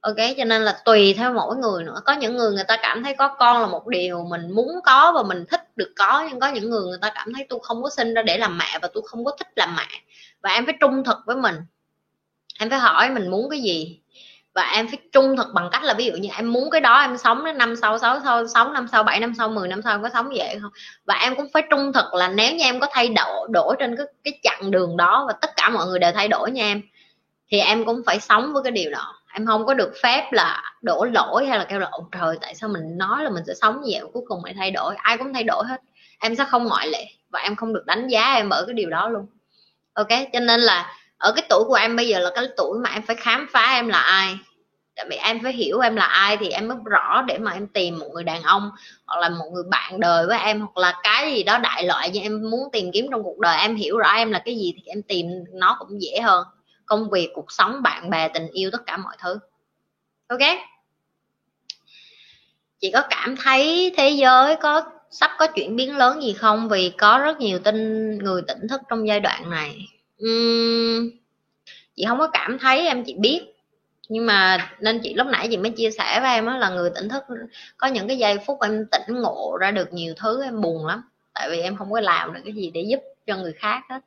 ok, 0.00 0.16
cho 0.38 0.44
nên 0.44 0.62
là 0.62 0.78
tùy 0.84 1.14
theo 1.14 1.32
mỗi 1.32 1.56
người 1.56 1.84
nữa. 1.84 2.00
Có 2.04 2.12
những 2.12 2.36
người 2.36 2.52
người 2.52 2.64
ta 2.68 2.76
cảm 2.82 3.04
thấy 3.04 3.14
có 3.14 3.28
con 3.38 3.60
là 3.60 3.66
một 3.66 3.86
điều 3.88 4.24
mình 4.24 4.50
muốn 4.50 4.68
có 4.84 5.12
và 5.14 5.22
mình 5.22 5.44
thích 5.48 5.76
được 5.76 5.92
có, 5.96 6.26
nhưng 6.30 6.40
có 6.40 6.48
những 6.48 6.70
người 6.70 6.82
người 6.82 6.98
ta 7.02 7.12
cảm 7.14 7.34
thấy 7.34 7.46
tôi 7.48 7.60
không 7.62 7.82
có 7.82 7.90
sinh 7.90 8.14
ra 8.14 8.22
để 8.22 8.38
làm 8.38 8.58
mẹ 8.58 8.78
và 8.82 8.88
tôi 8.94 9.02
không 9.06 9.24
có 9.24 9.36
thích 9.38 9.48
làm 9.56 9.76
mẹ. 9.76 9.86
Và 10.42 10.50
em 10.50 10.66
phải 10.66 10.74
trung 10.80 11.04
thực 11.04 11.18
với 11.26 11.36
mình. 11.36 11.56
Em 12.60 12.70
phải 12.70 12.78
hỏi 12.78 13.10
mình 13.10 13.30
muốn 13.30 13.50
cái 13.50 13.60
gì. 13.60 14.00
Và 14.54 14.62
em 14.62 14.88
phải 14.88 14.98
trung 15.12 15.36
thực 15.36 15.46
bằng 15.54 15.68
cách 15.72 15.82
là 15.82 15.94
ví 15.94 16.04
dụ 16.06 16.12
như 16.12 16.28
em 16.36 16.52
muốn 16.52 16.70
cái 16.70 16.80
đó 16.80 17.00
em 17.00 17.16
sống 17.18 17.44
đến 17.44 17.58
năm 17.58 17.76
sau, 17.76 17.98
sáu 17.98 18.20
sau 18.24 18.46
sáu 18.46 18.72
năm 18.72 18.88
sau, 18.92 19.02
bảy 19.02 19.20
năm 19.20 19.32
sau 19.38 19.48
10 19.48 19.68
năm 19.68 19.82
sau 19.82 19.94
em 19.94 20.02
có 20.02 20.08
sống 20.12 20.28
vậy 20.36 20.58
không? 20.62 20.70
Và 21.04 21.14
em 21.14 21.36
cũng 21.36 21.46
phải 21.52 21.62
trung 21.70 21.92
thực 21.92 22.14
là 22.14 22.28
nếu 22.28 22.54
như 22.54 22.64
em 22.64 22.80
có 22.80 22.86
thay 22.92 23.08
đổi 23.08 23.48
đổi 23.50 23.76
trên 23.78 23.96
cái 23.96 24.06
cái 24.24 24.38
chặng 24.42 24.70
đường 24.70 24.96
đó 24.96 25.24
và 25.28 25.32
tất 25.40 25.50
cả 25.56 25.70
mọi 25.70 25.86
người 25.86 25.98
đều 25.98 26.12
thay 26.12 26.28
đổi 26.28 26.50
nha 26.50 26.64
em, 26.64 26.82
thì 27.50 27.58
em 27.60 27.84
cũng 27.84 28.02
phải 28.06 28.20
sống 28.20 28.52
với 28.52 28.62
cái 28.62 28.72
điều 28.72 28.90
đó 28.90 29.17
em 29.38 29.46
không 29.46 29.66
có 29.66 29.74
được 29.74 29.92
phép 30.02 30.28
là 30.32 30.62
đổ 30.82 31.04
lỗi 31.12 31.46
hay 31.46 31.58
là 31.58 31.64
kêu 31.64 31.78
là 31.78 31.90
trời, 32.12 32.38
tại 32.40 32.54
sao 32.54 32.68
mình 32.70 32.98
nói 32.98 33.24
là 33.24 33.30
mình 33.30 33.42
sẽ 33.46 33.54
sống 33.54 33.82
như 33.82 33.90
vậy, 33.92 34.10
cuối 34.12 34.22
cùng 34.28 34.44
lại 34.44 34.54
thay 34.58 34.70
đổi? 34.70 34.94
Ai 34.96 35.18
cũng 35.18 35.34
thay 35.34 35.44
đổi 35.44 35.64
hết. 35.68 35.80
Em 36.20 36.36
sẽ 36.36 36.44
không 36.48 36.64
ngoại 36.64 36.88
lệ 36.88 37.06
và 37.30 37.40
em 37.40 37.56
không 37.56 37.72
được 37.72 37.86
đánh 37.86 38.08
giá 38.08 38.34
em 38.34 38.50
ở 38.50 38.64
cái 38.66 38.74
điều 38.74 38.90
đó 38.90 39.08
luôn. 39.08 39.26
Ok, 39.94 40.08
cho 40.32 40.40
nên 40.40 40.60
là 40.60 40.92
ở 41.18 41.32
cái 41.32 41.46
tuổi 41.48 41.64
của 41.64 41.74
em 41.74 41.96
bây 41.96 42.08
giờ 42.08 42.18
là 42.18 42.30
cái 42.34 42.48
tuổi 42.56 42.78
mà 42.78 42.90
em 42.90 43.02
phải 43.02 43.16
khám 43.16 43.48
phá 43.52 43.74
em 43.74 43.88
là 43.88 43.98
ai. 43.98 44.38
Tại 44.96 45.06
vì 45.10 45.16
em 45.16 45.40
phải 45.42 45.52
hiểu 45.52 45.80
em 45.80 45.96
là 45.96 46.04
ai 46.04 46.36
thì 46.36 46.48
em 46.48 46.68
mới 46.68 46.78
rõ 46.84 47.22
để 47.22 47.38
mà 47.38 47.52
em 47.52 47.66
tìm 47.66 47.98
một 47.98 48.06
người 48.14 48.24
đàn 48.24 48.42
ông 48.42 48.70
hoặc 49.06 49.20
là 49.20 49.28
một 49.28 49.50
người 49.52 49.64
bạn 49.70 50.00
đời 50.00 50.26
với 50.26 50.38
em 50.38 50.60
hoặc 50.60 50.76
là 50.76 51.00
cái 51.02 51.34
gì 51.34 51.42
đó 51.42 51.58
đại 51.58 51.84
loại 51.84 52.10
như 52.10 52.20
em 52.20 52.50
muốn 52.50 52.60
tìm 52.72 52.90
kiếm 52.92 53.06
trong 53.10 53.22
cuộc 53.22 53.38
đời. 53.38 53.58
Em 53.60 53.76
hiểu 53.76 53.98
rõ 53.98 54.12
em 54.12 54.30
là 54.30 54.38
cái 54.38 54.56
gì 54.56 54.74
thì 54.76 54.82
em 54.86 55.02
tìm 55.02 55.26
nó 55.52 55.76
cũng 55.78 56.02
dễ 56.02 56.20
hơn 56.20 56.44
công 56.88 57.10
việc 57.10 57.30
cuộc 57.34 57.52
sống 57.52 57.82
bạn 57.82 58.10
bè 58.10 58.28
tình 58.28 58.48
yêu 58.52 58.70
tất 58.72 58.86
cả 58.86 58.96
mọi 58.96 59.16
thứ. 59.22 59.38
Ok? 60.28 60.40
Chị 62.80 62.90
có 62.94 63.02
cảm 63.10 63.36
thấy 63.36 63.92
thế 63.96 64.10
giới 64.10 64.56
có 64.56 64.82
sắp 65.10 65.30
có 65.38 65.46
chuyển 65.46 65.76
biến 65.76 65.96
lớn 65.96 66.22
gì 66.22 66.32
không? 66.32 66.68
Vì 66.68 66.92
có 66.98 67.18
rất 67.18 67.40
nhiều 67.40 67.58
tin 67.58 68.10
người 68.18 68.42
tỉnh 68.42 68.68
thức 68.68 68.80
trong 68.88 69.08
giai 69.08 69.20
đoạn 69.20 69.50
này. 69.50 69.86
Uhm, 70.24 71.10
chị 71.96 72.04
không 72.08 72.18
có 72.18 72.28
cảm 72.32 72.58
thấy 72.58 72.86
em 72.86 73.04
chị 73.04 73.14
biết. 73.18 73.40
Nhưng 74.08 74.26
mà 74.26 74.70
nên 74.80 75.00
chị 75.02 75.14
lúc 75.14 75.26
nãy 75.26 75.48
chị 75.50 75.56
mới 75.56 75.70
chia 75.70 75.90
sẻ 75.90 76.20
với 76.20 76.34
em 76.34 76.46
đó 76.46 76.56
là 76.56 76.70
người 76.70 76.90
tỉnh 76.94 77.08
thức 77.08 77.24
có 77.76 77.86
những 77.86 78.08
cái 78.08 78.18
giây 78.18 78.38
phút 78.46 78.60
em 78.60 78.86
tỉnh 78.86 79.20
ngộ 79.20 79.56
ra 79.60 79.70
được 79.70 79.92
nhiều 79.92 80.14
thứ 80.16 80.44
em 80.44 80.60
buồn 80.60 80.86
lắm. 80.86 81.02
Tại 81.34 81.50
vì 81.50 81.60
em 81.60 81.76
không 81.76 81.92
có 81.92 82.00
làm 82.00 82.32
được 82.34 82.40
cái 82.44 82.54
gì 82.54 82.70
để 82.74 82.80
giúp 82.88 83.00
cho 83.26 83.36
người 83.36 83.52
khác 83.52 83.82
hết 83.90 84.00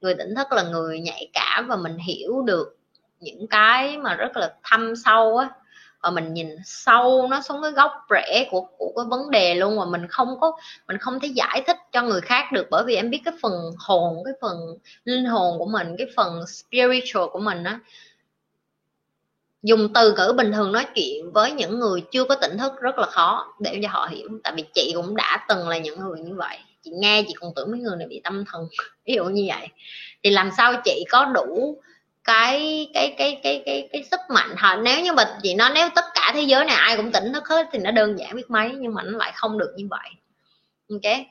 người 0.00 0.14
tỉnh 0.14 0.34
thức 0.34 0.52
là 0.52 0.62
người 0.62 1.00
nhạy 1.00 1.30
cảm 1.32 1.68
và 1.68 1.76
mình 1.76 1.96
hiểu 1.96 2.42
được 2.42 2.76
những 3.20 3.46
cái 3.50 3.98
mà 3.98 4.14
rất 4.14 4.36
là 4.36 4.54
thâm 4.62 4.96
sâu 4.96 5.36
á. 5.36 5.48
Và 6.02 6.10
mình 6.10 6.34
nhìn 6.34 6.48
sâu 6.64 7.28
nó 7.30 7.40
xuống 7.42 7.62
cái 7.62 7.70
gốc 7.72 7.92
rễ 8.10 8.46
của 8.50 8.60
của 8.78 8.92
cái 8.96 9.04
vấn 9.08 9.30
đề 9.30 9.54
luôn 9.54 9.76
mà 9.76 9.84
mình 9.84 10.06
không 10.08 10.40
có, 10.40 10.52
mình 10.88 10.98
không 10.98 11.20
thể 11.20 11.28
giải 11.28 11.62
thích 11.66 11.76
cho 11.92 12.02
người 12.02 12.20
khác 12.20 12.52
được 12.52 12.66
bởi 12.70 12.84
vì 12.86 12.96
em 12.96 13.10
biết 13.10 13.20
cái 13.24 13.34
phần 13.42 13.52
hồn, 13.78 14.16
cái 14.24 14.34
phần 14.40 14.58
linh 15.04 15.24
hồn 15.24 15.58
của 15.58 15.66
mình, 15.66 15.96
cái 15.98 16.06
phần 16.16 16.46
spiritual 16.46 17.26
của 17.32 17.38
mình 17.40 17.64
á. 17.64 17.80
Dùng 19.62 19.92
từ 19.94 20.12
ngữ 20.12 20.32
bình 20.36 20.52
thường 20.52 20.72
nói 20.72 20.86
chuyện 20.94 21.32
với 21.32 21.52
những 21.52 21.78
người 21.78 22.04
chưa 22.12 22.24
có 22.24 22.34
tỉnh 22.34 22.58
thức 22.58 22.72
rất 22.80 22.98
là 22.98 23.06
khó 23.06 23.54
để 23.60 23.80
cho 23.82 23.88
họ 23.90 24.08
hiểu. 24.10 24.28
Tại 24.44 24.52
vì 24.56 24.64
chị 24.74 24.92
cũng 24.96 25.16
đã 25.16 25.46
từng 25.48 25.68
là 25.68 25.78
những 25.78 26.00
người 26.00 26.20
như 26.20 26.34
vậy 26.34 26.58
chị 26.84 26.90
nghe, 26.94 27.24
chị 27.28 27.34
còn 27.40 27.52
tưởng 27.56 27.70
mấy 27.70 27.80
người 27.80 27.96
này 27.98 28.08
bị 28.08 28.20
tâm 28.24 28.44
thần, 28.52 28.68
ví 29.06 29.14
dụ 29.14 29.24
như 29.24 29.44
vậy. 29.48 29.68
Thì 30.24 30.30
làm 30.30 30.50
sao 30.56 30.74
chị 30.84 31.04
có 31.10 31.24
đủ 31.24 31.82
cái 32.24 32.88
cái 32.94 33.14
cái 33.18 33.40
cái 33.42 33.62
cái 33.66 33.88
cái 33.92 34.04
sức 34.10 34.20
mạnh 34.34 34.54
họ 34.56 34.76
nếu 34.76 35.00
như 35.02 35.12
mà 35.12 35.38
chị 35.42 35.54
nói, 35.54 35.70
nếu 35.74 35.88
tất 35.94 36.04
cả 36.14 36.30
thế 36.34 36.42
giới 36.42 36.64
này 36.64 36.76
ai 36.76 36.96
cũng 36.96 37.12
tỉnh 37.12 37.32
thức 37.32 37.48
hết 37.48 37.66
thì 37.72 37.78
nó 37.78 37.90
đơn 37.90 38.18
giản 38.18 38.36
biết 38.36 38.50
mấy, 38.50 38.72
nhưng 38.78 38.94
mà 38.94 39.02
nó 39.02 39.18
lại 39.18 39.32
không 39.34 39.58
được 39.58 39.72
như 39.76 39.86
vậy. 39.90 40.10
Ok? 40.90 41.26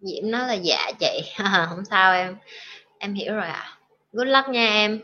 Diễm 0.00 0.30
nói 0.30 0.48
là 0.48 0.54
dạ 0.54 0.92
chị. 1.00 1.20
Không 1.68 1.84
sao 1.90 2.12
em. 2.14 2.36
Em 2.98 3.14
hiểu 3.14 3.34
rồi 3.34 3.46
à 3.46 3.78
good 4.12 4.28
luck 4.28 4.48
nha 4.48 4.66
em. 4.66 5.00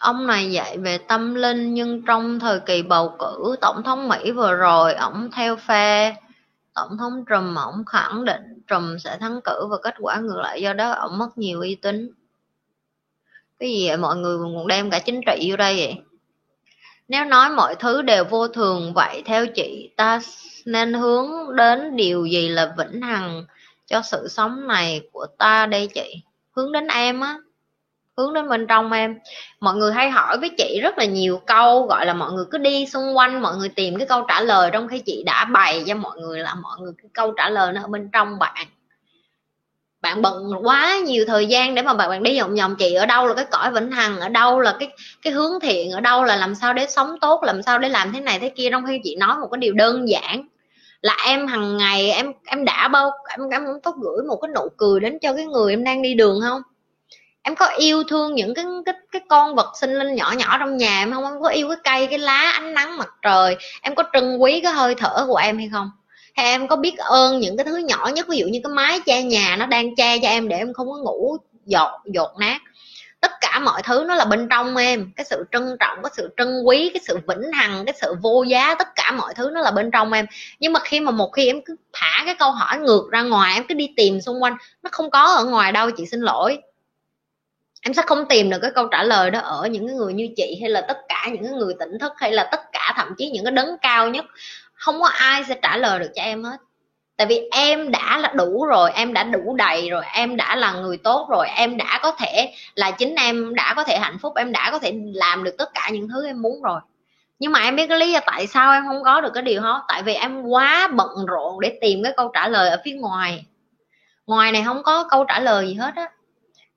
Ông 0.00 0.26
này 0.26 0.52
dạy 0.52 0.78
về 0.78 0.98
tâm 0.98 1.34
linh, 1.34 1.74
nhưng 1.74 2.02
trong 2.02 2.40
thời 2.40 2.60
kỳ 2.60 2.82
bầu 2.82 3.16
cử, 3.18 3.56
tổng 3.60 3.82
thống 3.82 4.08
mỹ 4.08 4.30
vừa 4.30 4.54
rồi, 4.54 4.94
ổng 4.94 5.30
theo 5.32 5.56
phe 5.56 6.16
tổng 6.76 6.98
thống 6.98 7.24
trùm 7.24 7.54
ổng 7.54 7.84
khẳng 7.84 8.24
định 8.24 8.62
trùm 8.66 8.98
sẽ 8.98 9.18
thắng 9.18 9.40
cử 9.44 9.66
và 9.70 9.76
kết 9.82 9.94
quả 9.98 10.20
ngược 10.20 10.38
lại, 10.38 10.62
do 10.62 10.72
đó 10.72 10.90
ổng 10.90 11.18
mất 11.18 11.38
nhiều 11.38 11.60
uy 11.60 11.74
tín. 11.74 12.10
Cái 13.58 13.70
gì 13.70 13.88
vậy? 13.88 13.96
Mọi 13.96 14.16
người 14.16 14.38
còn 14.38 14.66
đem 14.66 14.90
cả 14.90 14.98
chính 14.98 15.20
trị 15.26 15.50
vô 15.50 15.56
đây 15.56 15.76
vậy? 15.76 15.94
Nếu 17.08 17.24
nói 17.24 17.50
mọi 17.50 17.74
thứ 17.74 18.02
đều 18.02 18.24
vô 18.24 18.48
thường 18.48 18.92
vậy, 18.94 19.22
theo 19.26 19.46
chị, 19.46 19.90
ta 19.96 20.20
nên 20.64 20.94
hướng 20.94 21.56
đến 21.56 21.96
điều 21.96 22.26
gì 22.26 22.48
là 22.48 22.74
vĩnh 22.78 23.00
hằng 23.02 23.44
cho 23.86 24.02
sự 24.02 24.28
sống 24.28 24.66
này 24.66 25.00
của 25.12 25.26
ta 25.38 25.66
đây 25.66 25.88
chị? 25.94 26.22
Hướng 26.50 26.72
đến 26.72 26.86
em 26.86 27.20
á 27.20 27.38
hướng 28.16 28.34
đến 28.34 28.48
bên 28.48 28.66
trong 28.66 28.92
em. 28.92 29.18
Mọi 29.60 29.74
người 29.74 29.92
hay 29.92 30.10
hỏi 30.10 30.36
với 30.38 30.50
chị 30.58 30.80
rất 30.82 30.98
là 30.98 31.04
nhiều 31.04 31.40
câu, 31.46 31.86
gọi 31.86 32.06
là 32.06 32.14
mọi 32.14 32.32
người 32.32 32.44
cứ 32.50 32.58
đi 32.58 32.86
xung 32.86 33.16
quanh, 33.16 33.42
mọi 33.42 33.56
người 33.56 33.68
tìm 33.68 33.96
cái 33.98 34.06
câu 34.06 34.24
trả 34.28 34.40
lời 34.40 34.70
trong 34.72 34.88
khi 34.88 34.98
chị 34.98 35.22
đã 35.26 35.44
bày 35.44 35.84
cho 35.86 35.94
mọi 35.94 36.18
người 36.20 36.38
là 36.38 36.54
mọi 36.54 36.76
người, 36.80 36.92
cái 37.02 37.10
câu 37.14 37.32
trả 37.36 37.50
lời 37.50 37.72
nó 37.72 37.80
ở 37.82 37.88
bên 37.88 38.10
trong 38.12 38.38
bạn. 38.38 38.66
Bạn 40.02 40.22
bận 40.22 40.52
quá 40.62 40.96
nhiều 41.04 41.24
thời 41.28 41.46
gian 41.46 41.74
để 41.74 41.82
mà 41.82 41.94
bạn 41.94 42.10
bạn 42.10 42.22
đi 42.22 42.40
vòng 42.40 42.54
vòng, 42.54 42.76
chị 42.78 42.94
ở 42.94 43.06
đâu 43.06 43.26
là 43.26 43.34
cái 43.34 43.44
cõi 43.50 43.72
vĩnh 43.72 43.90
hằng, 43.90 44.20
ở 44.20 44.28
đâu 44.28 44.60
là 44.60 44.76
cái 44.80 44.88
cái 45.22 45.32
hướng 45.32 45.60
thiện, 45.62 45.90
ở 45.90 46.00
đâu 46.00 46.24
là 46.24 46.36
làm 46.36 46.54
sao 46.54 46.74
để 46.74 46.86
sống 46.86 47.16
tốt, 47.20 47.42
làm 47.44 47.62
sao 47.62 47.78
để 47.78 47.88
làm 47.88 48.12
thế 48.12 48.20
này 48.20 48.38
thế 48.38 48.48
kia, 48.48 48.68
trong 48.70 48.86
khi 48.86 49.00
chị 49.04 49.16
nói 49.16 49.36
một 49.38 49.48
cái 49.52 49.58
điều 49.58 49.74
đơn 49.74 50.08
giản 50.08 50.48
là 51.02 51.16
em 51.26 51.46
hàng 51.46 51.76
ngày 51.76 52.10
em 52.10 52.32
em 52.46 52.64
đã 52.64 52.88
bao, 52.88 53.10
em 53.30 53.50
em 53.50 53.64
có 53.84 53.92
gửi 54.02 54.24
một 54.28 54.36
cái 54.42 54.50
nụ 54.54 54.68
cười 54.76 55.00
đến 55.00 55.18
cho 55.22 55.34
cái 55.36 55.46
người 55.46 55.72
em 55.72 55.84
đang 55.84 56.02
đi 56.02 56.14
đường 56.14 56.40
không? 56.42 56.62
Em 57.46 57.54
có 57.54 57.66
yêu 57.66 58.02
thương 58.04 58.34
những 58.34 58.54
cái 58.54 58.64
cái 58.86 58.94
cái 59.12 59.22
con 59.28 59.54
vật 59.54 59.72
sinh 59.80 59.98
linh 59.98 60.14
nhỏ 60.14 60.34
nhỏ 60.36 60.58
trong 60.58 60.76
nhà 60.76 61.02
em 61.02 61.12
không? 61.12 61.24
Em 61.24 61.42
có 61.42 61.48
yêu 61.48 61.68
cái 61.68 61.78
cây, 61.84 62.06
cái 62.06 62.18
lá, 62.18 62.50
ánh 62.54 62.74
nắng, 62.74 62.98
mặt 62.98 63.08
trời? 63.22 63.56
Em 63.82 63.94
có 63.94 64.02
trân 64.12 64.36
quý 64.38 64.60
cái 64.60 64.72
hơi 64.72 64.94
thở 64.94 65.24
của 65.26 65.36
em 65.36 65.58
hay 65.58 65.68
không? 65.72 65.90
Hay 66.34 66.46
em 66.46 66.68
có 66.68 66.76
biết 66.76 66.98
ơn 66.98 67.40
những 67.40 67.56
cái 67.56 67.64
thứ 67.64 67.76
nhỏ 67.76 68.10
nhất, 68.14 68.26
ví 68.28 68.38
dụ 68.38 68.46
như 68.46 68.60
cái 68.64 68.72
mái 68.72 69.00
che 69.06 69.22
nhà 69.22 69.56
nó 69.56 69.66
đang 69.66 69.96
che 69.96 70.18
cho 70.18 70.28
em 70.28 70.48
để 70.48 70.56
em 70.56 70.72
không 70.72 70.90
có 70.90 70.96
ngủ 70.96 71.36
dột 71.66 71.90
dột 72.04 72.30
nát? 72.38 72.58
Tất 73.20 73.30
cả 73.40 73.58
mọi 73.58 73.82
thứ 73.82 74.04
nó 74.08 74.14
là 74.14 74.24
bên 74.24 74.48
trong 74.50 74.76
em. 74.76 75.12
Cái 75.16 75.24
sự 75.24 75.44
trân 75.52 75.76
trọng, 75.80 75.98
cái 76.02 76.12
sự 76.16 76.30
trân 76.36 76.62
quý, 76.64 76.90
cái 76.94 77.00
sự 77.06 77.18
vĩnh 77.28 77.52
hằng, 77.52 77.84
cái 77.84 77.94
sự 78.00 78.14
vô 78.22 78.42
giá, 78.42 78.74
tất 78.74 78.88
cả 78.94 79.12
mọi 79.12 79.34
thứ 79.34 79.50
nó 79.52 79.60
là 79.60 79.70
bên 79.70 79.90
trong 79.90 80.12
em. 80.12 80.26
Nhưng 80.60 80.72
mà 80.72 80.80
khi 80.80 81.00
mà 81.00 81.10
một 81.10 81.28
khi 81.32 81.46
em 81.46 81.60
cứ 81.64 81.76
thả 81.92 82.22
cái 82.24 82.34
câu 82.38 82.50
hỏi 82.50 82.78
ngược 82.78 83.08
ra 83.10 83.22
ngoài, 83.22 83.54
em 83.54 83.64
cứ 83.68 83.74
đi 83.74 83.88
tìm 83.96 84.20
xung 84.20 84.42
quanh, 84.42 84.56
nó 84.82 84.90
không 84.92 85.10
có 85.10 85.24
ở 85.24 85.44
ngoài 85.44 85.72
đâu, 85.72 85.90
chị 85.90 86.06
xin 86.06 86.20
lỗi 86.20 86.58
em 87.86 87.94
sẽ 87.94 88.02
không 88.06 88.26
tìm 88.28 88.50
được 88.50 88.58
cái 88.62 88.70
câu 88.70 88.88
trả 88.88 89.02
lời 89.02 89.30
đó 89.30 89.40
ở 89.40 89.66
những 89.66 89.96
người 89.96 90.12
như 90.12 90.28
chị 90.36 90.58
hay 90.60 90.70
là 90.70 90.80
tất 90.80 90.98
cả 91.08 91.28
những 91.32 91.58
người 91.58 91.74
tỉnh 91.78 91.98
thức 92.00 92.12
hay 92.16 92.32
là 92.32 92.48
tất 92.52 92.60
cả 92.72 92.92
thậm 92.96 93.14
chí 93.18 93.30
những 93.30 93.44
cái 93.44 93.52
đấng 93.52 93.78
cao 93.82 94.08
nhất. 94.08 94.24
Không 94.74 95.00
có 95.00 95.06
ai 95.08 95.44
sẽ 95.44 95.58
trả 95.62 95.76
lời 95.76 95.98
được 95.98 96.10
cho 96.14 96.22
em 96.22 96.44
hết. 96.44 96.56
Tại 97.16 97.26
vì 97.26 97.48
em 97.52 97.90
đã 97.90 98.18
là 98.18 98.32
đủ 98.36 98.64
rồi, 98.66 98.90
em 98.92 99.12
đã 99.12 99.24
đủ 99.24 99.54
đầy 99.56 99.90
rồi, 99.90 100.04
em 100.12 100.36
đã 100.36 100.56
là 100.56 100.72
người 100.72 100.96
tốt 100.96 101.26
rồi, 101.30 101.48
em 101.48 101.76
đã 101.76 102.00
có 102.02 102.10
thể 102.10 102.52
là 102.74 102.90
chính 102.90 103.14
em, 103.14 103.54
đã 103.54 103.74
có 103.76 103.84
thể 103.84 103.98
hạnh 103.98 104.18
phúc, 104.18 104.32
em 104.36 104.52
đã 104.52 104.70
có 104.70 104.78
thể 104.78 104.92
làm 105.14 105.44
được 105.44 105.54
tất 105.58 105.74
cả 105.74 105.88
những 105.92 106.08
thứ 106.08 106.26
em 106.26 106.42
muốn 106.42 106.62
rồi. 106.62 106.80
Nhưng 107.38 107.52
mà 107.52 107.60
em 107.60 107.76
biết 107.76 107.86
cái 107.86 107.98
lý 107.98 108.12
do 108.12 108.20
tại 108.26 108.46
sao 108.46 108.72
em 108.72 108.84
không 108.86 109.02
có 109.04 109.20
được 109.20 109.30
cái 109.34 109.42
điều 109.42 109.62
đó? 109.62 109.84
Tại 109.88 110.02
vì 110.02 110.14
em 110.14 110.42
quá 110.42 110.88
bận 110.92 111.26
rộn 111.26 111.60
để 111.60 111.78
tìm 111.80 112.02
cái 112.02 112.12
câu 112.16 112.30
trả 112.34 112.48
lời 112.48 112.70
ở 112.70 112.80
phía 112.84 112.94
ngoài. 112.94 113.44
Ngoài 114.26 114.52
này 114.52 114.62
không 114.64 114.82
có 114.82 115.04
câu 115.10 115.24
trả 115.24 115.40
lời 115.40 115.66
gì 115.66 115.74
hết 115.74 115.92
á 115.96 116.08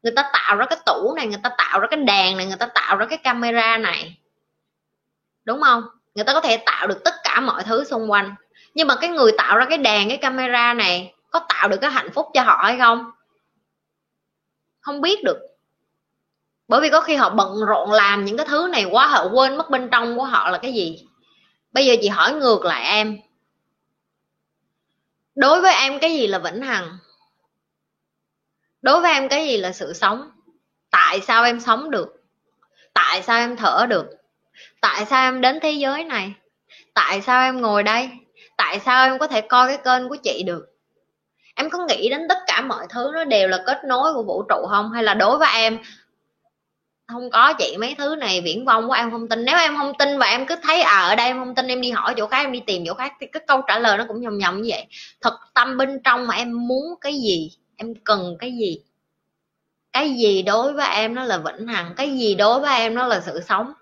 người 0.03 0.13
ta 0.15 0.29
tạo 0.33 0.55
ra 0.55 0.65
cái 0.65 0.79
tủ 0.85 1.13
này, 1.15 1.27
người 1.27 1.39
ta 1.43 1.49
tạo 1.57 1.79
ra 1.79 1.87
cái 1.91 1.99
đèn 1.99 2.37
này, 2.37 2.45
người 2.45 2.57
ta 2.59 2.65
tạo 2.65 2.97
ra 2.97 3.05
cái 3.05 3.17
camera 3.17 3.77
này. 3.77 4.17
Đúng 5.45 5.61
không? 5.61 5.83
Người 6.15 6.25
ta 6.25 6.33
có 6.33 6.41
thể 6.41 6.57
tạo 6.65 6.87
được 6.87 7.03
tất 7.03 7.13
cả 7.23 7.39
mọi 7.39 7.63
thứ 7.63 7.83
xung 7.83 8.11
quanh. 8.11 8.35
Nhưng 8.73 8.87
mà 8.87 8.95
cái 8.95 9.09
người 9.09 9.31
tạo 9.37 9.57
ra 9.57 9.65
cái 9.65 9.77
đèn, 9.77 10.09
cái 10.09 10.17
camera 10.17 10.73
này, 10.73 11.13
có 11.31 11.39
tạo 11.49 11.67
được 11.67 11.77
cái 11.81 11.91
hạnh 11.91 12.11
phúc 12.13 12.27
cho 12.33 12.43
họ 12.43 12.61
hay 12.63 12.77
không? 12.77 13.11
Không 14.79 15.01
biết 15.01 15.23
được. 15.23 15.37
Bởi 16.67 16.81
vì 16.81 16.89
có 16.89 17.01
khi 17.01 17.15
họ 17.15 17.29
bận 17.29 17.65
rộn 17.67 17.91
làm 17.91 18.25
những 18.25 18.37
cái 18.37 18.45
thứ 18.49 18.67
này 18.71 18.85
quá, 18.91 19.07
họ 19.07 19.29
quên 19.33 19.57
mất 19.57 19.69
bên 19.69 19.89
trong 19.91 20.17
của 20.17 20.23
họ 20.23 20.49
là 20.49 20.57
cái 20.57 20.73
gì. 20.73 21.07
Bây 21.71 21.85
giờ 21.85 21.95
chị 22.01 22.07
hỏi 22.07 22.33
ngược 22.33 22.65
lại 22.65 22.83
em. 22.83 23.17
Đối 25.35 25.61
với 25.61 25.73
em, 25.73 25.99
cái 25.99 26.13
gì 26.13 26.27
là 26.27 26.39
vĩnh 26.39 26.61
hằng? 26.61 26.97
Đối 28.81 29.01
với 29.01 29.11
em 29.11 29.29
cái 29.29 29.47
gì 29.47 29.57
là 29.57 29.71
sự 29.71 29.93
sống? 29.93 30.31
Tại 30.91 31.19
sao 31.21 31.43
em 31.43 31.59
sống 31.59 31.91
được? 31.91 32.23
Tại 32.93 33.21
sao 33.21 33.37
em 33.37 33.55
thở 33.55 33.85
được? 33.89 34.05
Tại 34.81 35.05
sao 35.05 35.27
em 35.27 35.41
đến 35.41 35.59
thế 35.61 35.71
giới 35.71 36.03
này? 36.03 36.33
Tại 36.93 37.21
sao 37.21 37.41
em 37.41 37.61
ngồi 37.61 37.83
đây? 37.83 38.09
Tại 38.57 38.79
sao 38.79 39.05
em 39.05 39.19
có 39.19 39.27
thể 39.27 39.41
coi 39.41 39.67
cái 39.67 39.77
kênh 39.77 40.09
của 40.09 40.17
chị 40.23 40.43
được? 40.43 40.65
Em 41.55 41.69
có 41.69 41.85
nghĩ 41.85 42.09
đến 42.09 42.21
tất 42.29 42.37
cả 42.47 42.61
mọi 42.61 42.85
thứ 42.89 43.11
nó 43.13 43.23
đều 43.23 43.47
là 43.47 43.63
kết 43.65 43.77
nối 43.85 44.13
của 44.13 44.23
vũ 44.23 44.43
trụ 44.49 44.67
không? 44.69 44.91
Hay 44.91 45.03
là 45.03 45.13
đối 45.13 45.37
với 45.37 45.49
em, 45.53 45.79
không 47.07 47.29
có 47.29 47.53
chị 47.53 47.77
mấy 47.79 47.95
thứ 47.97 48.15
này 48.15 48.41
viễn 48.41 48.65
vông 48.65 48.87
của 48.87 48.93
em 48.93 49.11
không 49.11 49.27
tin. 49.29 49.45
Nếu 49.45 49.57
em 49.57 49.77
không 49.77 49.93
tin 49.99 50.19
và 50.19 50.25
em 50.25 50.45
cứ 50.45 50.55
thấy 50.63 50.81
à 50.81 51.01
ở 51.01 51.15
đây 51.15 51.27
em 51.27 51.39
không 51.39 51.55
tin, 51.55 51.67
em 51.67 51.81
đi 51.81 51.91
hỏi 51.91 52.13
chỗ 52.17 52.27
khác, 52.27 52.37
em 52.37 52.51
đi 52.51 52.61
tìm 52.67 52.83
chỗ 52.87 52.93
khác, 52.93 53.13
thì 53.19 53.27
cái 53.27 53.43
câu 53.47 53.61
trả 53.67 53.79
lời 53.79 53.97
nó 53.97 54.05
cũng 54.07 54.21
nhầm 54.21 54.37
nhầm 54.37 54.61
như 54.61 54.69
vậy. 54.71 54.85
Thật 55.21 55.33
tâm 55.53 55.77
bên 55.77 56.01
trong 56.03 56.27
mà 56.27 56.35
em 56.35 56.67
muốn 56.67 56.83
cái 57.01 57.13
gì? 57.13 57.51
Em 57.79 57.93
cần 58.03 58.37
cái 58.39 58.51
gì? 58.51 58.79
Cái 59.93 60.13
gì 60.13 60.41
đối 60.41 60.73
với 60.73 60.87
em 60.89 61.15
nó 61.15 61.23
là 61.23 61.37
vĩnh 61.37 61.67
hằng 61.67 61.93
cái 61.97 62.17
gì 62.17 62.35
đối 62.35 62.59
với 62.59 62.77
em 62.79 62.95
nó 62.95 63.07
là 63.07 63.21
sự 63.21 63.41
sống? 63.41 63.73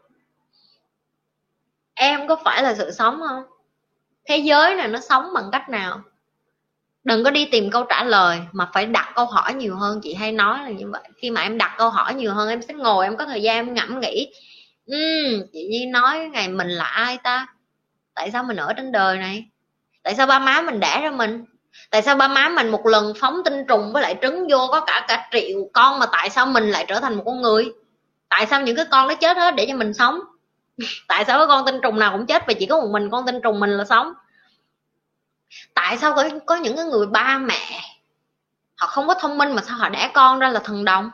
Em 1.94 2.28
có 2.28 2.36
phải 2.45 2.64
là 2.64 2.76
sự 2.76 2.91
sống 2.91 3.19
không? 3.28 3.44
Thế 4.26 4.38
giới 4.38 4.76
này 4.76 4.88
nó 4.88 4.99
sống 4.99 5.26
bằng 5.34 5.49
cách 5.52 5.69
nào? 5.69 6.02
Đừng 7.03 7.24
có 7.24 7.32
đi 7.32 7.45
tìm 7.52 7.69
câu 7.72 7.84
trả 7.90 8.03
lời 8.03 8.40
mà 8.52 8.69
phải 8.74 8.86
đặt 8.86 9.11
câu 9.15 9.26
hỏi 9.26 9.53
nhiều 9.53 9.76
hơn. 9.76 10.02
Chị 10.03 10.14
hay 10.14 10.32
nói 10.32 10.60
là 10.64 10.69
như 10.69 10.91
vậy. 10.91 11.03
Khi 11.18 11.32
mà 11.32 11.41
em 11.41 11.57
đặt 11.57 11.76
câu 11.78 11.90
hỏi 11.90 12.14
nhiều 12.14 12.34
hơn 12.34 12.49
em 12.49 12.61
sẽ 12.61 12.74
ngồi 12.74 13.06
em 13.06 13.18
có 13.18 13.26
thời 13.26 13.41
gian 13.41 13.56
em 13.56 13.74
ngẫm 13.74 13.99
nghĩ. 13.99 14.34
Uhm, 14.91 15.44
chị 15.53 15.68
Nhi 15.72 15.86
nói 15.86 16.30
ngày 16.34 16.49
mình 16.49 16.69
là 16.69 16.86
ai 16.86 17.18
ta? 17.24 17.48
Tại 18.14 18.32
sao 18.32 18.44
mình 18.44 18.57
ở 18.57 18.74
trên 18.74 18.91
đời 18.91 19.18
này? 19.18 19.45
Tại 20.03 20.15
sao 20.15 20.28
ba 20.28 20.40
má 20.40 20.61
mình 20.61 20.80
đẻ 20.80 21.02
ra 21.02 21.11
mình? 21.11 21.45
Tại 21.89 22.01
sao 22.01 22.15
ba 22.15 22.27
má 22.27 22.49
mình 22.49 22.69
một 22.69 22.85
lần 22.85 23.14
phóng 23.19 23.41
tinh 23.45 23.65
trùng 23.68 23.93
với 23.93 24.01
lại 24.01 24.15
trứng 24.22 24.47
vô 24.49 24.68
có 24.72 24.80
cả 24.80 25.05
cả 25.07 25.30
triệu 25.31 25.69
con 25.73 25.99
mà 25.99 26.05
tại 26.11 26.30
sao 26.30 26.45
mình 26.45 26.69
lại 26.69 26.85
trở 26.88 26.99
thành 26.99 27.18
một 27.18 27.23
con 27.26 27.41
người? 27.41 27.72
Tại 28.30 28.45
sao 28.45 28.61
những 28.61 28.76
cái 28.76 28.85
con 28.91 29.07
nó 29.07 29.14
chết 29.14 29.38
hết 29.38 29.55
để 29.55 29.65
cho 29.69 29.76
mình 29.76 29.93
sống? 29.93 30.19
Tại 31.07 31.26
sao 31.26 31.38
cái 31.38 31.47
con 31.47 31.65
tinh 31.65 31.80
trùng 31.84 31.99
nào 31.99 32.11
cũng 32.11 32.26
chết 32.26 32.47
và 32.47 32.53
chỉ 32.59 32.65
có 32.65 32.80
một 32.80 32.88
mình 32.91 33.09
con 33.09 33.26
tinh 33.26 33.39
trùng 33.43 33.59
mình 33.59 33.69
là 33.69 33.85
sống? 33.85 34.14
Tại 35.73 35.97
sao 35.97 36.14
có, 36.14 36.30
có 36.45 36.55
những 36.55 36.76
cái 36.76 36.85
người 36.85 37.07
ba 37.07 37.38
mẹ 37.38 37.81
họ 38.77 38.88
không 38.88 39.07
có 39.07 39.14
thông 39.14 39.38
minh 39.38 39.53
mà 39.55 39.61
sao 39.61 39.77
họ 39.77 39.89
đẻ 39.89 40.11
con 40.14 40.39
ra 40.39 40.49
là 40.49 40.59
thần 40.59 40.85
đồng? 40.85 41.11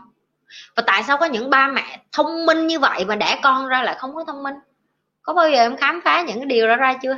Và 0.75 0.83
tại 0.87 1.03
sao 1.03 1.17
có 1.17 1.25
những 1.25 1.49
ba 1.49 1.67
mẹ 1.67 2.01
thông 2.11 2.45
minh 2.45 2.67
như 2.67 2.79
vậy 2.79 3.05
mà 3.05 3.15
đẻ 3.15 3.39
con 3.43 3.67
ra 3.67 3.83
lại 3.83 3.95
không 3.99 4.15
có 4.15 4.23
thông 4.27 4.43
minh? 4.43 4.55
Có 5.21 5.33
bao 5.33 5.49
giờ 5.49 5.57
em 5.57 5.77
khám 5.77 6.01
phá 6.05 6.21
những 6.21 6.37
cái 6.37 6.45
điều 6.45 6.67
đó 6.67 6.75
ra 6.75 6.93
chưa? 7.01 7.17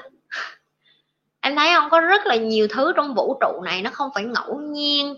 Em 1.46 1.56
thấy 1.56 1.70
không? 1.76 1.90
Có 1.90 2.00
rất 2.00 2.26
là 2.26 2.36
nhiều 2.36 2.68
thứ 2.70 2.94
trong 2.96 3.14
vũ 3.14 3.38
trụ 3.42 3.62
này 3.62 3.82
nó 3.82 3.90
không 3.94 4.10
phải 4.16 4.24
ngẫu 4.24 4.60
nhiên 4.60 5.16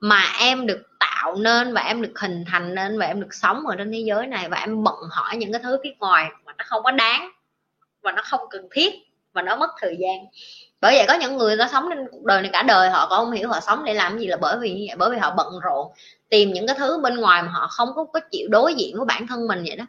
mà 0.00 0.22
em 0.40 0.66
được 0.66 0.82
tạo 1.00 1.34
nên 1.34 1.74
và 1.74 1.80
em 1.80 2.02
được 2.02 2.18
hình 2.20 2.44
thành 2.46 2.74
nên 2.74 2.98
và 2.98 3.06
em 3.06 3.20
được 3.20 3.34
sống 3.34 3.66
ở 3.66 3.76
trên 3.76 3.92
thế 3.92 3.98
giới 3.98 4.26
này 4.26 4.48
và 4.48 4.56
em 4.56 4.84
bận 4.84 4.94
hỏi 5.10 5.36
những 5.36 5.52
cái 5.52 5.60
thứ 5.64 5.78
phía 5.82 5.90
ngoài 5.98 6.28
mà 6.44 6.52
nó 6.58 6.64
không 6.68 6.82
có 6.82 6.90
đáng 6.90 7.30
và 8.02 8.12
nó 8.12 8.22
không 8.24 8.40
cần 8.50 8.68
thiết 8.72 8.94
và 9.32 9.42
nó 9.42 9.56
mất 9.56 9.70
thời 9.80 9.96
gian. 10.00 10.18
Bởi 10.80 10.96
vậy 10.96 11.04
có 11.08 11.14
những 11.14 11.36
người 11.36 11.56
ta 11.56 11.68
sống 11.72 11.86
trên 11.90 12.06
cuộc 12.10 12.24
đời 12.24 12.42
này 12.42 12.50
cả 12.52 12.62
đời 12.62 12.90
họ 12.90 13.06
còn 13.10 13.24
không 13.24 13.32
hiểu 13.32 13.48
họ 13.48 13.60
sống 13.60 13.84
để 13.84 13.94
làm 13.94 14.18
gì 14.18 14.26
là 14.26 14.36
bởi 14.36 14.58
vì 14.60 14.74
như 14.74 14.84
vậy 14.88 14.96
bởi 14.98 15.10
vì 15.10 15.18
họ 15.18 15.34
bận 15.36 15.60
rộn 15.62 15.92
tìm 16.28 16.52
những 16.52 16.66
cái 16.66 16.76
thứ 16.78 16.98
bên 17.02 17.16
ngoài 17.16 17.42
mà 17.42 17.48
họ 17.48 17.66
không 17.70 17.88
có, 17.96 18.04
có 18.04 18.20
chịu 18.30 18.48
đối 18.50 18.74
diện 18.74 18.96
với 18.96 19.06
bản 19.06 19.26
thân 19.26 19.46
mình 19.46 19.64
vậy 19.66 19.76
đó. 19.76 19.84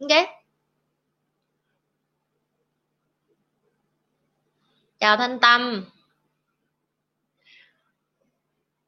Ok? 0.00 0.26
Chào 5.02 5.16
thanh 5.16 5.38
tâm. 5.38 5.84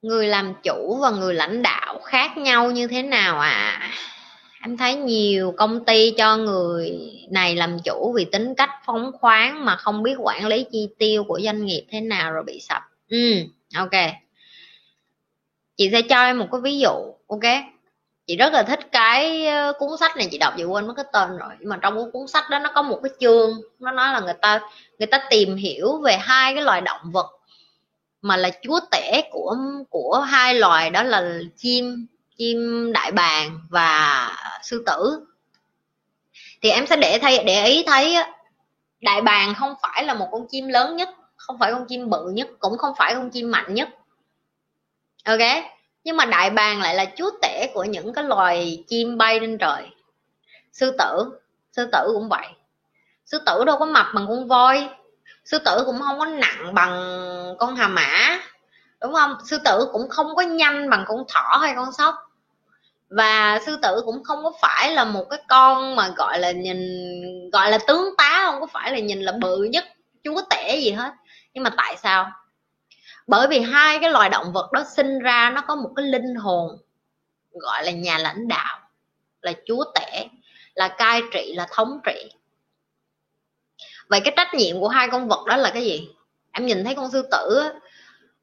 Người 0.02 0.26
làm 0.26 0.54
chủ 0.62 0.98
và 1.02 1.10
người 1.10 1.34
lãnh 1.34 1.62
đạo 1.62 2.00
khác 2.04 2.36
nhau 2.36 2.70
như 2.70 2.86
thế 2.86 3.02
nào 3.02 3.38
à 3.38 3.90
em 4.62 4.76
thấy 4.76 4.94
nhiều 4.94 5.54
công 5.56 5.84
ty 5.84 6.14
cho 6.16 6.36
người 6.36 7.10
này 7.30 7.56
làm 7.56 7.78
chủ 7.84 8.12
vì 8.16 8.24
tính 8.24 8.54
cách 8.54 8.70
phóng 8.86 9.12
khoáng 9.20 9.64
mà 9.64 9.76
không 9.76 10.02
biết 10.02 10.14
quản 10.18 10.46
lý 10.46 10.66
chi 10.72 10.88
tiêu 10.98 11.24
của 11.24 11.40
doanh 11.40 11.64
nghiệp 11.64 11.86
thế 11.90 12.00
nào 12.00 12.32
rồi 12.32 12.44
bị 12.46 12.60
sập. 12.60 12.82
Ừ 13.08 13.34
ok. 13.74 14.00
Chị 15.76 15.90
sẽ 15.92 16.02
cho 16.02 16.24
em 16.24 16.38
một 16.38 16.48
cái 16.52 16.60
ví 16.60 16.78
dụ, 16.78 17.14
ok? 17.28 17.73
Chị 18.26 18.36
rất 18.36 18.52
là 18.52 18.62
thích 18.62 18.80
cái 18.92 19.46
ờ, 19.46 19.72
cuốn 19.78 19.88
sách 20.00 20.16
này, 20.16 20.28
chị 20.30 20.38
đọc, 20.38 20.54
chị 20.56 20.64
quên 20.64 20.86
mất 20.86 20.94
cái 20.96 21.04
tên 21.12 21.36
rồi. 21.38 21.50
Nhưng 21.60 21.68
mà 21.68 21.78
trong 21.82 21.96
cái 21.96 22.04
cuốn 22.12 22.26
sách 22.26 22.44
đó 22.50 22.58
nó 22.58 22.70
có 22.74 22.82
một 22.82 23.00
cái 23.02 23.12
chương, 23.20 23.60
nó 23.78 23.90
nói 23.90 24.12
là 24.12 24.20
người 24.20 24.34
ta 24.42 24.60
người 24.98 25.06
ta 25.06 25.26
tìm 25.30 25.56
hiểu 25.56 26.00
về 26.04 26.16
hai 26.16 26.54
cái 26.54 26.64
loài 26.64 26.80
động 26.80 27.00
vật 27.12 27.26
mà 28.22 28.36
là 28.36 28.50
chúa 28.62 28.80
tể 28.90 29.22
của 29.30 29.56
của 29.90 30.20
hai 30.20 30.54
loài, 30.54 30.90
đó 30.90 31.02
là 31.02 31.38
chim 31.56 32.06
chim 32.36 32.90
đại 32.92 33.12
bàng 33.12 33.60
và 33.70 34.30
sư 34.62 34.84
tử. 34.86 35.26
Thì 36.62 36.70
em 36.70 36.86
sẽ 36.86 36.96
để 36.96 37.18
thay, 37.22 37.44
để 37.44 37.66
ý 37.66 37.84
thấy 37.86 38.16
đại 39.00 39.20
bàng 39.22 39.54
không 39.54 39.74
phải 39.82 40.04
là 40.04 40.14
một 40.14 40.28
con 40.32 40.46
chim 40.48 40.68
lớn 40.68 40.96
nhất, 40.96 41.08
không 41.36 41.58
phải 41.58 41.72
con 41.72 41.86
chim 41.88 42.10
bự 42.10 42.30
nhất, 42.34 42.48
cũng 42.58 42.78
không 42.78 42.94
phải 42.98 43.14
con 43.14 43.30
chim 43.30 43.50
mạnh 43.50 43.74
nhất. 43.74 43.88
Ok? 45.24 45.40
Nhưng 46.04 46.16
mà 46.16 46.24
đại 46.24 46.50
bàng 46.50 46.80
lại 46.80 46.94
là 46.94 47.04
chúa 47.16 47.30
tể 47.42 47.70
của 47.74 47.84
những 47.84 48.12
cái 48.12 48.24
loài 48.24 48.84
chim 48.88 49.18
bay 49.18 49.40
lên 49.40 49.58
trời. 49.58 49.86
Sư 50.72 50.96
tử 50.98 51.30
sư 51.76 51.88
tử 51.92 52.10
cũng 52.12 52.28
vậy. 52.28 52.46
Sư 53.26 53.38
tử 53.46 53.64
đâu 53.64 53.76
có 53.78 53.86
mập 53.86 54.06
bằng 54.14 54.26
con 54.28 54.48
voi. 54.48 54.88
Sư 55.44 55.58
tử 55.58 55.82
cũng 55.86 56.00
không 56.00 56.18
có 56.18 56.26
nặng 56.26 56.74
bằng 56.74 56.94
con 57.58 57.76
hà 57.76 57.88
mã, 57.88 58.38
đúng 59.00 59.14
không? 59.14 59.36
Sư 59.44 59.58
tử 59.64 59.88
cũng 59.92 60.08
không 60.08 60.36
có 60.36 60.42
nhanh 60.42 60.90
bằng 60.90 61.04
con 61.08 61.24
thỏ 61.28 61.58
hay 61.60 61.74
con 61.76 61.92
sóc. 61.92 62.14
Và 63.10 63.60
sư 63.66 63.78
tử 63.82 64.02
cũng 64.04 64.24
không 64.24 64.44
có 64.44 64.52
phải 64.62 64.92
là 64.92 65.04
một 65.04 65.24
cái 65.30 65.38
con 65.48 65.96
mà 65.96 66.08
gọi 66.16 66.38
là 66.38 66.50
nhìn, 66.50 66.80
gọi 67.50 67.70
là 67.70 67.78
tướng 67.86 68.14
tá, 68.18 68.42
không 68.44 68.60
có 68.60 68.66
phải 68.66 68.92
là 68.92 68.98
nhìn 68.98 69.22
là 69.22 69.32
bự 69.40 69.62
nhất, 69.62 69.84
chúa 70.24 70.42
tể 70.50 70.76
gì 70.76 70.90
hết. 70.90 71.12
Nhưng 71.54 71.64
mà 71.64 71.70
tại 71.76 71.96
sao? 71.96 72.30
Bởi 73.26 73.48
vì 73.48 73.60
hai 73.60 73.98
cái 73.98 74.10
loài 74.10 74.28
động 74.28 74.52
vật 74.52 74.72
đó 74.72 74.84
sinh 74.96 75.18
ra 75.18 75.52
nó 75.54 75.60
có 75.60 75.76
một 75.76 75.92
cái 75.96 76.06
linh 76.06 76.34
hồn, 76.34 76.78
gọi 77.52 77.84
là 77.84 77.90
nhà 77.90 78.18
lãnh 78.18 78.48
đạo, 78.48 78.78
là 79.40 79.52
chúa 79.66 79.84
tể, 79.94 80.28
là 80.74 80.88
cai 80.88 81.22
trị, 81.32 81.54
là 81.56 81.66
thống 81.70 82.00
trị. 82.04 82.30
Vậy 84.08 84.20
cái 84.20 84.34
trách 84.36 84.54
nhiệm 84.54 84.80
của 84.80 84.88
hai 84.88 85.08
con 85.10 85.28
vật 85.28 85.46
đó 85.46 85.56
là 85.56 85.70
cái 85.70 85.84
gì? 85.84 86.08
Em 86.52 86.66
nhìn 86.66 86.84
thấy 86.84 86.94
con 86.94 87.10
sư 87.10 87.28
tử 87.30 87.62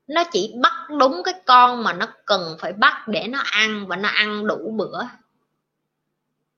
nó 0.07 0.23
chỉ 0.31 0.53
bắt 0.61 0.73
đúng 0.99 1.21
cái 1.23 1.33
con 1.45 1.83
mà 1.83 1.93
nó 1.93 2.07
cần 2.25 2.57
phải 2.59 2.73
bắt 2.73 3.07
để 3.07 3.27
nó 3.27 3.39
ăn 3.39 3.87
và 3.87 3.95
nó 3.95 4.09
ăn 4.09 4.47
đủ 4.47 4.73
bữa. 4.77 5.01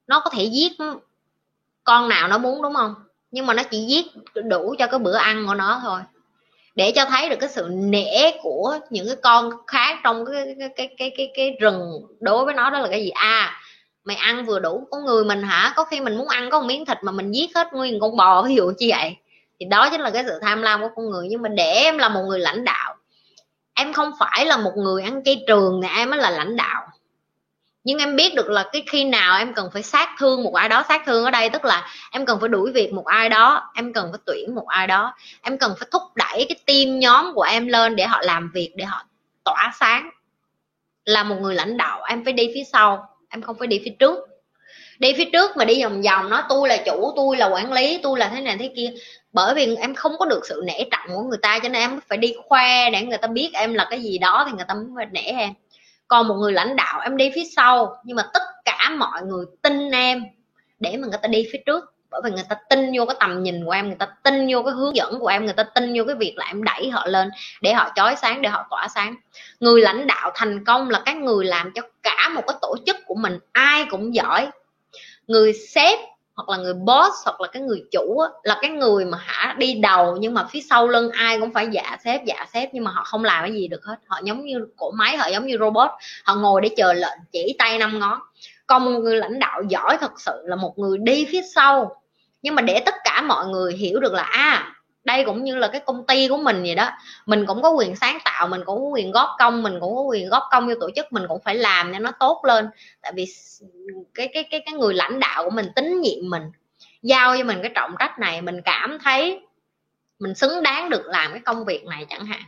Nó 0.07 0.19
có 0.19 0.29
thể 0.29 0.43
giết 0.43 0.71
con 1.83 2.09
nào 2.09 2.27
nó 2.27 2.37
muốn, 2.37 2.61
đúng 2.61 2.73
không? 2.73 2.95
Nhưng 3.31 3.45
mà 3.45 3.53
nó 3.53 3.63
chỉ 3.63 3.85
giết 3.85 4.05
đủ 4.49 4.75
cho 4.79 4.87
cái 4.87 4.99
bữa 4.99 5.15
ăn 5.15 5.47
của 5.47 5.53
nó 5.55 5.79
thôi 5.83 6.01
để 6.75 6.91
cho 6.91 7.05
thấy 7.05 7.29
được 7.29 7.35
cái 7.39 7.49
sự 7.49 7.69
nể 7.71 8.31
của 8.41 8.79
những 8.89 9.07
cái 9.07 9.15
con 9.23 9.51
khác 9.67 9.99
trong 10.03 10.25
cái 10.25 10.55
cái 10.59 10.69
cái 10.75 10.95
cái 10.97 11.11
cái, 11.17 11.31
cái 11.35 11.57
rừng. 11.59 11.81
Đối 12.19 12.45
với 12.45 12.53
nó 12.53 12.69
đó 12.69 12.79
là 12.79 12.87
cái 12.87 13.03
gì? 13.03 13.09
À 13.09 13.59
mày 14.03 14.15
ăn 14.15 14.45
vừa 14.45 14.59
đủ 14.59 14.87
con 14.91 15.05
người 15.05 15.23
mình 15.23 15.43
hả? 15.43 15.73
Có 15.75 15.83
khi 15.83 15.99
mình 15.99 16.17
muốn 16.17 16.27
ăn 16.27 16.49
có 16.49 16.59
một 16.59 16.65
miếng 16.65 16.85
thịt 16.85 16.97
mà 17.01 17.11
mình 17.11 17.31
giết 17.31 17.55
hết 17.55 17.67
nguyên 17.73 17.99
con 17.99 18.17
bò 18.17 18.41
ví 18.47 18.55
dụ 18.55 18.71
như 18.77 18.87
vậy. 18.89 19.15
Thì 19.59 19.65
đó 19.65 19.89
chính 19.89 20.01
là 20.01 20.09
cái 20.09 20.23
sự 20.27 20.39
tham 20.41 20.61
lam 20.61 20.81
của 20.81 20.89
con 20.95 21.09
người. 21.09 21.27
Nhưng 21.29 21.41
mà 21.41 21.49
để 21.49 21.73
em 21.73 21.97
là 21.97 22.09
một 22.09 22.21
người 22.27 22.39
lãnh 22.39 22.63
đạo 22.63 22.95
em 23.73 23.93
không 23.93 24.11
phải 24.19 24.45
là 24.45 24.57
một 24.57 24.71
người 24.75 25.03
ăn 25.03 25.23
chay 25.23 25.43
trường 25.47 25.81
thì 25.81 25.87
em 25.97 26.09
mới 26.09 26.19
là 26.19 26.29
lãnh 26.29 26.55
đạo 26.55 26.87
nhưng 27.83 27.99
em 27.99 28.15
biết 28.15 28.35
được 28.35 28.49
là 28.49 28.65
cái 28.71 28.83
khi 28.87 29.03
nào 29.03 29.37
em 29.37 29.53
cần 29.53 29.69
phải 29.73 29.83
sát 29.83 30.09
thương 30.19 30.43
một 30.43 30.55
ai 30.55 30.69
đó, 30.69 30.83
sát 30.89 31.01
thương 31.05 31.25
ở 31.25 31.31
đây 31.31 31.49
tức 31.49 31.65
là 31.65 31.87
em 32.11 32.25
cần 32.25 32.39
phải 32.39 32.49
đuổi 32.49 32.71
việc 32.71 32.93
một 32.93 33.05
ai 33.05 33.29
đó, 33.29 33.71
em 33.75 33.93
cần 33.93 34.07
phải 34.11 34.19
tuyển 34.25 34.55
một 34.55 34.67
ai 34.67 34.87
đó, 34.87 35.13
em 35.41 35.57
cần 35.57 35.73
phải 35.79 35.87
thúc 35.91 36.01
đẩy 36.15 36.45
cái 36.49 36.57
team 36.65 36.99
nhóm 36.99 37.33
của 37.35 37.41
em 37.41 37.67
lên 37.67 37.95
để 37.95 38.05
họ 38.05 38.21
làm 38.21 38.51
việc, 38.53 38.71
để 38.75 38.85
họ 38.85 39.05
tỏa 39.43 39.71
sáng. 39.79 40.09
Là 41.05 41.23
một 41.23 41.35
người 41.41 41.55
lãnh 41.55 41.77
đạo, 41.77 42.03
em 42.03 42.23
phải 42.23 42.33
đi 42.33 42.51
phía 42.53 42.63
sau, 42.63 43.09
em 43.29 43.41
không 43.41 43.55
phải 43.59 43.67
đi 43.67 43.81
phía 43.85 43.91
trước. 43.99 44.19
Đi 44.99 45.13
phía 45.17 45.25
trước 45.33 45.57
mà 45.57 45.65
đi 45.65 45.83
vòng 45.83 46.01
vòng, 46.01 46.29
nói 46.29 46.41
tôi 46.49 46.69
là 46.69 46.77
chủ, 46.85 47.13
tôi 47.15 47.37
là 47.37 47.45
quản 47.45 47.73
lý, 47.73 47.99
tôi 48.03 48.19
là 48.19 48.29
thế 48.29 48.41
này 48.41 48.57
thế 48.59 48.71
kia. 48.75 48.93
Bởi 49.33 49.55
vì 49.55 49.75
em 49.75 49.95
không 49.95 50.11
có 50.19 50.25
được 50.25 50.41
sự 50.45 50.63
nể 50.65 50.83
trọng 50.91 51.15
của 51.15 51.23
người 51.23 51.37
ta, 51.41 51.59
cho 51.63 51.69
nên 51.69 51.81
em 51.81 51.99
phải 52.07 52.17
đi 52.17 52.35
khoe 52.47 52.89
để 52.89 53.01
người 53.01 53.17
ta 53.17 53.27
biết 53.27 53.49
em 53.53 53.73
là 53.73 53.87
cái 53.89 54.01
gì 54.01 54.17
đó 54.17 54.43
thì 54.47 54.55
người 54.55 54.65
ta 54.67 54.73
mới 54.73 55.05
nể 55.05 55.21
em 55.21 55.53
còn 56.07 56.27
một 56.27 56.35
người 56.35 56.53
lãnh 56.53 56.75
đạo 56.75 57.01
em 57.01 57.17
đi 57.17 57.31
phía 57.35 57.43
sau, 57.55 57.97
nhưng 58.03 58.15
mà 58.15 58.23
tất 58.33 58.43
cả 58.65 58.91
mọi 58.97 59.21
người 59.21 59.45
tin 59.61 59.91
em 59.91 60.23
để 60.79 60.97
mà 60.97 61.07
người 61.07 61.19
ta 61.21 61.27
đi 61.27 61.47
phía 61.53 61.59
trước. 61.65 61.93
Bởi 62.11 62.21
vì 62.23 62.31
người 62.31 62.43
ta 62.49 62.55
tin 62.69 62.91
vô 62.97 63.05
cái 63.05 63.17
tầm 63.19 63.43
nhìn 63.43 63.65
của 63.65 63.71
em, 63.71 63.87
người 63.87 63.95
ta 63.99 64.07
tin 64.23 64.47
vô 64.51 64.63
cái 64.63 64.73
hướng 64.73 64.95
dẫn 64.95 65.19
của 65.19 65.27
em, 65.27 65.45
người 65.45 65.53
ta 65.53 65.63
tin 65.63 65.93
vô 65.97 66.03
cái 66.07 66.15
việc 66.15 66.33
là 66.37 66.45
em 66.45 66.63
đẩy 66.63 66.89
họ 66.89 67.05
lên 67.07 67.29
để 67.61 67.73
họ 67.73 67.89
chói 67.95 68.15
sáng, 68.15 68.41
để 68.41 68.49
họ 68.49 68.67
tỏa 68.69 68.87
sáng. 68.95 69.15
Người 69.59 69.81
lãnh 69.81 70.07
đạo 70.07 70.31
thành 70.35 70.65
công 70.65 70.89
là 70.89 71.01
các 71.05 71.17
người 71.17 71.45
làm 71.45 71.71
cho 71.75 71.81
cả 72.03 72.29
một 72.35 72.41
cái 72.47 72.57
tổ 72.61 72.75
chức 72.85 72.95
của 73.05 73.15
mình, 73.15 73.39
ai 73.51 73.85
cũng 73.89 74.15
giỏi. 74.15 74.47
Người 75.27 75.53
sếp 75.53 75.99
hoặc 76.35 76.49
là 76.49 76.57
người 76.57 76.73
boss 76.73 77.15
hoặc 77.25 77.41
là 77.41 77.47
cái 77.47 77.61
người 77.61 77.83
chủ 77.91 78.19
á, 78.19 78.29
là 78.43 78.59
cái 78.61 78.71
người 78.71 79.05
mà 79.05 79.17
hả 79.21 79.55
đi 79.57 79.73
đầu 79.73 80.17
nhưng 80.19 80.33
mà 80.33 80.47
phía 80.51 80.61
sau 80.69 80.87
lưng 80.87 81.11
ai 81.11 81.39
cũng 81.39 81.53
phải 81.53 81.67
dạ 81.71 81.97
xếp 82.03 82.21
dạ 82.25 82.45
xếp 82.53 82.69
nhưng 82.73 82.83
mà 82.83 82.91
họ 82.91 83.03
không 83.03 83.23
làm 83.23 83.43
cái 83.43 83.53
gì 83.53 83.67
được 83.67 83.83
hết. 83.85 83.95
Họ 84.07 84.19
giống 84.23 84.45
như 84.45 84.67
cỗ 84.77 84.91
máy 84.91 85.17
họ 85.17 85.27
giống 85.27 85.45
như 85.45 85.57
robot. 85.59 85.89
Họ 86.23 86.35
ngồi 86.35 86.61
để 86.61 86.69
chờ 86.77 86.93
lệnh 86.93 87.17
chỉ 87.31 87.55
tay 87.59 87.77
năm 87.77 87.99
ngón. 87.99 88.19
Còn 88.67 88.85
một 88.85 88.99
người 88.99 89.17
lãnh 89.17 89.39
đạo 89.39 89.61
giỏi 89.69 89.97
thật 90.01 90.11
sự 90.19 90.41
là 90.43 90.55
một 90.55 90.79
người 90.79 90.97
đi 90.97 91.25
phía 91.31 91.41
sau. 91.55 92.01
Nhưng 92.41 92.55
mà 92.55 92.61
để 92.61 92.79
tất 92.85 92.95
cả 93.03 93.21
mọi 93.21 93.47
người 93.47 93.73
hiểu 93.73 93.99
được 93.99 94.13
là 94.13 94.23
à 94.23 94.75
đây 95.03 95.23
cũng 95.25 95.43
như 95.43 95.55
là 95.55 95.67
cái 95.67 95.81
công 95.85 96.05
ty 96.07 96.27
của 96.27 96.37
mình 96.37 96.63
vậy 96.63 96.75
đó. 96.75 96.89
Mình 97.25 97.45
cũng 97.45 97.61
có 97.61 97.69
quyền 97.69 97.95
sáng 97.95 98.19
tạo, 98.25 98.47
mình 98.47 98.61
cũng 98.65 98.77
có 98.79 98.89
quyền 98.89 99.11
góp 99.11 99.29
công, 99.39 99.63
mình 99.63 99.77
cũng 99.79 99.95
có 99.95 100.01
quyền 100.01 100.29
góp 100.29 100.43
công 100.51 100.67
cho 100.67 100.75
tổ 100.79 100.89
chức, 100.95 101.13
mình 101.13 101.23
cũng 101.27 101.41
phải 101.43 101.55
làm 101.55 101.93
cho 101.93 101.99
nó 101.99 102.11
tốt 102.19 102.41
lên. 102.45 102.69
Tại 103.01 103.11
vì 103.15 103.25
cái 104.13 104.29
cái 104.33 104.43
cái 104.51 104.61
cái 104.65 104.73
người 104.73 104.93
lãnh 104.93 105.19
đạo 105.19 105.43
của 105.43 105.49
mình 105.49 105.67
tín 105.75 106.01
nhiệm 106.01 106.29
mình, 106.29 106.43
giao 107.01 107.37
cho 107.37 107.43
mình 107.43 107.59
cái 107.61 107.71
trọng 107.75 107.95
trách 107.99 108.19
này, 108.19 108.41
mình 108.41 108.61
cảm 108.61 108.97
thấy 109.03 109.39
mình 110.19 110.35
xứng 110.35 110.63
đáng 110.63 110.89
được 110.89 111.05
làm 111.05 111.31
cái 111.31 111.41
công 111.45 111.65
việc 111.65 111.85
này 111.85 112.05
chẳng 112.09 112.25
hạn. 112.25 112.43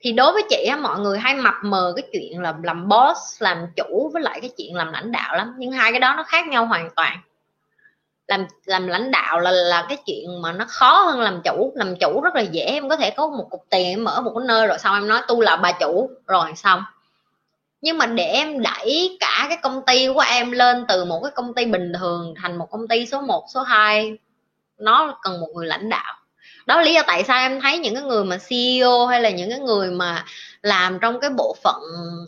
Thì 0.00 0.12
đối 0.12 0.32
với 0.32 0.42
chị 0.50 0.64
á, 0.70 0.76
mọi 0.76 0.98
người 0.98 1.18
hay 1.18 1.34
mập 1.34 1.54
mờ 1.62 1.92
cái 1.96 2.02
chuyện 2.12 2.42
là 2.42 2.54
làm 2.62 2.88
boss, 2.88 3.42
làm 3.42 3.58
chủ 3.76 4.10
với 4.12 4.22
lại 4.22 4.40
cái 4.40 4.50
chuyện 4.56 4.74
làm 4.74 4.92
lãnh 4.92 5.12
đạo 5.12 5.36
lắm. 5.36 5.54
Nhưng 5.58 5.72
hai 5.72 5.90
cái 5.92 6.00
đó 6.00 6.14
nó 6.16 6.22
khác 6.22 6.46
nhau 6.48 6.66
hoàn 6.66 6.90
toàn 6.96 7.18
làm 8.28 8.46
làm 8.64 8.86
lãnh 8.86 9.10
đạo 9.10 9.40
là 9.40 9.50
là 9.50 9.86
cái 9.88 9.98
chuyện 10.06 10.42
mà 10.42 10.52
nó 10.52 10.64
khó 10.68 11.00
hơn 11.00 11.20
làm 11.20 11.40
chủ. 11.44 11.72
Làm 11.76 11.96
chủ 11.96 12.20
rất 12.20 12.34
là 12.34 12.40
dễ 12.40 12.62
em 12.62 12.88
có 12.88 12.96
thể 12.96 13.10
có 13.10 13.28
một 13.28 13.46
cục 13.50 13.64
tiền 13.70 13.86
em 13.86 14.04
mở 14.04 14.20
một 14.20 14.32
cái 14.36 14.46
nơi 14.48 14.66
rồi 14.66 14.78
xong 14.78 14.94
em 14.94 15.08
nói 15.08 15.22
tu 15.28 15.40
là 15.40 15.56
bà 15.56 15.72
chủ 15.72 16.10
rồi 16.26 16.52
xong. 16.56 16.82
Nhưng 17.80 17.98
mà 17.98 18.06
để 18.06 18.24
em 18.24 18.62
đẩy 18.62 19.16
cả 19.20 19.46
cái 19.48 19.58
công 19.62 19.82
ty 19.86 20.08
của 20.14 20.20
em 20.20 20.50
lên 20.50 20.84
từ 20.88 21.04
một 21.04 21.20
cái 21.22 21.32
công 21.34 21.54
ty 21.54 21.64
bình 21.64 21.92
thường 21.98 22.34
thành 22.42 22.58
một 22.58 22.66
công 22.70 22.88
ty 22.88 23.06
số 23.06 23.20
1, 23.20 23.44
số 23.54 23.62
2 23.62 24.18
nó 24.78 25.18
cần 25.22 25.40
một 25.40 25.48
người 25.54 25.66
lãnh 25.66 25.88
đạo 25.88 26.17
đó 26.68 26.76
là 26.76 26.82
lý 26.82 26.94
do 26.94 27.02
tại 27.06 27.24
sao 27.24 27.38
em 27.38 27.60
thấy 27.60 27.78
những 27.78 27.94
cái 27.94 28.02
người 28.02 28.24
mà 28.24 28.38
CEO 28.48 29.06
hay 29.06 29.20
là 29.20 29.30
những 29.30 29.50
cái 29.50 29.58
người 29.58 29.90
mà 29.90 30.24
làm 30.62 30.98
trong 30.98 31.20
cái 31.20 31.30
bộ 31.30 31.56
phận 31.62 31.82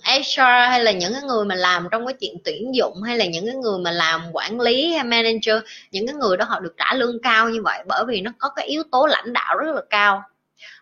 HR 0.04 0.40
hay 0.40 0.84
là 0.84 0.92
những 0.92 1.12
cái 1.12 1.22
người 1.22 1.44
mà 1.44 1.54
làm 1.54 1.88
trong 1.90 2.06
cái 2.06 2.14
chuyện 2.20 2.34
tuyển 2.44 2.74
dụng 2.74 3.02
hay 3.02 3.16
là 3.16 3.24
những 3.24 3.46
cái 3.46 3.54
người 3.54 3.78
mà 3.78 3.90
làm 3.90 4.22
quản 4.32 4.60
lý 4.60 4.92
hay 4.92 5.04
manager, 5.04 5.56
những 5.90 6.06
cái 6.06 6.14
người 6.14 6.36
đó 6.36 6.44
họ 6.48 6.60
được 6.60 6.74
trả 6.78 6.94
lương 6.94 7.22
cao 7.22 7.48
như 7.48 7.62
vậy 7.62 7.82
bởi 7.86 8.04
vì 8.08 8.20
nó 8.20 8.30
có 8.38 8.48
cái 8.48 8.66
yếu 8.66 8.82
tố 8.92 9.06
lãnh 9.06 9.32
đạo 9.32 9.56
rất 9.56 9.74
là 9.74 9.82
cao. 9.90 10.22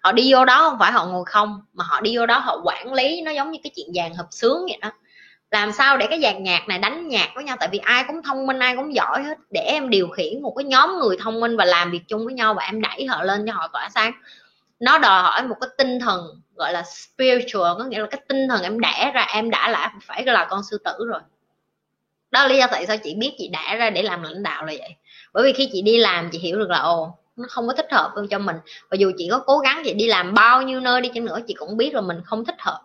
Họ 0.02 0.12
đi 0.12 0.32
vô 0.32 0.44
đó 0.44 0.68
không 0.70 0.78
phải 0.78 0.92
họ 0.92 1.06
ngồi 1.06 1.24
không, 1.26 1.60
mà 1.72 1.84
họ 1.88 2.00
đi 2.00 2.16
vô 2.16 2.26
đó 2.26 2.38
họ 2.38 2.60
quản 2.64 2.92
lý 2.92 3.20
nó 3.22 3.30
giống 3.30 3.50
như 3.50 3.58
cái 3.62 3.70
chuyện 3.76 3.88
vàng 3.94 4.14
hợp 4.14 4.26
sướng 4.30 4.66
vậy 4.68 4.78
đó 4.80 4.90
làm 5.50 5.72
sao 5.72 5.96
để 5.96 6.06
cái 6.10 6.20
dàn 6.20 6.42
nhạc 6.42 6.68
này 6.68 6.78
đánh 6.78 7.08
nhạc 7.08 7.28
với 7.34 7.44
nhau? 7.44 7.56
Tại 7.60 7.68
vì 7.72 7.78
ai 7.78 8.04
cũng 8.06 8.22
thông 8.22 8.46
minh, 8.46 8.58
ai 8.58 8.76
cũng 8.76 8.94
giỏi 8.94 9.22
hết. 9.22 9.38
Để 9.50 9.60
em 9.60 9.90
điều 9.90 10.08
khiển 10.08 10.42
một 10.42 10.54
cái 10.56 10.64
nhóm 10.64 10.98
người 10.98 11.16
thông 11.20 11.40
minh 11.40 11.56
và 11.56 11.64
làm 11.64 11.90
việc 11.90 12.02
chung 12.08 12.24
với 12.24 12.34
nhau 12.34 12.54
và 12.54 12.64
em 12.64 12.80
đẩy 12.80 13.06
họ 13.06 13.22
lên 13.22 13.46
cho 13.46 13.52
họ 13.52 13.68
tỏa 13.72 13.88
sáng. 13.94 14.12
Nó 14.80 14.98
đòi 14.98 15.22
hỏi 15.22 15.42
một 15.42 15.56
cái 15.60 15.70
tinh 15.78 16.00
thần, 16.00 16.26
gọi 16.54 16.72
là 16.72 16.82
spiritual, 16.82 17.78
có 17.78 17.84
nghĩa 17.84 17.98
là 17.98 18.06
cái 18.10 18.20
tinh 18.28 18.48
thần 18.48 18.62
em 18.62 18.80
đẻ 18.80 19.10
ra, 19.14 19.26
em 19.34 19.50
đã 19.50 19.68
là 19.68 19.92
phải 20.02 20.24
là 20.24 20.46
con 20.50 20.62
sư 20.70 20.78
tử 20.84 21.06
rồi. 21.06 21.20
Đó 22.30 22.42
là 22.42 22.48
lý 22.48 22.58
do 22.58 22.66
tại 22.70 22.86
sao 22.86 22.96
chị 22.96 23.14
biết 23.14 23.34
chị 23.38 23.48
đẻ 23.48 23.76
ra 23.76 23.90
để 23.90 24.02
làm 24.02 24.22
lãnh 24.22 24.42
đạo 24.42 24.64
là 24.64 24.72
vậy. 24.78 24.94
Bởi 25.32 25.44
vì 25.44 25.52
khi 25.52 25.68
chị 25.72 25.82
đi 25.82 25.98
làm, 25.98 26.30
chị 26.30 26.38
hiểu 26.38 26.58
được 26.58 26.70
là, 26.70 26.78
ồ, 26.78 27.18
nó 27.36 27.46
không 27.50 27.66
có 27.66 27.72
thích 27.74 27.86
hợp 27.90 28.12
cho 28.30 28.38
mình. 28.38 28.56
Và 28.90 28.94
dù 28.94 29.12
chị 29.18 29.28
có 29.30 29.38
cố 29.46 29.58
gắng 29.58 29.82
chị 29.84 29.94
đi 29.94 30.06
làm 30.06 30.34
bao 30.34 30.62
nhiêu 30.62 30.80
nơi 30.80 31.00
đi 31.00 31.10
chăng 31.14 31.24
nữa, 31.24 31.38
chị 31.46 31.54
cũng 31.54 31.76
biết 31.76 31.94
là 31.94 32.00
mình 32.00 32.20
không 32.24 32.44
thích 32.44 32.56
hợp 32.58 32.80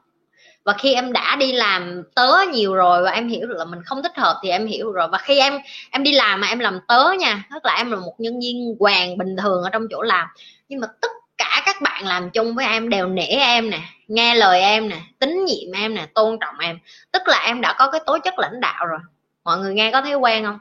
và 0.66 0.74
khi 0.74 0.94
em 0.94 1.14
đã 1.14 1.36
đi 1.36 1.52
làm 1.52 2.04
tớ 2.16 2.32
nhiều 2.52 2.76
rồi 2.76 3.04
và 3.04 3.12
em 3.12 3.28
hiểu 3.28 3.48
được 3.48 3.58
là 3.58 3.66
mình 3.66 3.80
không 3.86 4.04
thích 4.04 4.18
hợp 4.18 4.40
thì 4.44 4.50
em 4.50 4.66
hiểu 4.68 4.92
rồi. 4.92 5.08
Và 5.12 5.18
khi 5.18 5.40
em 5.40 5.60
em 5.92 6.04
đi 6.04 6.12
làm 6.12 6.42
mà 6.42 6.48
em 6.48 6.60
làm 6.60 6.80
tớ 6.88 7.12
nha, 7.20 7.44
tức 7.54 7.66
là 7.66 7.76
em 7.76 7.92
là 7.92 7.98
một 7.98 8.16
nhân 8.18 8.40
viên 8.40 8.76
hoàng 8.80 9.18
bình 9.18 9.36
thường 9.42 9.64
ở 9.64 9.70
trong 9.70 9.88
chỗ 9.92 10.02
làm. 10.02 10.28
Nhưng 10.70 10.80
mà 10.80 10.88
tất 11.02 11.12
cả 11.38 11.62
các 11.66 11.82
bạn 11.82 12.08
làm 12.08 12.30
chung 12.30 12.56
với 12.56 12.66
em 12.66 12.90
đều 12.90 13.08
nể 13.08 13.26
em 13.26 13.70
nè, 13.70 13.80
nghe 14.08 14.36
lời 14.36 14.62
em 14.62 14.90
nè, 14.90 14.98
tín 15.20 15.46
nhiệm 15.46 15.72
em 15.76 15.96
nè, 15.96 16.06
tôn 16.14 16.38
trọng 16.40 16.60
em. 16.60 16.80
Tức 17.12 17.22
là 17.26 17.44
em 17.46 17.62
đã 17.62 17.76
có 17.80 17.92
cái 17.92 18.02
tố 18.06 18.18
chất 18.24 18.40
lãnh 18.40 18.62
đạo 18.62 18.86
rồi. 18.86 19.00
Mọi 19.44 19.58
người 19.58 19.74
nghe 19.74 19.92
có 19.92 20.02
thấy 20.02 20.16
quen 20.16 20.46
không? 20.46 20.60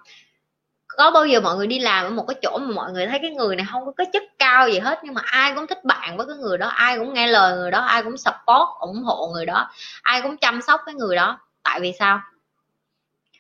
Có 0.97 1.11
bao 1.11 1.27
giờ 1.27 1.41
mọi 1.41 1.57
người 1.57 1.67
đi 1.67 1.79
làm 1.79 2.07
ở 2.07 2.11
một 2.11 2.25
cái 2.29 2.35
chỗ 2.43 2.59
mà 2.59 2.75
mọi 2.75 2.93
người 2.93 3.07
thấy 3.07 3.19
cái 3.23 3.31
người 3.31 3.57
này 3.57 3.67
không 3.73 3.87
có 3.87 3.93
cái 3.97 4.07
chất 4.13 4.23
cao 4.39 4.69
gì 4.69 4.79
hết, 4.79 5.01
nhưng 5.05 5.15
mà 5.15 5.21
ai 5.25 5.53
cũng 5.55 5.67
thích 5.67 5.85
bạn 5.85 6.17
với 6.17 6.27
cái 6.27 6.37
người 6.37 6.59
đó, 6.59 6.67
ai 6.69 6.99
cũng 6.99 7.15
nghe 7.15 7.27
lời 7.27 7.57
người 7.57 7.71
đó, 7.71 7.81
ai 7.81 8.03
cũng 8.03 8.17
support, 8.17 8.69
ủng 8.81 9.03
hộ 9.03 9.31
người 9.35 9.47
đó, 9.47 9.71
ai 10.03 10.23
cũng 10.23 10.37
chăm 10.37 10.63
sóc 10.63 10.81
cái 10.87 10.95
người 10.95 11.17
đó. 11.17 11.39
Tại 11.63 11.81
vì 11.81 11.93
sao? 11.99 12.21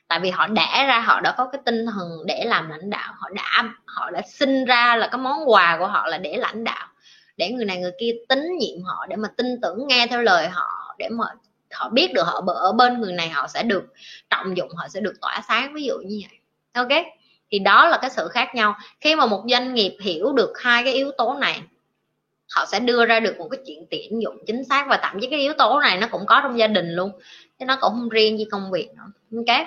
Tại 0.08 0.20
vì 0.20 0.30
họ 0.30 0.46
đẻ 0.46 0.84
ra, 0.88 1.00
họ 1.00 1.20
đã 1.20 1.34
có 1.38 1.48
cái 1.52 1.60
tinh 1.64 1.86
thần 1.86 2.08
để 2.26 2.44
làm 2.46 2.70
lãnh 2.70 2.90
đạo, 2.90 3.14
họ 3.16 3.28
đã 3.34 3.64
họ 3.86 4.10
đã 4.10 4.22
sinh 4.26 4.64
ra 4.64 4.96
là 4.96 5.06
cái 5.06 5.18
món 5.18 5.50
quà 5.50 5.76
của 5.78 5.86
họ 5.86 6.06
là 6.06 6.18
để 6.18 6.36
lãnh 6.36 6.64
đạo, 6.64 6.88
để 7.36 7.50
người 7.50 7.64
này 7.64 7.78
người 7.78 7.92
kia 8.00 8.12
tín 8.28 8.58
nhiệm 8.58 8.84
họ, 8.84 9.06
để 9.08 9.16
mà 9.16 9.28
tin 9.36 9.60
tưởng 9.62 9.86
nghe 9.86 10.06
theo 10.10 10.22
lời 10.22 10.48
họ, 10.48 10.94
để 10.98 11.08
mà 11.08 11.24
họ 11.72 11.88
biết 11.88 12.12
được 12.14 12.22
họ 12.22 12.42
ở 12.46 12.72
bên 12.72 13.00
người 13.00 13.12
này 13.12 13.28
họ 13.28 13.48
sẽ 13.48 13.62
được 13.62 13.84
trọng 14.30 14.56
dụng, 14.56 14.70
họ 14.76 14.88
sẽ 14.88 15.00
được 15.00 15.14
tỏa 15.20 15.40
sáng, 15.48 15.74
ví 15.74 15.84
dụ 15.84 15.94
như 16.06 16.20
vậy. 16.28 16.38
Ok? 16.74 17.04
Thì 17.52 17.58
đó 17.58 17.88
là 17.88 17.98
cái 18.02 18.10
sự 18.10 18.28
khác 18.28 18.54
nhau. 18.54 18.76
Khi 19.00 19.16
mà 19.16 19.26
một 19.26 19.44
doanh 19.50 19.74
nghiệp 19.74 19.96
hiểu 20.00 20.32
được 20.32 20.52
hai 20.58 20.84
cái 20.84 20.92
yếu 20.92 21.10
tố 21.18 21.34
này, 21.34 21.62
họ 22.54 22.66
sẽ 22.66 22.80
đưa 22.80 23.06
ra 23.06 23.20
được 23.20 23.38
một 23.38 23.48
cái 23.50 23.60
chuyện 23.66 23.86
tuyển 23.90 24.22
dụng 24.22 24.38
chính 24.46 24.64
xác 24.64 24.86
và 24.88 24.98
thậm 25.02 25.20
chí 25.20 25.26
cái 25.30 25.40
yếu 25.40 25.52
tố 25.58 25.80
này 25.80 25.98
nó 25.98 26.06
cũng 26.10 26.26
có 26.26 26.40
trong 26.42 26.58
gia 26.58 26.66
đình 26.66 26.90
luôn. 26.90 27.10
Chứ 27.58 27.64
nó 27.64 27.76
cũng 27.80 27.90
không 27.90 28.08
riêng 28.08 28.38
gì 28.38 28.44
công 28.50 28.70
việc 28.70 28.88
nữa. 28.96 29.36
Ok 29.36 29.66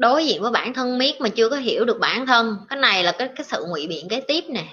đối 0.00 0.26
diện 0.26 0.42
với 0.42 0.50
bản 0.50 0.74
thân 0.74 0.98
miết 0.98 1.20
mà 1.20 1.28
chưa 1.28 1.48
có 1.48 1.56
hiểu 1.56 1.84
được 1.84 1.98
bản 2.00 2.26
thân, 2.26 2.56
cái 2.68 2.78
này 2.78 3.04
là 3.04 3.12
cái 3.12 3.28
cái 3.36 3.44
sự 3.44 3.64
ngụy 3.68 3.86
biện 3.86 4.08
kế 4.08 4.20
tiếp 4.20 4.44
nè. 4.48 4.64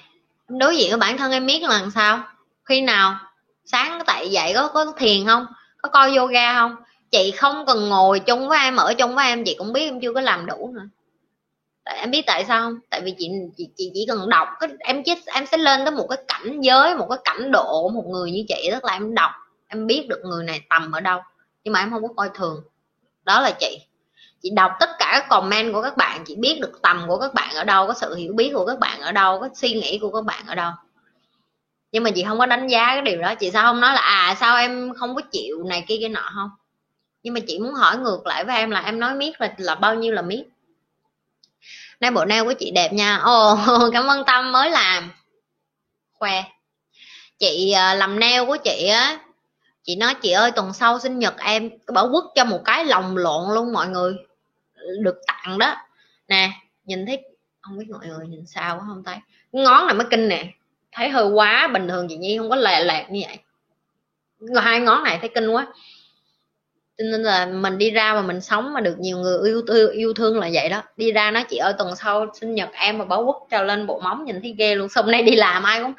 Đối 0.47 0.77
diện 0.77 0.89
với 0.89 0.99
bản 0.99 1.17
thân 1.17 1.31
em 1.31 1.45
biết 1.45 1.61
là 1.61 1.79
làm 1.81 1.91
sao? 1.91 2.23
Khi 2.65 2.81
nào? 2.81 3.19
Sáng 3.65 4.01
tại 4.05 4.29
dậy 4.29 4.51
có 4.55 4.67
có 4.67 4.93
thiền 4.97 5.25
không? 5.25 5.45
Có 5.81 5.89
coi 5.89 6.15
yoga 6.15 6.53
không? 6.53 6.75
Chị 7.11 7.31
không 7.31 7.65
cần 7.65 7.89
ngồi 7.89 8.19
chung 8.19 8.47
với 8.47 8.59
em 8.59 8.75
ở 8.75 8.93
chung 8.93 9.15
với 9.15 9.27
em 9.27 9.43
chị 9.45 9.55
cũng 9.57 9.73
biết 9.73 9.87
em 9.87 9.99
chưa 10.01 10.13
có 10.13 10.21
làm 10.21 10.45
đủ 10.45 10.71
nữa. 10.75 10.87
Tại 11.85 11.97
em 11.97 12.11
biết 12.11 12.21
tại 12.25 12.45
sao 12.45 12.61
không? 12.61 12.79
Tại 12.89 13.01
vì 13.01 13.15
chị 13.17 13.29
chị, 13.57 13.69
chị 13.77 13.91
chỉ 13.93 14.05
cần 14.07 14.29
đọc 14.29 14.47
cái 14.59 14.69
em 14.79 15.03
chết 15.03 15.17
em 15.25 15.45
sẽ 15.45 15.57
lên 15.57 15.85
tới 15.85 15.91
một 15.91 16.07
cái 16.09 16.17
cảnh 16.27 16.61
giới 16.61 16.95
một 16.95 17.07
cái 17.09 17.19
cảnh 17.23 17.51
độ 17.51 17.89
một 17.89 18.05
người 18.07 18.31
như 18.31 18.43
chị 18.47 18.69
tức 18.71 18.85
là 18.85 18.93
em 18.93 19.15
đọc 19.15 19.31
em 19.67 19.87
biết 19.87 20.07
được 20.09 20.21
người 20.23 20.43
này 20.43 20.61
tầm 20.69 20.91
ở 20.91 21.01
đâu 21.01 21.19
nhưng 21.63 21.71
mà 21.71 21.79
em 21.79 21.91
không 21.91 22.01
có 22.01 22.13
coi 22.15 22.29
thường. 22.33 22.63
Đó 23.23 23.41
là 23.41 23.51
chị. 23.51 23.79
Chị 24.41 24.49
đọc 24.49 24.71
tất 24.79 24.89
cả 24.99 25.09
các 25.11 25.29
comment 25.29 25.73
của 25.73 25.81
các 25.81 25.97
bạn 25.97 26.23
chị 26.25 26.35
biết 26.35 26.59
được 26.61 26.81
tầm 26.81 27.05
của 27.07 27.17
các 27.17 27.33
bạn 27.33 27.55
ở 27.55 27.63
đâu 27.63 27.87
có 27.87 27.93
sự 27.93 28.15
hiểu 28.15 28.33
biết 28.33 28.51
của 28.53 28.65
các 28.65 28.79
bạn 28.79 29.01
ở 29.01 29.11
đâu 29.11 29.39
có 29.39 29.49
suy 29.53 29.73
nghĩ 29.73 29.99
của 30.01 30.11
các 30.11 30.25
bạn 30.25 30.43
ở 30.47 30.55
đâu. 30.55 30.71
Nhưng 31.91 32.03
mà 32.03 32.11
chị 32.11 32.23
không 32.27 32.39
có 32.39 32.45
đánh 32.45 32.67
giá 32.67 32.87
cái 32.87 33.01
điều 33.01 33.21
đó 33.21 33.35
chị 33.35 33.51
sao 33.51 33.63
không 33.63 33.81
nói 33.81 33.93
là 33.93 34.01
à 34.01 34.35
sao 34.39 34.57
em 34.57 34.93
không 34.93 35.15
có 35.15 35.21
chịu 35.31 35.63
này 35.63 35.85
kia 35.87 35.95
kia 35.99 36.09
nọ 36.09 36.31
không? 36.35 36.49
Nhưng 37.27 37.33
mà 37.33 37.39
chị 37.47 37.59
muốn 37.59 37.73
hỏi 37.73 37.97
ngược 37.97 38.27
lại 38.27 38.45
với 38.45 38.55
em 38.57 38.69
là 38.69 38.81
em 38.81 38.99
nói 38.99 39.15
miết 39.15 39.41
là 39.41 39.53
là 39.57 39.75
bao 39.75 39.95
nhiêu 39.95 40.13
là 40.13 40.21
miết? 40.21 40.43
Nay 41.99 42.11
bộ 42.11 42.25
nail 42.25 42.43
của 42.43 42.53
chị 42.59 42.71
đẹp 42.71 42.93
nha. 42.93 43.17
Ồ 43.17 43.53
oh, 43.53 43.59
cảm 43.93 44.07
ơn 44.07 44.23
tâm 44.25 44.51
mới 44.51 44.69
làm. 44.69 45.11
Khoe. 46.13 46.43
Chị 47.39 47.71
à, 47.71 47.93
làm 47.93 48.19
nail 48.19 48.45
của 48.45 48.57
chị 48.63 48.87
á 48.87 49.19
chị 49.83 49.95
nói 49.95 50.13
chị 50.13 50.31
ơi 50.31 50.51
tuần 50.51 50.73
sau 50.73 50.99
sinh 50.99 51.19
nhật 51.19 51.33
em 51.37 51.69
bảo 51.93 52.09
quất 52.11 52.23
cho 52.35 52.45
một 52.45 52.61
cái 52.65 52.85
lồng 52.85 53.17
lộn 53.17 53.53
luôn 53.53 53.73
mọi 53.73 53.87
người. 53.87 54.15
Được 54.99 55.15
tặng 55.27 55.57
đó. 55.57 55.75
Nè 56.27 56.51
nhìn 56.85 57.05
thấy 57.05 57.23
không 57.61 57.77
biết 57.77 57.85
mọi 57.89 58.07
người 58.07 58.27
nhìn 58.27 58.45
sao 58.45 58.77
quá 58.77 58.83
không 58.87 59.03
thấy. 59.03 59.15
Ngón 59.51 59.87
này 59.87 59.95
mới 59.95 60.07
kinh 60.09 60.27
nè. 60.27 60.53
Thấy 60.91 61.09
hơi 61.09 61.25
quá 61.25 61.67
bình 61.73 61.87
thường 61.87 62.07
chị 62.09 62.17
nhi 62.17 62.37
không 62.37 62.49
có 62.49 62.55
lè 62.55 62.83
lẹt 62.83 63.09
như 63.09 63.21
vậy. 63.27 63.37
Hai 64.63 64.79
ngón 64.79 65.03
này 65.03 65.17
thấy 65.21 65.29
kinh 65.35 65.49
quá 65.49 65.67
cho 66.97 67.03
nên 67.11 67.23
là 67.23 67.45
mình 67.45 67.77
đi 67.77 67.91
ra 67.91 68.13
mà 68.13 68.21
mình 68.21 68.41
sống 68.41 68.73
mà 68.73 68.81
được 68.81 68.99
nhiều 68.99 69.17
người 69.17 69.49
yêu 69.49 69.61
thương 69.67 69.91
yêu 69.91 70.13
thương 70.13 70.39
là 70.39 70.49
vậy 70.53 70.69
đó. 70.69 70.83
Đi 70.97 71.11
ra 71.11 71.31
nó 71.31 71.43
chị 71.49 71.57
ơi 71.57 71.73
tuần 71.77 71.95
sau 71.95 72.27
sinh 72.39 72.55
nhật 72.55 72.69
em 72.73 72.97
mà 72.97 73.05
báo 73.05 73.23
quốc 73.25 73.47
trao 73.51 73.63
lên 73.63 73.87
bộ 73.87 73.99
móng 73.99 74.25
nhìn 74.25 74.41
thấy 74.41 74.55
ghê 74.57 74.75
luôn. 74.75 74.89
Xong 74.89 75.11
nay 75.11 75.23
đi 75.23 75.35
làm 75.35 75.63
ai 75.63 75.81
cũng, 75.81 75.93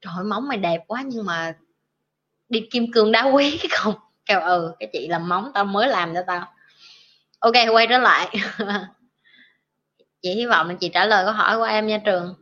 trời 0.00 0.24
móng 0.24 0.48
mày 0.48 0.58
đẹp 0.58 0.80
quá 0.86 1.02
nhưng 1.06 1.24
mà 1.26 1.54
đi 2.48 2.68
kim 2.70 2.92
cương 2.92 3.12
đá 3.12 3.22
quý 3.24 3.58
cái 3.62 3.68
không? 3.72 3.94
Kêu 4.26 4.40
ừ 4.40 4.74
cái 4.80 4.88
chị 4.92 5.08
làm 5.08 5.28
móng 5.28 5.50
tao 5.54 5.64
mới 5.64 5.88
làm 5.88 6.14
cho 6.14 6.22
tao. 6.26 6.46
Ok, 7.38 7.54
quay 7.72 7.86
trở 7.86 7.98
lại. 7.98 8.36
Chị 10.22 10.34
hy 10.34 10.46
vọng 10.46 10.68
là 10.68 10.74
chị 10.80 10.88
trả 10.88 11.04
lời 11.04 11.24
câu 11.24 11.34
hỏi 11.34 11.56
của 11.56 11.64
em 11.64 11.86
nha 11.86 11.98
trường. 12.04 12.34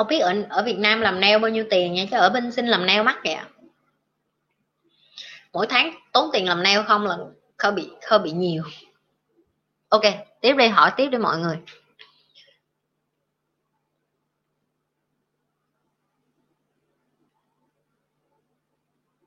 Không 0.00 0.08
biết 0.08 0.18
ở 0.18 0.34
ở 0.48 0.62
Việt 0.62 0.78
Nam 0.78 1.00
làm 1.00 1.20
nail 1.20 1.38
bao 1.38 1.50
nhiêu 1.50 1.64
tiền 1.70 1.92
nha, 1.94 2.04
chứ 2.10 2.16
ở 2.16 2.30
bên 2.30 2.52
Xin 2.52 2.66
làm 2.66 2.86
nail 2.86 3.02
mắc 3.02 3.18
kìa 3.24 3.32
à? 3.32 3.48
mỗi 5.52 5.66
tháng 5.66 5.94
tốn 6.12 6.30
tiền 6.32 6.48
làm 6.48 6.62
nail 6.62 6.78
không 6.86 7.06
là 7.06 7.16
hơi 7.58 7.72
bị 7.72 7.90
hơi 8.08 8.18
bị 8.18 8.30
nhiều. 8.30 8.62
Ok, 9.88 10.02
tiếp 10.40 10.54
đi, 10.58 10.68
hỏi 10.68 10.92
tiếp 10.96 11.06
đi 11.06 11.18
mọi 11.18 11.38
người. 11.38 11.58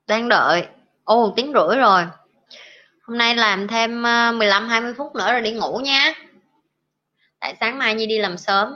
Đang 0.06 0.28
đợi. 0.28 0.66
Ô 1.04 1.32
tiếng 1.36 1.52
rưỡi 1.52 1.78
rồi. 1.78 2.02
Hôm 3.02 3.18
nay 3.18 3.36
làm 3.36 3.68
thêm 3.68 4.02
ờ, 4.02 4.32
15 4.32 4.68
20 4.68 4.94
phút 4.94 5.14
nữa 5.14 5.32
rồi 5.32 5.40
đi 5.40 5.52
ngủ 5.52 5.80
nha. 5.84 6.14
Tại 7.40 7.56
sáng 7.60 7.78
mai 7.78 7.94
như 7.94 8.06
đi 8.06 8.18
làm 8.18 8.38
sớm. 8.38 8.74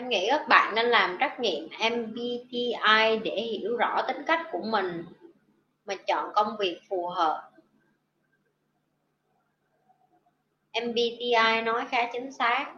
Em 0.00 0.08
nghĩ 0.08 0.26
các 0.30 0.48
bạn 0.48 0.74
nên 0.74 0.86
làm 0.86 1.16
trắc 1.20 1.40
nghiệm 1.40 1.68
MBTI 1.92 3.18
để 3.24 3.40
hiểu 3.40 3.76
rõ 3.76 4.02
tính 4.08 4.22
cách 4.26 4.46
của 4.52 4.62
mình 4.62 5.04
mà 5.84 5.94
chọn 5.94 6.30
công 6.34 6.56
việc 6.58 6.80
phù 6.88 7.06
hợp. 7.06 7.50
MBTI 10.82 11.62
nói 11.64 11.84
khá 11.90 12.10
chính 12.12 12.32
xác. 12.32 12.74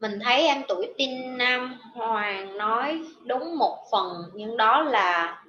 Mình 0.00 0.18
thấy 0.24 0.46
em 0.46 0.62
tuổi 0.68 0.94
tin 0.98 1.38
nam 1.38 1.80
hoàng 1.94 2.56
nói 2.56 3.02
đúng 3.24 3.58
một 3.58 3.84
phần 3.92 4.30
nhưng 4.34 4.56
đó 4.56 4.82
là 4.82 5.42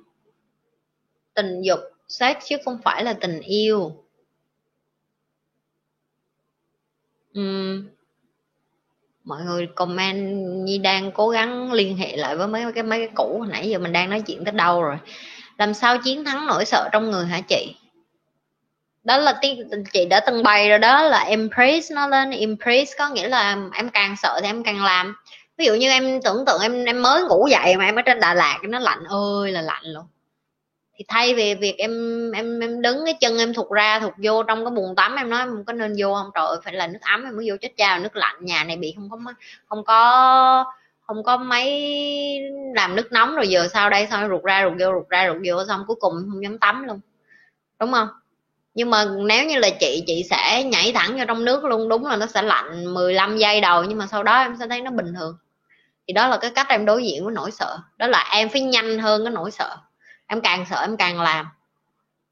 tình 1.33 1.61
dục 1.61 1.79
sex 2.07 2.37
chứ 2.45 2.57
không 2.65 2.79
phải 2.83 3.03
là 3.03 3.13
tình 3.21 3.39
yêu. 3.39 3.91
Uhm, 7.39 7.94
mọi 9.25 9.41
người 9.43 9.67
comment 9.75 10.45
như 10.65 10.77
đang 10.77 11.11
cố 11.11 11.29
gắng 11.29 11.73
liên 11.73 11.97
hệ 11.97 12.17
lại 12.17 12.35
với 12.35 12.47
mấy 12.47 12.71
cái 12.75 12.83
mấy 12.83 12.99
cái 12.99 13.09
cũ. 13.15 13.37
Hồi 13.39 13.47
nãy 13.51 13.69
giờ 13.69 13.79
mình 13.79 13.93
đang 13.93 14.09
nói 14.09 14.21
chuyện 14.21 14.45
tới 14.45 14.51
đâu 14.51 14.83
rồi? 14.83 14.97
Làm 15.57 15.73
sao 15.73 15.97
chiến 15.97 16.25
thắng 16.25 16.47
nỗi 16.47 16.65
sợ 16.65 16.89
trong 16.91 17.11
người 17.11 17.25
hả 17.25 17.41
chị? 17.41 17.75
Đó 19.03 19.17
là 19.17 19.39
chị 19.93 20.05
đã 20.09 20.19
từng 20.19 20.43
bày 20.43 20.69
rồi 20.69 20.79
đó, 20.79 21.03
là 21.03 21.19
embrace 21.19 21.87
nó 21.91 22.07
lên. 22.07 22.31
Embrace 22.31 22.91
có 22.97 23.09
nghĩa 23.09 23.27
là 23.27 23.57
em 23.73 23.89
càng 23.89 24.15
sợ 24.17 24.39
thì 24.41 24.47
em 24.47 24.63
càng 24.63 24.83
làm. 24.83 25.15
Ví 25.57 25.65
dụ 25.65 25.73
như 25.73 25.89
em 25.89 26.21
tưởng 26.21 26.45
tượng 26.45 26.61
em 26.61 26.85
em 26.85 27.01
mới 27.01 27.23
ngủ 27.23 27.47
dậy 27.51 27.75
mà 27.77 27.85
em 27.85 27.95
ở 27.95 28.01
trên 28.01 28.19
Đà 28.19 28.33
Lạt, 28.33 28.59
nó 28.63 28.79
lạnh. 28.79 29.03
Ơi 29.09 29.51
là 29.51 29.61
lạnh 29.61 29.83
luôn 29.83 30.03
thì 30.97 31.05
thay 31.07 31.33
vì 31.33 31.55
việc 31.55 31.75
em 31.77 31.91
em 32.31 32.59
em 32.59 32.81
đứng 32.81 33.05
cái 33.05 33.13
chân 33.19 33.37
em 33.37 33.53
thụt 33.53 33.69
ra, 33.71 33.99
thụt 33.99 34.13
vô 34.23 34.43
trong 34.43 34.65
cái 34.65 34.71
bồn 34.71 34.95
tắm, 34.95 35.15
em 35.15 35.29
nói 35.29 35.39
em 35.39 35.49
không 35.49 35.65
có 35.65 35.73
nên 35.73 35.95
vô 35.97 36.13
không? 36.13 36.29
Trời 36.35 36.45
ơi, 36.45 36.57
phải 36.63 36.73
là 36.73 36.87
nước 36.87 36.99
ấm 37.01 37.23
em 37.23 37.35
mới 37.37 37.49
vô 37.49 37.55
chết 37.61 37.71
cha, 37.77 37.99
nước 37.99 38.15
lạnh, 38.15 38.35
nhà 38.39 38.63
này 38.63 38.77
bị 38.77 38.93
không 38.95 39.09
có 39.09 39.17
không 39.67 39.83
có 39.83 40.65
không 41.07 41.23
có 41.23 41.37
máy 41.37 41.91
làm 42.75 42.95
nước 42.95 43.11
nóng 43.11 43.35
rồi 43.35 43.47
giờ 43.47 43.67
sau 43.73 43.89
đây 43.89 44.07
xong 44.11 44.29
rụt 44.29 44.43
ra 44.43 44.63
rụt 44.63 44.73
vô 44.79 44.93
rụt 44.93 45.09
ra 45.09 45.27
rụt 45.33 45.41
vô 45.45 45.65
xong 45.67 45.83
cuối 45.87 45.95
cùng 45.99 46.13
không 46.13 46.43
dám 46.43 46.57
tắm 46.57 46.83
luôn. 46.87 46.99
Đúng 47.79 47.91
không? 47.91 48.07
Nhưng 48.73 48.89
mà 48.89 49.05
nếu 49.25 49.45
như 49.45 49.59
là 49.59 49.69
chị 49.79 50.03
chị 50.07 50.23
sẽ 50.29 50.63
nhảy 50.63 50.91
thẳng 50.93 51.17
vào 51.17 51.25
trong 51.25 51.45
nước 51.45 51.63
luôn, 51.63 51.89
đúng 51.89 52.05
là 52.05 52.15
nó 52.15 52.25
sẽ 52.25 52.41
lạnh 52.41 52.93
15 52.93 53.37
giây 53.37 53.61
đầu 53.61 53.83
nhưng 53.83 53.97
mà 53.97 54.07
sau 54.07 54.23
đó 54.23 54.39
em 54.41 54.55
sẽ 54.59 54.67
thấy 54.67 54.81
nó 54.81 54.91
bình 54.91 55.13
thường. 55.19 55.37
Thì 56.07 56.13
đó 56.13 56.27
là 56.27 56.37
cái 56.37 56.51
cách 56.55 56.67
em 56.69 56.85
đối 56.85 57.03
diện 57.05 57.25
với 57.25 57.33
nỗi 57.33 57.51
sợ. 57.51 57.77
Đó 57.97 58.07
là 58.07 58.29
em 58.33 58.49
phải 58.49 58.61
nhanh 58.61 58.99
hơn 58.99 59.25
cái 59.25 59.33
nỗi 59.33 59.51
sợ 59.51 59.77
em 60.27 60.41
càng 60.41 60.65
sợ 60.69 60.81
em 60.81 60.97
càng 60.97 61.21
làm. 61.21 61.47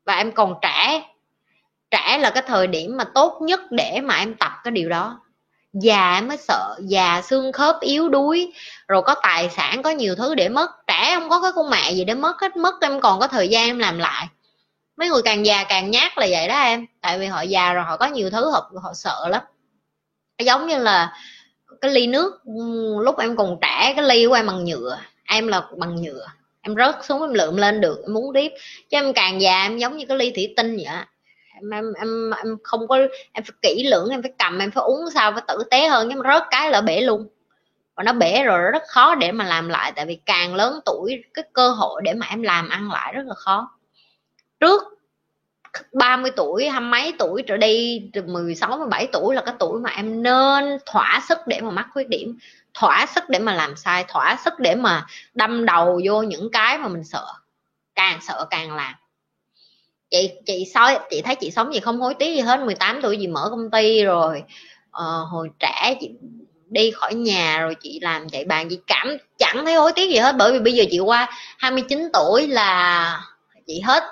Và 0.05 0.15
em 0.15 0.31
còn 0.31 0.55
trẻ. 0.61 1.03
Trẻ 1.91 2.17
là 2.17 2.29
cái 2.29 2.43
thời 2.47 2.67
điểm 2.67 2.97
mà 2.97 3.03
tốt 3.03 3.37
nhất 3.41 3.61
để 3.71 4.01
mà 4.03 4.15
em 4.15 4.35
tập 4.35 4.51
cái 4.63 4.71
điều 4.71 4.89
đó. 4.89 5.19
Già 5.73 6.13
em 6.13 6.27
mới 6.27 6.37
sợ. 6.37 6.75
Già 6.81 7.21
xương 7.21 7.51
khớp 7.51 7.79
yếu 7.79 8.09
đuối. 8.09 8.53
Rồi 8.87 9.01
có 9.01 9.15
tài 9.23 9.49
sản, 9.49 9.83
có 9.83 9.89
nhiều 9.89 10.15
thứ 10.15 10.35
để 10.35 10.49
mất. 10.49 10.87
Trẻ 10.87 11.15
không 11.15 11.29
có 11.29 11.41
cái 11.41 11.51
con 11.55 11.69
mẹ 11.69 11.91
gì 11.91 12.03
để 12.03 12.13
mất 12.13 12.41
hết. 12.41 12.57
Mất 12.57 12.81
em 12.81 13.01
còn 13.01 13.19
có 13.19 13.27
thời 13.27 13.47
gian 13.47 13.67
em 13.67 13.79
làm 13.79 13.97
lại. 13.97 14.27
Mấy 14.97 15.09
người 15.09 15.21
càng 15.25 15.45
già 15.45 15.63
càng 15.63 15.91
nhát 15.91 16.17
là 16.17 16.27
vậy 16.29 16.47
đó 16.47 16.61
em. 16.61 16.85
Tại 17.01 17.19
vì 17.19 17.25
họ 17.25 17.41
già 17.41 17.73
rồi, 17.73 17.83
họ 17.83 17.97
có 17.97 18.05
nhiều 18.05 18.29
thứ 18.29 18.51
họ 18.51 18.71
họ 18.83 18.93
sợ 18.93 19.27
lắm. 19.27 19.41
Giống 20.39 20.67
như 20.67 20.77
là 20.77 21.13
cái 21.81 21.91
ly 21.91 22.07
nước 22.07 22.41
lúc 22.99 23.19
em 23.19 23.35
còn 23.35 23.57
trẻ, 23.61 23.93
cái 23.95 24.05
ly 24.05 24.27
của 24.27 24.33
em 24.33 24.47
bằng 24.47 24.65
nhựa. 24.65 24.99
Em 25.27 25.47
là 25.47 25.61
bằng 25.77 26.01
nhựa 26.01 26.27
em 26.63 26.75
rớt 26.75 26.95
xuống 27.05 27.21
em 27.21 27.33
lượm 27.33 27.57
lên 27.57 27.81
được 27.81 28.01
em 28.03 28.13
muốn 28.13 28.33
tiếp. 28.33 28.51
Chứ 28.89 28.97
em 28.97 29.13
càng 29.13 29.41
già 29.41 29.63
em 29.63 29.77
giống 29.77 29.97
như 29.97 30.05
cái 30.05 30.17
ly 30.17 30.31
thủy 30.35 30.53
tinh 30.57 30.75
vậy 30.75 30.85
em 31.55 31.69
em 31.69 31.93
em, 31.93 32.31
em 32.43 32.57
không 32.63 32.87
có 32.87 32.97
em 33.31 33.43
phải 33.43 33.55
kỹ 33.61 33.87
lưỡng 33.91 34.09
em 34.09 34.21
phải 34.21 34.31
cầm 34.37 34.59
em 34.59 34.71
phải 34.71 34.83
uống 34.83 34.99
sao 35.13 35.31
phải 35.31 35.43
tử 35.47 35.63
tế 35.71 35.87
hơn 35.87 36.07
nhưng 36.07 36.19
mà 36.19 36.33
rớt 36.33 36.43
cái 36.51 36.71
là 36.71 36.81
bể 36.81 37.01
luôn. 37.01 37.27
Và 37.95 38.03
nó 38.03 38.13
bể 38.13 38.43
rồi 38.43 38.71
rất 38.71 38.83
khó 38.87 39.15
để 39.15 39.31
mà 39.31 39.45
làm 39.45 39.69
lại 39.69 39.91
tại 39.95 40.05
vì 40.05 40.19
càng 40.25 40.55
lớn 40.55 40.79
tuổi 40.85 41.23
cái 41.33 41.45
cơ 41.53 41.69
hội 41.69 42.01
để 42.05 42.13
mà 42.13 42.27
em 42.29 42.41
làm 42.41 42.69
ăn 42.69 42.91
lại 42.91 43.13
rất 43.13 43.23
là 43.25 43.33
khó. 43.35 43.77
Trước 44.59 44.83
30 45.93 46.31
tuổi 46.35 46.69
hai 46.69 46.81
mấy 46.81 47.13
tuổi 47.19 47.43
trở 47.47 47.57
đi 47.57 48.01
từ 48.13 48.21
16 48.21 48.77
17 48.77 49.07
tuổi 49.13 49.35
là 49.35 49.41
cái 49.41 49.55
tuổi 49.59 49.79
mà 49.79 49.89
em 49.89 50.23
nên 50.23 50.77
thỏa 50.85 51.21
sức 51.29 51.37
để 51.47 51.61
mà 51.61 51.71
mắc 51.71 51.87
khuyết 51.93 52.09
điểm 52.09 52.37
thỏa 52.73 53.05
sức 53.15 53.23
để 53.29 53.39
mà 53.39 53.53
làm 53.53 53.75
sai 53.75 54.05
thỏa 54.07 54.37
sức 54.45 54.53
để 54.59 54.75
mà 54.75 55.05
đâm 55.33 55.65
đầu 55.65 56.01
vô 56.05 56.21
những 56.21 56.51
cái 56.51 56.77
mà 56.77 56.87
mình 56.87 57.03
sợ. 57.03 57.25
Càng 57.95 58.19
sợ 58.21 58.47
càng 58.49 58.75
làm. 58.75 58.93
Chị 60.09 60.31
chị 60.45 60.65
soi 60.73 60.99
chị 61.09 61.21
thấy 61.21 61.35
chị 61.35 61.51
sống 61.51 61.73
gì 61.73 61.79
không 61.79 61.99
hối 61.99 62.13
tiếc 62.13 62.35
gì 62.35 62.41
hết 62.41 62.59
18 62.59 62.99
tuổi 63.01 63.17
gì 63.17 63.27
mở 63.27 63.47
công 63.49 63.71
ty 63.71 64.03
rồi 64.03 64.43
ờ, 64.91 65.23
hồi 65.23 65.49
trẻ 65.59 65.95
chị 65.99 66.09
đi 66.69 66.91
khỏi 66.91 67.13
nhà 67.13 67.59
rồi 67.61 67.75
chị 67.81 67.99
làm 68.01 68.29
chạy 68.29 68.45
bàn 68.45 68.69
chị 68.69 68.79
cảm 68.87 69.17
chẳng 69.37 69.65
thấy 69.65 69.75
hối 69.75 69.93
tiếc 69.93 70.09
gì 70.09 70.17
hết 70.17 70.35
bởi 70.37 70.51
vì 70.51 70.59
bây 70.59 70.73
giờ 70.73 70.83
chị 70.91 70.99
qua 70.99 71.29
29 71.57 72.09
tuổi 72.13 72.47
là 72.47 73.21
chị 73.67 73.81
hết 73.81 74.03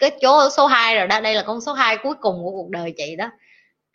cái 0.00 0.10
chỗ 0.20 0.50
số 0.50 0.66
2 0.66 0.96
rồi 0.96 1.06
đó 1.06 1.20
đây 1.20 1.34
là 1.34 1.42
con 1.42 1.60
số 1.60 1.72
2 1.72 1.96
cuối 1.96 2.14
cùng 2.20 2.44
của 2.44 2.50
cuộc 2.50 2.70
đời 2.70 2.94
chị 2.96 3.16
đó 3.16 3.30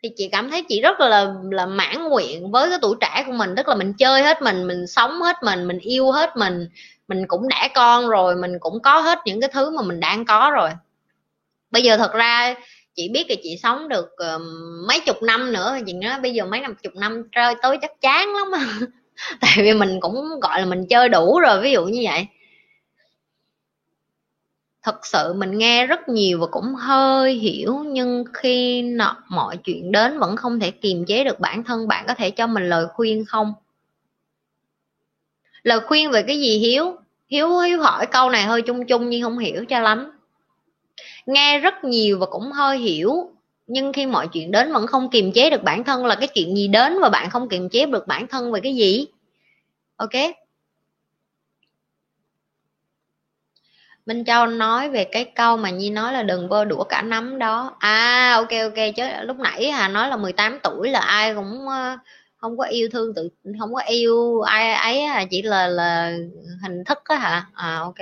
thì 0.04 0.10
chị 0.16 0.28
cảm 0.32 0.50
thấy 0.50 0.62
chị 0.62 0.80
rất 0.80 1.00
là 1.00 1.34
là 1.50 1.66
mãn 1.66 2.08
nguyện 2.08 2.50
với 2.50 2.70
cái 2.70 2.78
tuổi 2.82 2.96
trẻ 3.00 3.24
của 3.26 3.32
mình 3.32 3.54
tức 3.56 3.68
là 3.68 3.74
mình 3.74 3.92
chơi 3.98 4.22
hết 4.22 4.42
mình 4.42 4.66
mình 4.66 4.86
sống 4.86 5.22
hết 5.22 5.36
mình 5.42 5.68
mình 5.68 5.78
yêu 5.78 6.10
hết 6.10 6.36
mình 6.36 6.68
mình 7.08 7.26
cũng 7.28 7.48
đã 7.48 7.68
con 7.74 8.08
rồi 8.08 8.36
mình 8.36 8.58
cũng 8.60 8.82
có 8.82 9.00
hết 9.00 9.18
những 9.24 9.40
cái 9.40 9.50
thứ 9.52 9.70
mà 9.70 9.82
mình 9.82 10.00
đang 10.00 10.24
có 10.24 10.50
rồi. 10.54 10.70
Bây 11.70 11.82
giờ 11.82 11.96
thật 11.96 12.12
ra 12.12 12.54
chị 12.94 13.08
biết 13.08 13.26
là 13.28 13.36
chị 13.42 13.58
sống 13.62 13.88
được 13.88 14.06
uh, 14.06 14.42
mấy 14.88 15.00
chục 15.00 15.22
năm 15.22 15.52
nữa 15.52 15.76
chị 15.86 15.92
nói 15.92 16.20
bây 16.20 16.34
giờ 16.34 16.44
mấy 16.44 16.60
năm 16.60 16.74
chục 16.82 16.94
năm 16.94 17.22
chơi 17.32 17.54
tới 17.62 17.78
chắc 17.82 18.00
chán 18.00 18.28
lắm 18.34 18.50
tại 19.40 19.56
vì 19.56 19.72
mình 19.72 20.00
cũng 20.00 20.40
gọi 20.42 20.60
là 20.60 20.66
mình 20.66 20.86
chơi 20.86 21.08
đủ 21.08 21.40
rồi 21.40 21.60
ví 21.60 21.72
dụ 21.72 21.84
như 21.84 22.00
vậy 22.04 22.26
thật 24.84 25.06
sự 25.06 25.32
mình 25.36 25.58
nghe 25.58 25.86
rất 25.86 26.08
nhiều 26.08 26.40
và 26.40 26.46
cũng 26.46 26.74
hơi 26.74 27.34
hiểu 27.34 27.84
nhưng 27.86 28.24
khi 28.34 28.82
nọ, 28.82 29.16
mọi 29.28 29.56
chuyện 29.56 29.92
đến 29.92 30.18
vẫn 30.18 30.36
không 30.36 30.60
thể 30.60 30.70
kiềm 30.70 31.04
chế 31.04 31.24
được 31.24 31.40
bản 31.40 31.64
thân 31.64 31.88
bạn 31.88 32.04
có 32.08 32.14
thể 32.14 32.30
cho 32.30 32.46
mình 32.46 32.68
lời 32.68 32.86
khuyên 32.92 33.24
không? 33.24 33.54
Lời 35.62 35.80
khuyên 35.80 36.10
về 36.10 36.22
cái 36.22 36.40
gì 36.40 36.58
hiếu? 36.58 36.96
Hiếu 37.28 37.58
hiếu 37.58 37.80
hỏi 37.80 38.06
câu 38.06 38.30
này 38.30 38.42
hơi 38.42 38.62
chung 38.62 38.86
chung 38.86 39.10
nhưng 39.10 39.22
không 39.22 39.38
hiểu 39.38 39.64
cho 39.64 39.80
lắm. 39.80 40.10
Nghe 41.26 41.58
rất 41.58 41.84
nhiều 41.84 42.18
và 42.18 42.26
cũng 42.26 42.52
hơi 42.52 42.78
hiểu 42.78 43.30
nhưng 43.66 43.92
khi 43.92 44.06
mọi 44.06 44.28
chuyện 44.28 44.50
đến 44.50 44.72
vẫn 44.72 44.86
không 44.86 45.10
kiềm 45.10 45.32
chế 45.32 45.50
được 45.50 45.62
bản 45.62 45.84
thân 45.84 46.06
là 46.06 46.14
cái 46.14 46.28
chuyện 46.28 46.56
gì 46.56 46.68
đến 46.68 47.00
và 47.00 47.08
bạn 47.08 47.30
không 47.30 47.48
kiềm 47.48 47.68
chế 47.68 47.86
được 47.86 48.06
bản 48.06 48.26
thân 48.26 48.52
về 48.52 48.60
cái 48.60 48.76
gì? 48.76 49.06
Ok? 49.96 50.10
Minh 54.06 54.24
Châu 54.24 54.46
nói 54.46 54.88
về 54.88 55.04
cái 55.04 55.24
câu 55.24 55.56
mà 55.56 55.70
Nhi 55.70 55.90
nói 55.90 56.12
là 56.12 56.22
đừng 56.22 56.48
vơ 56.48 56.64
đũa 56.64 56.84
cả 56.84 57.02
nắm 57.02 57.38
đó. 57.38 57.76
À 57.78 58.32
ok 58.36 58.48
ok 58.62 58.94
chứ 58.96 59.04
lúc 59.22 59.36
nãy 59.38 59.70
Hà 59.70 59.88
nói 59.88 60.08
là 60.08 60.16
18 60.16 60.58
tuổi 60.62 60.88
là 60.90 61.00
ai 61.00 61.34
cũng 61.34 61.68
ờ, 61.68 61.98
không 62.36 62.58
có 62.58 62.64
yêu 62.64 62.88
thương 62.92 63.14
tự 63.14 63.28
không 63.60 63.74
có 63.74 63.80
yêu 63.80 64.40
ai 64.40 64.74
ấy 64.74 65.02
à, 65.04 65.24
chỉ 65.30 65.42
là 65.42 65.66
là 65.66 66.12
hình 66.62 66.84
thức 66.84 66.98
á 67.04 67.16
hả? 67.16 67.46
À 67.54 67.78
ok. 67.78 67.94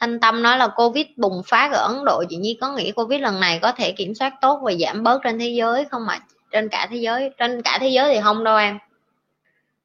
Thanh 0.00 0.20
Tâm 0.20 0.42
nói 0.42 0.58
là 0.58 0.68
Covid 0.68 1.06
bùng 1.16 1.42
phát 1.46 1.72
ở 1.72 1.82
Ấn 1.82 2.04
Độ. 2.04 2.24
Chị 2.28 2.36
Nhi 2.36 2.58
có 2.60 2.72
nghĩ 2.72 2.92
Covid 2.92 3.20
lần 3.20 3.40
này 3.40 3.58
có 3.62 3.72
thể 3.72 3.92
kiểm 3.92 4.14
soát 4.14 4.34
tốt 4.40 4.60
và 4.62 4.72
giảm 4.72 5.02
bớt 5.02 5.20
trên 5.24 5.38
thế 5.38 5.48
giới 5.48 5.84
không 5.84 6.06
mà 6.06 6.18
trên 6.52 6.68
cả 6.68 6.88
thế 6.90 6.96
giới 6.96 7.30
trên 7.38 7.62
cả 7.62 7.78
thế 7.80 7.88
giới 7.88 8.14
thì 8.14 8.20
không 8.22 8.44
đâu 8.44 8.56
em. 8.56 8.78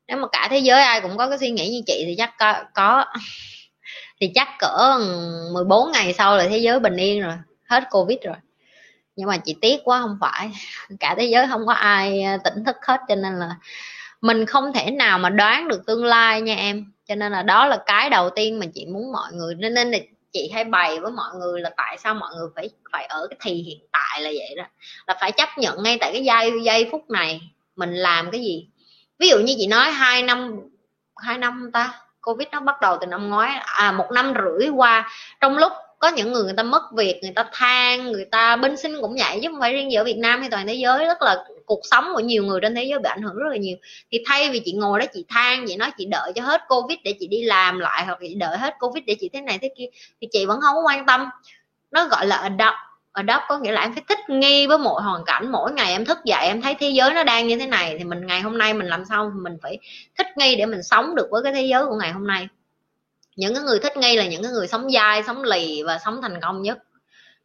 Nếu 0.08 0.18
mà 0.18 0.28
cả 0.32 0.48
thế 0.52 0.60
giới 0.60 0.82
ai 0.82 1.02
cũng 1.02 1.18
có 1.18 1.30
cái 1.30 1.38
suy 1.38 1.50
nghĩ 1.50 1.70
như 1.70 1.82
chị 1.88 2.04
thì 2.08 2.16
chắc 2.18 2.34
có, 2.40 2.54
có 2.74 3.06
thì 4.22 4.32
chắc 4.36 4.48
cỡ 4.60 5.00
14 5.54 5.92
ngày 5.92 6.14
sau 6.14 6.38
là 6.38 6.48
thế 6.48 6.58
giới 6.58 6.80
bình 6.80 6.96
yên 6.96 7.22
rồi, 7.22 7.34
hết 7.66 7.84
covid 7.92 8.18
rồi. 8.24 8.36
Nhưng 9.16 9.28
mà 9.28 9.38
chị 9.38 9.56
tiếc 9.62 9.82
quá, 9.84 10.02
không 10.02 10.18
phải. 10.22 10.52
Cả 11.00 11.16
thế 11.18 11.26
giới 11.26 11.48
không 11.48 11.66
có 11.68 11.74
ai 11.74 12.22
à, 12.22 12.38
tỉnh 12.44 12.64
thức 12.66 12.76
hết, 12.88 13.02
cho 13.08 13.16
nên 13.16 13.40
là 13.40 13.56
mình 14.22 14.46
không 14.46 14.74
thể 14.74 14.92
nào 14.92 15.20
mà 15.20 15.30
đoán 15.30 15.68
được 15.68 15.86
tương 15.88 16.06
lai 16.06 16.42
nha 16.42 16.56
em. 16.56 16.86
Cho 17.08 17.16
nên 17.16 17.32
là 17.32 17.44
đó 17.44 17.66
là 17.66 17.78
cái 17.86 18.10
đầu 18.10 18.30
tiên 18.30 18.60
mà 18.60 18.66
chị 18.74 18.86
muốn 18.86 19.12
mọi 19.12 19.34
người, 19.34 19.56
nên 19.56 19.74
nên 19.74 19.92
là 19.92 19.98
chị 20.34 20.52
hay 20.54 20.64
bày 20.64 21.00
với 21.00 21.12
mọi 21.12 21.36
người 21.40 21.62
là 21.62 21.70
tại 21.78 21.98
sao 22.04 22.14
mọi 22.14 22.30
người 22.36 22.48
phải 22.56 22.70
phải 22.92 23.06
ở 23.06 23.28
cái 23.30 23.38
thì 23.42 23.54
hiện 23.54 23.80
tại 23.92 24.22
là 24.22 24.30
vậy 24.30 24.56
đó. 24.58 24.64
Là 25.08 25.18
phải 25.22 25.32
chấp 25.32 25.50
nhận 25.58 25.84
ngay 25.84 25.98
tại 26.02 26.12
cái 26.14 26.24
giây 26.24 26.52
giây 26.64 26.88
phút 26.92 27.10
này 27.10 27.42
mình 27.76 27.94
làm 27.94 28.32
cái 28.32 28.42
gì. 28.42 28.68
Ví 29.20 29.30
dụ 29.30 29.40
như 29.40 29.56
chị 29.58 29.68
nói 29.68 29.92
hai 29.92 30.24
năm 30.24 30.60
hai 31.18 31.38
năm 31.38 31.70
ta 31.74 32.03
covid 32.24 32.48
nó 32.52 32.60
bắt 32.60 32.82
đầu 32.82 32.98
từ 33.02 33.08
năm 33.08 33.30
ngoái 33.30 33.52
à 33.66 33.92
một 33.92 34.12
năm 34.12 34.34
rưỡi 34.36 34.70
qua. 34.70 35.10
Trong 35.42 35.58
lúc 35.58 35.72
có 36.00 36.08
những 36.08 36.34
người 36.34 36.44
người 36.44 36.54
ta 36.58 36.64
mất 36.64 36.84
việc, 36.96 37.20
người 37.22 37.32
ta 37.36 37.46
than, 37.52 38.12
người 38.12 38.26
ta 38.26 38.56
bên 38.56 38.78
sinh 38.78 39.02
cũng 39.02 39.16
vậy, 39.20 39.40
chứ 39.42 39.50
không 39.52 39.60
phải 39.60 39.74
riêng 39.74 39.96
ở 39.96 40.04
Việt 40.04 40.18
Nam 40.18 40.40
hay 40.40 40.50
toàn 40.50 40.68
thế 40.68 40.74
giới. 40.74 41.06
Rất 41.06 41.22
là 41.22 41.46
cuộc 41.66 41.80
sống 41.84 42.06
của 42.14 42.20
nhiều 42.20 42.44
người 42.44 42.60
trên 42.62 42.76
thế 42.76 42.84
giới 42.84 43.00
bị 43.00 43.10
ảnh 43.10 43.22
hưởng 43.22 43.36
rất 43.36 43.50
là 43.50 43.58
nhiều. 43.58 43.78
Thì 44.12 44.24
thay 44.28 44.50
vì 44.50 44.62
chị 44.66 44.74
ngồi 44.74 45.00
đó 45.00 45.06
chị 45.14 45.26
than 45.30 45.66
vậy 45.66 45.78
nói 45.78 45.92
chị 45.98 46.06
đợi 46.06 46.32
cho 46.36 46.44
hết 46.44 46.62
covid 46.68 46.98
để 47.04 47.16
chị 47.20 47.28
đi 47.28 47.44
làm 47.44 47.80
lại, 47.80 48.06
hoặc 48.06 48.18
chị 48.22 48.36
đợi 48.36 48.58
hết 48.58 48.74
covid 48.80 49.04
để 49.08 49.16
chị 49.20 49.30
thế 49.34 49.42
này 49.42 49.60
thế 49.62 49.70
kia, 49.78 49.86
thì 50.22 50.28
chị 50.32 50.46
vẫn 50.46 50.62
không 50.62 50.76
có 50.76 50.82
quan 50.82 51.06
tâm. 51.06 51.30
Nó 51.92 52.08
gọi 52.08 52.26
là 52.26 52.36
adopt 52.36 52.78
adopt 53.14 53.44
có 53.50 53.58
nghĩa 53.58 53.72
là 53.72 53.82
em 53.82 53.94
phải 53.94 54.04
thích 54.10 54.20
nghi 54.30 54.68
với 54.68 54.78
mọi 54.78 55.02
hoàn 55.02 55.26
cảnh, 55.26 55.52
mỗi 55.52 55.72
ngày 55.72 55.92
em 55.92 56.06
thức 56.06 56.18
dậy 56.26 56.46
em 56.46 56.62
thấy 56.62 56.76
thế 56.80 56.90
giới 56.90 57.14
nó 57.14 57.24
đang 57.24 57.48
như 57.48 57.60
thế 57.60 57.68
này 57.68 57.96
thì 57.98 58.04
mình 58.04 58.28
ngày 58.28 58.42
hôm 58.42 58.58
nay 58.58 58.74
mình 58.74 58.88
làm 58.88 59.06
sao 59.06 59.32
mình 59.36 59.58
phải 59.62 59.78
thích 60.18 60.28
nghi 60.38 60.56
để 60.56 60.66
mình 60.66 60.84
sống 60.84 61.16
được 61.16 61.28
với 61.32 61.44
cái 61.44 61.54
thế 61.54 61.62
giới 61.62 61.86
của 61.86 61.96
ngày 61.96 62.12
hôm 62.12 62.28
nay? 62.28 62.48
Những 63.36 63.56
cái 63.56 63.64
người 63.64 63.80
thích 63.80 63.98
nghi 63.98 64.16
là 64.16 64.26
những 64.26 64.44
cái 64.44 64.52
người 64.52 64.68
sống 64.68 64.92
dai, 64.92 65.24
sống 65.24 65.44
lì 65.44 65.84
và 65.84 66.00
sống 66.06 66.22
thành 66.22 66.42
công 66.42 66.62
nhất. 66.62 66.78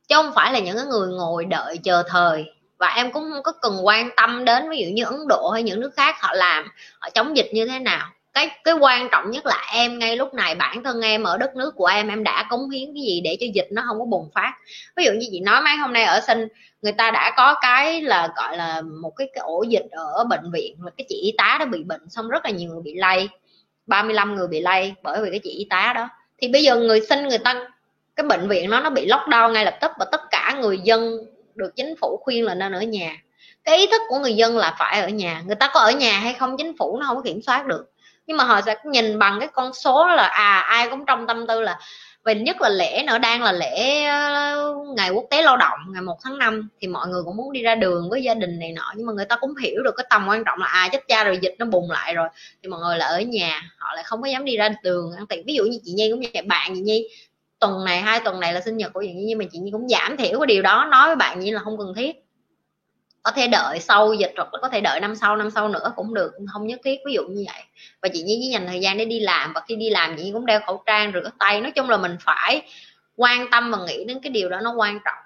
Chứ 0.09 0.15
không 0.17 0.33
phải 0.35 0.53
là 0.53 0.59
những 0.59 0.77
cái 0.77 0.87
người 0.87 1.09
ngồi 1.09 1.45
đợi 1.45 1.79
chờ 1.85 2.03
thời. 2.09 2.45
Và 2.79 2.89
em 2.89 3.13
cũng 3.13 3.31
không 3.33 3.43
có 3.43 3.53
cần 3.53 3.87
quan 3.87 4.11
tâm 4.17 4.45
đến 4.45 4.71
ví 4.71 4.79
dụ 4.79 4.87
như 4.95 5.05
ấn 5.05 5.29
độ 5.29 5.51
hay 5.51 5.63
những 5.63 5.81
nước 5.81 5.91
khác 5.97 6.17
họ 6.21 6.35
làm, 6.35 6.69
họ 6.99 7.11
chống 7.11 7.37
dịch 7.37 7.51
như 7.53 7.67
thế 7.67 7.79
nào 7.79 8.07
cái 8.39 8.51
cái 8.65 8.75
quan 8.75 9.09
trọng 9.13 9.31
nhất 9.31 9.47
là 9.47 9.67
em 9.73 9.99
ngay 9.99 10.17
lúc 10.17 10.35
này 10.35 10.55
bản 10.55 10.83
thân 10.83 11.01
em 11.01 11.23
ở 11.23 11.37
đất 11.37 11.57
nước 11.57 11.75
của 11.77 11.87
em 11.87 12.09
em 12.09 12.25
đã 12.25 12.47
cống 12.51 12.71
hiến 12.71 12.95
cái 12.95 13.03
gì 13.03 13.21
để 13.25 13.37
cho 13.41 13.47
dịch 13.55 13.69
nó 13.71 13.83
không 13.89 13.99
có 13.99 14.05
bùng 14.05 14.31
phát. 14.35 14.53
Ví 14.97 15.05
dụ 15.05 15.13
như 15.13 15.27
chị 15.31 15.41
nói 15.41 15.63
mấy 15.63 15.77
hôm 15.77 15.93
nay 15.93 16.05
ở 16.05 16.21
sinh 16.27 16.49
người 16.83 16.93
ta 16.93 17.11
đã 17.11 17.33
có 17.37 17.55
cái 17.63 18.03
là 18.03 18.29
gọi 18.37 18.57
là 18.57 18.83
một 19.03 19.11
cái, 19.17 19.29
cái 19.35 19.43
ổ 19.43 19.63
dịch 19.63 19.85
ở 19.91 20.25
bệnh 20.25 20.51
viện 20.53 20.77
là 20.85 20.91
cái 20.97 21.05
chị 21.09 21.21
y 21.23 21.33
tá 21.39 21.57
đó 21.61 21.67
bị 21.67 21.83
bệnh 21.83 22.09
xong 22.09 22.29
rất 22.29 22.45
là 22.45 22.51
nhiều 22.51 22.71
người 22.71 22.83
bị 22.83 22.95
lây 22.95 23.29
35 23.87 24.37
người 24.37 24.49
bị 24.49 24.61
lây 24.61 24.95
bởi 25.03 25.21
vì 25.23 25.31
cái 25.31 25.41
chị 25.45 25.51
y 25.51 25.67
tá 25.71 25.93
đó. 25.95 26.09
Thì 26.39 26.49
bây 26.49 26.63
giờ 26.63 26.77
người 26.77 27.01
sinh 27.01 27.29
người 27.29 27.39
ta 27.39 27.69
cái 28.17 28.27
bệnh 28.27 28.49
viện 28.49 28.71
nó 28.71 28.81
nó 28.81 28.91
bị 28.91 29.09
lockdown 29.09 29.53
ngay 29.53 29.65
lập 29.65 29.79
tức 29.81 29.91
và 29.99 30.07
tất 30.13 30.21
cả 30.31 30.57
người 30.61 30.79
dân 30.79 31.19
được 31.55 31.77
chính 31.77 31.95
phủ 32.01 32.21
khuyên 32.23 32.45
là 32.45 32.55
nên 32.55 32.73
ở 32.73 32.81
nhà. 32.81 33.17
Cái 33.65 33.79
ý 33.79 33.87
thức 33.87 34.03
của 34.09 34.19
người 34.19 34.35
dân 34.35 34.57
là 34.57 34.77
phải 34.79 35.01
ở 35.01 35.09
nhà. 35.09 35.43
Người 35.47 35.57
ta 35.57 35.71
có 35.75 35.81
ở 35.81 35.91
nhà 35.91 36.19
hay 36.19 36.35
không 36.35 36.57
chính 36.57 36.77
phủ 36.79 36.99
nó 37.01 37.07
không 37.07 37.17
có 37.17 37.23
kiểm 37.23 37.43
soát 37.43 37.67
được 37.67 37.93
nhưng 38.29 38.37
mà 38.37 38.45
họ 38.45 38.61
sẽ 38.61 38.75
nhìn 38.85 39.19
bằng 39.19 39.41
cái 39.41 39.49
con 39.49 39.73
số 39.75 40.07
là 40.07 40.23
à 40.23 40.61
ai 40.61 40.89
cũng 40.91 41.07
trong 41.07 41.27
tâm 41.27 41.47
tư 41.47 41.61
là 41.61 41.79
về 42.25 42.35
nhất 42.35 42.61
là 42.61 42.69
lễ 42.69 43.03
nữa, 43.07 43.19
đang 43.19 43.43
là 43.43 43.53
lễ 43.53 44.05
ờ, 44.05 44.75
ngày 44.97 45.11
quốc 45.11 45.25
tế 45.31 45.43
lao 45.43 45.57
động, 45.57 45.79
ngày 45.93 46.03
1 46.03 46.17
tháng 46.25 46.39
5 46.39 46.69
thì 46.81 46.89
mọi 46.89 47.09
người 47.09 47.23
cũng 47.25 47.37
muốn 47.37 47.53
đi 47.53 47.63
ra 47.63 47.75
đường 47.75 48.11
với 48.11 48.23
gia 48.23 48.35
đình 48.35 48.59
này 48.59 48.73
nọ. 48.73 48.93
Nhưng 48.97 49.07
mà 49.07 49.13
người 49.13 49.25
ta 49.25 49.37
cũng 49.37 49.57
hiểu 49.57 49.83
được 49.85 49.95
cái 49.97 50.07
tầm 50.11 50.27
quan 50.29 50.45
trọng 50.45 50.59
là 50.59 50.67
à 50.67 50.89
chết 50.93 51.09
cha 51.09 51.25
rồi 51.25 51.39
dịch 51.43 51.55
nó 51.59 51.67
bùng 51.67 51.91
lại 51.91 52.15
rồi, 52.15 52.29
thì 52.63 52.69
mọi 52.69 52.81
người 52.81 52.99
là 52.99 53.07
ở 53.07 53.21
nhà, 53.21 53.63
họ 53.79 53.95
lại 53.95 54.05
không 54.05 54.23
có 54.23 54.29
dám 54.29 54.45
đi 54.45 54.57
ra 54.57 54.69
đường 54.83 55.13
ăn 55.17 55.27
tiệc. 55.27 55.39
Ví 55.47 55.55
dụ 55.55 55.65
như 55.65 55.79
chị 55.85 55.93
nhi 55.93 56.11
cũng 56.11 56.23
vậy, 56.35 56.43
bạn 56.43 56.73
chị 56.75 56.81
nhi, 56.81 57.09
tuần 57.61 57.85
này, 57.85 58.01
hai 58.01 58.21
tuần 58.21 58.41
này 58.41 58.53
là 58.53 58.61
sinh 58.61 58.77
nhật 58.77 58.93
của 58.93 59.03
chị 59.03 59.13
nhi, 59.13 59.25
nhưng 59.27 59.39
mà 59.39 59.45
chị 59.53 59.59
nhi 59.59 59.71
cũng 59.73 59.89
giảm 59.89 60.17
thiểu 60.17 60.39
cái 60.41 60.47
điều 60.47 60.63
đó. 60.63 60.89
Nói 60.91 61.07
với 61.07 61.17
bạn 61.17 61.41
nhi 61.41 61.51
là 61.51 61.61
không 61.61 61.79
cần 61.79 61.95
thiết 61.97 62.17
có 63.23 63.31
thể 63.31 63.49
đợi 63.49 63.81
sau 63.81 64.13
dịch 64.15 64.33
hoặc 64.37 64.55
là 64.55 64.61
có 64.63 64.69
thể 64.69 64.81
đợi 64.81 65.01
năm 65.01 65.17
sau 65.17 65.37
năm 65.37 65.51
sau 65.51 65.69
nữa 65.69 65.93
cũng 65.97 66.15
được, 66.15 66.33
không 66.53 66.67
nhất 66.67 66.81
thiết. 66.85 66.99
Ví 67.07 67.13
dụ 67.13 67.23
như 67.29 67.45
vậy. 67.47 67.63
Và 68.03 68.09
chị 68.13 68.23
nhi 68.23 68.39
chỉ 68.43 68.51
dành 68.51 68.67
thời 68.67 68.81
gian 68.81 68.99
để 68.99 69.05
đi 69.05 69.21
làm, 69.21 69.53
và 69.53 69.61
khi 69.69 69.77
đi 69.77 69.91
làm 69.91 70.17
chị 70.17 70.23
nhi 70.23 70.31
cũng 70.33 70.47
đeo 70.47 70.61
khẩu 70.67 70.83
trang, 70.87 71.13
rửa 71.15 71.31
tay. 71.39 71.61
Nói 71.61 71.71
chung 71.71 71.91
là 71.91 71.97
mình 71.97 72.17
phải 72.21 72.63
quan 73.17 73.51
tâm 73.51 73.71
và 73.71 73.79
nghĩ 73.87 74.05
đến 74.05 74.21
cái 74.23 74.31
điều 74.31 74.49
đó 74.49 74.61
nó 74.61 74.73
quan 74.77 74.99
trọng 75.05 75.19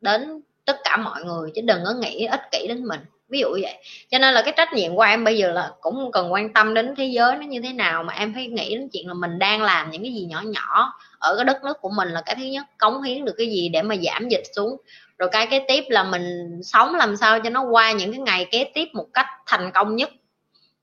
đến 0.00 0.40
tất 0.64 0.76
cả 0.84 0.96
mọi 0.96 1.24
người, 1.24 1.50
chứ 1.54 1.60
đừng 1.64 1.80
có 1.84 1.92
nghĩ 1.92 2.26
ích 2.26 2.40
kỷ 2.52 2.66
đến 2.68 2.84
mình. 2.84 3.00
Ví 3.28 3.40
dụ 3.40 3.48
vậy. 3.62 3.74
Cho 4.10 4.18
nên 4.18 4.34
là 4.34 4.42
cái 4.42 4.54
trách 4.56 4.72
nhiệm 4.72 4.96
của 4.96 5.02
em 5.02 5.24
bây 5.24 5.38
giờ 5.38 5.52
là 5.52 5.70
cũng 5.80 6.10
cần 6.12 6.32
quan 6.32 6.52
tâm 6.52 6.74
đến 6.74 6.94
thế 6.96 7.04
giới 7.04 7.36
nó 7.36 7.42
như 7.46 7.60
thế 7.60 7.72
nào, 7.72 8.02
mà 8.02 8.12
em 8.12 8.34
phải 8.34 8.46
nghĩ 8.46 8.74
đến 8.74 8.88
chuyện 8.92 9.08
là 9.08 9.14
mình 9.14 9.38
đang 9.38 9.62
làm 9.62 9.90
những 9.90 10.02
cái 10.02 10.14
gì 10.14 10.26
nhỏ 10.30 10.42
nhỏ 10.44 10.92
ở 11.18 11.36
cái 11.36 11.44
đất 11.44 11.64
nước 11.64 11.80
của 11.80 11.90
mình 11.90 12.08
là 12.08 12.22
cái 12.26 12.34
thứ 12.34 12.44
nhất, 12.44 12.66
cống 12.78 13.02
hiến 13.02 13.24
được 13.24 13.34
cái 13.38 13.46
gì 13.46 13.68
để 13.68 13.82
mà 13.82 13.94
giảm 13.96 14.28
dịch 14.28 14.42
xuống 14.56 14.76
rồi 15.18 15.28
cái 15.32 15.46
kế 15.46 15.64
tiếp 15.68 15.84
là 15.88 16.02
mình 16.02 16.60
sống 16.62 16.94
làm 16.94 17.16
sao 17.16 17.40
cho 17.40 17.50
nó 17.50 17.62
qua 17.62 17.92
những 17.92 18.12
cái 18.12 18.20
ngày 18.20 18.48
kế 18.50 18.70
tiếp 18.74 18.88
một 18.92 19.06
cách 19.14 19.26
thành 19.46 19.70
công 19.74 19.96
nhất. 19.96 20.10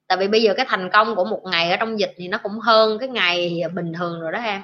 Tại 0.08 0.18
vì 0.18 0.28
bây 0.28 0.42
giờ 0.42 0.54
cái 0.58 0.66
thành 0.70 0.90
công 0.90 1.16
của 1.16 1.26
một 1.26 1.42
ngày 1.44 1.72
ở 1.72 1.78
trong 1.78 2.00
dịch 2.00 2.14
thì 2.18 2.28
nó 2.28 2.38
cũng 2.38 2.60
hơn 2.60 3.00
cái 3.00 3.10
ngày 3.10 3.62
bình 3.74 3.94
thường 3.94 4.22
rồi 4.22 4.32
đó 4.32 4.40
em. 4.40 4.62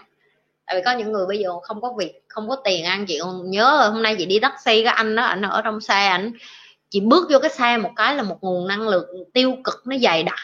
Tại 0.66 0.76
vì 0.76 0.82
có 0.86 0.92
những 0.92 1.12
người 1.12 1.26
bây 1.28 1.40
giờ 1.40 1.50
không 1.64 1.82
có 1.82 1.94
việc, 1.98 2.22
không 2.28 2.50
có 2.50 2.56
tiền 2.56 2.86
ăn. 2.86 3.06
Chị 3.06 3.20
còn 3.22 3.52
nhớ 3.52 3.90
hôm 3.94 4.04
nay 4.04 4.16
chị 4.18 4.26
đi 4.26 4.40
taxi, 4.40 4.84
cái 4.84 4.94
anh 4.94 5.16
đó 5.16 5.24
anh 5.24 5.42
ở 5.42 5.62
trong 5.62 5.82
xe, 5.82 6.08
ảnh 6.08 6.32
chị 6.90 7.00
bước 7.00 7.28
vô 7.32 7.40
cái 7.40 7.50
xe 7.50 7.78
một 7.78 7.92
cái 7.96 8.16
là 8.16 8.24
một 8.24 8.38
nguồn 8.42 8.68
năng 8.68 8.88
lượng 8.88 9.10
tiêu 9.34 9.56
cực 9.64 9.82
nó 9.86 9.98
dày 9.98 10.24
đặc. 10.24 10.40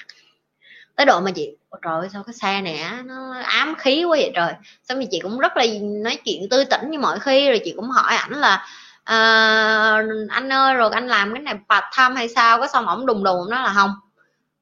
Tới 0.96 1.06
độ 1.06 1.20
mà 1.20 1.32
chị 1.32 1.58
trời 1.82 2.10
sao 2.14 2.24
cái 2.24 2.34
xe 2.34 2.62
này 2.62 2.80
nó 3.06 3.34
ám 3.44 3.76
khí 3.78 4.04
quá 4.04 4.18
vậy 4.18 4.32
trời. 4.36 4.54
Xong 4.84 5.00
thì 5.00 5.08
chị 5.12 5.20
cũng 5.20 5.40
rất 5.40 5.58
là 5.58 5.66
nói 5.82 6.18
chuyện 6.26 6.50
tươi 6.50 6.66
tỉnh 6.66 6.92
như 6.92 7.00
mọi 7.00 7.20
khi, 7.20 7.50
rồi 7.50 7.62
chị 7.66 7.74
cũng 7.76 7.90
hỏi 7.90 8.16
ảnh 8.16 8.32
là 8.32 8.66
à, 9.06 10.02
anh 10.30 10.54
ơi 10.54 10.74
rồi 10.74 10.90
anh 10.94 11.08
làm 11.08 11.34
cái 11.34 11.42
này 11.44 11.56
part 11.70 11.86
time 11.98 12.16
hay 12.16 12.30
sao 12.30 12.60
có 12.60 12.68
xong 12.68 12.88
ổng 12.88 13.06
đùng 13.06 13.24
đùng 13.24 13.50
nó 13.50 13.62
là 13.62 13.74
không. 13.74 13.92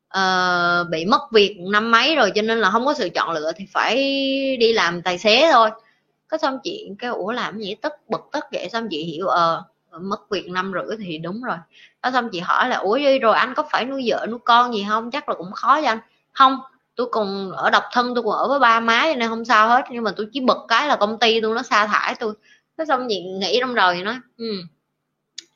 À, 0.10 0.84
bị 0.90 1.06
mất 1.06 1.22
việc 1.32 1.58
năm 1.72 1.92
mấy 1.92 2.16
rồi 2.16 2.32
cho 2.36 2.42
nên 2.42 2.60
là 2.60 2.70
không 2.70 2.86
có 2.86 2.94
sự 2.94 3.10
chọn 3.16 3.32
lựa 3.32 3.52
thì 3.56 3.66
phải 3.74 3.96
đi 4.60 4.74
làm 4.74 5.02
tài 5.02 5.18
xế 5.18 5.50
thôi. 5.52 5.70
Có 6.28 6.38
xong 6.38 6.60
chị 6.64 6.90
cái 7.00 7.10
ủa 7.10 7.32
làm 7.32 7.60
gì 7.60 7.76
tức 7.76 7.94
bực 8.10 8.22
tức 8.34 8.46
vậy? 8.52 8.70
Xong 8.70 8.88
chị 8.92 9.04
hiểu 9.04 9.28
ờ 9.28 9.64
mất 10.02 10.30
việc 10.30 10.50
năm 10.50 10.74
rưỡi 10.74 10.98
thì 11.00 11.18
đúng 11.18 11.42
rồi. 11.44 11.58
Có 12.02 12.12
xong 12.12 12.30
chị 12.32 12.40
hỏi 12.40 12.70
là 12.70 12.76
ủa 12.78 13.00
rồi 13.22 13.36
anh 13.36 13.54
có 13.56 13.64
phải 13.72 13.86
nuôi 13.86 14.04
vợ 14.08 14.26
nuôi 14.30 14.40
con 14.46 14.74
gì 14.74 14.86
không? 14.90 15.12
Chắc 15.12 15.30
là 15.30 15.36
cũng 15.36 15.52
khó 15.52 15.82
cho 15.82 15.88
anh. 15.88 16.00
Không 16.34 16.60
tôi 16.96 17.08
còn 17.12 17.52
ở 17.52 17.70
độc 17.70 17.84
thân 17.92 18.16
tôi 18.16 18.24
còn 18.24 18.34
ở 18.34 18.48
với 18.48 18.60
ba 18.60 18.80
má 18.80 19.02
cho 19.06 19.16
nên 19.16 19.30
không 19.30 19.46
sao 19.46 19.68
hết 19.68 19.86
nhưng 19.90 20.04
mà 20.04 20.12
tôi 20.18 20.28
chỉ 20.34 20.40
bực 20.40 20.58
cái 20.68 20.88
là 20.88 20.96
công 20.96 21.20
ty 21.20 21.42
tôi 21.42 21.56
nó 21.56 21.62
sa 21.64 21.88
thải 21.88 22.16
tôi 22.16 22.34
cái 22.78 22.86
xong 22.88 23.08
chị 23.10 23.22
nghĩ 23.22 23.58
trong 23.62 23.74
rồi 23.74 24.02
nói 24.04 24.16
ừ, 24.38 24.46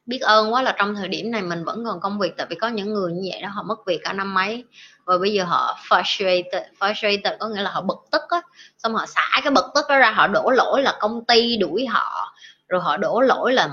biết 0.05 0.21
ơn 0.21 0.53
quá 0.53 0.61
là 0.61 0.75
trong 0.77 0.95
thời 0.95 1.07
điểm 1.07 1.31
này 1.31 1.41
mình 1.41 1.63
vẫn 1.63 1.85
còn 1.85 1.99
công 1.99 2.19
việc 2.19 2.33
tại 2.37 2.47
vì 2.49 2.55
có 2.55 2.67
những 2.67 2.93
người 2.93 3.11
như 3.13 3.29
vậy 3.31 3.41
đó 3.41 3.49
họ 3.49 3.63
mất 3.63 3.85
việc 3.87 3.99
cả 4.03 4.13
năm 4.13 4.33
mấy 4.33 4.63
và 5.05 5.17
bây 5.17 5.33
giờ 5.33 5.43
họ 5.43 5.77
frustrated 5.89 6.63
frustrated 6.79 7.37
có 7.39 7.47
nghĩa 7.47 7.61
là 7.61 7.71
họ 7.71 7.81
bực 7.81 7.97
tức 8.11 8.21
á. 8.29 8.41
Xong 8.77 8.95
họ 8.95 9.05
xả 9.05 9.41
cái 9.43 9.51
bực 9.51 9.65
tức 9.75 9.85
đó 9.89 9.97
ra 9.97 10.11
họ 10.11 10.27
đổ 10.27 10.49
lỗi 10.49 10.81
là 10.81 10.97
công 10.99 11.25
ty 11.25 11.57
đuổi 11.57 11.85
họ 11.85 12.33
rồi 12.67 12.81
họ 12.81 12.97
đổ 12.97 13.21
lỗi 13.21 13.53
là 13.53 13.69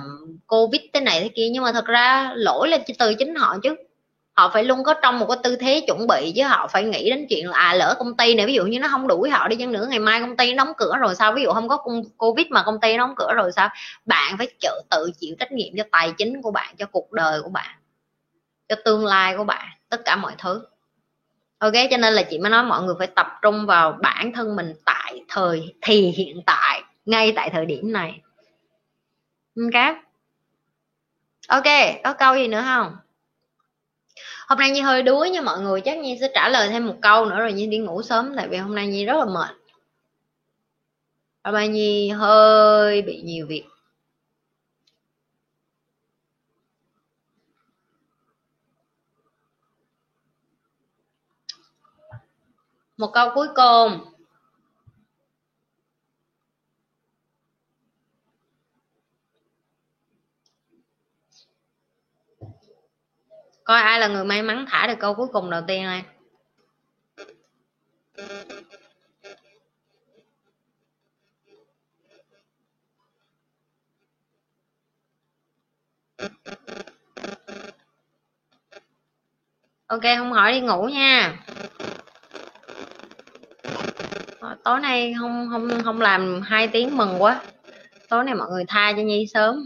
covid 0.46 0.82
thế 0.94 1.00
này 1.00 1.20
thế 1.20 1.28
kia. 1.34 1.48
Nhưng 1.52 1.62
mà 1.62 1.72
thật 1.72 1.84
ra 1.84 2.32
lỗi 2.36 2.68
là 2.68 2.78
từ 2.98 3.14
chính 3.14 3.34
họ 3.34 3.56
chứ 3.62 3.76
họ 4.34 4.50
phải 4.54 4.64
luôn 4.64 4.84
có 4.84 4.94
trong 5.02 5.18
một 5.18 5.26
cái 5.28 5.38
tư 5.42 5.56
thế 5.56 5.84
chuẩn 5.86 6.06
bị 6.06 6.32
chứ 6.36 6.44
họ 6.44 6.68
phải 6.68 6.84
nghĩ 6.84 7.10
đến 7.10 7.26
chuyện 7.28 7.48
là 7.48 7.58
à 7.58 7.74
lỡ 7.74 7.96
công 7.98 8.16
ty 8.16 8.34
này 8.34 8.46
ví 8.46 8.54
dụ 8.54 8.64
như 8.64 8.78
nó 8.78 8.88
không 8.88 9.08
đuổi 9.08 9.30
họ 9.30 9.48
đi 9.48 9.56
chăng 9.56 9.72
nữa, 9.72 9.86
ngày 9.90 9.98
mai 9.98 10.20
công 10.20 10.36
ty 10.36 10.54
nó 10.54 10.64
đóng 10.64 10.74
cửa 10.76 10.96
rồi 11.00 11.14
sao? 11.14 11.32
Ví 11.32 11.42
dụ 11.42 11.52
không 11.52 11.68
có 11.68 11.84
covid 12.16 12.46
mà 12.50 12.62
công 12.62 12.80
ty 12.80 12.96
nó 12.96 13.06
đóng 13.06 13.14
cửa 13.16 13.32
rồi 13.34 13.52
sao? 13.52 13.68
Bạn 14.04 14.38
phải 14.38 14.46
chịu 14.60 14.74
tự 14.90 15.10
chịu 15.20 15.34
trách 15.38 15.52
nhiệm 15.52 15.76
cho 15.76 15.84
tài 15.92 16.12
chính 16.18 16.42
của 16.42 16.50
bạn, 16.50 16.74
cho 16.78 16.86
cuộc 16.86 17.12
đời 17.12 17.42
của 17.42 17.50
bạn, 17.50 17.76
cho 18.68 18.76
tương 18.84 19.06
lai 19.06 19.36
của 19.36 19.44
bạn, 19.44 19.68
tất 19.88 20.04
cả 20.04 20.16
mọi 20.16 20.32
thứ. 20.38 20.66
Ok, 21.58 21.72
cho 21.90 21.96
nên 21.96 22.12
là 22.14 22.22
chị 22.22 22.38
mới 22.38 22.50
nói 22.50 22.64
mọi 22.64 22.82
người 22.82 22.94
phải 22.98 23.06
tập 23.06 23.26
trung 23.42 23.66
vào 23.66 23.92
bản 24.02 24.32
thân 24.32 24.56
mình 24.56 24.74
tại 24.84 25.20
thời, 25.28 25.74
thì 25.82 26.10
hiện 26.10 26.42
tại, 26.46 26.82
ngay 27.04 27.32
tại 27.36 27.50
thời 27.50 27.66
điểm 27.66 27.92
này. 27.92 28.20
Ok 29.56 29.96
ok, 31.48 31.64
có 32.04 32.12
câu 32.12 32.34
gì 32.34 32.48
nữa 32.48 32.62
không? 32.66 32.96
Hôm 34.48 34.58
nay 34.58 34.70
nhi 34.70 34.80
hơi 34.80 35.02
đuối 35.02 35.30
nha 35.30 35.40
mọi 35.40 35.60
người, 35.60 35.80
chắc 35.80 35.98
nhi 35.98 36.18
sẽ 36.20 36.30
trả 36.34 36.48
lời 36.48 36.68
thêm 36.68 36.86
một 36.86 36.96
câu 37.02 37.24
nữa 37.24 37.38
rồi 37.38 37.52
nhi 37.52 37.66
đi 37.66 37.78
ngủ 37.78 38.02
sớm, 38.02 38.32
tại 38.36 38.48
vì 38.48 38.56
hôm 38.56 38.74
nay 38.74 38.86
nhi 38.86 39.04
rất 39.04 39.16
là 39.16 39.24
mệt. 39.24 39.56
Hôm 41.44 41.54
nay 41.54 41.68
nhi, 41.68 42.08
hơi 42.10 43.02
bị 43.02 43.20
nhiều 43.22 43.46
việc. 43.46 43.64
Một 52.96 53.10
câu 53.14 53.30
cuối 53.34 53.48
cùng. 53.54 54.13
Coi 63.64 63.80
ai 63.80 64.00
là 64.00 64.08
người 64.08 64.24
may 64.24 64.42
mắn 64.42 64.66
thả 64.68 64.86
được 64.86 64.98
câu 65.00 65.14
cuối 65.14 65.26
cùng 65.32 65.50
đầu 65.50 65.62
tiên 65.66 65.84
này 65.84 66.04
ok, 79.94 80.02
không 80.18 80.32
hỏi 80.32 80.52
đi 80.52 80.60
ngủ 80.60 80.82
nha. 80.82 81.36
Ờ, 84.40 84.56
tối 84.64 84.80
nay 84.80 85.14
không 85.18 85.48
không 85.50 85.82
không 85.84 86.00
làm 86.00 86.40
hai 86.42 86.68
tiếng 86.68 86.96
mừng 86.96 87.22
quá. 87.22 87.40
Tối 88.08 88.24
nay 88.24 88.34
mọi 88.34 88.48
người 88.50 88.64
tha 88.68 88.92
cho 88.96 89.02
nhi 89.02 89.26
sớm 89.34 89.64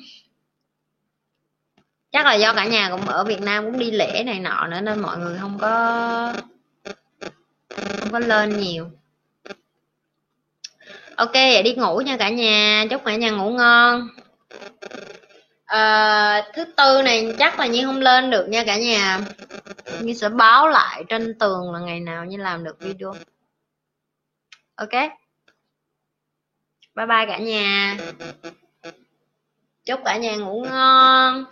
chắc 2.19 2.27
là 2.27 2.35
do 2.35 2.53
cả 2.53 2.65
nhà 2.65 2.89
cũng 2.91 3.09
ở 3.09 3.25
Việt 3.25 3.41
Nam 3.41 3.65
cũng 3.65 3.79
đi 3.79 3.91
lễ 3.91 4.23
này 4.27 4.41
nọ 4.41 4.67
nữa 4.67 4.81
nên 4.81 5.03
mọi 5.03 5.19
người 5.19 5.39
không 5.41 5.59
có 5.61 6.33
không 8.01 8.13
có 8.13 8.19
lên 8.19 8.61
nhiều. 8.61 8.91
Ok 11.17 11.33
vậy 11.33 11.63
đi 11.63 11.75
ngủ 11.75 11.99
nha 11.99 12.17
cả 12.17 12.29
nhà. 12.29 12.85
Chúc 12.91 13.05
cả 13.05 13.17
nhà 13.17 13.31
ngủ 13.31 13.51
ngon. 13.51 14.09
À, 15.65 16.51
thứ 16.55 16.65
tư 16.77 17.03
này 17.03 17.35
chắc 17.39 17.59
là 17.59 17.67
như 17.67 17.87
không 17.87 18.01
lên 18.01 18.31
được 18.31 18.49
nha 18.49 18.65
cả 18.65 18.79
nhà. 18.79 19.21
Như 20.01 20.13
sẽ 20.13 20.29
báo 20.29 20.69
lại 20.69 21.05
trên 21.09 21.39
tường 21.39 21.73
là 21.73 21.79
ngày 21.79 22.01
nào 22.01 22.25
như 22.25 22.37
làm 22.37 22.65
được 22.65 22.81
video. 22.81 23.15
Ok. 24.75 24.93
Bye 26.95 27.07
bye 27.07 27.27
cả 27.27 27.39
nhà. 27.39 27.97
Chúc 29.85 30.01
cả 30.05 30.17
nhà 30.17 30.37
ngủ 30.37 30.67
ngon. 30.71 31.45